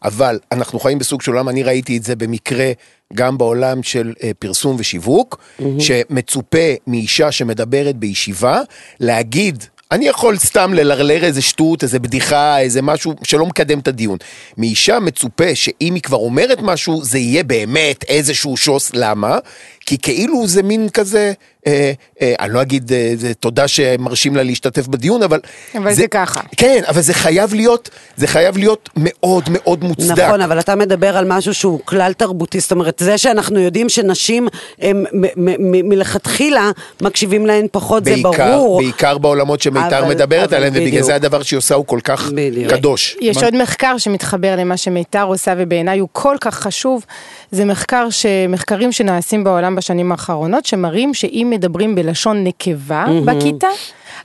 אבל 0.04 0.40
אנחנו 0.52 0.80
חיים 0.80 1.00
בסוג 1.00 1.22
של 1.22 1.32
עולם, 1.32 1.50
אני 1.50 1.64
ראיתי 1.64 1.98
את 1.98 2.04
זה 2.04 2.16
במקרה 2.16 2.72
גם 3.14 3.38
בעולם 3.38 3.84
של 3.84 4.14
אה, 4.24 4.32
פרסום 4.40 4.76
ושיווק, 4.80 5.42
שמצופה 5.80 6.74
מאישה 6.88 7.32
שמדברת 7.32 7.96
בישיבה, 7.96 8.62
להגיד, 9.00 9.64
אני 9.92 10.08
יכול 10.08 10.38
סתם 10.38 10.74
ללרלר 10.74 11.24
איזה 11.24 11.42
שטות, 11.42 11.84
איזה 11.84 12.00
בדיחה, 12.00 12.60
איזה 12.60 12.82
משהו 12.82 13.14
שלא 13.24 13.46
מקדם 13.46 13.80
את 13.80 13.88
הדיון. 13.88 14.18
מאישה 14.58 15.00
מצופה 15.00 15.56
שאם 15.56 15.94
היא 15.94 16.02
כבר 16.02 16.18
אומרת 16.18 16.60
משהו, 16.62 17.04
זה 17.04 17.18
יהיה 17.20 17.44
באמת 17.44 18.04
איזשהו 18.04 18.58
שוס, 18.58 18.92
למה? 18.94 19.38
כי 19.86 19.98
כאילו 19.98 20.48
זה 20.48 20.64
מין 20.64 20.90
כזה, 20.90 21.34
אה, 21.68 21.92
אה, 22.22 22.34
אני 22.40 22.54
לא 22.54 22.62
אגיד 22.62 22.92
אה, 22.94 23.12
זה, 23.16 23.34
תודה 23.34 23.68
שמרשים 23.68 24.36
לה 24.36 24.44
להשתתף 24.44 24.88
בדיון, 24.88 25.24
אבל... 25.24 25.40
אבל 25.78 25.94
זה 25.94 26.08
ככה. 26.08 26.42
כן, 26.58 26.82
אבל 26.88 27.02
זה 27.02 27.14
חייב 27.14 27.54
להיות, 27.54 27.90
זה 28.18 28.28
חייב 28.28 28.58
להיות 28.58 28.90
מאוד 28.98 29.44
מאוד 29.50 29.84
מוצדק. 29.84 30.20
נכון, 30.26 30.42
אבל 30.42 30.60
אתה 30.60 30.76
מדבר 30.76 31.18
על 31.18 31.26
משהו 31.28 31.54
שהוא 31.54 31.80
כלל 31.86 32.14
תרבותי, 32.14 32.60
זאת 32.60 32.72
אומרת, 32.72 33.02
זה 33.06 33.18
שאנחנו 33.18 33.60
יודעים 33.60 33.90
שנשים 33.90 34.48
הם 34.82 35.04
מ- 35.14 35.22
מ- 35.22 35.72
מ- 35.72 35.90
מלכתחילה 35.90 36.72
מקשיבים 37.02 37.46
להן 37.46 37.66
פחות, 37.72 38.06
זה 38.06 38.12
בעיקר, 38.12 38.52
ברור. 38.56 38.78
בעיקר 38.82 39.18
בעולמות 39.18 39.62
שמיתר 39.62 40.00
אבל- 40.00 40.10
מדברת 40.10 40.48
אבל 40.48 40.56
עליהם, 40.58 40.74
ובגלל 40.74 40.88
בדיוק. 40.88 41.06
זה 41.06 41.16
הדבר 41.16 41.44
שהיא 41.44 41.58
עושה 41.58 41.76
הוא 41.76 41.86
כל 41.86 42.00
כך 42.04 42.32
בדיוק. 42.36 42.72
קדוש. 42.74 43.18
יש 43.22 43.38
עוד 43.44 43.56
מחקר 43.62 43.98
שמתחבר 43.98 44.56
למה 44.58 44.78
שמיתר 44.78 45.24
עושה 45.24 45.54
ובעיניי 45.58 46.00
הוא 46.00 46.10
כל 46.12 46.36
כך 46.42 46.56
חשוב, 46.60 47.06
זה 47.52 47.66
מחקר 47.66 48.08
ש... 48.10 48.26
מחקרים 48.50 48.92
שנעשים 48.92 49.44
בעולם 49.44 49.75
בשנים 49.76 50.12
האחרונות 50.12 50.66
שמראים 50.66 51.14
שאם 51.14 51.48
מדברים 51.50 51.96
בלשון 51.96 52.44
נקבה 52.44 53.06
בכיתה, 53.26 53.68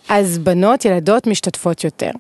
אז 0.08 0.38
בנות, 0.38 0.84
ילדות 0.84 1.26
משתתפות 1.26 1.84
יותר. 1.84 2.10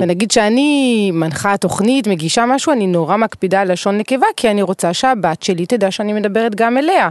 ונגיד 0.00 0.30
שאני 0.30 1.10
מנחה 1.14 1.56
תוכנית, 1.56 2.06
מגישה 2.06 2.46
משהו, 2.46 2.72
אני 2.72 2.86
נורא 2.86 3.16
מקפידה 3.16 3.60
על 3.60 3.72
לשון 3.72 3.98
נקבה, 3.98 4.26
כי 4.36 4.50
אני 4.50 4.62
רוצה 4.62 4.94
שהבת 4.94 5.42
שלי 5.42 5.66
תדע 5.66 5.90
שאני 5.90 6.12
מדברת 6.12 6.54
גם 6.54 6.78
אליה. 6.78 7.08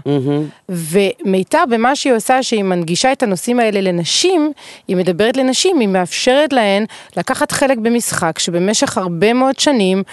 ומיתר 0.69 1.63
במה 1.69 1.95
שהיא 1.95 2.13
עושה, 2.13 2.43
שהיא 2.43 2.63
מנגישה 2.63 3.11
את 3.11 3.23
הנושאים 3.23 3.59
האלה 3.59 3.81
לנשים, 3.81 4.51
היא 4.87 4.95
מדברת 4.95 5.37
לנשים, 5.37 5.79
היא 5.79 5.87
מאפשרת 5.87 6.53
להן 6.53 6.85
לקחת 7.17 7.51
חלק 7.51 7.77
במשחק 7.77 8.39
שבמשך 8.39 8.97
הרבה 8.97 9.33
מאוד 9.33 9.59
שנים 9.59 10.03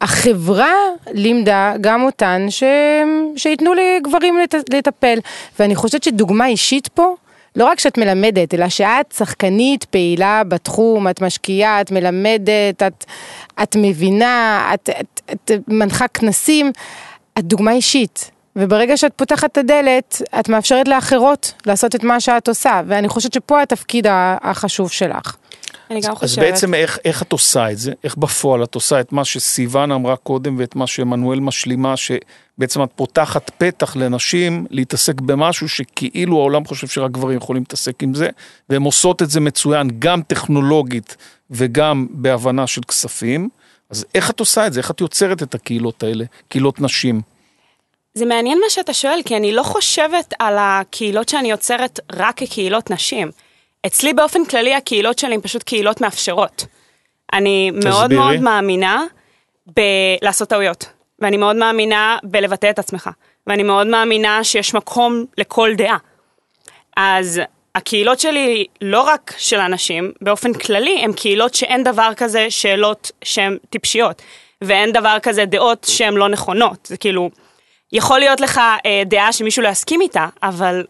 החברה 0.00 0.74
לימדה 1.12 1.72
גם 1.80 2.02
אותן 2.02 2.46
ש... 2.50 2.62
שייתנו 3.36 3.72
לגברים 3.74 4.38
לט... 4.38 4.54
לטפל. 4.74 5.18
ואני 5.58 5.74
חושבת 5.74 6.02
שדוגמה 6.02 6.46
אישית 6.46 6.88
פה, 6.88 7.14
לא 7.56 7.64
רק 7.64 7.80
שאת 7.80 7.98
מלמדת, 7.98 8.54
אלא 8.54 8.68
שאת 8.68 9.14
שחקנית 9.16 9.84
פעילה 9.84 10.42
בתחום, 10.48 11.08
את 11.08 11.22
משקיעה, 11.22 11.80
את 11.80 11.90
מלמדת, 11.90 12.82
את, 12.86 13.04
את 13.62 13.76
מבינה, 13.78 14.70
את, 14.74 14.90
את, 15.00 15.20
את 15.32 15.50
מנחה 15.68 16.08
כנסים, 16.08 16.72
את 17.38 17.44
דוגמה 17.44 17.72
אישית. 17.72 18.30
וברגע 18.56 18.96
שאת 18.96 19.12
פותחת 19.16 19.52
את 19.52 19.58
הדלת, 19.58 20.22
את 20.40 20.48
מאפשרת 20.48 20.88
לאחרות 20.88 21.52
לעשות 21.66 21.94
את 21.94 22.04
מה 22.04 22.20
שאת 22.20 22.48
עושה, 22.48 22.82
ואני 22.86 23.08
חושבת 23.08 23.32
שפה 23.32 23.62
התפקיד 23.62 24.06
החשוב 24.42 24.90
שלך. 24.90 25.36
אני 25.90 26.00
גם 26.00 26.12
אז 26.12 26.18
חושבת. 26.18 26.44
בעצם 26.44 26.74
איך, 26.74 26.98
איך 27.04 27.22
את 27.22 27.32
עושה 27.32 27.70
את 27.70 27.78
זה? 27.78 27.92
איך 28.04 28.16
בפועל 28.16 28.64
את 28.64 28.74
עושה 28.74 29.00
את 29.00 29.12
מה 29.12 29.24
שסיוון 29.24 29.92
אמרה 29.92 30.16
קודם 30.16 30.56
ואת 30.58 30.76
מה 30.76 30.86
שמנואל 30.86 31.40
משלימה, 31.40 31.94
שבעצם 31.96 32.82
את 32.82 32.88
פותחת 32.96 33.50
פתח 33.58 33.96
לנשים 33.96 34.66
להתעסק 34.70 35.20
במשהו 35.20 35.68
שכאילו 35.68 36.36
העולם 36.36 36.64
חושב 36.64 36.86
שרק 36.86 37.10
גברים 37.10 37.36
יכולים 37.36 37.62
להתעסק 37.62 38.02
עם 38.02 38.14
זה, 38.14 38.28
והן 38.68 38.82
עושות 38.82 39.22
את 39.22 39.30
זה 39.30 39.40
מצוין, 39.40 39.90
גם 39.98 40.22
טכנולוגית 40.22 41.16
וגם 41.50 42.06
בהבנה 42.10 42.66
של 42.66 42.82
כספים. 42.82 43.48
אז 43.90 44.04
איך 44.14 44.30
את 44.30 44.40
עושה 44.40 44.66
את 44.66 44.72
זה? 44.72 44.80
איך 44.80 44.90
את 44.90 45.00
יוצרת 45.00 45.42
את 45.42 45.54
הקהילות 45.54 46.02
האלה? 46.02 46.24
קהילות 46.48 46.80
נשים. 46.80 47.20
זה 48.14 48.26
מעניין 48.26 48.58
מה 48.58 48.70
שאתה 48.70 48.94
שואל, 48.94 49.20
כי 49.24 49.36
אני 49.36 49.52
לא 49.52 49.62
חושבת 49.62 50.34
על 50.38 50.56
הקהילות 50.58 51.28
שאני 51.28 51.50
יוצרת 51.50 52.00
רק 52.12 52.36
כקהילות 52.36 52.90
נשים. 52.90 53.30
אצלי 53.86 54.12
באופן 54.12 54.44
כללי 54.44 54.74
הקהילות 54.74 55.18
שלי 55.18 55.34
הן 55.34 55.40
פשוט 55.40 55.62
קהילות 55.62 56.00
מאפשרות. 56.00 56.66
אני 57.32 57.70
מאוד 57.70 58.04
תסבירי. 58.04 58.14
מאוד 58.14 58.40
מאמינה 58.40 59.04
בלעשות 59.66 60.48
טעויות, 60.48 60.86
ואני 61.18 61.36
מאוד 61.36 61.56
מאמינה 61.56 62.18
בלבטא 62.22 62.70
את 62.70 62.78
עצמך, 62.78 63.10
ואני 63.46 63.62
מאוד 63.62 63.86
מאמינה 63.86 64.44
שיש 64.44 64.74
מקום 64.74 65.24
לכל 65.38 65.74
דעה. 65.76 65.96
אז 66.96 67.40
הקהילות 67.74 68.20
שלי, 68.20 68.64
לא 68.80 69.00
רק 69.00 69.34
של 69.38 69.60
אנשים, 69.60 70.12
באופן 70.20 70.52
כללי, 70.52 71.00
הן 71.04 71.12
קהילות 71.12 71.54
שאין 71.54 71.84
דבר 71.84 72.10
כזה 72.16 72.50
שאלות 72.50 73.10
שהן 73.24 73.58
טיפשיות, 73.70 74.22
ואין 74.62 74.92
דבר 74.92 75.16
כזה 75.22 75.44
דעות 75.44 75.86
שהן 75.90 76.14
לא 76.14 76.28
נכונות. 76.28 76.86
זה 76.86 76.96
כאילו, 76.96 77.30
יכול 77.92 78.18
להיות 78.18 78.40
לך 78.40 78.60
אה, 78.86 79.02
דעה 79.06 79.32
שמישהו 79.32 79.62
לא 79.62 79.68
יסכים 79.68 80.00
איתה, 80.00 80.26
אבל 80.42 80.84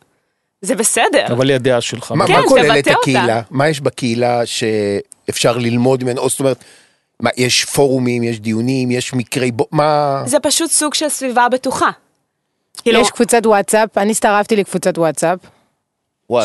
זה 0.63 0.75
בסדר. 0.75 1.27
אבל 1.27 1.49
היא 1.49 1.57
הדעה 1.57 1.81
שלך. 1.81 2.13
מה, 2.13 2.27
כן, 2.27 2.33
מה 2.33 2.43
כוללת 2.49 2.67
תבטא 2.67 2.91
אותה. 2.91 3.01
הקהילה? 3.01 3.41
מה 3.51 3.69
יש 3.69 3.81
בקהילה 3.81 4.43
שאפשר 4.47 5.59
ללמוד 5.59 6.05
ממנו? 6.05 6.21
או 6.21 6.29
זאת 6.29 6.41
אומרת, 6.41 6.65
מה, 7.21 7.31
יש 7.37 7.65
פורומים, 7.65 8.23
יש 8.23 8.41
דיונים, 8.41 8.91
יש 8.91 9.15
מקרי 9.15 9.51
בו... 9.51 9.67
מה... 9.73 10.23
זה 10.27 10.41
פשוט 10.41 10.71
סוג 10.71 10.95
של 10.95 11.09
סביבה 11.09 11.49
בטוחה. 11.49 11.91
כאילו, 12.83 13.01
יש 13.01 13.11
קבוצת 13.11 13.47
וואטסאפ, 13.47 13.99
אני 13.99 14.11
הצטרפתי 14.11 14.57
לקבוצת 14.57 14.99
וואטסאפ. 14.99 15.39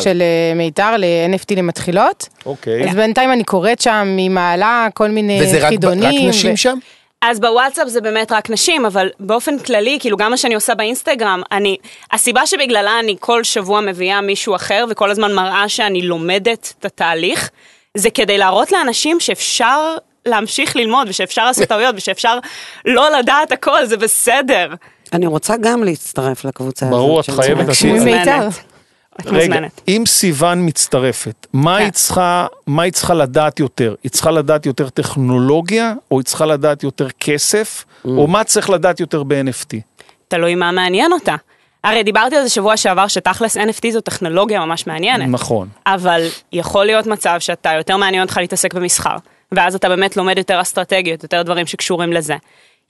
של 0.02 0.22
אה, 0.22 0.54
מיתר 0.54 0.96
ל-NFT 0.96 1.56
למתחילות. 1.56 2.28
אוקיי. 2.46 2.90
אז 2.90 2.96
בינתיים 2.96 3.32
אני 3.32 3.44
קוראת 3.44 3.80
שם, 3.80 4.14
היא 4.18 4.30
מעלה 4.30 4.88
כל 4.94 5.08
מיני 5.08 5.40
וזה 5.42 5.56
רק, 5.56 5.62
רק 5.62 5.68
חידונים. 5.68 6.28
נשים 6.28 6.54
ו- 6.54 6.56
שם? 6.56 6.78
אז 7.26 7.40
בוואטסאפ 7.40 7.88
זה 7.88 8.00
באמת 8.00 8.32
רק 8.32 8.50
נשים, 8.50 8.86
אבל 8.86 9.08
באופן 9.20 9.58
כללי, 9.58 9.98
כאילו 10.00 10.16
גם 10.16 10.30
מה 10.30 10.36
שאני 10.36 10.54
עושה 10.54 10.74
באינסטגרם, 10.74 11.42
אני, 11.52 11.76
הסיבה 12.12 12.46
שבגללה 12.46 12.98
אני 13.00 13.16
כל 13.20 13.44
שבוע 13.44 13.80
מביאה 13.80 14.20
מישהו 14.20 14.54
אחר 14.56 14.84
וכל 14.90 15.10
הזמן 15.10 15.32
מראה 15.32 15.68
שאני 15.68 16.02
לומדת 16.02 16.74
את 16.78 16.84
התהליך, 16.84 17.50
זה 17.94 18.10
כדי 18.10 18.38
להראות 18.38 18.72
לאנשים 18.72 19.20
שאפשר 19.20 19.96
להמשיך 20.26 20.76
ללמוד 20.76 21.08
ושאפשר 21.08 21.44
לעשות 21.44 21.68
טעויות 21.68 21.94
ושאפשר 21.98 22.38
לא 22.84 23.18
לדעת 23.18 23.52
הכל, 23.52 23.86
זה 23.86 23.96
בסדר. 23.96 24.74
אני 25.12 25.26
רוצה 25.26 25.56
גם 25.56 25.84
להצטרף 25.84 26.44
לקבוצה 26.44 26.86
הזאת. 26.86 26.98
ברור, 26.98 27.20
את 27.20 27.30
חייבת. 27.30 27.68
לעשות. 27.68 27.88
מיתר. 27.88 28.48
את 29.20 29.26
רגע, 29.26 29.36
מוזמנת. 29.36 29.80
אם 29.88 30.02
סיוון 30.06 30.66
מצטרפת, 30.68 31.46
מה 31.52 31.76
היא 31.76 31.90
צריכה, 31.90 32.46
מה 32.66 32.82
היא 32.82 32.92
צריכה 32.92 33.14
לדעת 33.14 33.60
יותר? 33.60 33.94
היא 34.02 34.10
צריכה 34.10 34.30
לדעת 34.30 34.66
יותר 34.66 34.88
טכנולוגיה, 34.88 35.94
או 36.10 36.18
היא 36.18 36.24
צריכה 36.24 36.46
לדעת 36.46 36.82
יותר 36.82 37.10
כסף, 37.20 37.84
או 38.04 38.26
מה 38.26 38.44
צריך 38.44 38.70
לדעת 38.70 39.00
יותר 39.00 39.22
ב-NFT? 39.22 39.80
תלוי 40.28 40.54
מה 40.54 40.72
מעניין 40.72 41.12
אותה. 41.12 41.36
הרי 41.84 42.02
דיברתי 42.02 42.36
על 42.36 42.42
זה 42.42 42.48
שבוע 42.48 42.76
שעבר, 42.76 43.08
שתכלס 43.08 43.56
NFT 43.56 43.90
זו 43.92 44.00
טכנולוגיה 44.00 44.60
ממש 44.66 44.86
מעניינת. 44.86 45.28
נכון. 45.28 45.68
אבל 45.86 46.26
יכול 46.52 46.86
להיות 46.86 47.06
מצב 47.06 47.36
שאתה 47.38 47.72
יותר 47.72 47.96
מעניין 47.96 48.22
אותך 48.22 48.36
להתעסק 48.36 48.74
במסחר, 48.74 49.16
ואז 49.52 49.74
אתה 49.74 49.88
באמת 49.88 50.16
לומד 50.16 50.38
יותר 50.38 50.60
אסטרטגיות, 50.60 51.22
יותר 51.22 51.42
דברים 51.42 51.66
שקשורים 51.66 52.12
לזה. 52.12 52.36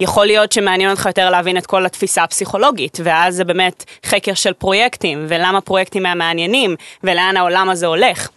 יכול 0.00 0.26
להיות 0.26 0.52
שמעניין 0.52 0.90
אותך 0.90 1.06
יותר 1.06 1.30
להבין 1.30 1.56
את 1.56 1.66
כל 1.66 1.86
התפיסה 1.86 2.22
הפסיכולוגית, 2.22 2.98
ואז 3.04 3.36
זה 3.36 3.44
באמת 3.44 3.84
חקר 4.06 4.34
של 4.34 4.52
פרויקטים, 4.52 5.26
ולמה 5.28 5.60
פרויקטים 5.60 6.06
הם 6.06 6.18
מעניינים, 6.18 6.76
ולאן 7.04 7.36
העולם 7.36 7.70
הזה 7.70 7.86
הולך. 7.86 8.28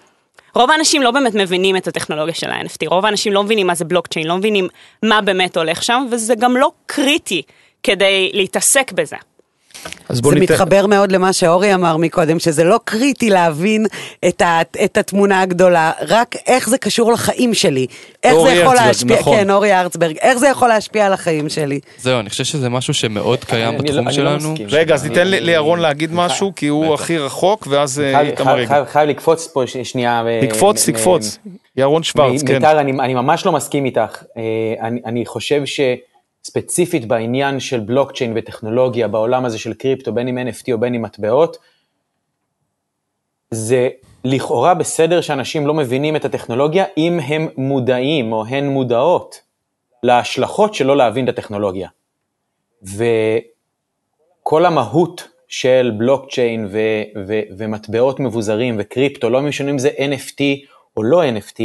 רוב 0.56 0.72
האנשים 0.72 1.02
לא 1.02 1.12
באמת 1.12 1.36
מבינים 1.36 1.78
את 1.78 1.88
הטכנולוגיה 1.88 2.34
של 2.34 2.50
ה-NFT, 2.50 2.88
רוב 2.88 3.06
האנשים 3.06 3.34
לא 3.34 3.44
מבינים 3.44 3.68
מה 3.68 3.76
זה 3.76 3.86
בלוקצ'יין, 3.86 4.28
לא 4.28 4.38
מבינים 4.38 4.68
מה 5.04 5.22
באמת 5.22 5.58
הולך 5.58 5.84
שם, 5.84 6.06
וזה 6.12 6.36
גם 6.36 6.58
לא 6.58 6.72
קריטי 6.86 7.42
כדי 7.84 8.32
להתעסק 8.34 8.92
בזה. 8.92 9.16
אז 10.10 10.22
בוא 10.22 10.32
זה 10.34 10.40
ניתן... 10.40 10.54
מתחבר 10.54 10.88
מאוד 10.88 11.12
למה 11.12 11.34
שאורי 11.34 11.74
אמר 11.74 11.98
מקודם, 11.98 12.40
שזה 12.40 12.64
לא 12.64 12.80
קריטי 12.84 13.30
להבין 13.30 13.86
את, 14.28 14.42
ה, 14.42 14.60
את 14.84 14.98
התמונה 14.98 15.42
הגדולה, 15.42 15.92
רק 16.08 16.36
איך 16.48 16.70
זה 16.70 16.78
קשור 16.78 17.12
לחיים 17.14 17.54
שלי. 17.54 17.88
איך 18.24 18.34
זה 18.34 18.50
יכול 18.50 18.56
הרצברג, 18.78 18.88
להשפיע, 18.88 19.20
נכון. 19.20 19.38
כן, 19.38 19.50
אורי 19.52 19.74
ארצברג, 19.80 20.18
איך 20.22 20.38
זה 20.38 20.48
יכול 20.48 20.68
להשפיע 20.70 21.06
על 21.06 21.14
החיים 21.14 21.50
שלי. 21.50 21.80
זהו, 21.98 22.20
אני 22.20 22.30
חושב 22.30 22.44
שזה 22.44 22.70
משהו 22.70 22.94
שמאוד 22.94 23.44
קיים 23.44 23.68
אני 23.70 23.78
לא- 23.78 23.84
בתחום 23.84 23.98
אני 23.98 24.06
לא 24.06 24.12
שלנו. 24.40 24.52
מסכים. 24.52 24.68
רגע, 24.70 24.94
אז 24.94 25.02
אני- 25.02 25.10
ניתן 25.10 25.22
אני- 25.28 25.40
לירון 25.40 25.80
להגיד 25.80 26.14
משהו, 26.14 26.52
כי 26.56 26.68
הוא 26.68 26.94
הכי 26.94 27.18
רחוק, 27.18 27.68
ואז 27.70 28.00
אה, 28.00 28.14
חייב- 28.14 28.28
איתמר 28.28 28.86
חייב- 28.86 29.10
לקפוץ 29.10 29.48
פה 29.48 29.64
ש- 29.68 29.78
שנייה. 29.78 30.24
ו- 30.26 30.48
תקפוץ, 30.48 30.90
מ- 30.90 30.92
תקפוץ. 30.92 31.38
ירון 31.78 32.04
שוורץ, 32.04 32.44
מ- 32.44 32.48
כן. 32.48 32.54
מיתר, 32.54 32.80
אני, 32.80 32.92
אני 32.92 33.14
ממש 33.14 33.46
לא 33.46 33.52
מסכים 33.52 33.86
איתך. 33.86 34.00
אה, 34.38 34.44
אני, 34.88 35.00
אני 35.06 35.26
חושב 35.26 35.62
שספציפית 36.48 37.06
בעניין 37.06 37.60
של 37.60 37.80
בלוקצ'יין 37.80 38.34
וטכנולוגיה, 38.36 39.08
בעולם 39.08 39.46
הזה 39.46 39.60
של 39.60 39.74
קריפטו, 39.74 40.14
בין 40.14 40.28
אם 40.28 40.38
NFT 40.38 40.72
או 40.72 40.78
בין 40.78 40.96
אם 40.96 41.02
מטבעות, 41.02 41.58
זה 43.52 43.90
לכאורה 44.26 44.74
בסדר 44.74 45.22
שאנשים 45.22 45.68
לא 45.68 45.74
מבינים 45.74 46.16
את 46.16 46.26
הטכנולוגיה, 46.26 46.86
אם 46.98 47.20
הם 47.20 47.48
מודעים 47.58 48.34
או 48.34 48.46
הן 48.46 48.68
מודעות 48.68 49.42
להשלכות 50.04 50.74
של 50.74 50.86
לא 50.86 50.98
להבין 50.98 51.30
את 51.30 51.30
הטכנולוגיה. 51.30 51.90
וכל 54.44 54.66
המהות 54.66 55.28
של 55.48 55.92
בלוקצ'יין 55.98 56.68
ו- 56.70 57.04
ו- 57.28 57.42
ומטבעות 57.58 58.20
מבוזרים 58.20 58.76
וקריפטו, 58.80 59.30
לא 59.30 59.42
משנה 59.42 59.72
אם 59.72 59.78
זה 59.78 59.90
NFT 59.90 60.68
או 60.98 61.04
לא 61.04 61.24
NFT, 61.24 61.62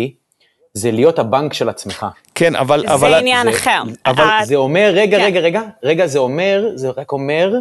זה 0.74 0.90
להיות 0.90 1.18
הבנק 1.18 1.52
של 1.52 1.68
עצמך. 1.68 2.06
כן, 2.42 2.54
אבל... 2.56 2.80
זה 2.88 2.94
אבל- 2.94 3.14
עניין 3.14 3.48
אחר. 3.48 3.82
אבל 4.06 4.24
ה- 4.24 4.44
זה 4.44 4.54
אומר, 4.54 4.90
רגע, 4.94 5.18
כן. 5.18 5.24
רגע, 5.24 5.40
רגע, 5.40 5.62
רגע, 5.82 6.06
זה 6.06 6.18
אומר, 6.18 6.70
זה 6.74 6.90
רק 6.96 7.12
אומר 7.12 7.52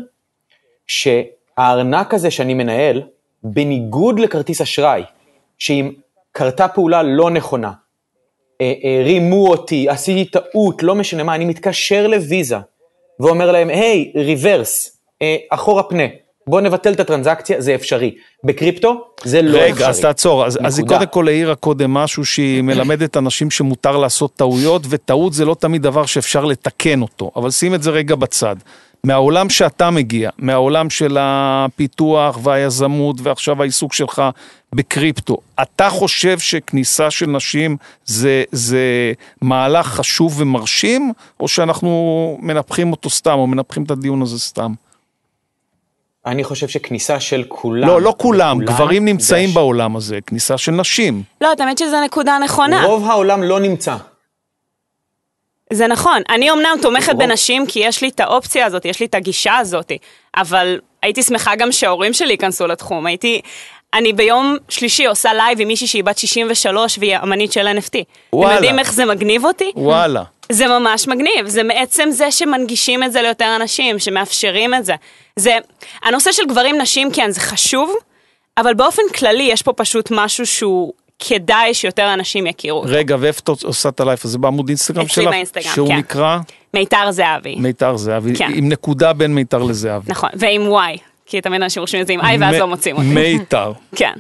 שהארנק 0.88 2.14
הזה 2.14 2.32
שאני 2.32 2.54
מנהל, 2.54 3.02
בניגוד 3.44 4.20
לכרטיס 4.20 4.62
אשראי, 4.62 5.04
שאם 5.58 5.92
קרתה 6.32 6.68
פעולה 6.68 7.04
לא 7.04 7.30
נכונה, 7.30 7.72
אה, 8.62 8.74
אה, 8.84 9.02
רימו 9.04 9.48
אותי, 9.48 9.90
עשיתי 9.90 10.26
טעות, 10.26 10.84
לא 10.84 10.96
משנה 10.96 11.24
מה, 11.24 11.36
אני 11.36 11.46
מתקשר 11.46 12.08
לוויזה 12.08 12.58
ואומר 13.20 13.52
להם, 13.52 13.70
היי, 13.70 14.12
ריברס, 14.16 14.98
אה, 15.22 15.36
אחורה 15.50 15.84
פנה, 15.84 16.04
בוא 16.52 16.62
נבטל 16.62 16.94
את 16.94 17.00
הטרנזקציה, 17.00 17.62
זה 17.62 17.76
אפשרי. 17.76 18.16
בקריפטו 18.44 19.04
זה 19.24 19.42
לא 19.42 19.50
אפשרי. 19.50 19.72
רגע, 19.72 19.90
אז 19.90 20.00
תעצור. 20.00 20.46
אז, 20.46 20.60
אז 20.64 20.80
היא. 20.80 20.88
קודם 20.88 21.06
כל 21.06 21.28
העירה 21.28 21.56
קודם 21.56 21.94
משהו 21.94 22.26
שהיא 22.26 22.62
מלמדת 22.62 23.18
אנשים 23.18 23.52
שמותר 23.52 23.98
לעשות 23.98 24.36
טעויות, 24.36 24.82
וטעות 24.90 25.34
זה 25.34 25.46
לא 25.46 25.56
תמיד 25.60 25.82
דבר 25.82 26.06
שאפשר 26.06 26.46
לתקן 26.46 27.02
אותו. 27.02 27.32
אבל 27.36 27.52
שים 27.52 27.76
את 27.76 27.84
זה 27.84 27.92
רגע 27.92 28.16
בצד. 28.16 28.56
מהעולם 29.04 29.50
שאתה 29.50 29.90
מגיע, 29.90 30.30
מהעולם 30.38 30.90
של 30.90 31.18
הפיתוח 31.20 32.40
והיזמות 32.44 33.16
ועכשיו 33.24 33.62
העיסוק 33.62 33.94
שלך 33.94 34.24
בקריפטו, 34.76 35.38
אתה 35.62 35.90
חושב 35.90 36.40
שכניסה 36.40 37.12
של 37.12 37.26
נשים 37.26 37.78
זה, 38.06 38.44
זה 38.52 39.14
מהלך 39.42 39.88
חשוב 39.88 40.42
ומרשים, 40.42 41.14
או 41.40 41.48
שאנחנו 41.48 42.38
מנפחים 42.42 42.92
אותו 42.92 43.10
סתם, 43.10 43.36
או 43.38 43.48
מנפחים 43.48 43.84
את 43.84 43.92
הדיון 43.92 44.22
הזה 44.22 44.40
סתם? 44.40 44.74
אני 46.26 46.44
חושב 46.44 46.68
שכניסה 46.68 47.20
של 47.20 47.44
כולם. 47.48 47.88
לא, 47.88 48.02
לא 48.02 48.14
כולם, 48.18 48.58
וכולן, 48.58 48.74
גברים 48.76 49.06
נמצאים 49.06 49.50
הש- 49.50 49.56
בעולם 49.56 49.96
הזה, 49.96 50.20
כניסה 50.28 50.58
של 50.58 50.72
נשים. 50.72 51.24
לא, 51.42 51.54
את 51.54 51.60
האמת 51.60 51.78
שזו 51.78 52.02
נקודה 52.06 52.38
נכונה. 52.44 52.86
רוב 52.86 53.06
העולם 53.10 53.44
לא 53.44 53.60
נמצא. 53.60 53.96
זה 55.74 55.88
נכון, 55.88 56.22
אני 56.30 56.52
אמנם 56.52 56.76
תומכת 56.82 57.14
רוב- 57.14 57.24
בנשים 57.24 57.66
כי 57.68 57.80
יש 57.80 58.02
לי 58.02 58.10
את 58.10 58.20
האופציה 58.20 58.66
הזאת, 58.66 58.86
יש 58.86 59.00
לי 59.00 59.06
את 59.06 59.16
הגישה 59.16 59.58
הזאת, 59.58 59.92
אבל 60.38 60.80
הייתי 61.04 61.24
שמחה 61.24 61.56
גם 61.56 61.72
שההורים 61.72 62.14
שלי 62.14 62.32
ייכנסו 62.34 62.68
לתחום, 62.68 63.06
הייתי... 63.06 63.42
אני 63.94 64.14
ביום 64.14 64.58
שלישי 64.70 65.06
עושה 65.06 65.34
לייב 65.34 65.62
עם 65.62 65.68
מישהי 65.68 65.88
שהיא 65.88 66.04
בת 66.04 66.18
63 66.18 66.98
והיא 67.00 67.18
אמנית 67.24 67.52
של 67.52 67.68
NFT. 67.68 67.94
וואלה. 68.34 68.50
אתם 68.50 68.64
יודעים 68.64 68.80
איך 68.80 68.94
זה 68.94 69.06
מגניב 69.06 69.46
אותי? 69.46 69.72
וואלה. 69.76 70.24
זה 70.52 70.68
ממש 70.68 71.08
מגניב, 71.08 71.48
זה 71.48 71.64
מעצם 71.64 72.10
זה 72.12 72.32
שמנגישים 72.32 73.04
את 73.04 73.12
זה 73.12 73.22
ליותר 73.22 73.56
אנשים, 73.56 74.00
שמאפשרים 74.00 74.74
את 74.74 74.86
זה. 74.86 74.96
זה, 75.36 75.58
הנושא 76.04 76.32
של 76.32 76.44
גברים 76.48 76.82
נשים 76.82 77.12
כן, 77.12 77.32
זה 77.32 77.40
חשוב, 77.40 77.94
אבל 78.58 78.74
באופן 78.74 79.02
כללי 79.16 79.44
יש 79.44 79.62
פה 79.62 79.74
פשוט 79.74 80.12
משהו 80.12 80.46
שהוא 80.46 80.94
כדאי 81.20 81.74
שיותר 81.74 82.14
אנשים 82.14 82.48
יכירו. 82.48 82.84
רגע, 82.86 83.16
ואיפה 83.20 83.40
את 83.44 83.48
עושה 83.64 83.90
את 83.90 84.00
הלייב 84.00 84.20
הזה? 84.24 84.38
בעמוד 84.38 84.68
אינסטגרם 84.68 85.06
אצלי 85.06 85.24
שלך? 85.24 85.34
באינסטגרם, 85.34 85.74
שהוא 85.76 85.88
כן. 85.88 85.98
נקרא 85.98 86.40
מיתר 86.74 87.12
זהבי. 87.12 87.56
מיתר 87.56 87.98
זהבי, 87.98 88.36
כן. 88.36 88.52
עם 88.56 88.70
נקודה 88.70 89.14
בין 89.14 89.36
מיתר 89.36 89.64
לזהבי. 89.64 90.12
נכון, 90.12 90.30
ועם 90.34 90.68
Y, 90.68 90.98
כי 91.26 91.42
תמיד 91.42 91.62
אנשים 91.62 91.82
רושמים 91.82 92.02
את 92.02 92.08
זה 92.08 92.14
עם 92.14 92.22
I 92.22 92.38
ואז 92.38 92.56
לא 92.56 92.68
מוצאים 92.68 92.96
אותי. 92.96 93.08
מיתר. 93.08 93.72
כן. 93.96 94.14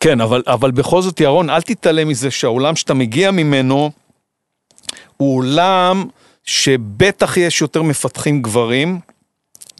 כן, 0.00 0.20
אבל, 0.20 0.42
אבל 0.46 0.70
בכל 0.70 1.02
זאת, 1.02 1.20
ירון, 1.20 1.50
אל 1.50 1.60
תתעלם 1.60 2.08
מזה 2.08 2.30
שהעולם 2.30 2.76
שאתה 2.76 2.94
מגיע 2.94 3.30
ממנו 3.30 3.90
הוא 5.16 5.38
עולם 5.38 6.04
שבטח 6.44 7.36
יש 7.36 7.60
יותר 7.60 7.82
מפתחים 7.82 8.42
גברים, 8.42 9.00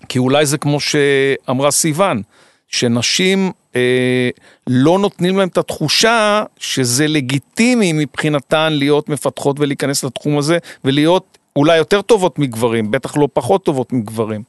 כי 0.08 0.18
אולי 0.18 0.46
זה 0.46 0.58
כמו 0.58 0.80
שאמרה 0.80 1.70
סיוון, 1.70 2.22
שנשים 2.68 3.52
אה, 3.76 4.30
לא 4.66 4.98
נותנים 4.98 5.38
להם 5.38 5.48
את 5.48 5.58
התחושה 5.58 6.44
שזה 6.58 7.06
לגיטימי 7.08 7.92
מבחינתן 7.92 8.72
להיות 8.72 9.08
מפתחות 9.08 9.60
ולהיכנס 9.60 10.04
לתחום 10.04 10.38
הזה, 10.38 10.58
ולהיות 10.84 11.38
אולי 11.56 11.76
יותר 11.76 12.02
טובות 12.02 12.38
מגברים, 12.38 12.90
בטח 12.90 13.16
לא 13.16 13.28
פחות 13.32 13.64
טובות 13.64 13.92
מגברים. 13.92 14.42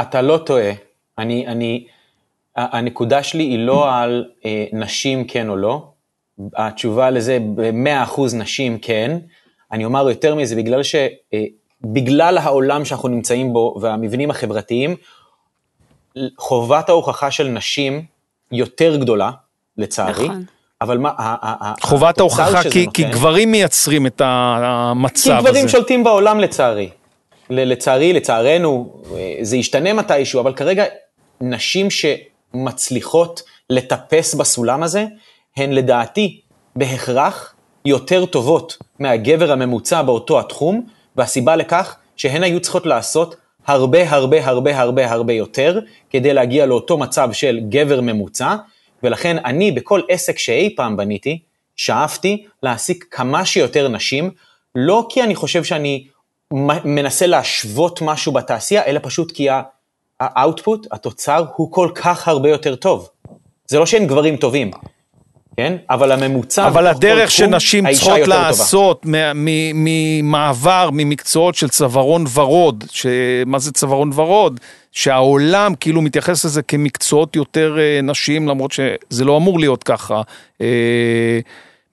אתה 0.00 0.22
לא 0.22 0.38
טועה. 0.46 0.72
אני, 1.18 1.46
אני, 1.46 1.86
הנקודה 2.56 3.22
שלי 3.22 3.42
היא 3.42 3.58
לא 3.58 3.94
על 3.94 4.24
אה, 4.44 4.64
נשים 4.72 5.24
כן 5.24 5.48
או 5.48 5.56
לא. 5.56 5.90
התשובה 6.56 7.10
לזה, 7.10 7.38
ב-100% 7.54 8.20
נשים 8.34 8.78
כן. 8.78 9.18
אני 9.72 9.84
אומר 9.84 10.08
יותר 10.08 10.34
מזה, 10.34 10.56
בגלל 10.56 10.82
ש... 10.82 10.94
אה, 11.34 11.44
בגלל 11.84 12.38
העולם 12.38 12.84
שאנחנו 12.84 13.08
נמצאים 13.08 13.52
בו 13.52 13.74
והמבנים 13.80 14.30
החברתיים, 14.30 14.96
חובת 16.38 16.88
ההוכחה 16.88 17.30
של 17.30 17.48
נשים 17.48 18.04
יותר 18.52 18.96
גדולה, 18.96 19.30
לצערי. 19.76 20.24
נכון. 20.28 20.44
אבל 20.80 20.98
מה, 20.98 21.10
חובת 21.80 22.18
ההוכחה, 22.20 22.62
כי, 22.62 22.86
כי 22.94 23.02
נותן- 23.04 23.10
גברים 23.16 23.50
מייצרים 23.50 24.06
את 24.06 24.18
כי 24.18 24.24
המצב 24.26 25.30
הזה. 25.32 25.48
גברים 25.48 25.68
שולטים 25.68 26.04
בעולם 26.04 26.40
לצערי. 26.40 26.90
לצערי, 27.50 28.12
לצערנו, 28.12 29.02
אה, 29.16 29.34
זה 29.42 29.56
ישתנה 29.56 29.92
מתישהו, 29.92 30.40
אבל 30.40 30.54
כרגע 30.54 30.84
נשים 31.40 31.88
שמצליחות 31.90 33.42
לטפס 33.70 34.34
בסולם 34.34 34.82
הזה, 34.82 35.06
הן 35.56 35.72
לדעתי 35.72 36.40
בהכרח 36.76 37.54
יותר 37.88 38.26
טובות 38.26 38.76
מהגבר 38.98 39.52
הממוצע 39.52 40.02
באותו 40.02 40.40
התחום, 40.40 40.86
והסיבה 41.16 41.56
לכך 41.56 41.96
שהן 42.16 42.42
היו 42.42 42.60
צריכות 42.60 42.86
לעשות 42.86 43.36
הרבה 43.66 44.10
הרבה 44.10 44.46
הרבה 44.46 44.80
הרבה 44.80 45.10
הרבה 45.10 45.32
יותר 45.32 45.78
כדי 46.10 46.34
להגיע 46.34 46.66
לאותו 46.66 46.98
מצב 46.98 47.32
של 47.32 47.60
גבר 47.68 48.00
ממוצע, 48.00 48.56
ולכן 49.02 49.36
אני 49.44 49.72
בכל 49.72 50.00
עסק 50.08 50.38
שאי 50.38 50.74
פעם 50.76 50.96
בניתי, 50.96 51.38
שאפתי 51.76 52.44
להעסיק 52.62 53.04
כמה 53.10 53.44
שיותר 53.44 53.88
נשים, 53.88 54.30
לא 54.74 55.06
כי 55.10 55.22
אני 55.22 55.34
חושב 55.34 55.64
שאני 55.64 56.06
מנסה 56.84 57.26
להשוות 57.26 58.02
משהו 58.02 58.32
בתעשייה, 58.32 58.84
אלא 58.84 59.00
פשוט 59.02 59.32
כי 59.32 59.50
ה- 59.50 59.62
האאוטפוט, 60.20 60.86
התוצר, 60.92 61.44
הוא 61.56 61.72
כל 61.72 61.90
כך 61.94 62.28
הרבה 62.28 62.48
יותר 62.48 62.74
טוב. 62.74 63.08
זה 63.66 63.78
לא 63.78 63.86
שאין 63.86 64.06
גברים 64.06 64.36
טובים, 64.36 64.70
כן? 65.58 65.76
אבל 65.90 66.12
הממוצע... 66.12 66.66
אבל 66.66 66.86
הדרך 66.86 67.30
שנשים 67.30 67.84
צריכות. 67.92 68.28
לעשות 68.28 69.06
מה- 69.06 69.32
ממעבר 69.74 70.90
ממקצועות 70.92 71.54
של 71.54 71.68
צווארון 71.68 72.24
ורוד, 72.34 72.84
שמה 72.90 73.58
זה 73.58 73.72
צווארון 73.72 74.10
ורוד? 74.14 74.60
שהעולם 74.92 75.74
כאילו 75.80 76.02
מתייחס 76.02 76.44
לזה 76.44 76.62
כמקצועות 76.62 77.36
יותר 77.36 77.76
אה, 77.78 78.00
נשיים, 78.02 78.48
למרות 78.48 78.72
שזה 78.72 79.24
לא 79.24 79.36
אמור 79.36 79.60
להיות 79.60 79.84
ככה. 79.84 80.22
אה, 80.60 81.38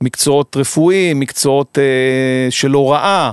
מקצועות 0.01 0.57
רפואיים, 0.57 1.19
מקצועות 1.19 1.77
אה, 1.81 2.51
של 2.51 2.71
הוראה. 2.71 3.31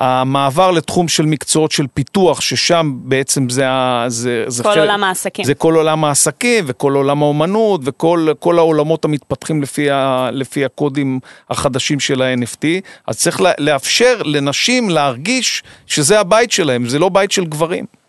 המעבר 0.00 0.70
לתחום 0.70 1.08
של 1.08 1.26
מקצועות 1.26 1.72
של 1.72 1.86
פיתוח, 1.94 2.40
ששם 2.40 2.92
בעצם 2.94 3.48
זה. 3.48 3.66
זה, 4.08 4.44
זה 4.46 4.62
כל 4.62 4.78
עולם 4.78 5.04
העסקים. 5.04 5.44
זה 5.44 5.54
כל 5.54 5.74
עולם 5.74 6.04
העסקים 6.04 6.64
וכל 6.66 6.92
עולם 6.92 7.22
האומנות 7.22 7.80
וכל 7.84 8.28
כל 8.38 8.58
העולמות 8.58 9.04
המתפתחים 9.04 9.62
לפי, 9.62 9.90
ה, 9.90 10.30
לפי 10.32 10.64
הקודים 10.64 11.20
החדשים 11.50 12.00
של 12.00 12.22
ה-NFT, 12.22 12.66
אז 13.06 13.18
צריך 13.18 13.40
לאפשר 13.58 14.22
לנשים 14.24 14.90
להרגיש 14.90 15.62
שזה 15.86 16.20
הבית 16.20 16.52
שלהם, 16.52 16.88
זה 16.88 16.98
לא 16.98 17.08
בית 17.08 17.30
של 17.30 17.44
גברים. 17.44 17.99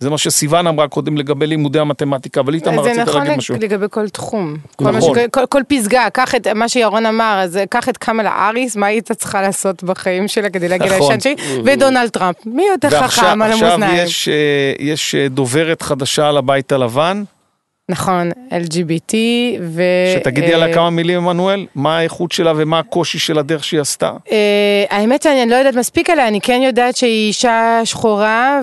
זה 0.00 0.10
מה 0.10 0.18
שסיוון 0.18 0.66
אמרה 0.66 0.88
קודם 0.88 1.16
לגבי 1.16 1.46
לימודי 1.46 1.78
המתמטיקה, 1.78 2.40
אבל 2.40 2.54
איתמר 2.54 2.82
זה 2.82 2.90
רצית 2.90 3.02
נכון 3.02 3.20
להגיד 3.22 3.38
משהו. 3.38 3.54
לגבי 3.60 3.86
כל 3.90 4.08
תחום. 4.08 4.56
כל, 4.76 4.90
נכון. 4.90 5.18
ש... 5.18 5.22
כל, 5.30 5.46
כל 5.48 5.62
פסגה, 5.68 6.10
קח 6.12 6.34
את 6.34 6.46
מה 6.46 6.68
שירון 6.68 7.06
אמר, 7.06 7.40
אז 7.42 7.58
קח 7.70 7.88
את 7.88 7.96
קמלה 7.96 8.30
האריס, 8.30 8.76
מה 8.76 8.86
היא 8.86 8.94
הייתה 8.94 9.14
צריכה 9.14 9.42
לעשות 9.42 9.84
בחיים 9.84 10.28
שלה 10.28 10.50
כדי 10.50 10.68
להגיע 10.68 10.86
נכון. 10.96 11.12
לאישה 11.12 11.20
שלי, 11.20 11.34
ודונלד 11.64 12.08
טראמפ. 12.08 12.36
מי 12.46 12.62
יותר 12.72 12.88
ועכשיו 12.92 13.24
חכם 13.24 13.42
על 13.42 13.52
המאזניים? 13.52 14.06
יש, 14.06 14.28
אה, 14.28 14.34
יש 14.78 15.14
אה, 15.14 15.28
דוברת 15.28 15.82
חדשה 15.82 16.28
על 16.28 16.36
הבית 16.36 16.72
הלבן, 16.72 17.22
נכון, 17.90 18.30
LGBT, 18.50 19.14
ו... 19.60 19.82
שתגידי 20.14 20.50
אה, 20.50 20.54
עליה 20.54 20.74
כמה 20.74 20.90
מילים, 20.90 21.18
עמנואל, 21.18 21.66
מה 21.74 21.98
האיכות 21.98 22.32
שלה 22.32 22.52
ומה 22.56 22.78
הקושי 22.78 23.18
של 23.18 23.38
הדרך 23.38 23.64
שהיא 23.64 23.80
עשתה. 23.80 24.12
אה, 24.32 24.84
האמת 24.90 25.22
שאני 25.22 25.50
לא 25.50 25.56
יודעת 25.56 25.74
מספיק 25.74 26.10
עליה, 26.10 26.28
אני 26.28 26.40
כן 26.40 26.60
יודעת 26.64 26.96
שהיא 26.96 27.28
אישה 27.28 27.80
שחורה 27.84 28.60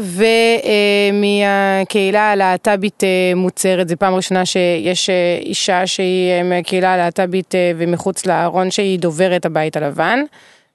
ומהקהילה 1.13 2.31
הלהט"בית 2.31 3.03
אה, 3.03 3.35
מוצהרת, 3.35 3.89
זו 3.89 3.95
פעם 3.99 4.13
ראשונה 4.13 4.45
שיש 4.45 5.09
אה, 5.09 5.39
אישה 5.41 5.87
שהיא 5.87 6.31
אה, 6.31 6.43
מהקהילה 6.43 6.93
הלהט"בית 6.93 7.55
אה, 7.55 7.71
ומחוץ 7.77 8.25
לארון 8.25 8.71
שהיא 8.71 8.99
דוברת 8.99 9.45
הבית 9.45 9.77
הלבן, 9.77 10.19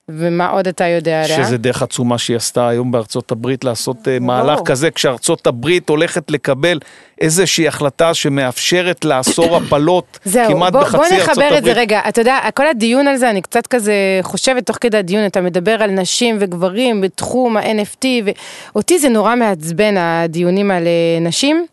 ומה 0.09 0.49
עוד 0.49 0.69
אתה 0.69 0.85
יודע 0.85 1.24
עליה? 1.24 1.45
שזה 1.45 1.59
דרך 1.59 1.83
עצומה 1.83 2.19
שהיא 2.19 2.37
עשתה 2.37 2.69
היום 2.69 2.93
בארצות 2.93 3.33
הברית 3.33 3.65
לעשות 3.65 4.09
אה, 4.09 4.19
מהלך 4.19 4.61
כזה, 4.65 4.91
כשארצות 4.91 5.47
הברית 5.47 5.89
הולכת 5.89 6.31
לקבל 6.31 6.79
איזושהי 7.20 7.69
החלטה 7.69 8.15
שמאפשרת 8.15 9.05
לאסור 9.05 9.57
הפלות 9.66 10.19
זהו, 10.24 10.53
כמעט 10.53 10.73
בוא, 10.73 10.81
בחצי 10.81 10.97
בוא 10.97 11.05
ארצות 11.05 11.19
נחבר 11.29 11.45
הברית. 11.45 11.59
את 11.59 11.65
זה 11.65 11.73
רגע, 11.73 12.01
אתה 12.09 12.20
יודע, 12.20 12.39
כל 12.55 12.66
הדיון 12.66 13.07
על 13.07 13.16
זה, 13.16 13.31
אני 13.31 13.43
קצת 13.43 13.66
כזה 13.66 13.95
חושבת 14.23 14.66
תוך 14.66 14.79
כדי 14.81 14.99
הדיון, 14.99 15.27
אתה 15.27 15.41
מדבר 15.41 15.83
על 15.83 15.91
נשים 15.91 16.37
וגברים 16.41 17.01
בתחום 17.01 17.57
ה-NFT, 17.57 18.07
ואותי 18.74 18.99
זה 18.99 19.09
נורא 19.09 19.35
מעצבן 19.35 19.95
הדיונים 19.97 20.70
על 20.70 20.87
אה, 20.87 21.20
נשים. 21.20 21.66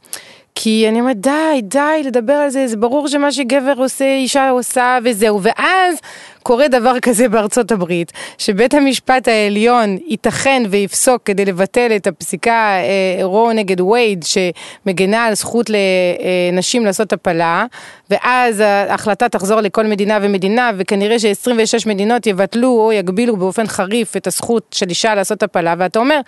כי 0.56 0.86
אני 0.90 1.00
אומרת, 1.00 1.18
די, 1.22 1.62
די 1.62 2.04
לדבר 2.06 2.34
על 2.34 2.50
זה, 2.50 2.68
זה 2.68 2.78
ברור 2.78 3.08
שמה 3.08 3.32
שגבר 3.32 3.74
עושה, 3.78 4.06
אישה 4.06 4.50
עושה 4.50 4.98
וזהו. 5.04 5.40
ואז 5.44 5.96
קורה 6.44 6.68
דבר 6.68 7.00
כזה 7.00 7.30
בארצות 7.30 7.72
הברית, 7.72 8.12
שבית 8.38 8.74
המשפט 8.74 9.28
העליון 9.28 9.98
ייתכן 10.08 10.64
ויפסוק 10.70 11.22
כדי 11.26 11.46
לבטל 11.46 11.92
את 11.96 12.08
הפסיקה 12.08 12.52
אה, 12.52 13.26
רו 13.26 13.52
נגד 13.52 13.82
וייד, 13.82 14.26
שמגנה 14.26 15.26
על 15.26 15.34
זכות 15.34 15.70
לנשים 15.70 16.86
לעשות 16.86 17.14
הפלה, 17.14 17.66
ואז 18.10 18.60
ההחלטה 18.60 19.30
תחזור 19.30 19.62
לכל 19.62 19.86
מדינה 19.86 20.20
ומדינה, 20.22 20.72
וכנראה 20.78 21.20
ש-26 21.20 21.88
מדינות 21.88 22.28
יבטלו 22.28 22.70
או 22.70 22.92
יגבילו 22.92 23.38
באופן 23.38 23.68
חריף 23.68 24.18
את 24.18 24.28
הזכות 24.28 24.76
של 24.76 24.90
אישה 24.90 25.16
לעשות 25.16 25.44
הפלה, 25.44 25.76
ואתה 25.78 26.00
אומר, 26.00 26.20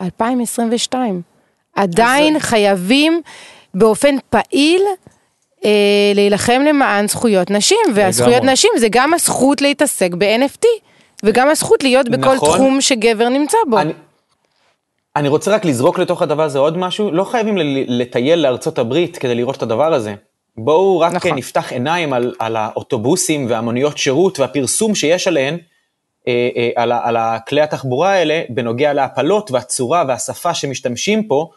2022, 0.00 1.22
עדיין 1.76 2.38
חייבים 2.38 3.20
באופן 3.74 4.16
פעיל 4.30 4.82
אה, 5.64 5.70
להילחם 6.14 6.62
למען 6.68 7.08
זכויות 7.08 7.50
נשים, 7.50 7.78
והזכויות 7.94 8.42
נשים 8.42 8.70
זה 8.76 8.86
גם 8.90 9.14
הזכות 9.14 9.60
להתעסק 9.60 10.10
ב-NFT, 10.18 10.66
וגם 11.22 11.48
הזכות 11.48 11.82
להיות 11.82 12.08
בכל 12.08 12.34
נכון. 12.34 12.54
תחום 12.54 12.80
שגבר 12.80 13.28
נמצא 13.28 13.58
בו. 13.70 13.78
אני, 13.78 13.92
אני 15.16 15.28
רוצה 15.28 15.50
רק 15.54 15.64
לזרוק 15.64 15.98
לתוך 15.98 16.22
הדבר 16.22 16.42
הזה 16.42 16.58
עוד 16.58 16.78
משהו, 16.78 17.10
לא 17.10 17.24
חייבים 17.24 17.56
לטייל 17.88 18.38
לארצות 18.38 18.78
הברית 18.78 19.18
כדי 19.18 19.34
לראות 19.34 19.56
את 19.56 19.62
הדבר 19.62 19.94
הזה. 19.94 20.14
בואו 20.56 21.00
רק 21.00 21.12
נכון. 21.12 21.34
נפתח 21.34 21.72
עיניים 21.72 22.12
על, 22.12 22.34
על 22.38 22.56
האוטובוסים 22.56 23.46
והמוניות 23.50 23.98
שירות 23.98 24.40
והפרסום 24.40 24.94
שיש 24.94 25.28
עליהן, 25.28 25.58
אה, 26.28 26.48
אה, 26.56 26.70
על, 26.76 26.92
על 26.92 27.16
כלי 27.48 27.60
התחבורה 27.60 28.10
האלה, 28.10 28.42
בנוגע 28.48 28.92
להפלות 28.92 29.50
והצורה 29.50 30.04
והשפה 30.08 30.54
שמשתמשים 30.54 31.28
פה. 31.28 31.50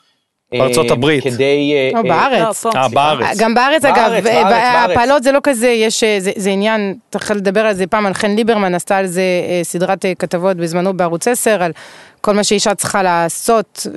אה, 0.54 0.60
בארצות 0.60 0.92
הברית. 0.92 1.24
כדי... 1.24 1.74
אה, 1.74 1.90
או 1.94 1.98
אה, 1.98 2.04
בארץ. 2.04 2.66
לא. 2.66 2.72
אה, 2.76 2.88
בארץ. 2.88 3.38
גם 3.38 3.54
בארץ 3.54 3.86
אגב, 3.86 3.96
בארץ, 3.96 4.24
בארץ, 4.24 4.46
בארץ. 4.46 4.98
ההפלות 4.98 5.24
זה 5.24 5.32
לא 5.32 5.40
כזה, 5.44 5.68
יש, 5.68 6.04
זה, 6.20 6.32
זה 6.36 6.50
עניין, 6.50 6.96
צריך 7.12 7.32
לדבר 7.32 7.60
על 7.60 7.74
זה 7.74 7.88
פעם, 7.88 8.06
על 8.06 8.14
חן 8.14 8.32
ליברמן 8.32 8.76
עשתה 8.76 8.98
על 8.98 9.08
זה 9.08 9.24
סדרת 9.64 10.06
כתבות 10.20 10.58
בזמנו 10.58 10.98
בערוץ 10.98 11.28
10, 11.28 11.64
על 11.64 11.72
כל 12.22 12.34
מה 12.34 12.44
שאישה 12.44 12.76
צריכה 12.76 13.04
לעשות, 13.04 13.88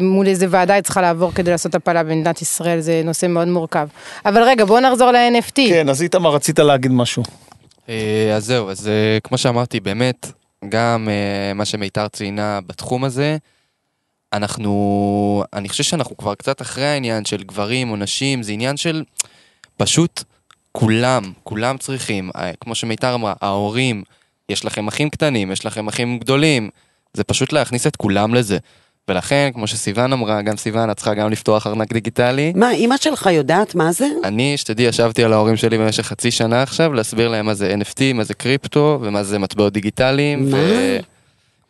מול 0.00 0.26
איזה 0.26 0.46
ועדה 0.50 0.74
היא 0.74 0.82
צריכה 0.82 1.00
לעבור 1.00 1.32
כדי 1.34 1.50
לעשות 1.50 1.74
הפלה 1.74 2.02
במדינת 2.02 2.42
ישראל, 2.42 2.80
זה 2.80 3.02
נושא 3.04 3.26
מאוד 3.26 3.48
מורכב. 3.48 3.88
אבל 4.26 4.42
רגע, 4.42 4.64
בואו 4.64 4.80
נחזור 4.80 5.10
ל-NFT. 5.10 5.68
כן, 5.68 5.88
אז 5.88 6.02
איתמר 6.02 6.30
רצית 6.30 6.58
להגיד 6.58 6.92
משהו. 6.92 7.22
אז 8.36 8.44
זהו, 8.44 8.70
אז 8.70 8.90
כמו 9.24 9.38
שאמרתי, 9.38 9.80
באמת, 9.80 10.26
גם 10.68 11.08
מה 11.54 11.64
שמיתר 11.64 12.08
ציינה 12.08 12.58
בתחום 12.66 13.04
הזה, 13.04 13.36
אנחנו, 14.34 15.44
אני 15.52 15.68
חושב 15.68 15.84
שאנחנו 15.84 16.16
כבר 16.16 16.34
קצת 16.34 16.62
אחרי 16.62 16.86
העניין 16.86 17.24
של 17.24 17.42
גברים 17.42 17.90
או 17.90 17.96
נשים, 17.96 18.42
זה 18.42 18.52
עניין 18.52 18.76
של 18.76 19.04
פשוט 19.76 20.22
כולם, 20.72 21.32
כולם 21.42 21.78
צריכים, 21.78 22.30
אה, 22.36 22.50
כמו 22.60 22.74
שמיתר 22.74 23.14
אמרה, 23.14 23.32
ההורים, 23.40 24.02
יש 24.48 24.64
לכם 24.64 24.88
אחים 24.88 25.10
קטנים, 25.10 25.52
יש 25.52 25.66
לכם 25.66 25.88
אחים 25.88 26.18
גדולים, 26.18 26.70
זה 27.14 27.24
פשוט 27.24 27.52
להכניס 27.52 27.86
את 27.86 27.96
כולם 27.96 28.34
לזה. 28.34 28.58
ולכן, 29.08 29.50
כמו 29.54 29.66
שסיוון 29.66 30.12
אמרה, 30.12 30.42
גם 30.42 30.56
סיוון, 30.56 30.90
את 30.90 30.96
צריכה 30.96 31.14
גם 31.14 31.30
לפתוח 31.30 31.66
ארנק 31.66 31.92
דיגיטלי. 31.92 32.52
מה, 32.56 32.70
אימא 32.70 32.96
שלך 32.96 33.26
יודעת 33.32 33.74
מה 33.74 33.92
זה? 33.92 34.06
אני, 34.24 34.56
שתדעי, 34.56 34.86
ישבתי 34.86 35.24
על 35.24 35.32
ההורים 35.32 35.56
שלי 35.56 35.78
במשך 35.78 36.02
חצי 36.02 36.30
שנה 36.30 36.62
עכשיו, 36.62 36.92
להסביר 36.92 37.28
להם 37.28 37.46
מה 37.46 37.54
זה 37.54 37.74
NFT, 37.80 38.00
מה 38.14 38.24
זה 38.24 38.34
קריפטו, 38.34 38.98
ומה 39.02 39.22
זה 39.22 39.38
מטבעות 39.38 39.72
דיגיטליים, 39.72 40.50
מה? 40.50 40.56
ו... 40.56 40.98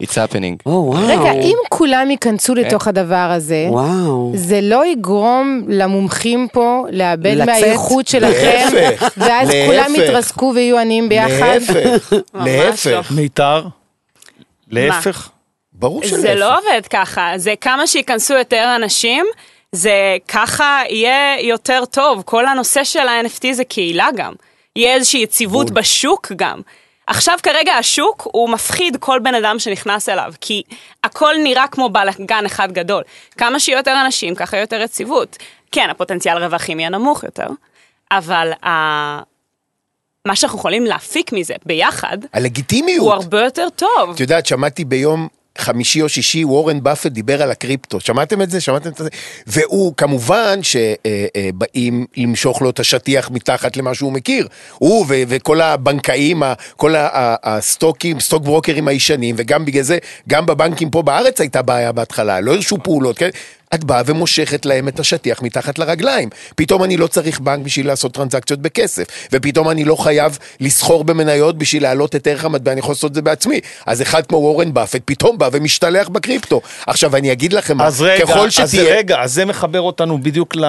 It's 0.03 0.07
happening. 0.07 0.63
או 0.67 0.71
וואו. 0.73 1.07
רגע, 1.07 1.33
אם 1.33 1.57
כולם 1.69 2.11
ייכנסו 2.11 2.55
לתוך 2.55 2.89
הדבר 2.89 3.31
הזה, 3.37 3.67
וואו. 3.69 4.33
זה 4.35 4.61
לא 4.63 4.87
יגרום 4.87 5.65
למומחים 5.69 6.49
פה 6.53 6.85
לאבד 6.91 7.27
לצאת? 7.35 7.47
מהאיכות 7.47 8.09
שלכם, 8.09 8.69
להפך, 8.75 9.09
ואז 9.17 9.49
להפך. 9.49 9.67
כולם 9.67 9.95
יתרסקו 9.95 10.53
ויהיו 10.55 10.79
עניים 10.79 11.09
ביחד? 11.09 11.59
להפך, 11.71 12.13
להפך, 12.47 13.11
מיתר? 13.11 13.65
להפך? 14.71 15.29
ברור 15.73 16.03
שלהפך. 16.03 16.17
זה 16.17 16.35
לא 16.35 16.59
עובד 16.59 16.87
ככה, 16.91 17.33
זה 17.37 17.55
כמה 17.61 17.87
שייכנסו 17.87 18.35
יותר 18.35 18.73
אנשים, 18.77 19.27
זה 19.73 20.17
ככה 20.29 20.83
יהיה 20.89 21.41
יותר 21.41 21.85
טוב. 21.85 22.23
כל 22.27 22.47
הנושא 22.47 22.85
של 22.85 23.09
ה-NFT 23.09 23.53
זה 23.53 23.65
קהילה 23.65 24.09
גם. 24.17 24.33
יהיה 24.77 24.95
איזושהי 24.95 25.21
יציבות 25.21 25.71
בשוק 25.71 26.33
גם. 26.37 26.61
עכשיו 27.07 27.39
כרגע 27.43 27.73
השוק 27.73 28.29
הוא 28.33 28.49
מפחיד 28.51 28.97
כל 29.01 29.19
בן 29.23 29.35
אדם 29.35 29.59
שנכנס 29.59 30.09
אליו, 30.09 30.33
כי 30.41 30.63
הכל 31.05 31.35
נראה 31.45 31.67
כמו 31.67 31.89
בלאגן 31.89 32.47
אחד 32.47 32.73
גדול. 32.73 33.03
כמה 33.39 33.61
שיהיו 33.61 33.79
יותר 33.79 33.97
אנשים, 34.05 34.35
ככה 34.35 34.57
יותר 34.57 34.81
יציבות. 34.81 35.37
כן, 35.73 35.91
הפוטנציאל 35.91 36.39
רווחים 36.39 36.81
יהיה 36.81 36.91
נמוך 36.91 37.25
יותר, 37.25 37.47
אבל 38.11 38.53
ה... 38.67 39.35
מה 40.27 40.37
שאנחנו 40.37 40.59
יכולים 40.59 40.85
להפיק 40.85 41.33
מזה 41.33 41.55
ביחד, 41.67 42.19
הלגיטימיות. 42.33 43.07
הוא 43.07 43.13
הרבה 43.13 43.41
יותר 43.45 43.69
טוב. 43.77 44.11
את 44.15 44.21
יודעת, 44.21 44.47
שמעתי 44.47 44.85
ביום 44.85 45.29
חמישי 45.59 46.03
או 46.03 46.09
שישי, 46.09 46.45
וורן 46.45 46.83
באפט 46.83 47.07
דיבר 47.13 47.43
על 47.43 47.51
הקריפטו. 47.51 48.01
שמעתם 48.01 48.43
את 48.43 48.51
זה? 48.51 48.61
שמעתם 48.61 48.89
את 48.89 48.97
זה? 48.97 49.09
והוא, 49.47 49.95
כמובן 49.97 50.59
שבאים 50.63 52.07
למשוך 52.17 52.63
לו 52.63 52.71
את 52.71 52.81
השטיח 52.81 53.31
מתחת 53.31 53.77
למה 53.77 53.95
שהוא 53.95 54.13
מכיר. 54.13 54.49
הוא 54.79 55.07
ו- 55.09 55.23
וכל 55.29 55.61
הבנקאים, 55.61 56.43
כל 56.77 56.95
הסטוקים, 57.43 58.21
stock 58.21 58.45
ברוקרים 58.45 58.89
הישנים, 58.89 59.35
וגם 59.39 59.65
בגלל 59.65 59.83
זה, 59.83 59.99
גם 60.29 60.47
בבנקים 60.47 60.91
פה 60.91 61.03
בארץ 61.03 61.41
הייתה 61.41 61.63
בעיה 61.63 61.93
בהתחלה, 61.93 62.41
לא 62.41 62.55
הרשו 62.55 62.79
פעולות, 62.83 63.19
כן? 63.19 63.31
את 63.75 63.85
באה 63.85 64.03
ומושכת 64.07 64.67
להם 64.67 64.89
את 64.89 65.01
השטיח 65.01 65.43
מתחת 65.43 65.79
לרגליים. 65.79 66.29
פתאום 66.57 66.85
אני 66.85 66.97
לא 66.97 67.07
צריך 67.07 67.41
בנק 67.41 67.65
בשביל 67.65 67.87
לעשות 67.87 68.13
טרנזקציות 68.13 68.61
בכסף, 68.61 69.05
ופתאום 69.33 69.71
אני 69.71 69.85
לא 69.85 69.97
חייב 69.97 70.39
לסחור 70.61 71.05
במניות 71.05 71.59
בשביל 71.59 71.83
להעלות 71.83 72.17
את 72.17 72.27
ערך 72.27 72.45
המטבע, 72.45 72.73
אני 72.73 72.81
יכול 72.81 72.93
לעשות 72.93 73.11
את 73.11 73.15
זה 73.15 73.23
בעצמי. 73.23 73.61
אז 73.87 74.03
אחד 74.03 74.27
כמו 74.27 74.37
וורן 74.37 74.75
באפט 74.75 75.03
פתאום 75.05 75.39
בא 75.39 75.49
ומשתלח 75.53 76.09
בקריפטו. 76.09 76.61
עכשיו 76.87 77.17
אני 77.17 77.33
אגיד 77.33 77.53
לכם 77.53 77.77
מה, 77.77 77.87
אז 77.87 78.03
רגע, 78.03 78.27
ככל 78.27 78.47
אז 78.47 78.53
שתהיה... 78.53 78.97
רגע, 78.97 79.23
אז 79.23 79.35
זה 79.35 79.45
מחבר 79.45 79.81
אותנו 79.81 80.19
בדיוק 80.19 80.57
ל, 80.57 80.65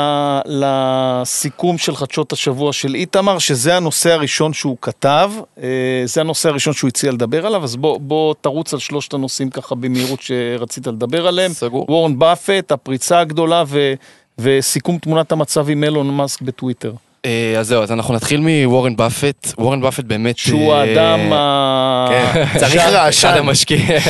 לסיכום 0.45 1.77
של 1.77 1.95
חדשות 1.95 2.33
השבוע 2.33 2.73
של 2.73 2.95
איתמר, 2.95 3.39
שזה 3.39 3.75
הנושא 3.75 4.11
הראשון 4.11 4.53
שהוא 4.53 4.77
כתב, 4.81 5.31
אה, 5.63 5.67
זה 6.05 6.21
הנושא 6.21 6.49
הראשון 6.49 6.73
שהוא 6.73 6.87
הציע 6.87 7.11
לדבר 7.11 7.45
עליו, 7.45 7.63
אז 7.63 7.75
בוא, 7.75 7.99
בוא 7.99 8.33
תרוץ 8.41 8.73
על 8.73 8.79
שלושת 8.79 9.13
הנושאים 9.13 9.49
ככה 9.49 9.75
במהירות 9.75 10.21
שרצית 10.21 10.87
לדבר 10.87 11.27
עליהם. 11.27 11.53
סגור. 11.53 11.85
וורן 11.89 12.19
באפט, 12.19 12.71
הפריצה 12.95 13.19
הגדולה 13.19 13.63
ו, 13.67 13.93
וסיכום 14.39 14.97
תמונת 14.97 15.31
המצב 15.31 15.69
עם 15.69 15.83
אילון 15.83 16.17
מאסק 16.17 16.41
בטוויטר. 16.41 16.91
אה, 17.25 17.55
אז 17.59 17.67
זהו, 17.67 17.83
אז 17.83 17.91
אנחנו 17.91 18.13
נתחיל 18.13 18.39
מוורן 18.43 18.95
באפט. 18.95 19.53
וורן 19.57 19.81
באפט 19.81 20.03
באמת... 20.03 20.37
שהוא 20.37 20.73
אה, 20.73 20.79
האדם 20.81 21.33
ה... 21.33 22.07
כן, 22.09 22.45
צריך 22.59 22.75
רעשן. 22.81 23.41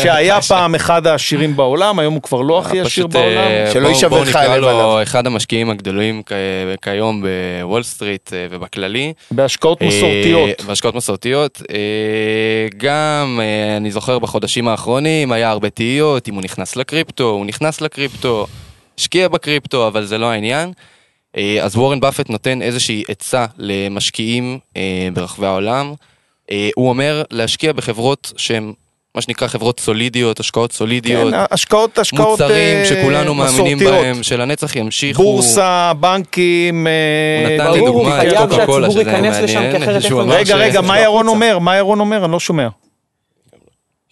שהיה 0.03 0.41
פעם 0.49 0.75
אחד 0.75 1.07
העשירים 1.07 1.55
בעולם, 1.55 1.99
היום 1.99 2.13
הוא 2.13 2.21
כבר 2.21 2.41
לא 2.41 2.59
הכי 2.59 2.79
עשיר 2.81 3.03
אה, 3.03 3.07
בעולם. 3.09 3.47
שלא 3.73 3.81
בואו- 3.81 3.91
יישבר 3.93 4.09
בואו 4.09 4.21
לך 4.23 4.29
נקרא 4.29 4.41
הלב 4.41 4.61
לו 4.61 4.69
עליו. 4.69 5.03
אחד 5.03 5.27
המשקיעים 5.27 5.69
הגדולים 5.69 6.21
כ- 6.25 6.31
כיום 6.81 7.23
בוול 7.61 7.83
סטריט 7.83 8.33
אה, 8.33 8.47
ובכללי. 8.51 9.13
בהשקעות 9.31 9.81
מסורתיות. 9.81 10.49
אה, 10.59 10.65
בהשקעות 10.67 10.95
מסורתיות. 10.95 11.61
אה, 11.69 11.77
גם, 12.77 13.39
אה, 13.43 13.77
אני 13.77 13.91
זוכר 13.91 14.19
בחודשים 14.19 14.67
האחרונים, 14.67 15.31
היה 15.31 15.49
הרבה 15.49 15.69
תהיות, 15.69 16.27
אם 16.29 16.33
הוא 16.35 16.43
נכנס 16.43 16.75
לקריפטו, 16.75 17.23
הוא 17.29 17.45
נכנס 17.45 17.81
לקריפטו. 17.81 18.47
השקיע 18.99 19.27
בקריפטו, 19.27 19.87
אבל 19.87 20.05
זה 20.05 20.17
לא 20.17 20.31
העניין. 20.31 20.71
אה, 21.37 21.59
אז 21.61 21.75
וורן 21.75 21.99
באפט 21.99 22.29
נותן 22.29 22.61
איזושהי 22.61 23.03
עצה 23.07 23.45
למשקיעים 23.57 24.59
אה, 24.77 25.07
ברחבי 25.13 25.45
העולם. 25.45 25.93
אה, 26.51 26.69
הוא 26.75 26.89
אומר 26.89 27.23
להשקיע 27.31 27.73
בחברות 27.73 28.33
שהן 28.37 28.73
מה 29.15 29.21
שנקרא 29.21 29.47
חברות 29.47 29.79
סולידיות, 29.79 30.39
השקעות 30.39 30.71
סולידיות, 30.71 31.33
כן, 31.33 31.39
השקעות, 31.51 31.97
השקעות 31.97 32.29
מוצרים 32.29 32.77
אה, 32.77 32.85
שכולנו 32.85 33.33
מאמינים 33.33 33.77
מסורתיות. 33.77 34.03
בהם, 34.03 34.23
שלנצח 34.23 34.75
ימשיכו. 34.75 35.23
בורסה, 35.23 35.91
בנקים, 35.99 36.87
הוא 36.87 37.53
נתן 37.53 37.71
לי 37.71 37.79
ברור, 37.79 38.03
דוגמה 38.03 38.23
את 38.23 38.37
קוקה 38.37 38.65
קולה, 38.65 38.91
שזה 38.91 39.03
מעניין. 39.03 39.33
רגע, 40.27 40.55
רגע, 40.55 40.81
מה 40.81 40.99
ירון 40.99 41.25
החוצה. 41.25 41.35
אומר? 41.35 41.59
מה 41.59 41.77
ירון 41.77 41.99
אומר? 41.99 42.25
אני 42.25 42.31
לא 42.31 42.39
שומע. 42.39 42.67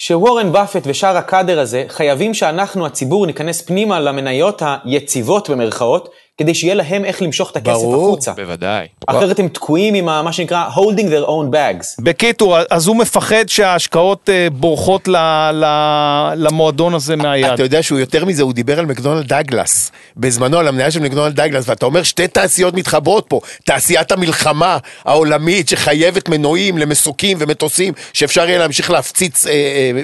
שוורן 0.05 0.51
באפט 0.51 0.81
ושאר 0.85 1.17
הקאדר 1.17 1.59
הזה 1.59 1.85
חייבים 1.87 2.33
שאנחנו, 2.33 2.85
הציבור, 2.85 3.25
ניכנס 3.25 3.61
פנימה 3.61 3.99
למניות 3.99 4.61
היציבות 4.65 5.49
במרכאות, 5.49 6.09
כדי 6.37 6.53
שיהיה 6.53 6.73
להם 6.75 7.05
איך 7.05 7.21
למשוך 7.21 7.51
את 7.51 7.55
הכסף 7.55 7.69
ברור. 7.71 8.05
החוצה. 8.07 8.31
בוודאי. 8.31 8.87
אחרת 9.07 9.39
הם 9.39 9.47
תקועים 9.47 9.93
עם 9.93 10.05
מה 10.05 10.33
שנקרא 10.33 10.69
holding 10.75 11.07
their 11.09 11.27
own 11.27 11.53
bags. 11.53 12.03
בקיטור, 12.03 12.57
אז 12.69 12.87
הוא 12.87 12.95
מפחד 12.95 13.43
שההשקעות 13.47 14.29
אה, 14.29 14.47
בורחות 14.51 15.07
ל- 15.07 15.15
ל- 15.53 16.33
למועדון 16.35 16.93
הזה 16.93 17.15
מהיד. 17.15 17.45
אתה 17.45 17.63
יודע 17.63 17.83
שהוא 17.83 17.99
יותר 17.99 18.25
מזה, 18.25 18.43
הוא 18.43 18.53
דיבר 18.53 18.79
על 18.79 18.85
מקדונלד 18.85 19.27
דאגלס. 19.27 19.91
בזמנו 20.17 20.57
על 20.57 20.67
המניה 20.67 20.91
של 20.91 20.99
מקדונלד 20.99 21.35
דאגלס, 21.35 21.69
ואתה 21.69 21.85
אומר 21.85 22.03
שתי 22.03 22.27
תעשיות 22.27 22.73
מתחברות 22.73 23.25
פה. 23.27 23.39
תעשיית 23.65 24.11
המלחמה 24.11 24.77
העולמית 25.05 25.69
שחייבת 25.69 26.29
מנועים 26.29 26.77
למסוקים 26.77 27.37
ומטוסים, 27.41 27.93
שאפשר 28.13 28.47
יהיה 28.49 28.59
להמשיך 28.59 28.91
להפציץ 28.91 29.47
אה, 29.47 29.51
אה, 29.51 29.57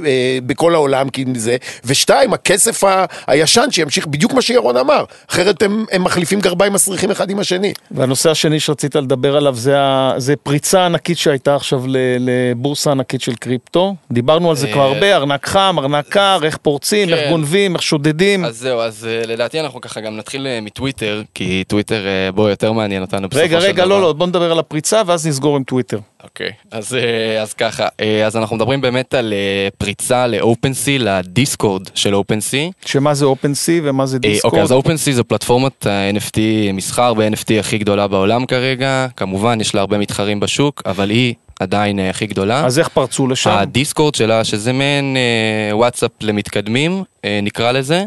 אה, 0.06 0.38
בכל 0.46 0.74
העולם 0.76 1.10
כי 1.10 1.26
זה, 1.36 1.58
ושתיים, 1.86 2.34
הכסף 2.34 2.84
ה- 2.84 3.06
הישן 3.28 3.66
שימשיך 3.72 4.08
בדיוק 4.08 4.34
מה 4.34 4.42
שירון 4.42 4.78
אמר. 4.78 5.04
אחרת 5.32 5.62
הם, 5.62 5.86
הם 5.92 6.06
מחליפים 6.20 6.40
גרביים 6.40 6.74
מסריחים 6.74 7.12
אחד 7.12 7.30
עם 7.30 7.40
השני. 7.40 7.74
והנושא 7.92 8.30
השני 8.32 8.60
שרצית 8.60 8.96
לדבר 8.96 9.38
עליו 9.38 9.56
זה, 9.56 9.80
ה- 9.80 10.14
זה 10.18 10.36
פריצה 10.36 10.86
ענקית 10.86 11.18
שהייתה 11.18 11.56
עכשיו 11.56 11.84
ל- 11.88 11.98
לבורסה 12.20 12.92
ענקית 12.92 13.22
של 13.22 13.36
קריפטו. 13.36 13.96
דיברנו 14.12 14.50
על 14.50 14.56
זה 14.56 14.68
כבר 14.72 14.82
אה, 14.82 14.94
הרבה, 14.94 15.16
ארנק 15.16 15.48
חם, 15.48 15.76
ארנק 15.80 16.06
קר, 16.10 16.40
איך 16.44 16.58
פורצים, 16.58 17.10
איך 17.10 17.20
כן. 17.20 17.30
גונבים, 17.30 17.74
איך 17.76 17.82
שודדים. 17.84 18.46
אז 18.46 18.58
זהו, 18.58 18.80
אז 18.80 19.08
אה, 19.10 19.22
לדעתי 19.28 19.60
אנחנו 19.60 19.82
ככה 19.82 20.02
גם 20.02 20.18
נתחיל 20.18 20.48
אה, 20.48 20.62
מטוויטר, 20.62 21.22
כי 21.34 21.64
טוויטר 21.68 22.04
בו 22.36 22.50
יותר 22.50 22.72
מעניין 22.72 23.02
אותנו 23.02 23.30
בסופו 23.30 23.46
של 23.46 23.50
רגע, 23.50 23.60
דבר. 23.60 23.68
רגע, 23.68 23.86
לא, 23.86 24.02
לא, 24.02 24.14
בוא 24.14 24.28
נדבר 24.28 24.52
על 24.52 24.60
הפריצה 24.60 25.02
ואז 25.06 25.28
נסגור 25.28 25.56
עם 25.56 25.64
טוויטר. 25.64 26.00
אוקיי, 26.24 26.52
אז, 26.72 26.96
אה, 26.96 27.42
אז 27.42 27.54
ככה, 27.54 27.88
אה, 28.00 28.26
אז 28.26 28.38
אנחנו 28.38 28.56
מדברים 28.56 28.82
באמת 28.82 29.14
על 29.14 29.34
אה, 29.34 29.68
פריצה 29.78 30.28
ל-OpenSea, 30.28 31.00
לדיסקורד 31.00 31.82
של 31.96 32.14
OpenSea. 32.16 32.86
שמה 32.86 33.14
זה 33.14 33.26
OpenSea 33.26 33.82
ומה 33.84 34.06
זה 34.06 34.20
דיסקורד? 34.20 34.54
אוקיי, 34.54 34.64
אז 34.64 34.72
OpenSea 34.72 35.12
זו 35.12 35.24
פלטפורמת 35.24 35.86
ה-NFT, 35.86 36.40
מסחר 36.74 37.14
ב-NFT 37.14 37.60
הכי 37.60 37.78
גדולה 37.78 38.08
בעולם 38.08 38.46
כרגע. 38.46 39.08
כמובן, 39.16 39.62
יש 39.62 39.76
לה 39.76 39.82
הרבה 39.82 39.98
מתחרים 39.98 40.40
בשוק, 40.40 40.82
אבל 40.86 41.10
היא 41.10 41.34
עדיין 41.60 42.00
הכי 42.00 42.28
גדולה. 42.28 42.66
אז 42.66 42.80
איך 42.80 42.88
פרצו 42.88 43.28
לשם? 43.28 43.50
הדיסקורד 43.50 44.16
שלה, 44.16 44.44
שזה 44.44 44.74
מעין 44.74 45.18
וואטסאפ 45.72 46.12
למתקדמים, 46.22 47.04
נקרא 47.44 47.72
לזה. 47.72 48.06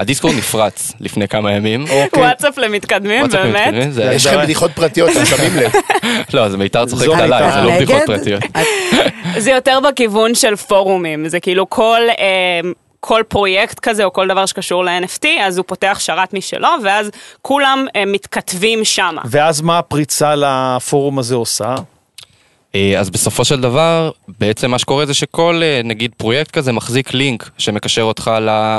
הדיסקורד 0.00 0.34
נפרץ 0.34 0.92
לפני 1.00 1.28
כמה 1.28 1.52
ימים. 1.52 1.84
וואטסאפ 2.16 2.58
למתקדמים, 2.58 3.28
באמת. 3.28 3.74
יש 4.12 4.26
לכם 4.26 4.38
בדיחות 4.42 4.70
פרטיות, 4.70 5.10
אתם 5.10 5.24
שמים 5.24 5.56
לב. 5.56 5.72
לא, 6.34 6.48
זה 6.48 6.56
מיתר 6.56 6.86
צוחקת 6.86 7.20
עליי. 7.20 7.52
זה 7.52 7.60
לא 7.60 7.76
בדיחות? 7.76 8.02
פרטיות. 8.06 8.42
זה 9.44 9.50
יותר 9.50 9.78
בכיוון 9.80 10.34
של 10.34 10.56
פורומים, 10.56 11.28
זה 11.28 11.40
כאילו 11.40 11.70
כל... 11.70 12.00
אה, 12.18 12.70
כל 13.02 13.22
פרויקט 13.28 13.78
כזה 13.78 14.04
או 14.04 14.12
כל 14.12 14.28
דבר 14.28 14.46
שקשור 14.46 14.84
ל-NFT, 14.84 15.26
אז 15.40 15.58
הוא 15.58 15.64
פותח 15.68 15.98
שרת 16.00 16.34
משלו, 16.34 16.68
ואז 16.84 17.10
כולם 17.42 17.86
אה, 17.96 18.04
מתכתבים 18.06 18.84
שמה. 18.84 19.22
ואז 19.24 19.60
מה 19.60 19.78
הפריצה 19.78 20.34
לפורום 20.36 21.18
הזה 21.18 21.34
עושה? 21.34 21.74
אה, 22.74 22.94
אז 22.98 23.10
בסופו 23.10 23.44
של 23.44 23.60
דבר, 23.60 24.10
בעצם 24.40 24.70
מה 24.70 24.78
שקורה 24.78 25.06
זה 25.06 25.14
שכל 25.14 25.62
נגיד 25.84 26.12
פרויקט 26.16 26.50
כזה 26.50 26.72
מחזיק 26.72 27.14
לינק 27.14 27.50
שמקשר 27.58 28.02
אותך 28.02 28.30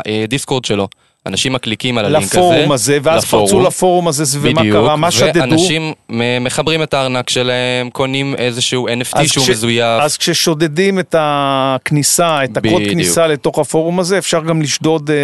לדיסקורד 0.08 0.66
שלו. 0.66 0.88
אנשים 1.26 1.54
מקליקים 1.54 1.98
על 1.98 2.06
הלינק 2.06 2.24
הזה. 2.24 2.38
לפורום 2.38 2.72
הזה, 2.72 2.98
ואז 3.04 3.24
לפורום. 3.24 3.46
פרצו 3.48 3.62
לפורום 3.62 4.08
הזה, 4.08 4.40
ומה 4.40 4.60
בדיוק, 4.62 4.76
קרה? 4.76 4.96
מה 4.96 5.12
שדדו? 5.12 5.40
ואנשים 5.40 5.94
מחברים 6.42 6.84
את 6.84 6.94
הארנק 6.94 7.30
שלהם, 7.30 7.90
קונים 7.90 8.36
איזשהו 8.38 8.88
NFT 8.88 8.92
אז 9.20 9.28
שהוא 9.30 9.44
כש- 9.46 9.50
מזויף. 9.50 10.02
אז 10.02 10.18
כששודדים 10.18 11.00
את 11.00 11.16
הכניסה, 11.20 12.44
את 12.44 12.58
הקוד 12.58 12.72
בדיוק. 12.74 12.92
כניסה 12.92 13.28
לתוך 13.28 13.60
הפורום 13.60 14.00
הזה, 14.00 14.18
אפשר 14.18 14.40
גם 14.44 14.62
לשדוד 14.62 15.10
אה, 15.12 15.16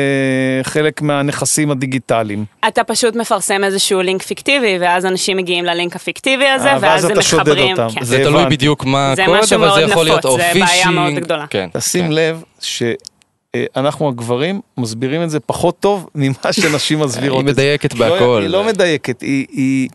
חלק 0.63 1.01
מהנכסים 1.01 1.71
הדיגיטליים. 1.71 2.45
אתה 2.67 2.83
פשוט 2.83 3.15
מפרסם 3.15 3.63
איזשהו 3.63 4.01
לינק 4.01 4.21
פיקטיבי, 4.23 4.77
ואז 4.81 5.05
אנשים 5.05 5.37
מגיעים 5.37 5.65
ללינק 5.65 5.95
הפיקטיבי 5.95 6.47
הזה, 6.47 6.67
אה, 6.71 6.77
ואז 6.81 7.03
ואז 7.05 7.11
הם 7.11 7.17
מחברים. 7.17 7.71
אותם. 7.71 7.87
כן. 7.95 8.03
זה 8.03 8.17
תלוי 8.17 8.41
הבנתי. 8.41 8.55
בדיוק 8.55 8.85
מה 8.85 9.13
זה 9.15 9.23
הקוד, 9.23 9.39
משהו 9.39 9.55
אבל 9.57 9.69
זה 9.69 9.75
מאוד 9.79 9.89
יכול 9.89 10.03
להיות 10.05 10.19
נפוץ, 10.19 10.31
או 10.31 10.37
זה 10.37 10.43
פישינג. 10.53 10.65
בעיה 10.69 10.89
מאוד 10.89 11.13
גדולה. 11.13 11.45
כן. 11.49 11.69
תשים 11.73 12.05
כן. 12.05 12.11
לב 12.11 12.43
שאנחנו 13.75 14.07
הגברים 14.09 14.61
מסבירים 14.77 15.23
את 15.23 15.29
זה 15.29 15.39
פחות 15.39 15.79
טוב 15.79 16.09
ממה 16.15 16.33
שנשים 16.51 16.99
מסבירות 16.99 17.43
היא 17.45 17.51
את 17.51 17.55
זה. 17.55 17.61
מדייקת 17.61 17.93
לא- 17.93 18.09
בהכל. 18.09 18.39
היא 18.41 18.49
לא 18.49 18.63
מדייקת, 18.63 19.21
היא- 19.21 19.45
היא 19.51 19.89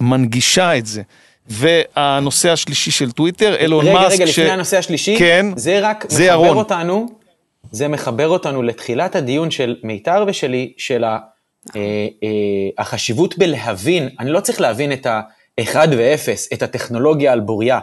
מנגישה 0.00 0.76
את 0.78 0.86
זה. 0.86 1.02
והנושא 1.48 2.50
השלישי 2.50 2.90
של 2.90 3.10
טוויטר, 3.12 3.56
אילון 3.60 3.84
רגע, 3.86 3.94
מאסק, 3.94 4.14
רגע, 4.20 4.26
ש- 4.26 4.38
לפני 4.38 4.50
הנושא 4.50 4.78
השלישי, 4.78 5.16
כן, 5.18 5.46
זה 5.56 5.78
רק 5.82 6.04
זה 6.08 6.22
מחבר 6.24 6.44
ירון. 6.44 6.56
אותנו, 6.56 7.06
זה 7.72 7.88
מחבר 7.88 8.28
אותנו 8.28 8.62
לתחילת 8.62 9.16
הדיון 9.16 9.50
של 9.50 9.76
מיתר 9.82 10.24
ושלי, 10.26 10.72
של 10.76 11.04
ה, 11.04 11.18
אה, 11.76 11.80
אה, 12.22 12.28
החשיבות 12.78 13.38
בלהבין, 13.38 14.08
אני 14.20 14.30
לא 14.30 14.40
צריך 14.40 14.60
להבין 14.60 14.92
את 14.92 15.06
ה-1 15.06 15.76
ו-0, 15.90 16.28
את 16.54 16.62
הטכנולוגיה 16.62 17.32
על 17.32 17.40
בוריה, 17.40 17.80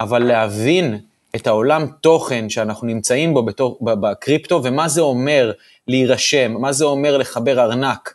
אבל 0.00 0.18
להבין 0.22 0.98
את 1.36 1.46
העולם 1.46 1.86
תוכן 2.00 2.48
שאנחנו 2.48 2.86
נמצאים 2.86 3.34
בו 3.34 3.42
בתור, 3.42 3.78
בקריפטו, 3.80 4.60
ומה 4.64 4.88
זה 4.88 5.00
אומר 5.00 5.52
להירשם, 5.88 6.52
מה 6.52 6.72
זה 6.72 6.84
אומר 6.84 7.16
לחבר 7.16 7.60
ארנק, 7.60 8.14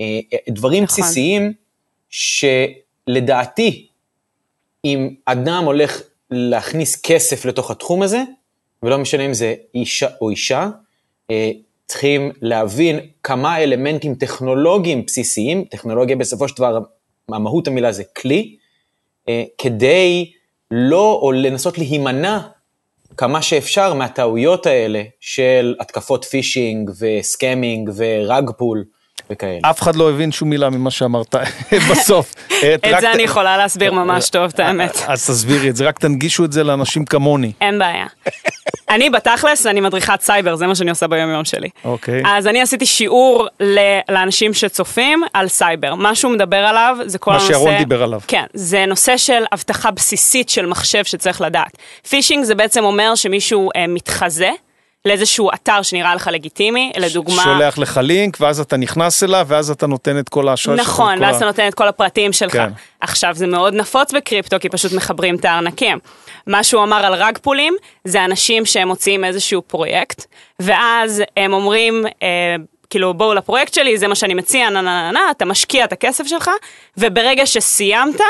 אה, 0.00 0.20
אה, 0.32 0.38
דברים 0.48 0.84
נכון. 0.84 1.02
בסיסיים 1.02 1.52
שלדעתי, 2.10 3.86
אם 4.84 5.14
אדם 5.24 5.64
הולך 5.64 6.02
להכניס 6.30 7.00
כסף 7.02 7.44
לתוך 7.44 7.70
התחום 7.70 8.02
הזה, 8.02 8.22
ולא 8.82 8.98
משנה 8.98 9.26
אם 9.26 9.34
זה 9.34 9.54
אישה 9.74 10.08
או 10.20 10.30
אישה, 10.30 10.68
אה, 11.30 11.50
צריכים 11.86 12.32
להבין 12.42 13.00
כמה 13.22 13.58
אלמנטים 13.58 14.14
טכנולוגיים 14.14 15.06
בסיסיים, 15.06 15.64
טכנולוגיה 15.64 16.16
בסופו 16.16 16.48
של 16.48 16.54
דבר, 16.56 16.78
המהות 17.28 17.68
המילה 17.68 17.92
זה 17.92 18.04
כלי, 18.04 18.56
כדי 19.58 20.32
לא, 20.70 21.18
או 21.22 21.32
לנסות 21.32 21.78
להימנע 21.78 22.38
כמה 23.16 23.42
שאפשר 23.42 23.94
מהטעויות 23.94 24.66
האלה 24.66 25.02
של 25.20 25.74
התקפות 25.80 26.24
phishing 26.24 26.90
ו 26.98 27.08
scamming 27.08 27.90
ו 27.96 28.09
rug 28.09 28.50
pull 28.50 28.84
וכאלה. 29.30 29.58
אף 29.62 29.82
אחד 29.82 29.96
לא 29.96 30.10
הבין 30.10 30.32
שום 30.32 30.50
מילה 30.50 30.70
ממה 30.70 30.90
שאמרת 30.90 31.34
בסוף. 31.90 32.34
את 32.74 33.00
זה 33.00 33.12
אני 33.12 33.22
יכולה 33.22 33.56
להסביר 33.56 33.92
ממש 33.92 34.30
טוב, 34.30 34.44
את 34.54 34.60
האמת. 34.60 34.96
אז 35.06 35.26
תסבירי 35.26 35.70
את 35.70 35.76
זה, 35.76 35.88
רק 35.88 35.98
תנגישי 35.98 36.44
את 36.44 36.52
זה 36.52 36.64
לאנשים 36.64 37.04
כמוני. 37.04 37.52
אין 37.60 37.78
בעיה. 37.78 38.06
אני 38.90 39.10
בתכלס, 39.10 39.66
אני 39.66 39.80
מדריכת 39.80 40.20
סייבר, 40.20 40.56
זה 40.56 40.66
מה 40.66 40.74
שאני 40.74 40.90
עושה 40.90 41.06
ביום 41.06 41.30
יום 41.30 41.44
שלי. 41.44 41.68
אוקיי. 41.84 42.22
אז 42.26 42.46
אני 42.46 42.60
עשיתי 42.62 42.86
שיעור 42.86 43.46
ל- 43.60 43.78
לאנשים 44.08 44.54
שצופים 44.54 45.22
על 45.34 45.48
סייבר. 45.48 45.94
מה 45.94 46.14
שהוא 46.14 46.32
מדבר 46.32 46.56
עליו 46.56 46.96
זה 47.06 47.18
כל 47.18 47.30
מה 47.30 47.36
הנושא... 47.36 47.52
שירון 47.52 47.76
דיבר 47.78 48.02
עליו. 48.02 48.20
כן, 48.26 48.44
זה 48.54 48.84
נושא 48.86 49.16
של 49.16 49.42
אבטחה 49.52 49.90
בסיסית 49.90 50.48
של 50.48 50.66
מחשב 50.66 51.04
שצריך 51.04 51.40
לדעת. 51.40 51.76
phishing 52.08 52.44
זה 52.44 52.54
בעצם 52.54 52.84
אומר 52.84 53.14
שמישהו 53.14 53.70
אה, 53.76 53.86
מתחזה 53.86 54.50
לאיזשהו 55.04 55.50
אתר 55.54 55.82
שנראה 55.82 56.14
לך 56.14 56.30
לגיטימי, 56.32 56.92
לדוגמה... 56.96 57.42
שולח 57.44 57.78
לך 57.78 58.00
לינק, 58.02 58.36
ואז 58.40 58.60
אתה 58.60 58.76
נכנס 58.76 59.22
אליו, 59.22 59.46
ואז 59.48 59.70
אתה 59.70 59.86
נותן 59.86 60.18
את 60.18 60.28
כל 60.28 60.48
האשראי 60.48 60.76
שלך. 60.76 60.86
נכון, 60.86 61.22
ואז 61.22 61.36
אתה 61.36 61.44
נותן 61.44 61.68
את 61.68 61.74
כל 61.74 61.88
הפרטים 61.88 62.32
שלך. 62.32 62.52
כן. 62.52 62.70
עכשיו, 63.00 63.34
זה 63.34 63.46
מאוד 63.46 63.74
נפוץ 63.74 64.12
בקריפטו, 64.12 64.56
כי 64.60 64.68
פשוט 64.68 64.92
מחברים 64.92 65.36
את 65.36 65.44
הארנקים. 65.44 65.98
מה 66.46 66.64
שהוא 66.64 66.82
אמר 66.82 67.06
על 67.06 67.14
רג 67.14 67.38
פולים, 67.42 67.74
זה 68.04 68.24
אנשים 68.24 68.66
שהם 68.66 68.88
מוציאים 68.88 69.24
איזשהו 69.24 69.62
פרויקט, 69.62 70.24
ואז 70.60 71.22
הם 71.36 71.52
אומרים, 71.52 72.04
אה, 72.22 72.56
כאילו, 72.90 73.14
בואו 73.14 73.34
לפרויקט 73.34 73.74
שלי, 73.74 73.98
זה 73.98 74.08
מה 74.08 74.14
שאני 74.14 74.34
מציע, 74.34 74.70
נה 74.70 74.80
נה 74.80 74.82
נה 74.82 75.12
נה, 75.12 75.30
אתה 75.30 75.44
משקיע 75.44 75.84
את 75.84 75.92
הכסף 75.92 76.26
שלך, 76.26 76.50
וברגע 76.98 77.46
שסיימת, 77.46 78.20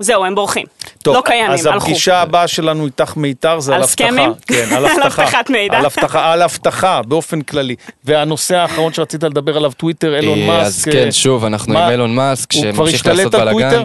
זהו, 0.00 0.24
הם 0.24 0.34
בורחים. 0.34 0.66
טוב, 1.02 1.16
לא 1.16 1.22
קיימים, 1.24 1.50
אז 1.50 1.66
הלכו. 1.66 1.78
הפגישה 1.86 2.20
הבאה 2.22 2.48
שלנו 2.48 2.86
איתך 2.86 3.16
מיתר 3.16 3.60
זה 3.60 3.74
על 3.74 3.80
על. 3.80 3.86
סקמים? 3.86 4.32
כן, 4.46 4.64
על 4.76 4.86
על 4.86 4.92
אבטחה. 4.92 5.22
אבטחת 5.24 5.50
מידע. 5.50 5.78
על 5.78 5.84
אבטחה, 5.84 6.32
על 6.32 6.42
אבטחה, 6.42 7.00
באופן 7.02 7.40
כללי. 7.40 7.74
והנושא 8.04 8.56
האחרון 8.56 8.92
שרצית 8.92 9.22
לדבר 9.24 9.56
עליו, 9.56 9.72
טוויטר, 9.76 10.16
אילון 10.16 10.38
אה, 10.38 10.46
מאסק. 10.46 10.88
אז 10.88 10.94
כן, 10.94 11.12
שוב, 11.12 11.44
אנחנו 11.44 11.74
מה- 11.74 11.84
עם 11.84 11.90
אילון 11.90 12.14
מאסק, 12.14 12.52
שממשיך 12.52 13.06
לעשות 13.06 13.34
על? 13.34 13.54
בלאגן. 13.54 13.82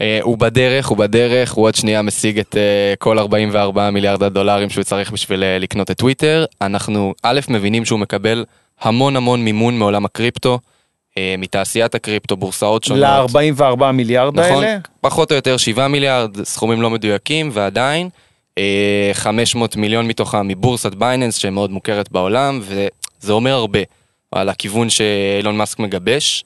אה, 0.00 0.18
הוא 0.22 0.38
בדרך, 0.38 0.86
הוא 0.86 0.98
בדרך, 0.98 1.52
הוא 1.52 1.64
עוד 1.64 1.74
שנייה 1.74 2.02
משיג 2.02 2.38
את 2.38 2.56
אה, 2.56 2.94
כל 2.98 3.18
44 3.18 3.90
מיליארד 3.90 4.22
הדולרים 4.22 4.70
שהוא 4.70 4.84
צריך 4.84 5.10
בשביל 5.10 5.42
לקנות 5.58 5.90
את 5.90 5.98
טוויטר. 5.98 6.44
אנחנו, 6.60 7.14
א', 7.22 7.40
מבינים 7.48 7.84
שהוא 7.84 7.98
מקבל 7.98 8.44
המון 8.80 9.16
המון 9.16 9.44
מימון 9.44 9.78
מעולם 9.78 10.04
הקריפטו. 10.04 10.58
אה, 11.18 11.34
מתעשיית 11.38 11.94
הקריפטו, 11.94 12.36
בורסאות 12.36 12.84
שונות. 12.84 13.02
ל-44 13.34 13.92
מיליארד 13.92 14.40
נכון, 14.40 14.64
האלה? 14.64 14.78
פחות 15.00 15.30
או 15.30 15.36
יותר 15.36 15.56
7 15.56 15.88
מיליארד, 15.88 16.44
סכומים 16.44 16.82
לא 16.82 16.90
מדויקים, 16.90 17.50
ועדיין 17.52 18.08
אה, 18.58 19.10
500 19.12 19.76
מיליון 19.76 20.08
מתוכם 20.08 20.48
מבורסת 20.48 20.94
בייננס, 20.94 21.36
שמאוד 21.36 21.70
מוכרת 21.70 22.12
בעולם, 22.12 22.60
וזה 22.62 23.32
אומר 23.32 23.52
הרבה 23.52 23.80
על 24.32 24.48
הכיוון 24.48 24.90
שאילון 24.90 25.56
מאסק 25.56 25.78
מגבש. 25.78 26.44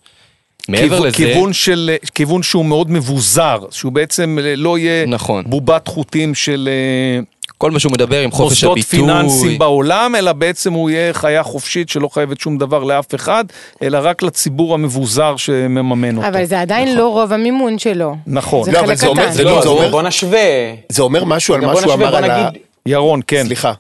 מעבר 0.69 0.89
כיוון, 0.89 1.07
לזה, 1.07 1.17
כיוון, 1.17 1.53
של, 1.53 1.91
כיוון 2.15 2.43
שהוא 2.43 2.65
מאוד 2.65 2.91
מבוזר, 2.91 3.59
שהוא 3.71 3.93
בעצם 3.93 4.39
לא 4.57 4.79
יהיה 4.79 5.07
נכון. 5.07 5.45
בובת 5.47 5.89
חוטים 5.89 6.35
של 6.35 6.69
אה, 6.73 7.23
כל 7.61 7.71
מה 7.71 7.79
שהוא 7.79 7.93
מדבר 7.93 8.21
עם 8.21 8.31
חופש 8.31 8.51
מוסדות 8.65 8.73
הביטוי, 8.73 8.99
פיננסיים 9.01 9.59
בעולם, 9.59 10.15
אלא 10.17 10.33
בעצם 10.33 10.73
הוא 10.73 10.91
יהיה 10.91 11.13
חיה 11.13 11.43
חופשית 11.43 11.89
שלא 11.89 12.09
חייבת 12.09 12.41
שום 12.41 12.59
דבר 12.59 12.85
לאף 12.85 13.15
אחד, 13.15 13.45
אלא 13.83 13.99
רק 14.03 14.23
לציבור 14.23 14.75
המבוזר 14.75 15.37
שמממן 15.37 16.17
אותו. 16.17 16.29
אבל 16.29 16.45
זה 16.45 16.61
עדיין 16.61 16.97
לא 16.97 17.09
רוב 17.09 17.33
המימון 17.33 17.79
שלו. 17.79 18.15
נכון. 18.27 18.65
זה 18.65 18.73
לא, 18.73 18.79
חלק 18.79 18.95
זה 18.95 19.07
אומר- 19.07 19.23
קטן. 19.23 19.33
זה 19.33 19.45
לא, 19.45 19.55
זה 19.57 19.61
זה 19.63 19.69
אומר- 19.69 19.91
בוא 19.91 20.03
נשווה. 20.03 20.39
זה 20.89 21.03
אומר 21.03 21.25
משהו 21.25 21.55
על 21.55 21.61
מה 21.61 21.77
שהוא 21.81 21.93
אמר 21.93 22.17
על 22.17 22.31
ה... 22.31 22.49
ירון, 22.87 23.21
כן. 23.27 23.45
סליחה. 23.47 23.73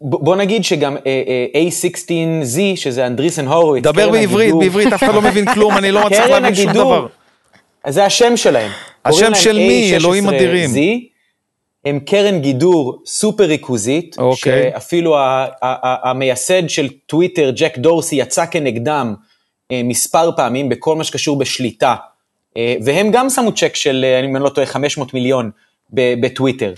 בוא 0.00 0.36
נגיד 0.36 0.64
שגם 0.64 0.96
אה, 0.96 1.22
אה, 1.54 1.60
A16Z, 1.68 2.58
שזה 2.76 3.06
אנדריסן 3.06 3.46
הורוביץ. 3.46 3.84
דבר 3.84 4.10
בעברית, 4.10 4.54
בעברית 4.60 4.92
אף 4.92 5.02
אחד 5.02 5.14
לא 5.14 5.22
מבין 5.22 5.54
כלום, 5.54 5.76
אני 5.76 5.90
לא 5.90 6.06
מצליח 6.06 6.26
להבין 6.26 6.54
שום. 6.54 6.72
דבר. 6.72 7.06
זה 7.88 8.04
השם 8.04 8.36
שלהם. 8.36 8.70
השם 9.04 9.34
של 9.34 9.56
מי? 9.56 9.90
A16Z. 9.92 9.96
אלוהים 9.96 10.28
אדירים. 10.28 10.70
הם 11.84 12.00
קרן 12.00 12.40
גידור 12.40 13.02
סופר 13.06 13.44
ריכוזית, 13.44 14.18
אוקיי. 14.18 14.70
שאפילו 14.72 15.16
המייסד 16.02 16.68
של 16.68 16.88
טוויטר, 17.06 17.50
ג'ק 17.56 17.78
דורסי, 17.78 18.16
יצא 18.16 18.46
כנגדם 18.46 19.14
אה, 19.72 19.80
מספר 19.84 20.30
פעמים 20.36 20.68
בכל 20.68 20.96
מה 20.96 21.04
שקשור 21.04 21.38
בשליטה. 21.38 21.94
אה, 22.56 22.74
והם 22.84 23.10
גם 23.10 23.30
שמו 23.30 23.52
צ'ק 23.52 23.74
של, 23.74 24.04
אה, 24.08 24.24
אם 24.24 24.36
אני 24.36 24.44
לא 24.44 24.48
טועה, 24.48 24.66
500 24.66 25.14
מיליון 25.14 25.50
בטוויטר. 25.92 26.74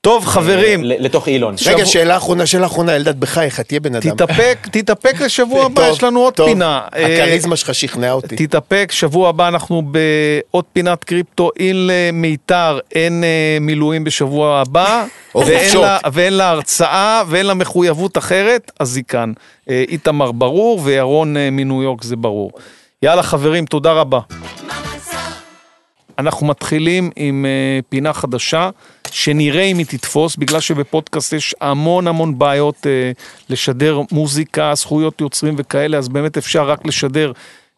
טוב, 0.00 0.24
חברים, 0.26 0.84
ל- 0.84 1.04
לתוך 1.04 1.28
אילון. 1.28 1.54
רגע, 1.66 1.86
שאלה 1.86 2.16
אחרונה, 2.16 2.46
שאלה 2.46 2.66
אחרונה, 2.66 2.96
אלדד, 2.96 3.20
בחייך, 3.20 3.60
תהיה 3.60 3.80
בן 3.80 3.94
אדם. 3.94 4.10
תתאפק, 4.10 4.68
תתאפק 4.72 5.20
לשבוע 5.20 5.64
הבא, 5.64 5.88
יש 5.88 6.02
לנו 6.02 6.20
עוד. 6.20 6.40
פינה. 6.40 6.80
אה, 6.96 7.14
הכריזמה 7.24 7.56
שלך 7.56 7.74
שכנעה 7.74 8.12
אותי. 8.12 8.36
תתאפק, 8.46 8.88
שבוע 8.92 9.28
הבא 9.28 9.48
אנחנו 9.48 9.82
בעוד 9.82 10.64
פינת 10.72 11.04
קריפטו, 11.04 11.50
אין 11.58 11.76
למיתר, 11.86 12.78
אין 12.94 13.24
אה, 13.24 13.28
מילואים 13.60 14.04
בשבוע 14.04 14.60
הבא, 14.60 15.04
או 15.34 15.40
ואין 15.46 15.58
חופשות. 15.64 15.82
לה- 15.82 15.98
ואין 16.12 16.32
לה 16.32 16.48
הרצאה 16.50 17.22
ואין 17.28 17.46
לה 17.46 17.54
מחויבות 17.54 18.18
אחרת, 18.18 18.70
אז 18.80 18.96
היא 18.96 19.04
כאן. 19.08 19.32
אה, 19.70 19.84
איתמר 19.88 20.32
ברור 20.32 20.80
וירון 20.84 21.36
אה, 21.36 21.50
מניו 21.50 21.82
יורק 21.82 22.02
זה 22.04 22.16
ברור. 22.16 22.50
יאללה 23.02 23.22
חברים, 23.22 23.66
תודה 23.66 23.92
רבה. 23.92 24.20
אנחנו 26.18 26.46
מתחילים 26.46 27.10
עם 27.16 27.46
אה, 27.48 27.50
פינה 27.88 28.12
חדשה, 28.12 28.70
שנראה 29.12 29.62
אם 29.62 29.78
היא 29.78 29.86
תתפוס, 29.86 30.36
בגלל 30.36 30.60
שבפודקאסט 30.60 31.32
יש 31.32 31.54
המון 31.60 32.06
המון 32.06 32.38
בעיות 32.38 32.86
אה, 32.86 33.12
לשדר 33.50 34.00
מוזיקה, 34.12 34.72
זכויות 34.74 35.20
יוצרים 35.20 35.54
וכאלה, 35.58 35.98
אז 35.98 36.08
באמת 36.08 36.36
אפשר 36.36 36.70
רק 36.70 36.86
לשדר 36.86 37.32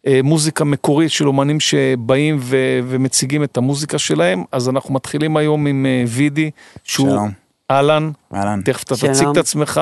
אה, 0.06 0.20
מוזיקה 0.24 0.64
מקורית 0.64 1.10
של 1.10 1.28
אומנים 1.28 1.60
שבאים 1.60 2.36
ו- 2.40 2.80
ומציגים 2.88 3.44
את 3.44 3.56
המוזיקה 3.56 3.98
שלהם. 3.98 4.44
אז 4.52 4.68
אנחנו 4.68 4.94
מתחילים 4.94 5.36
היום 5.36 5.66
עם 5.66 5.86
אה, 5.86 6.04
וידי, 6.06 6.50
שהוא... 6.84 7.10
שלום. 7.10 7.30
אהלן, 7.70 8.10
אהלן. 8.34 8.60
תכף 8.64 8.82
אתה. 8.82 8.94
תציג 8.94 9.28
את 9.28 9.36
עצמך. 9.36 9.80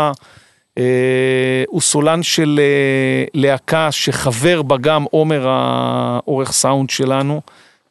אה, 0.79 1.65
הוא 1.69 1.81
סולן 1.81 2.23
של 2.23 2.61
אה, 2.63 3.25
להקה 3.35 3.93
שחבר 3.93 4.63
בה 4.63 4.77
גם 4.77 5.05
עומר 5.11 5.49
העורך 5.49 6.53
סאונד 6.53 6.91
שלנו, 6.91 7.41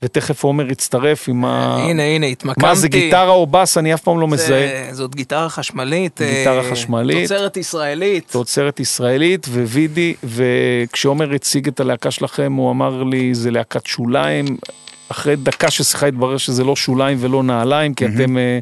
ותכף 0.02 0.44
עומר 0.44 0.72
יצטרף 0.72 1.30
עם 1.30 1.45
ה... 1.45 1.76
הנה, 1.80 2.03
הנה, 2.03 2.26
התמקמתי. 2.26 2.68
מה 2.68 2.76
זה 2.76 2.88
גיטרה 2.88 3.30
או 3.32 3.48
בס? 3.48 3.78
אני 3.78 3.94
אף 3.94 4.02
פעם 4.02 4.19
לא 4.19 4.28
מזהה. 4.28 4.48
זה- 4.48 4.90
זאת 4.91 5.15
גיטרה 5.15 5.49
חשמלית. 5.49 6.22
גיטרה 6.22 6.57
אה, 6.65 6.72
חשמלית. 6.72 7.24
תוצרת 7.30 7.57
ישראלית. 7.57 8.28
תוצרת 8.32 8.80
ישראלית 8.80 9.48
ווידי, 9.48 10.14
וכשעומר 10.24 11.34
הציג 11.34 11.68
את 11.68 11.80
הלהקה 11.80 12.11
שלכם, 12.11 12.53
הוא 12.53 12.72
אמר 12.72 13.03
לי, 13.03 13.36
זה 13.36 13.52
להקת 13.52 13.86
שוליים. 13.86 14.45
אחרי 15.10 15.36
דקה 15.36 15.72
ששיחה 15.72 16.07
התברר 16.07 16.38
שזה 16.38 16.64
לא 16.64 16.76
שוליים 16.76 17.18
ולא 17.22 17.44
נעליים, 17.44 17.94
כי 17.94 18.06
אתם 18.06 18.38
אה, 18.38 18.60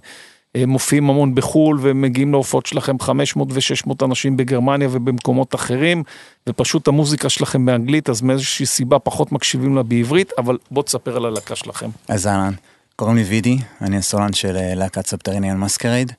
מופיעים 0.67 1.09
המון 1.09 1.35
בחו"ל 1.35 1.79
ומגיעים 1.81 2.31
להופעות 2.31 2.65
שלכם 2.65 2.99
500 2.99 3.47
ו-600 3.51 3.93
אנשים 4.05 4.37
בגרמניה 4.37 4.87
ובמקומות 4.91 5.55
אחרים, 5.55 6.03
ופשוט 6.49 6.87
המוזיקה 6.87 7.29
שלכם 7.29 7.65
באנגלית, 7.65 8.09
אז 8.09 8.21
מאיזושהי 8.21 8.65
סיבה 8.65 8.99
פחות 8.99 9.31
מקשיבים 9.31 9.75
לה 9.75 9.83
בעברית, 9.83 10.31
אבל 10.37 10.57
בוא 10.71 10.83
תספר 10.83 11.15
על 11.17 11.25
הלהקה 11.25 11.55
שלכם. 11.55 11.89
אז 12.07 12.27
אהלן, 12.27 12.53
קוראים 12.95 13.15
לי 13.17 13.23
וידי, 13.23 13.57
אני 13.81 13.97
הסולן 13.97 14.33
של 14.33 14.57
אה, 14.57 14.75
להקת 14.75 15.05
Subterranean 15.07 15.57
Masquerade. 15.57 16.11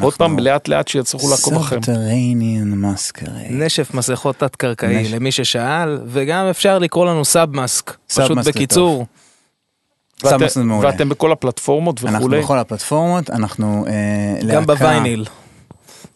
עוד 0.00 0.14
פעם, 0.14 0.38
לאט 0.38 0.68
לאט 0.68 0.88
שיצליחו 0.88 1.30
לעקוב 1.30 1.54
אחריהם. 1.54 1.82
סבתריניאן 1.82 2.70
מסקרייד. 2.74 3.52
נשף 3.52 3.94
מסכות 3.94 4.36
תת-קרקעי. 4.38 5.08
למי 5.08 5.32
ששאל, 5.32 5.98
וגם 6.06 6.46
אפשר 6.46 6.78
לקרוא 6.78 7.06
לנו 7.06 7.24
Sub 7.24 7.56
Masq. 7.56 7.96
פשוט 8.06 8.38
בקיצור. 8.46 8.98
ואת- 8.98 9.23
מעולה. 10.64 10.88
ואתם 10.88 11.08
בכל 11.08 11.32
הפלטפורמות 11.32 12.04
אנחנו 12.04 12.18
וכולי. 12.18 12.40
בכל 12.42 12.58
הפלטפורמות, 12.58 13.30
אנחנו 13.30 13.84
אה, 13.86 13.92
גם 14.42 14.48
להקה- 14.48 14.60
בווייניל. 14.66 15.24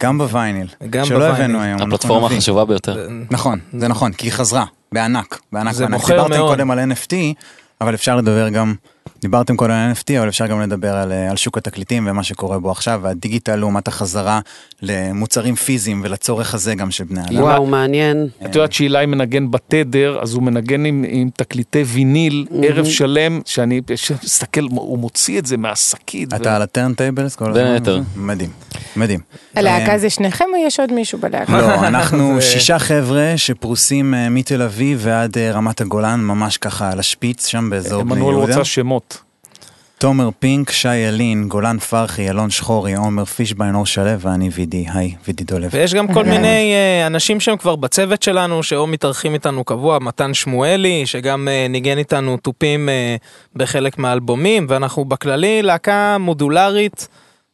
גם 0.02 0.18
בווייניל. 0.18 0.68
גם 0.90 1.04
שלא 1.04 1.18
בווייניל. 1.18 1.42
הבאנו 1.44 1.60
היום. 1.62 1.78
אנחנו 1.78 1.94
הפלטפורמה. 1.94 2.26
החשובה 2.26 2.64
ביותר. 2.64 3.08
נכון, 3.30 3.58
זה 3.78 3.88
נכון, 3.88 4.12
כי 4.12 4.26
היא 4.26 4.32
חזרה, 4.32 4.64
בענק, 4.92 5.40
בענק, 5.52 5.72
זה 5.74 5.86
בענק. 5.86 6.00
דיברתם. 6.10 6.38
קודם 6.38 6.70
על 6.70 6.78
NFT, 6.92 7.12
אבל 7.80 7.94
אפשר 7.94 8.16
לדבר 8.16 8.48
גם, 8.48 8.74
דיברתם 9.20 9.56
קודם 9.56 9.70
על 9.70 9.92
NFT, 9.92 10.18
אבל 10.18 10.28
אפשר 10.28 10.46
גם 10.46 10.60
לדבר 10.60 10.94
על, 10.96 11.12
אה, 11.12 11.30
על 11.30 11.36
שוק 11.36 11.58
התקליטים 11.58 12.06
ומה 12.10 12.22
שקורה 12.22 12.58
בו 12.58 12.70
עכשיו, 12.70 13.00
והדיגיטל 13.02 13.56
לעומת 13.56 13.88
החזרה 13.88 14.40
למוצרים 14.82 15.54
פיזיים 15.54 16.00
ולצורך 16.04 16.54
הזה 16.54 16.74
גם 16.74 16.90
של 16.90 17.04
בני 17.04 17.20
אדם. 17.20 17.40
וואו, 17.42 17.66
מעניין. 17.66 18.28
את 18.44 18.54
יודעת 18.54 18.72
שאילי 18.72 19.06
מנגן 19.06 19.50
בתדר, 19.50 20.18
אז 20.22 20.34
הוא 20.34 20.42
מנגן 20.42 20.84
עם, 20.84 21.04
עם 21.08 21.28
תקליטי 21.36 21.82
ויניל 21.82 22.46
ערב 22.62 22.84
שלם, 22.84 23.40
שאני 23.44 23.80
מסתכל, 24.24 24.60
הוא 24.70 24.98
מוציא 24.98 25.38
את 25.38 25.46
זה 25.46 25.56
מהשקית. 25.56 26.34
אתה 26.34 26.56
על 26.56 26.62
ה 26.62 26.69
turntables 26.69 27.36
כל 27.36 27.50
הזמן? 27.50 27.62
בין 27.64 27.72
היתר. 27.72 28.00
מדהים, 28.16 28.50
מדהים. 28.96 29.20
הלהקה 29.54 29.98
זה 29.98 30.10
שניכם 30.10 30.44
או 30.52 30.66
יש 30.66 30.80
עוד 30.80 30.92
מישהו 30.92 31.18
בלהקה? 31.18 31.58
לא, 31.60 31.86
אנחנו 31.86 32.34
זה- 32.34 32.40
שישה 32.40 32.78
חבר'ה 32.78 33.32
שפרוסים 33.36 34.14
אה, 34.14 34.28
מתל 34.28 34.62
אביב 34.62 35.00
ועד 35.02 35.38
אה, 35.38 35.52
רמת 35.52 35.80
הגולן, 35.80 36.20
ממש 36.20 36.56
ככה 36.56 36.90
על 36.92 36.98
השפיץ, 36.98 37.46
שם 37.46 37.70
באזור 37.70 38.02
בני 38.02 38.12
עמנואל 38.12 38.34
יהודה. 38.34 38.52
רוצה 38.52 38.64
שמות. 38.64 39.07
תומר 39.98 40.28
פינק, 40.38 40.70
שי 40.70 40.96
ילין, 40.96 41.48
גולן 41.48 41.78
פרחי, 41.78 42.30
אלון 42.30 42.50
שחורי, 42.50 42.94
עומר 42.94 43.24
פישביין, 43.24 43.74
אור 43.74 43.86
שלו 43.86 44.20
ואני 44.20 44.48
וידי, 44.52 44.86
היי, 44.94 45.14
וידי 45.26 45.44
דולב. 45.44 45.70
ויש 45.72 45.94
גם 45.94 46.12
כל 46.14 46.24
מיני 46.24 46.72
אה, 46.74 47.06
אנשים 47.06 47.40
שהם 47.40 47.56
כבר 47.56 47.76
בצוות 47.76 48.22
שלנו, 48.22 48.62
שאו 48.62 48.86
מתארחים 48.86 49.34
איתנו 49.34 49.64
קבוע, 49.64 49.98
מתן 49.98 50.34
שמואלי, 50.34 51.06
שגם 51.06 51.48
אה, 51.48 51.66
ניגן 51.68 51.98
איתנו 51.98 52.36
תופים 52.36 52.88
אה, 52.88 53.16
בחלק 53.56 53.98
מהאלבומים, 53.98 54.66
ואנחנו 54.68 55.04
בכללי 55.04 55.62
להקה 55.62 56.16
מודולרית, 56.18 57.08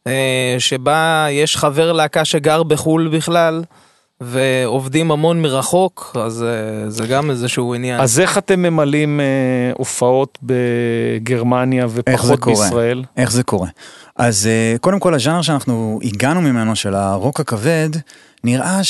אה, 0.07 0.55
שבה 0.59 1.27
יש 1.31 1.57
חבר 1.57 1.91
להקה 1.91 2.25
שגר 2.25 2.63
בחו"ל 2.63 3.07
בכלל, 3.07 3.63
ועובדים 4.21 5.11
המון 5.11 5.41
מרחוק, 5.41 6.17
אז 6.19 6.43
אה, 6.43 6.89
זה 6.89 7.07
גם 7.07 7.29
איזשהו 7.29 7.73
עניין. 7.73 7.99
אז 7.99 8.19
איך 8.19 8.37
אתם 8.37 8.61
ממלאים 8.61 9.19
אה, 9.19 9.25
הופעות 9.77 10.39
בגרמניה 10.43 11.83
איך 11.83 11.91
ופחות 11.95 12.39
קורה? 12.39 12.55
בישראל? 12.55 13.03
איך 13.17 13.31
זה 13.31 13.43
קורה? 13.43 13.67
אז 14.15 14.47
אה, 14.47 14.75
קודם 14.81 14.99
כל 14.99 15.13
הז'אנר 15.13 15.41
שאנחנו 15.41 15.99
הגענו 16.03 16.41
ממנו 16.41 16.75
של 16.75 16.95
הרוק 16.95 17.39
הכבד, 17.39 17.89
נראה 18.43 18.83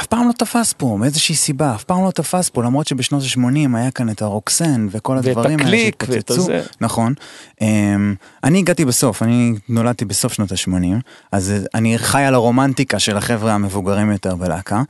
שאף 0.00 0.06
פעם 0.06 0.28
לא 0.28 0.32
תפס 0.32 0.72
פה, 0.72 0.96
מאיזושהי 1.00 1.34
סיבה, 1.34 1.74
אף 1.74 1.84
פעם 1.84 2.04
לא 2.04 2.10
תפס 2.10 2.48
פה, 2.48 2.62
למרות 2.62 2.86
שבשנות 2.86 3.22
ה-80 3.22 3.76
היה 3.76 3.90
כאן 3.90 4.10
את 4.10 4.22
הרוקסן 4.22 4.86
וכל 4.90 5.18
הדברים 5.18 5.58
האלה 5.58 5.62
הקליק 5.62 6.04
ואת 6.08 6.12
שהתפוצצו. 6.12 6.42
הזה. 6.42 6.62
נכון. 6.80 7.14
אמ, 7.60 8.14
אני 8.44 8.58
הגעתי 8.58 8.84
בסוף, 8.84 9.22
אני 9.22 9.54
נולדתי 9.68 10.04
בסוף 10.04 10.32
שנות 10.32 10.52
ה-80, 10.52 11.00
אז 11.32 11.54
אני 11.74 11.98
חי 11.98 12.22
על 12.22 12.34
הרומנטיקה 12.34 12.98
של 12.98 13.16
החבר'ה 13.16 13.52
המבוגרים 13.52 14.12
יותר 14.12 14.36
בלהקה. 14.36 14.82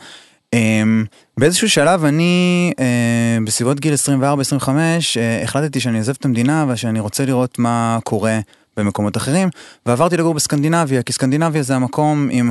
אמ, 0.53 1.05
באיזשהו 1.39 1.71
שלב 1.71 2.05
אני, 2.05 2.73
אה, 2.79 3.39
בסביבות 3.47 3.81
גיל 3.81 3.95
24-25, 3.95 5.17
אה, 5.17 5.43
החלטתי 5.43 5.81
שאני 5.81 5.99
עוזב 5.99 6.15
את 6.19 6.25
המדינה 6.25 6.65
ושאני 6.69 7.01
רוצה 7.01 7.25
לראות 7.25 7.59
מה 7.59 7.99
קורה 8.05 8.41
במקומות 8.77 9.17
אחרים, 9.17 9.49
ועברתי 9.87 10.17
לגור 10.17 10.35
בסקנדינביה, 10.35 11.03
כי 11.03 11.13
סקנדינביה 11.13 11.63
זה 11.63 11.77
המקום 11.77 12.29
עם 12.31 12.51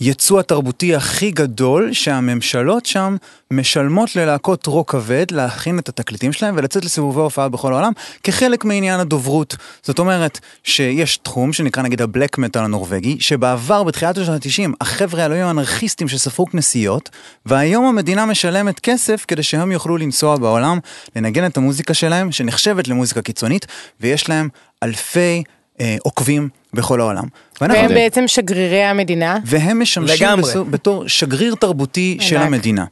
היצוא 0.00 0.40
התרבותי 0.40 0.94
הכי 0.94 1.30
גדול, 1.30 1.92
שהממשלות 1.92 2.86
שם 2.86 3.16
משלמות 3.50 4.16
ללהקות 4.16 4.66
רוק 4.66 4.90
כבד 4.90 5.26
להכין 5.30 5.78
את 5.78 5.88
התקליטים 5.88 6.32
שלהם 6.32 6.54
ולצאת 6.58 6.84
לסיבובי 6.84 7.20
הופעה 7.20 7.48
בכל 7.48 7.72
העולם, 7.72 7.92
כחלק 8.22 8.64
מעניין 8.64 9.00
הדוברות. 9.00 9.56
זאת 9.82 9.98
אומרת, 9.98 10.40
שיש 10.64 11.16
תחום 11.16 11.52
שנקרא 11.52 11.82
נגיד 11.82 12.02
הבלק 12.02 12.38
מטאל 12.38 12.64
הנורבגי, 12.64 13.16
שבעבר, 13.20 13.82
בתחילת 13.82 14.18
השנות 14.18 14.46
ה-90, 14.46 14.70
החבר'ה 14.80 15.22
האלו 15.22 15.34
היו 15.34 15.50
אנרכיסטים 15.50 16.08
שספרו 16.08 16.46
כנסיות, 16.46 17.10
והיום 17.46 17.84
המדינה 17.84 18.26
משלמת 18.26 18.80
כסף 18.80 19.24
כדי 19.28 19.42
שהם 19.42 19.72
יוכלו 19.72 19.96
לנסוע 19.96 20.36
בעולם, 20.36 20.78
לנגן 21.16 21.46
את 21.46 21.56
המוזיקה 21.56 21.94
שלהם, 21.94 22.32
שנחשבת 22.32 22.88
למוזיקה 22.88 23.22
קיצונית, 23.22 23.66
ויש 24.00 24.28
להם 24.28 24.48
אלפי 24.82 25.42
אה, 25.80 25.96
עוקבים 26.02 26.48
בכל 26.76 27.00
העולם. 27.00 27.24
והם 27.60 27.88
בעצם 27.88 28.24
שגרירי 28.26 28.82
המדינה. 28.84 29.38
והם 29.44 29.82
משמשים 29.82 30.16
לגמרי. 30.26 30.50
בסו- 30.50 30.64
בתור 30.64 31.08
שגריר 31.08 31.54
תרבותי 31.54 32.16
של 32.20 32.36
ענק. 32.36 32.46
המדינה. 32.46 32.84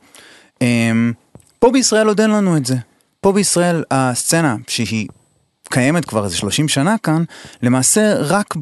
אמ, 0.62 1.12
פה 1.59 1.70
בישראל 1.70 2.09
עוד 2.09 2.20
אין 2.20 2.31
לנו 2.31 2.56
את 2.56 2.66
זה. 2.66 2.74
פה 3.20 3.32
בישראל 3.32 3.85
הסצנה 3.90 4.56
שהיא 4.69 5.09
קיימת 5.70 6.05
כבר 6.05 6.24
איזה 6.24 6.36
30 6.36 6.69
שנה 6.69 6.94
כאן, 7.02 7.24
למעשה 7.62 8.15
רק 8.19 8.55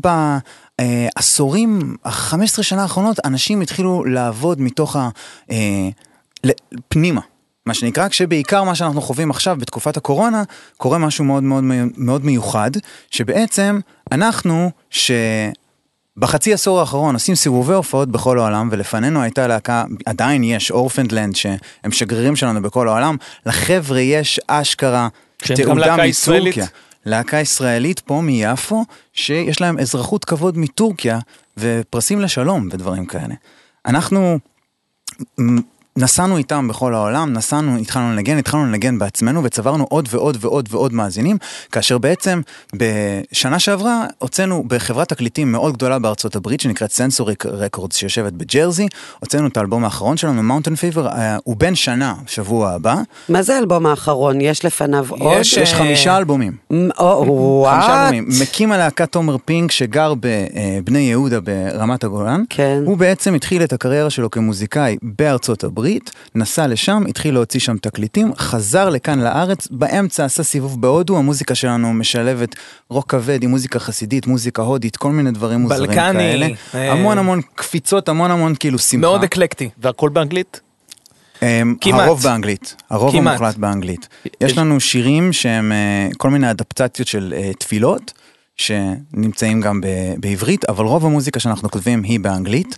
בעשורים, 0.81 1.97
ה-15 2.05 2.63
שנה 2.63 2.83
האחרונות, 2.83 3.17
אנשים 3.25 3.61
התחילו 3.61 4.05
לעבוד 4.05 4.61
מתוך 4.61 4.97
ה... 4.97 5.09
אה, 5.51 5.89
פנימה. 6.89 7.21
מה 7.67 7.75
שנקרא, 7.75 8.09
כשבעיקר 8.09 8.65
מה 8.65 8.75
שאנחנו 8.75 9.01
חווים 9.01 9.31
עכשיו 9.31 9.57
בתקופת 9.61 9.97
הקורונה, 9.97 10.43
קורה 10.77 10.99
משהו 10.99 11.25
מאוד 11.25 11.43
מאוד 11.43 11.65
מאוד 11.97 12.25
מיוחד, 12.25 12.71
שבעצם 13.11 13.81
אנחנו, 14.13 14.71
שבחצי 14.91 16.53
עשור 16.53 16.81
האחרון 16.81 17.15
עושים 17.15 17.35
סיבובי 17.35 17.75
הופעות 17.75 18.09
בכל 18.09 18.39
העולם, 18.39 18.69
ולפנינו 18.73 19.23
הייתה 19.23 19.47
להקה, 19.47 19.85
עדיין 20.07 20.45
יש 20.45 20.71
אורפנדלנד, 20.71 21.37
שהם 21.37 21.93
שגרירים 21.93 22.37
שלנו 22.37 22.63
בכל 22.63 22.89
העולם, 22.89 23.17
לחבר'ה 23.47 24.01
יש 24.01 24.41
אשכרה 24.47 25.09
תעודה. 25.39 25.97
מטורקיה. 26.07 26.67
להקה 27.07 27.37
ישראלית 27.37 28.01
פה 28.01 28.21
מיפו, 28.21 28.85
שיש 29.13 29.61
להם 29.61 29.79
אזרחות 29.79 30.25
כבוד 30.25 30.59
מטורקיה, 30.59 31.19
ופרסים 31.57 32.21
לשלום 32.21 32.69
ודברים 32.73 33.07
כאלה. 33.07 33.35
אנחנו 33.87 34.39
נסענו 35.97 36.37
איתם 36.37 36.69
בכל 36.69 36.95
העולם, 36.95 37.33
נסענו, 37.33 37.77
התחלנו 37.77 38.13
לנגן, 38.13 38.39
התחלנו 38.39 38.65
לנגן 38.65 38.99
בעצמנו 38.99 39.45
וצברנו 39.45 39.87
עוד 39.91 40.09
ועוד 40.11 40.37
ועוד 40.41 40.69
ועוד 40.71 40.93
מאזינים, 40.93 41.37
כאשר 41.73 41.99
בעצם 41.99 42.41
בשנה 42.77 43.59
שעברה 43.59 44.07
הוצאנו 44.19 44.65
בחברת 44.67 45.09
תקליטים 45.09 45.53
מאוד 45.53 45.75
גדולה 45.75 45.99
בארצות 45.99 46.37
הברית 46.37 46.61
שנקראת 46.61 46.93
סנסוריק 46.93 47.47
רקורדס 47.47 47.97
שיושבת 47.97 48.33
בג'רזי, 48.33 48.89
הוצאנו 49.21 49.47
את 49.47 49.57
האלבום 49.57 49.85
האחרון 49.85 50.17
שלנו, 50.17 50.43
Mountain 50.43 50.75
Fever, 50.75 51.09
הוא 51.45 51.57
בן 51.57 51.75
שנה, 51.75 52.15
שבוע 52.27 52.71
הבא, 52.71 52.97
מה 53.29 53.43
זה 53.43 53.57
האלבום 53.57 53.87
האחרון? 53.87 54.41
יש 54.41 54.65
לפניו 54.65 55.07
עוד? 55.09 55.41
יש, 55.41 55.57
יש 55.57 55.73
אה, 55.73 55.79
חמישה 55.79 56.17
אלבומים. 56.17 56.53
או, 56.99 57.19
חמישה 57.19 57.33
what? 57.33 57.91
אלבומים. 57.91 58.29
מקים 58.43 58.73
הלהקה 58.73 59.07
תומר 59.07 59.37
פינק 59.45 59.71
שגר 59.71 60.13
בבני 60.21 60.99
יהודה 60.99 61.39
ברמת 61.41 62.05
הגולן. 62.05 62.43
כן. 62.51 62.83
הוא 62.87 62.97
בעצם 62.97 63.35
התחיל 63.35 63.65
את 63.65 63.73
הקריירה 63.73 64.11
שלו 64.11 64.31
כמוזיקאי 64.31 64.97
בארצות 65.03 65.65
הברית, 65.65 65.82
נסע 66.35 66.67
לשם, 66.67 67.05
התחיל 67.09 67.35
להוציא 67.35 67.61
שם 67.61 67.77
תקליטים, 67.77 68.33
חזר 68.37 68.89
לכאן 68.89 69.21
לארץ, 69.21 69.69
באמצע 69.71 70.25
עשה 70.25 70.43
סיבוב 70.43 70.81
בהודו, 70.81 71.19
המוזיקה 71.19 71.55
שלנו 71.55 71.93
משלבת 71.93 72.57
רוק 72.89 73.11
כבד 73.11 73.43
עם 73.43 73.51
מוזיקה 73.51 73.79
חסידית, 73.79 74.27
מוזיקה 74.27 74.63
הודית, 74.63 74.97
כל 74.97 75.11
מיני 75.13 75.31
דברים 75.31 75.61
מוזרים 75.61 75.91
בלקני, 75.91 76.13
כאלה. 76.13 76.49
אה, 76.75 76.93
המון 76.93 77.19
המון 77.19 77.41
קפיצות, 77.55 78.09
המון 78.09 78.31
המון 78.31 78.55
כאילו 78.55 78.79
שמחה. 78.79 79.01
מאוד 79.01 79.25
אקלקטי. 79.25 79.69
והכל 79.79 80.09
באנגלית? 80.09 80.61
אמ, 81.43 81.75
כמעט. 81.81 82.01
הרוב 82.01 82.23
באנגלית, 82.23 82.77
הרוב 82.91 83.13
כמעט. 83.13 83.41
המוחלט 83.41 83.57
באנגלית. 83.57 84.09
יש 84.41 84.59
לנו 84.59 84.81
שירים 84.81 85.33
שהם 85.33 85.73
אה, 85.73 86.09
כל 86.19 86.31
מיני 86.31 86.51
אדפטציות 86.51 87.09
של 87.09 87.35
אה, 87.37 87.51
תפילות, 87.59 88.13
שנמצאים 88.57 89.61
גם 89.61 89.81
בעברית, 90.17 90.65
אבל 90.65 90.85
רוב 90.85 91.07
המוזיקה 91.07 91.41
שאנחנו 91.41 91.71
כותבים 91.71 92.03
היא 92.03 92.21
באנגלית. 92.21 92.77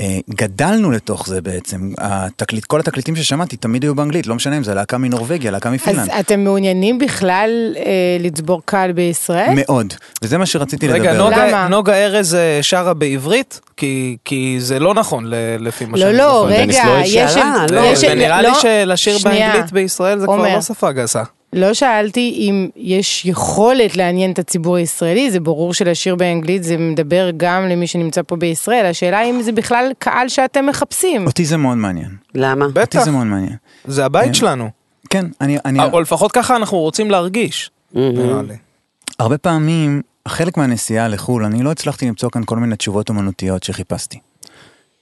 אה, 0.00 0.18
גדלנו 0.30 0.90
לתוך 0.90 1.26
זה 1.28 1.40
בעצם, 1.42 1.90
התקליט, 1.98 2.64
כל 2.64 2.80
התקליטים 2.80 3.16
ששמעתי 3.16 3.56
תמיד 3.56 3.82
היו 3.82 3.94
באנגלית, 3.94 4.26
לא 4.26 4.34
משנה 4.34 4.56
אם 4.56 4.64
זה 4.64 4.74
להקה 4.74 4.98
מנורבגיה, 4.98 5.50
להקה 5.50 5.68
אז 5.68 5.74
מפינלנד. 5.74 6.10
אתם 6.20 6.40
מעוניינים 6.40 6.98
בכלל 6.98 7.50
אה, 7.76 7.82
לצבור 8.20 8.62
קהל 8.64 8.92
בישראל? 8.92 9.50
מאוד, 9.54 9.94
וזה 10.22 10.38
מה 10.38 10.46
שרציתי 10.46 10.88
רגע, 10.88 11.12
לדבר. 11.12 11.24
נוגה- 11.24 11.46
למה? 11.48 11.68
נוגה 11.68 11.94
ארז 11.94 12.34
אה, 12.34 12.58
שרה 12.62 12.94
בעברית? 12.94 13.60
כי- 13.76 14.16
כי 14.24 14.56
זה 14.60 14.78
לא 14.78 14.94
נכון 14.94 15.24
לפי 15.60 15.84
מה 15.84 15.92
לא, 15.92 15.98
שאני 15.98 16.16
לא, 16.18 16.46
זוכר. 16.48 16.62
דניס 16.62 16.76
רגע? 16.76 17.00
יש... 17.04 17.12
שאלה, 17.32 17.66
לא, 17.72 17.80
יש- 17.80 17.98
זה 17.98 18.14
נראה 18.14 18.42
לי 18.42 18.48
לא, 18.48 18.54
שלשיר 18.60 19.18
שנייה. 19.18 19.48
באנגלית 19.48 19.72
בישראל 19.72 20.18
זה 20.18 20.26
כבר 20.26 20.34
עומר. 20.34 20.54
לא 20.54 20.60
שפה 20.62 20.92
גסה. 20.92 21.22
לא 21.56 21.74
שאלתי 21.74 22.34
אם 22.38 22.68
יש 22.76 23.24
יכולת 23.24 23.96
לעניין 23.96 24.32
את 24.32 24.38
הציבור 24.38 24.76
הישראלי, 24.76 25.30
זה 25.30 25.40
ברור 25.40 25.74
שלשיר 25.74 26.14
באנגלית 26.16 26.64
זה 26.64 26.76
מדבר 26.76 27.30
גם 27.36 27.68
למי 27.68 27.86
שנמצא 27.86 28.22
פה 28.26 28.36
בישראל, 28.36 28.86
השאלה 28.86 29.22
אם 29.22 29.42
זה 29.42 29.52
בכלל 29.52 29.92
קהל 29.98 30.28
שאתם 30.28 30.66
מחפשים. 30.66 31.26
אותי 31.26 31.44
זה 31.44 31.56
מאוד 31.56 31.76
מעניין, 31.76 32.10
למה? 32.34 32.64
אותי 32.64 32.80
בטח, 32.80 33.04
זה 33.04 33.10
מאוד 33.10 33.26
מעניין. 33.26 33.56
זה 33.84 34.04
הבית 34.04 34.26
כן. 34.26 34.34
שלנו. 34.34 34.70
כן, 35.10 35.26
אני, 35.40 35.58
אני, 35.64 35.78
או 35.92 36.00
לפחות 36.00 36.32
ככה 36.32 36.56
אנחנו 36.56 36.78
רוצים 36.78 37.10
להרגיש. 37.10 37.70
נראה 37.94 38.42
לי. 38.42 38.54
הרבה 39.18 39.38
פעמים, 39.38 40.02
חלק 40.28 40.56
מהנסיעה 40.56 41.08
לחו"ל, 41.08 41.44
אני 41.44 41.62
לא 41.62 41.70
הצלחתי 41.70 42.06
למצוא 42.06 42.30
כאן 42.30 42.42
כל 42.44 42.56
מיני 42.58 42.76
תשובות 42.76 43.08
אומנותיות 43.08 43.62
שחיפשתי. 43.62 44.18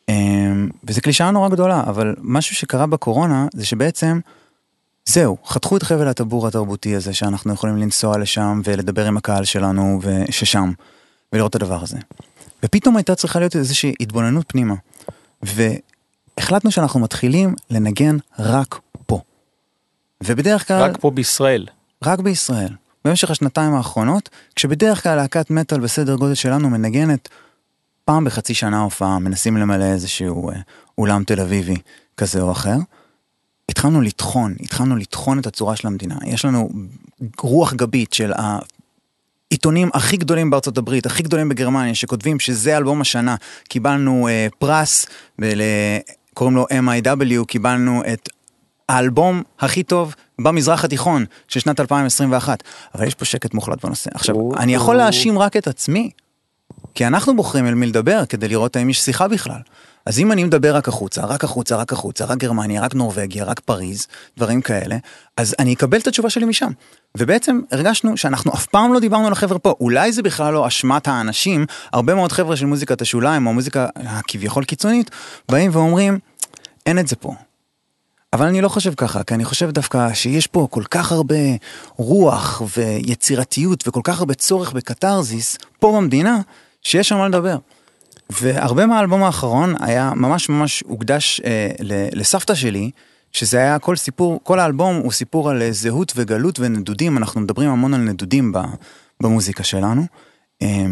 אמ, 0.09 0.69
וזו 0.85 1.01
קלישאה 1.01 1.31
נורא 1.31 1.49
גדולה, 1.49 1.83
אבל 1.87 2.15
משהו 2.23 2.57
שקרה 2.57 2.87
בקורונה 2.87 3.47
זה 3.55 3.67
שבעצם, 3.67 4.21
זהו, 5.09 5.37
חתכו 5.47 5.77
את 5.77 5.83
חבל 5.83 6.09
הטבור 6.09 6.47
התרבותי 6.47 6.95
הזה 6.95 7.15
שאנחנו 7.15 7.53
יכולים 7.53 7.77
לנסוע 7.77 8.19
לשם 8.19 8.61
ולדבר 8.65 9.07
עם 9.07 9.17
הקהל 9.17 9.45
שלנו 9.45 10.01
ששם, 10.31 10.73
ולראות 11.33 11.57
את 11.57 11.63
הדבר 11.63 11.83
הזה. 11.83 11.99
ופתאום 12.65 12.97
הייתה 12.97 13.15
צריכה 13.15 13.39
להיות 13.39 13.57
איזושהי 13.57 13.95
התבוננות 14.01 14.45
פנימה. 14.49 14.75
והחלטנו 15.43 16.71
שאנחנו 16.71 17.01
מתחילים 17.01 17.55
לנגן 17.71 18.17
רק 18.39 18.79
פה. 19.07 19.21
ובדרך 20.23 20.69
כלל... 20.69 20.83
רק 20.83 20.97
פה 21.01 21.11
בישראל. 21.11 21.67
רק 22.05 22.19
בישראל. 22.19 22.73
במשך 23.05 23.31
השנתיים 23.31 23.75
האחרונות, 23.75 24.29
כשבדרך 24.57 25.03
כלל 25.03 25.17
להקת 25.17 25.51
מטאל 25.51 25.81
בסדר 25.81 26.15
גודל 26.17 26.35
שלנו 26.35 26.71
מנגנת 26.71 27.29
פעם 28.05 28.25
בחצי 28.25 28.55
שנה 28.55 28.81
הופעה, 28.81 29.19
מנסים 29.19 29.57
למלא 29.57 29.85
איזשהו 29.85 30.51
אה, 30.51 30.57
אולם 30.99 31.25
תל 31.25 31.41
אביבי 31.41 31.77
כזה 32.17 32.41
או 32.41 32.53
אחר, 32.53 32.77
התחלנו 33.69 34.01
לטחון, 34.01 34.55
התחלנו 34.61 34.97
לטחון 34.97 35.39
את 35.39 35.47
הצורה 35.47 35.77
של 35.77 35.87
המדינה. 35.87 36.15
יש 36.27 36.45
לנו 36.45 36.69
רוח 37.41 37.73
גבית 37.75 38.13
של 38.13 38.33
העיתונים 39.51 39.91
הכי 39.95 40.17
גדולים 40.17 40.51
בארצות 40.51 40.79
הברית, 40.79 41.07
הכי 41.07 41.23
גדולים 41.23 41.49
בגרמניה, 41.49 41.95
שכותבים 41.95 42.41
שזה 42.41 42.77
אלבום 42.77 43.01
השנה. 43.01 43.37
קיבלנו 43.69 44.29
אה, 44.29 44.47
פרס, 44.59 45.07
ול... 45.39 45.61
קוראים 46.35 46.57
לו 46.57 46.67
MIW, 46.71 47.45
קיבלנו 47.47 48.03
את 48.13 48.29
האלבום 48.89 49.43
הכי 49.61 49.83
טוב 49.83 50.15
במזרח 50.39 50.85
התיכון 50.85 51.25
של 51.49 51.61
שנת 51.61 51.81
2021. 51.81 52.63
אבל 52.95 53.07
יש 53.07 53.15
פה 53.15 53.25
שקט 53.25 53.55
מוחלט 53.55 53.85
בנושא. 53.85 54.11
עכשיו, 54.15 54.57
אני 54.57 54.75
יכול 54.75 54.97
להאשים 54.97 55.39
רק 55.39 55.57
את 55.57 55.69
עצמי, 55.69 56.11
כי 56.95 57.07
אנחנו 57.07 57.37
בוחרים 57.37 57.67
אל 57.67 57.75
מי 57.75 57.87
לדבר 57.87 58.27
כדי 58.27 58.49
לראות 58.49 58.77
האם 58.77 58.91
יש 58.91 59.01
שיחה 59.01 59.29
בכלל. 59.29 59.61
אז 60.07 60.19
אם 60.19 60.33
אני 60.33 60.45
מדבר 60.45 60.77
רק 60.77 60.89
החוצה, 60.89 61.25
רק 61.25 61.45
החוצה, 61.45 61.77
רק 61.77 61.93
החוצה, 61.93 62.25
רק 62.25 62.39
גרמניה, 62.39 62.83
רק 62.83 62.95
נורבגיה, 62.95 63.45
רק 63.45 63.61
פריז, 63.61 64.07
דברים 64.37 64.63
כאלה, 64.63 64.97
אז 65.37 65.55
אני 65.59 65.75
אקבל 65.75 65.99
את 65.99 66.07
התשובה 66.07 66.31
שלי 66.31 66.45
משם. 66.45 66.71
ובעצם 67.19 67.61
הרגשנו 67.73 68.17
שאנחנו 68.17 68.53
אף 68.53 68.67
פעם 68.67 68.93
לא 68.93 69.01
דיברנו 69.01 69.27
על 69.27 69.33
החבר'ה 69.33 69.59
פה. 69.59 69.75
אולי 69.81 70.13
זה 70.13 70.23
בכלל 70.23 70.55
לא 70.55 70.67
אשמת 70.67 71.09
האנשים, 71.09 71.67
הרבה 71.93 72.15
מאוד 72.15 72.33
חבר'ה 72.33 72.57
של 72.57 72.67
מוזיקת 72.67 73.03
השוליים, 73.03 73.47
או 73.47 73.53
מוזיקה 73.53 73.87
הכביכול 73.97 74.65
קיצונית, 74.65 75.11
באים 75.49 75.71
ואומרים, 75.75 76.19
אין 76.87 76.99
את 76.99 77.09
זה 77.09 77.17
פה. 77.17 77.35
אבל 78.33 78.47
אני 78.47 78.61
לא 78.61 78.69
חושב 78.69 78.95
ככה, 78.95 79.23
כי 79.23 79.35
אני 79.35 79.45
חושב 79.45 79.71
דווקא 79.71 80.15
שיש 80.15 80.47
פה 80.47 80.67
כל 80.71 80.83
כך 80.91 81.13
הרבה 81.13 81.35
רוח 81.97 82.63
ויצירתיות 82.77 83.89
וכל 83.89 84.01
כך 84.05 84.19
הרבה 84.19 84.35
צורך 84.35 84.73
בקתרזיס 84.73 85.59
פה 85.79 85.93
במדינה, 85.97 86.41
שיש 86.83 87.13
על 87.13 87.19
מה 87.19 87.29
לדבר. 87.29 87.57
והרבה 88.31 88.87
מהאלבום 88.87 89.23
האחרון 89.23 89.75
היה 89.81 90.13
ממש 90.17 90.49
ממש 90.49 90.83
הוקדש 90.87 91.41
אה, 91.45 91.71
לסבתא 92.13 92.55
שלי, 92.55 92.91
שזה 93.33 93.59
היה 93.59 93.79
כל 93.79 93.97
סיפור, 93.97 94.41
כל 94.43 94.59
האלבום 94.59 94.97
הוא 94.97 95.13
סיפור 95.13 95.51
על 95.51 95.63
אה, 95.63 95.73
זהות 95.73 96.13
וגלות 96.17 96.61
ונדודים, 96.61 97.19
אנחנו 97.19 97.41
מדברים 97.41 97.71
המון 97.71 97.95
על 97.95 98.01
נדודים 98.01 98.53
ב, 98.53 98.59
במוזיקה 99.21 99.65
שלנו. 99.65 100.07
אה, 100.63 100.87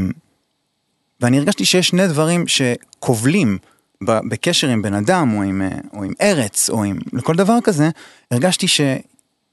ואני 1.20 1.38
הרגשתי 1.38 1.64
שיש 1.64 1.88
שני 1.88 2.08
דברים 2.08 2.44
שכובלים 2.46 3.58
בקשר 4.02 4.68
עם 4.68 4.82
בן 4.82 4.94
אדם 4.94 5.34
או 5.36 5.42
עם, 5.42 5.62
אה, 5.62 5.68
או 5.92 6.04
עם 6.04 6.12
ארץ 6.20 6.70
או 6.70 6.84
עם 6.84 6.98
כל 7.22 7.36
דבר 7.36 7.58
כזה, 7.64 7.90
הרגשתי 8.30 8.66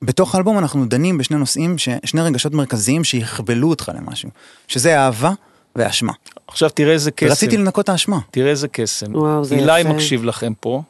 בתוך 0.02 0.36
האלבום 0.36 0.58
אנחנו 0.58 0.86
דנים 0.86 1.18
בשני 1.18 1.38
נושאים, 1.38 1.78
ש- 1.78 1.90
שני 2.06 2.22
רגשות 2.22 2.54
מרכזיים 2.54 3.04
שיכבלו 3.04 3.70
אותך 3.70 3.92
למשהו, 3.96 4.30
שזה 4.68 5.00
אהבה 5.00 5.32
ואשמה. 5.76 6.14
עכשיו 6.48 6.70
תראה 6.70 6.94
איזה 6.94 7.12
קסם. 7.12 7.32
רציתי 7.32 7.58
לנקות 7.58 7.84
את 7.84 7.90
האשמה. 7.90 8.20
תראה 8.32 8.50
איזה 8.50 8.68
קסם. 8.68 9.16
וואו, 9.16 9.44
זה 9.44 9.56
אילי 9.56 9.80
יפה. 9.80 9.90
מקשיב 9.90 10.24
לכם 10.24 10.54
פה, 10.60 10.82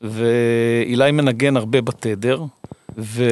ואילי 0.00 1.10
מנגן 1.10 1.56
הרבה 1.56 1.80
בתדר, 1.80 2.42
ו... 2.98 3.24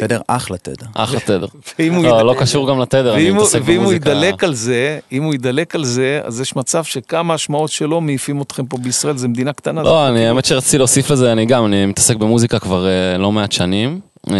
תדר 0.00 0.20
אחלה 0.26 0.58
תדר. 0.58 0.86
אחלה 0.94 1.20
תדר. 1.20 1.46
ואם 1.78 1.94
הוא 1.94 2.04
לא, 2.04 2.26
לא 2.26 2.34
קשור 2.38 2.68
גם 2.68 2.80
לתדר, 2.80 3.14
אני 3.14 3.30
מתעסק 3.30 3.60
ואם 3.64 3.76
הוא 3.76 3.82
במוזיקה. 3.82 4.10
ידלק 4.10 4.44
על 4.44 4.54
זה, 4.54 4.98
אם 5.12 5.22
הוא 5.22 5.34
ידלק 5.34 5.74
על 5.74 5.84
זה, 5.84 6.20
אז 6.24 6.40
יש 6.40 6.56
מצב 6.56 6.84
שכמה 6.84 7.34
השמעות 7.34 7.70
שלו 7.70 8.00
מעיפים 8.00 8.42
אתכם 8.42 8.66
פה 8.66 8.76
בישראל, 8.76 9.16
זו 9.16 9.28
מדינה 9.28 9.52
קטנה. 9.52 9.82
לא, 9.82 10.08
אני, 10.08 10.26
האמת 10.26 10.44
שרציתי 10.44 10.78
להוסיף 10.78 11.10
לזה, 11.10 11.32
אני 11.32 11.46
גם, 11.46 11.66
אני 11.66 11.86
מתעסק 11.86 12.16
במוזיקה 12.16 12.58
כבר 12.58 12.86
אה, 12.86 13.18
לא 13.18 13.32
מעט 13.32 13.52
שנים. 13.52 14.00
אה, 14.30 14.36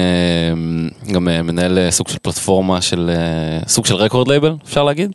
גם 1.12 1.28
אה, 1.28 1.42
מנהל 1.42 1.90
סוג 1.90 2.08
של 2.08 2.18
פלטפורמה 2.22 2.80
של, 2.80 3.10
סוג 3.66 3.86
של 3.86 3.94
record 3.94 4.28
label, 4.28 4.54
אפשר 4.64 4.84
להגיד. 4.84 5.12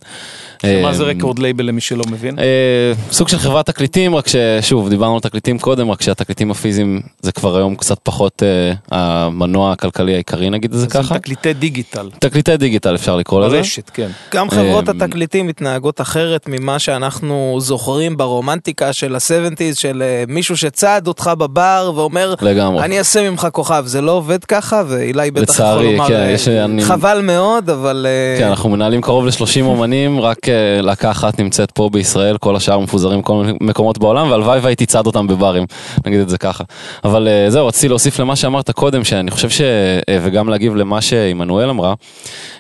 מה 0.84 0.94
זה 0.94 1.04
אה, 1.04 1.10
רקורד 1.10 1.40
לייבל 1.40 1.66
למי 1.66 1.82
שלא 1.82 2.04
מבין? 2.12 2.40
אה, 2.40 2.94
סוג 3.12 3.28
של 3.28 3.38
חברת 3.38 3.66
תקליטים, 3.66 4.16
רק 4.16 4.26
ששוב, 4.28 4.90
דיברנו 4.90 5.14
על 5.14 5.20
תקליטים 5.20 5.60
קודם, 5.60 5.92
רק 5.92 6.02
שהתקליטים 6.02 6.52
הפיזיים 6.52 7.02
זה 7.22 7.32
כבר 7.32 7.58
היום 7.58 7.76
קצת 7.76 7.98
פחות 8.04 8.44
אה, 8.44 8.74
המנוע 8.92 9.72
הכלכלי 9.72 10.14
העיקרי, 10.14 10.50
נגיד 10.50 10.74
את 10.74 10.80
זה 10.80 10.86
זה 10.86 10.88
ככה. 10.88 11.20
תקליטי 11.20 11.54
דיגיטל. 11.54 12.10
תקליטי 12.20 12.58
דיגיטל 12.58 12.96
אפשר 12.96 13.16
לקרוא 13.16 13.46
לזה. 13.46 13.58
ברשת, 13.58 13.90
כן. 13.94 14.08
גם 14.34 14.50
חברות 14.50 14.90
אמ, 14.90 15.02
התקליטים 15.02 15.48
מתנהגות 15.48 16.02
אחרת 16.02 16.46
ממה 16.48 16.80
שאנחנו 16.80 17.58
זוכרים 17.60 18.18
ברומנטיקה 18.18 18.94
של 18.94 19.16
ה-70's, 19.16 19.76
של 19.76 20.04
אה, 20.06 20.24
מישהו 20.28 20.58
שצעד 20.58 21.08
אותך 21.08 21.32
בבר 21.38 21.92
ואומר, 21.96 22.34
לגמרי. 22.42 22.84
אני 22.84 23.00
אעשה 23.00 23.30
ממך 23.30 23.48
כוכב, 23.52 23.84
זה 23.86 24.02
לא 24.02 24.12
עובד 24.12 24.46
ככה, 24.46 24.84
ואילי 24.88 25.32
בטח 25.32 25.54
יכול 25.54 25.84
לומר, 25.84 26.08
כן, 26.08 26.14
אה, 26.14 26.86
חבל 26.86 27.22
מאוד, 27.22 27.70
אבל... 27.70 28.08
אה, 28.10 28.40
כן, 28.40 28.48
אנחנו 28.48 28.70
מנהלים 28.70 29.02
קרוב 29.02 29.26
ל-30 29.26 29.62
אומנים, 29.62 30.20
רק 30.20 30.50
אה, 30.50 30.51
להקה 30.82 31.12
אחת 31.12 31.40
נמצאת 31.40 31.72
פה 31.72 31.90
בישראל, 31.90 32.38
כל 32.38 32.56
השאר 32.56 32.80
מפוזרים 32.80 33.22
בכל 33.22 33.34
מיני 33.34 33.58
מקומות 33.62 33.98
בעולם, 33.98 34.32
והלוואי 34.32 34.60
והייתי 34.60 34.86
צד 34.86 35.06
אותם 35.08 35.28
בברים, 35.28 35.66
נגיד 36.06 36.20
את 36.20 36.30
זה 36.30 36.38
ככה. 36.38 36.64
אבל 37.04 37.28
אה, 37.28 37.50
זהו, 37.50 37.68
רציתי 37.68 37.88
להוסיף 37.88 38.20
למה 38.20 38.36
שאמרת 38.36 38.72
קודם, 38.72 39.04
שאני 39.04 39.32
חושב 39.32 39.50
ש... 39.50 39.62
אה, 39.62 40.18
וגם 40.22 40.50
להגיב 40.50 40.76
למה 40.76 41.02
שעמנואל 41.02 41.70
אמרה. 41.70 41.94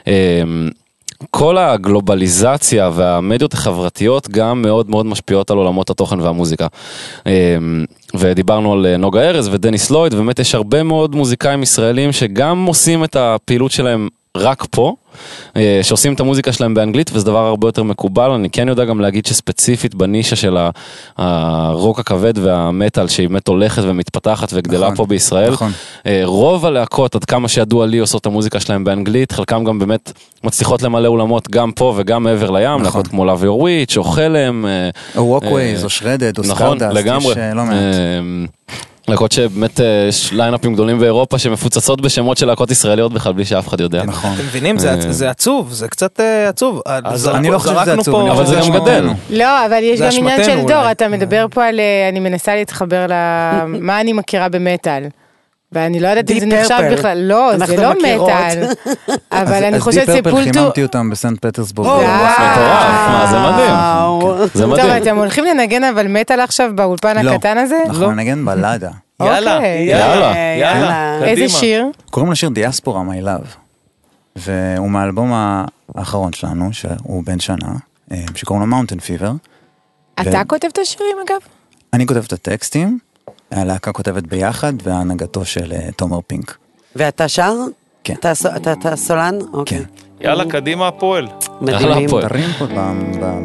אה, 0.07 0.13
כל 1.31 1.57
הגלובליזציה 1.57 2.89
והמדיות 2.93 3.53
החברתיות 3.53 4.29
גם 4.29 4.61
מאוד 4.61 4.89
מאוד 4.89 5.05
משפיעות 5.05 5.51
על 5.51 5.57
עולמות 5.57 5.89
התוכן 5.89 6.19
והמוזיקה. 6.19 6.67
ודיברנו 8.15 8.73
על 8.73 8.97
נוגה 8.97 9.21
ארז 9.21 9.49
ודניס 9.51 9.91
לויד, 9.91 10.13
ובאמת 10.13 10.39
יש 10.39 10.55
הרבה 10.55 10.83
מאוד 10.83 11.15
מוזיקאים 11.15 11.63
ישראלים 11.63 12.11
שגם 12.11 12.65
עושים 12.65 13.03
את 13.03 13.15
הפעילות 13.15 13.71
שלהם 13.71 14.07
רק 14.37 14.65
פה, 14.71 14.95
שעושים 15.81 16.13
את 16.13 16.19
המוזיקה 16.19 16.51
שלהם 16.51 16.73
באנגלית 16.73 17.11
וזה 17.13 17.25
דבר 17.25 17.45
הרבה 17.47 17.67
יותר 17.67 17.83
מקובל, 17.83 18.31
אני 18.31 18.49
כן 18.49 18.67
יודע 18.67 18.85
גם 18.85 18.99
להגיד 18.99 19.25
שספציפית 19.25 19.95
בנישה 19.95 20.35
של 20.35 20.57
הרוק 21.17 21.99
הכבד 21.99 22.37
והמטאל 22.37 23.07
שהיא 23.07 23.29
באמת 23.29 23.47
הולכת 23.47 23.81
ומתפתחת 23.85 24.49
וגדלה 24.53 24.85
נכון, 24.85 24.95
פה 24.95 25.05
בישראל, 25.05 25.51
נכון. 25.51 25.71
אה, 26.05 26.21
רוב 26.23 26.65
הלהקות 26.65 27.15
עד 27.15 27.25
כמה 27.25 27.47
שידוע 27.47 27.85
לי 27.85 27.97
עושות 27.97 28.21
את 28.21 28.25
המוזיקה 28.25 28.59
שלהם 28.59 28.83
באנגלית, 28.83 29.31
חלקם 29.31 29.63
גם 29.63 29.79
באמת 29.79 30.11
מצליחות 30.43 30.81
למלא 30.81 31.07
אולמות 31.07 31.49
גם 31.49 31.71
פה 31.71 31.93
וגם 31.97 32.23
מעבר 32.23 32.51
לים, 32.51 32.69
נכון. 32.69 32.83
להקות 32.83 33.07
כמו 33.07 33.25
לאבי 33.25 33.47
אורוויץ' 33.47 33.97
או 33.97 34.03
חלם. 34.03 34.65
אה, 34.65 34.89
או 35.17 35.39
אה, 35.43 35.83
או 35.83 35.89
שרדד, 35.89 36.37
או 36.37 36.43
נכון, 36.47 36.77
סקרדסט, 36.77 36.97
לגמרי. 36.97 37.33
להקות 39.11 39.31
שבאמת 39.31 39.79
אה, 39.81 39.85
יש 40.09 40.33
ליינאפים 40.33 40.73
גדולים 40.73 40.99
באירופה 40.99 41.37
שמפוצצות 41.37 42.01
בשמות 42.01 42.37
של 42.37 42.45
להקות 42.47 42.71
ישראליות 42.71 43.13
בכלל 43.13 43.33
בלי 43.33 43.45
שאף 43.45 43.67
אחד 43.67 43.79
יודע. 43.79 44.03
נכון. 44.03 44.33
אתם 44.33 44.43
מבינים? 44.43 44.77
זה- 44.77 44.95
אה. 45.25 45.29
עצוב, 45.31 45.71
זה 45.71 45.87
קצת 45.87 46.19
אה, 46.19 46.49
עצוב. 46.49 46.81
אז 46.85 47.27
אני 47.27 47.49
לא 47.49 47.57
חושב 47.59 47.75
שזה 47.81 47.93
עצוב, 47.93 48.27
אבל 48.31 48.45
זה 48.45 48.55
גם. 48.55 48.71
גדל. 48.81 49.07
לא, 49.29 49.65
אבל 49.65 49.79
יש 49.81 50.01
גם 50.01 50.09
עניין 50.17 50.43
של 50.43 50.67
דור. 50.67 50.91
אתה 50.91 51.07
מדבר 51.07 51.45
פה 51.51 51.65
על, 51.65 51.79
אני 52.09 52.19
מנסה 52.19 52.55
להתחבר 52.55 53.05
למה 53.09 53.99
אני 54.01 54.13
מכירה 54.13 54.49
במטאל. 54.49 55.03
ואני 55.71 55.99
לא 55.99 56.07
יודעת 56.07 56.31
אם 56.31 56.39
זה 56.39 56.45
נחשב. 56.45 56.89
בכלל, 56.91 57.17
לא, 57.17 57.51
זה 57.65 57.77
לא. 57.77 57.93
מטאל. 57.93 58.63
אבל 59.41 59.63
אני 59.63 59.75
אז 59.75 59.81
חושבת 59.81 60.09
Deep 60.09 60.23
Purple. 60.23 60.51
חיממתי 60.51 60.83
אותם 60.83 61.09
בסנט 61.09 61.45
פטרסבורג. 61.45 62.01
זה 63.29 63.39
מדהים. 63.39 63.73
וואו. 63.73 64.47
זה 64.53 64.63
טוב, 64.63 64.73
מדהים. 64.73 65.03
אתם 65.03 65.17
הולכים 65.17 65.45
לנגן 65.45 65.83
אבל 65.83 66.07
מטאל 66.07 66.39
עכשיו 66.39 66.71
באולפן 66.75 67.25
לא. 67.25 67.31
הקטן 67.31 67.57
הזה? 67.57 67.79
אנחנו 67.85 68.11
ננגן 68.11 68.45
בלאדה. 68.45 68.89
יאללה, 69.21 69.55
אוקיי. 69.55 69.85
יאללה, 69.85 70.15
יאללה. 70.15 70.35
יאללה. 70.59 71.25
איזה 71.25 71.49
שיר? 71.49 71.85
קוראים 72.09 72.31
לשיר 72.31 72.49
Diaspora 72.49 73.03
My 73.03 73.21
Love. 73.21 73.55
והוא 74.35 74.89
מהאלבום 74.89 75.31
האחרון 75.95 76.33
שלנו, 76.33 76.73
שהוא 76.73 77.23
בן 77.25 77.39
שנה, 77.39 77.73
אה, 78.11 78.23
שקוראים 78.35 78.61
לו 78.61 78.67
Mountain 78.67 78.99
Fever. 78.99 79.31
אתה 80.21 80.41
כותב 80.47 80.67
את 80.73 80.77
השירים 80.77 81.17
אגב? 81.27 81.39
אני 81.93 82.07
כותב 82.07 82.23
את 82.27 82.33
הטקסטים, 82.33 82.99
הלהקה 83.51 83.91
כותבת 83.91 84.23
ביחד, 84.23 84.73
בהנהגתו 84.83 85.45
של 85.45 85.73
אה, 85.73 85.91
תומר 85.95 86.19
פינק. 86.27 86.57
ואתה 86.95 87.27
שר? 87.27 87.53
כן. 88.03 88.13
אתה 88.13 88.31
אתה 88.55 88.73
אתה 88.73 88.95
סולן? 88.95 89.35
אוקיי. 89.53 89.77
כן. 89.77 89.83
יאללה, 90.21 90.45
קדימה 90.45 90.87
הפועל. 90.87 91.27
הפועל. 92.05 92.27
תרים 92.27 92.49
פה 92.59 92.65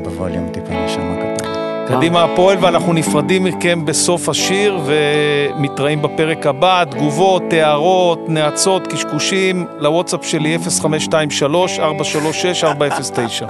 בווליום 0.05 0.49
טיפה 0.53 0.85
נשמה 0.85 1.17
קטן. 1.17 1.47
קדימה 1.89 2.25
הפועל, 2.25 2.57
ואנחנו 2.61 2.93
נפרדים 2.93 3.45
מכם 3.45 3.85
בסוף 3.85 4.29
השיר, 4.29 4.81
ומתראים 4.87 6.03
בפרק 6.03 6.47
הבא. 6.47 6.85
תגובות, 6.91 7.43
הערות, 7.53 8.29
נאצות, 8.29 8.87
קשקושים, 8.87 9.67
לוואטסאפ 9.79 10.25
שלי 10.25 10.57
0523-436-409. 10.57 13.45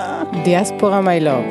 דיאספורה 0.45 1.01
מי 1.01 1.21
לוב. 1.21 1.45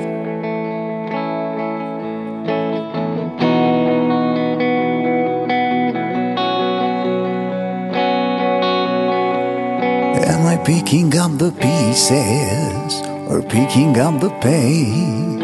Picking 10.66 11.16
up 11.16 11.38
the 11.38 11.52
pieces 11.52 13.02
or 13.30 13.40
picking 13.44 13.96
up 14.00 14.20
the 14.20 14.32
pace? 14.42 15.44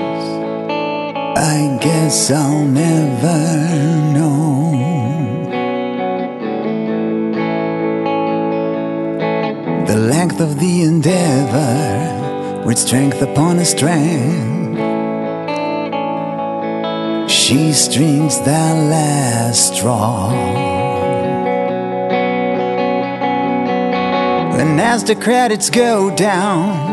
I 1.37 1.77
guess 1.79 2.31
I'll 2.31 2.65
never 2.65 3.39
know. 4.15 4.71
The 9.85 9.95
length 9.95 10.39
of 10.41 10.59
the 10.59 10.81
endeavor 10.81 12.63
with 12.65 12.79
strength 12.79 13.21
upon 13.21 13.59
a 13.59 13.65
strength. 13.65 14.79
She 17.29 17.73
strings 17.73 18.41
that 18.41 18.73
last 18.89 19.75
straw. 19.75 20.70
And 24.61 24.79
as 24.79 25.03
the 25.03 25.15
credits 25.15 25.71
go 25.71 26.15
down 26.15 26.91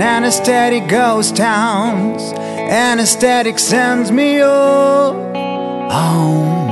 anesthetic 0.00 0.88
ghost 0.88 1.36
towns, 1.36 2.22
anesthetic 2.32 3.58
sends 3.58 4.10
me 4.10 4.40
up 4.40 5.14
home. 5.92 6.64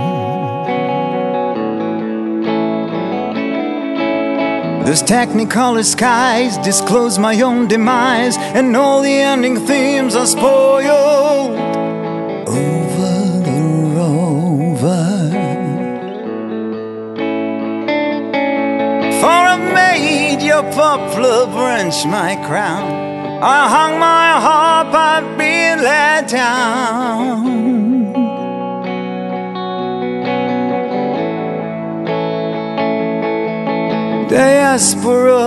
Those 4.87 5.03
technicolor 5.03 5.85
skies 5.85 6.57
disclose 6.59 7.19
my 7.19 7.39
own 7.43 7.69
demise, 7.69 8.39
and 8.39 8.75
all 8.75 9.03
the 9.03 9.13
ending 9.13 9.67
themes 9.67 10.17
are 10.17 10.27
spoiled 10.27 11.41
poplar 20.74 21.47
branch 21.47 22.07
my 22.07 22.36
crown. 22.47 22.85
I 23.43 23.69
hung 23.74 23.99
my 23.99 24.28
harp, 24.47 24.94
I've 24.94 25.36
been 25.36 25.82
let 25.82 26.28
down. 26.28 27.43
Diaspora, 34.28 35.43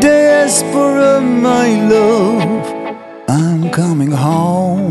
diaspora, 0.00 1.20
my 1.20 1.68
love, 1.88 2.66
I'm 3.28 3.70
coming 3.70 4.10
home. 4.10 4.87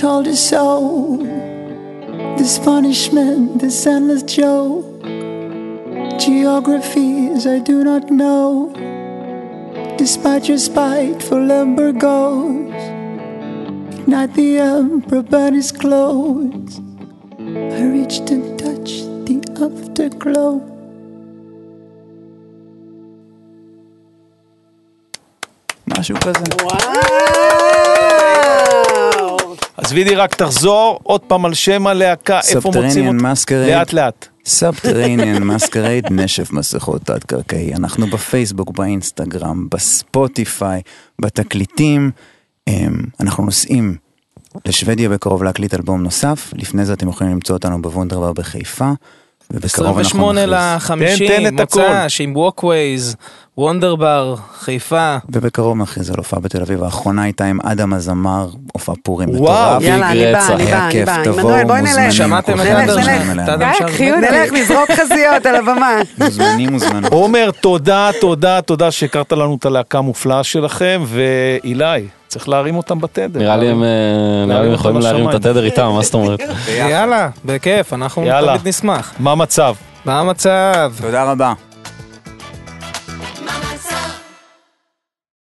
told 0.00 0.26
you 0.26 0.34
so. 0.34 1.18
This 2.38 2.58
punishment, 2.58 3.60
this 3.60 3.86
endless 3.86 4.22
joke. 4.22 5.02
Geographies 6.18 7.46
I 7.46 7.58
do 7.58 7.84
not 7.84 8.10
know. 8.10 8.72
Despite 9.98 10.48
your 10.48 10.56
spiteful 10.56 11.52
ember 11.52 11.92
goes. 11.92 12.82
Not 14.06 14.32
the 14.32 14.60
emperor, 14.60 15.22
but 15.22 15.52
his 15.52 15.70
clothes. 15.70 16.80
I 17.38 17.82
reached 17.82 18.30
and 18.30 18.58
touched 18.58 19.04
the 19.26 19.36
afterglow. 19.60 20.64
נשמע 25.86 26.14
וואו. 26.64 27.89
אז 29.90 29.94
וידי, 29.94 30.14
רק 30.14 30.34
תחזור 30.34 31.00
עוד 31.02 31.20
פעם 31.20 31.44
על 31.44 31.54
שם 31.54 31.86
הלהקה, 31.86 32.40
איפה 32.48 32.70
מוצאים 32.74 33.06
אותה? 33.06 33.16
לאט 33.78 33.92
לאט. 33.92 34.28
Subterranean 34.44 35.42
Masquerade 35.42 36.04
נשף 36.20 36.52
מסכות 36.52 37.02
תת-קרקעי. 37.02 37.74
אנחנו 37.74 38.06
בפייסבוק, 38.06 38.70
באינסטגרם, 38.70 39.66
בספוטיפיי, 39.70 40.82
בתקליטים. 41.20 42.10
אמ, 42.68 43.02
אנחנו 43.20 43.44
נוסעים 43.44 43.96
לשוודיה 44.64 45.08
בקרוב 45.08 45.42
להקליט 45.42 45.74
אלבום 45.74 46.02
נוסף. 46.02 46.52
לפני 46.56 46.84
זה 46.84 46.92
אתם 46.92 47.08
יכולים 47.08 47.32
למצוא 47.32 47.56
אותנו 47.56 47.82
בוונדרבר 47.82 48.32
בחיפה. 48.32 48.90
ובקרוב 49.52 49.98
אנחנו 49.98 50.00
28 50.00 50.46
נכריז. 50.46 50.54
לחמישי, 50.76 51.28
תן, 51.28 51.36
תן 51.50 51.54
את 51.54 51.60
הכל. 51.60 51.80
מוצ"ש 51.80 52.20
עם 52.20 52.36
ווקווייז, 52.36 53.16
וונדרבר, 53.58 54.34
חיפה. 54.60 55.16
ובקרוב 55.28 55.78
נכריז 55.78 56.10
על 56.10 56.16
הופעה 56.16 56.40
בתל 56.40 56.62
אביב. 56.62 56.82
האחרונה 56.82 57.22
הייתה 57.22 57.44
עם 57.44 57.58
אדם 57.62 57.92
הזמר, 57.92 58.48
הופעה 58.72 58.94
פורים 59.02 59.28
וואו. 59.28 59.70
מטורף. 59.70 59.82
יאללה, 59.82 60.10
אני 60.10 60.32
באה, 60.32 60.54
אני 60.54 60.64
באה, 60.64 60.84
אני 60.84 60.92
כיף, 60.92 61.06
באה. 61.06 61.24
תבואו, 61.24 61.38
עמנואל, 61.54 61.64
בואי 61.64 61.82
נלך. 61.82 62.12
שמעתם 62.12 62.60
את 62.60 63.48
אדם? 63.48 63.72
קחי 63.78 64.12
אותי. 64.12 64.20
נלך 64.20 64.52
לזרוק 64.52 64.90
חזיות 64.90 65.46
על 65.46 65.56
הבמה. 65.56 66.00
מוזמנים, 66.18 66.70
מוזמנים. 66.72 67.12
עומר, 67.18 67.50
תודה, 67.60 68.10
תודה, 68.20 68.60
תודה 68.60 68.90
שהכרת 68.90 69.32
לנו 69.32 69.56
את 69.56 69.66
הלהקה 69.66 69.98
המופלאה 69.98 70.44
שלכם, 70.44 71.02
ואילי, 71.06 72.08
צריך 72.30 72.48
להרים 72.48 72.76
אותם 72.76 73.00
בתדר. 73.00 73.40
נראה 73.40 73.56
לי 73.56 73.68
הם 73.68 73.82
אה, 74.50 74.66
יכולים 74.74 75.00
להרים 75.00 75.28
את. 75.30 75.34
התדר 75.34 75.64
איתם, 75.64 75.90
מה 75.94 76.02
זאת 76.02 76.14
אומרת? 76.14 76.40
יאללה, 76.90 77.28
בכיף, 77.44 77.92
אנחנו 77.92 78.26
יאללה. 78.26 78.52
תמיד 78.58 78.68
נשמח. 78.68 79.14
מה 79.18 79.32
המצב? 79.32 79.74
מה 80.04 80.20
המצב? 80.20 80.92
תודה 81.02 81.24
רבה. 81.24 81.52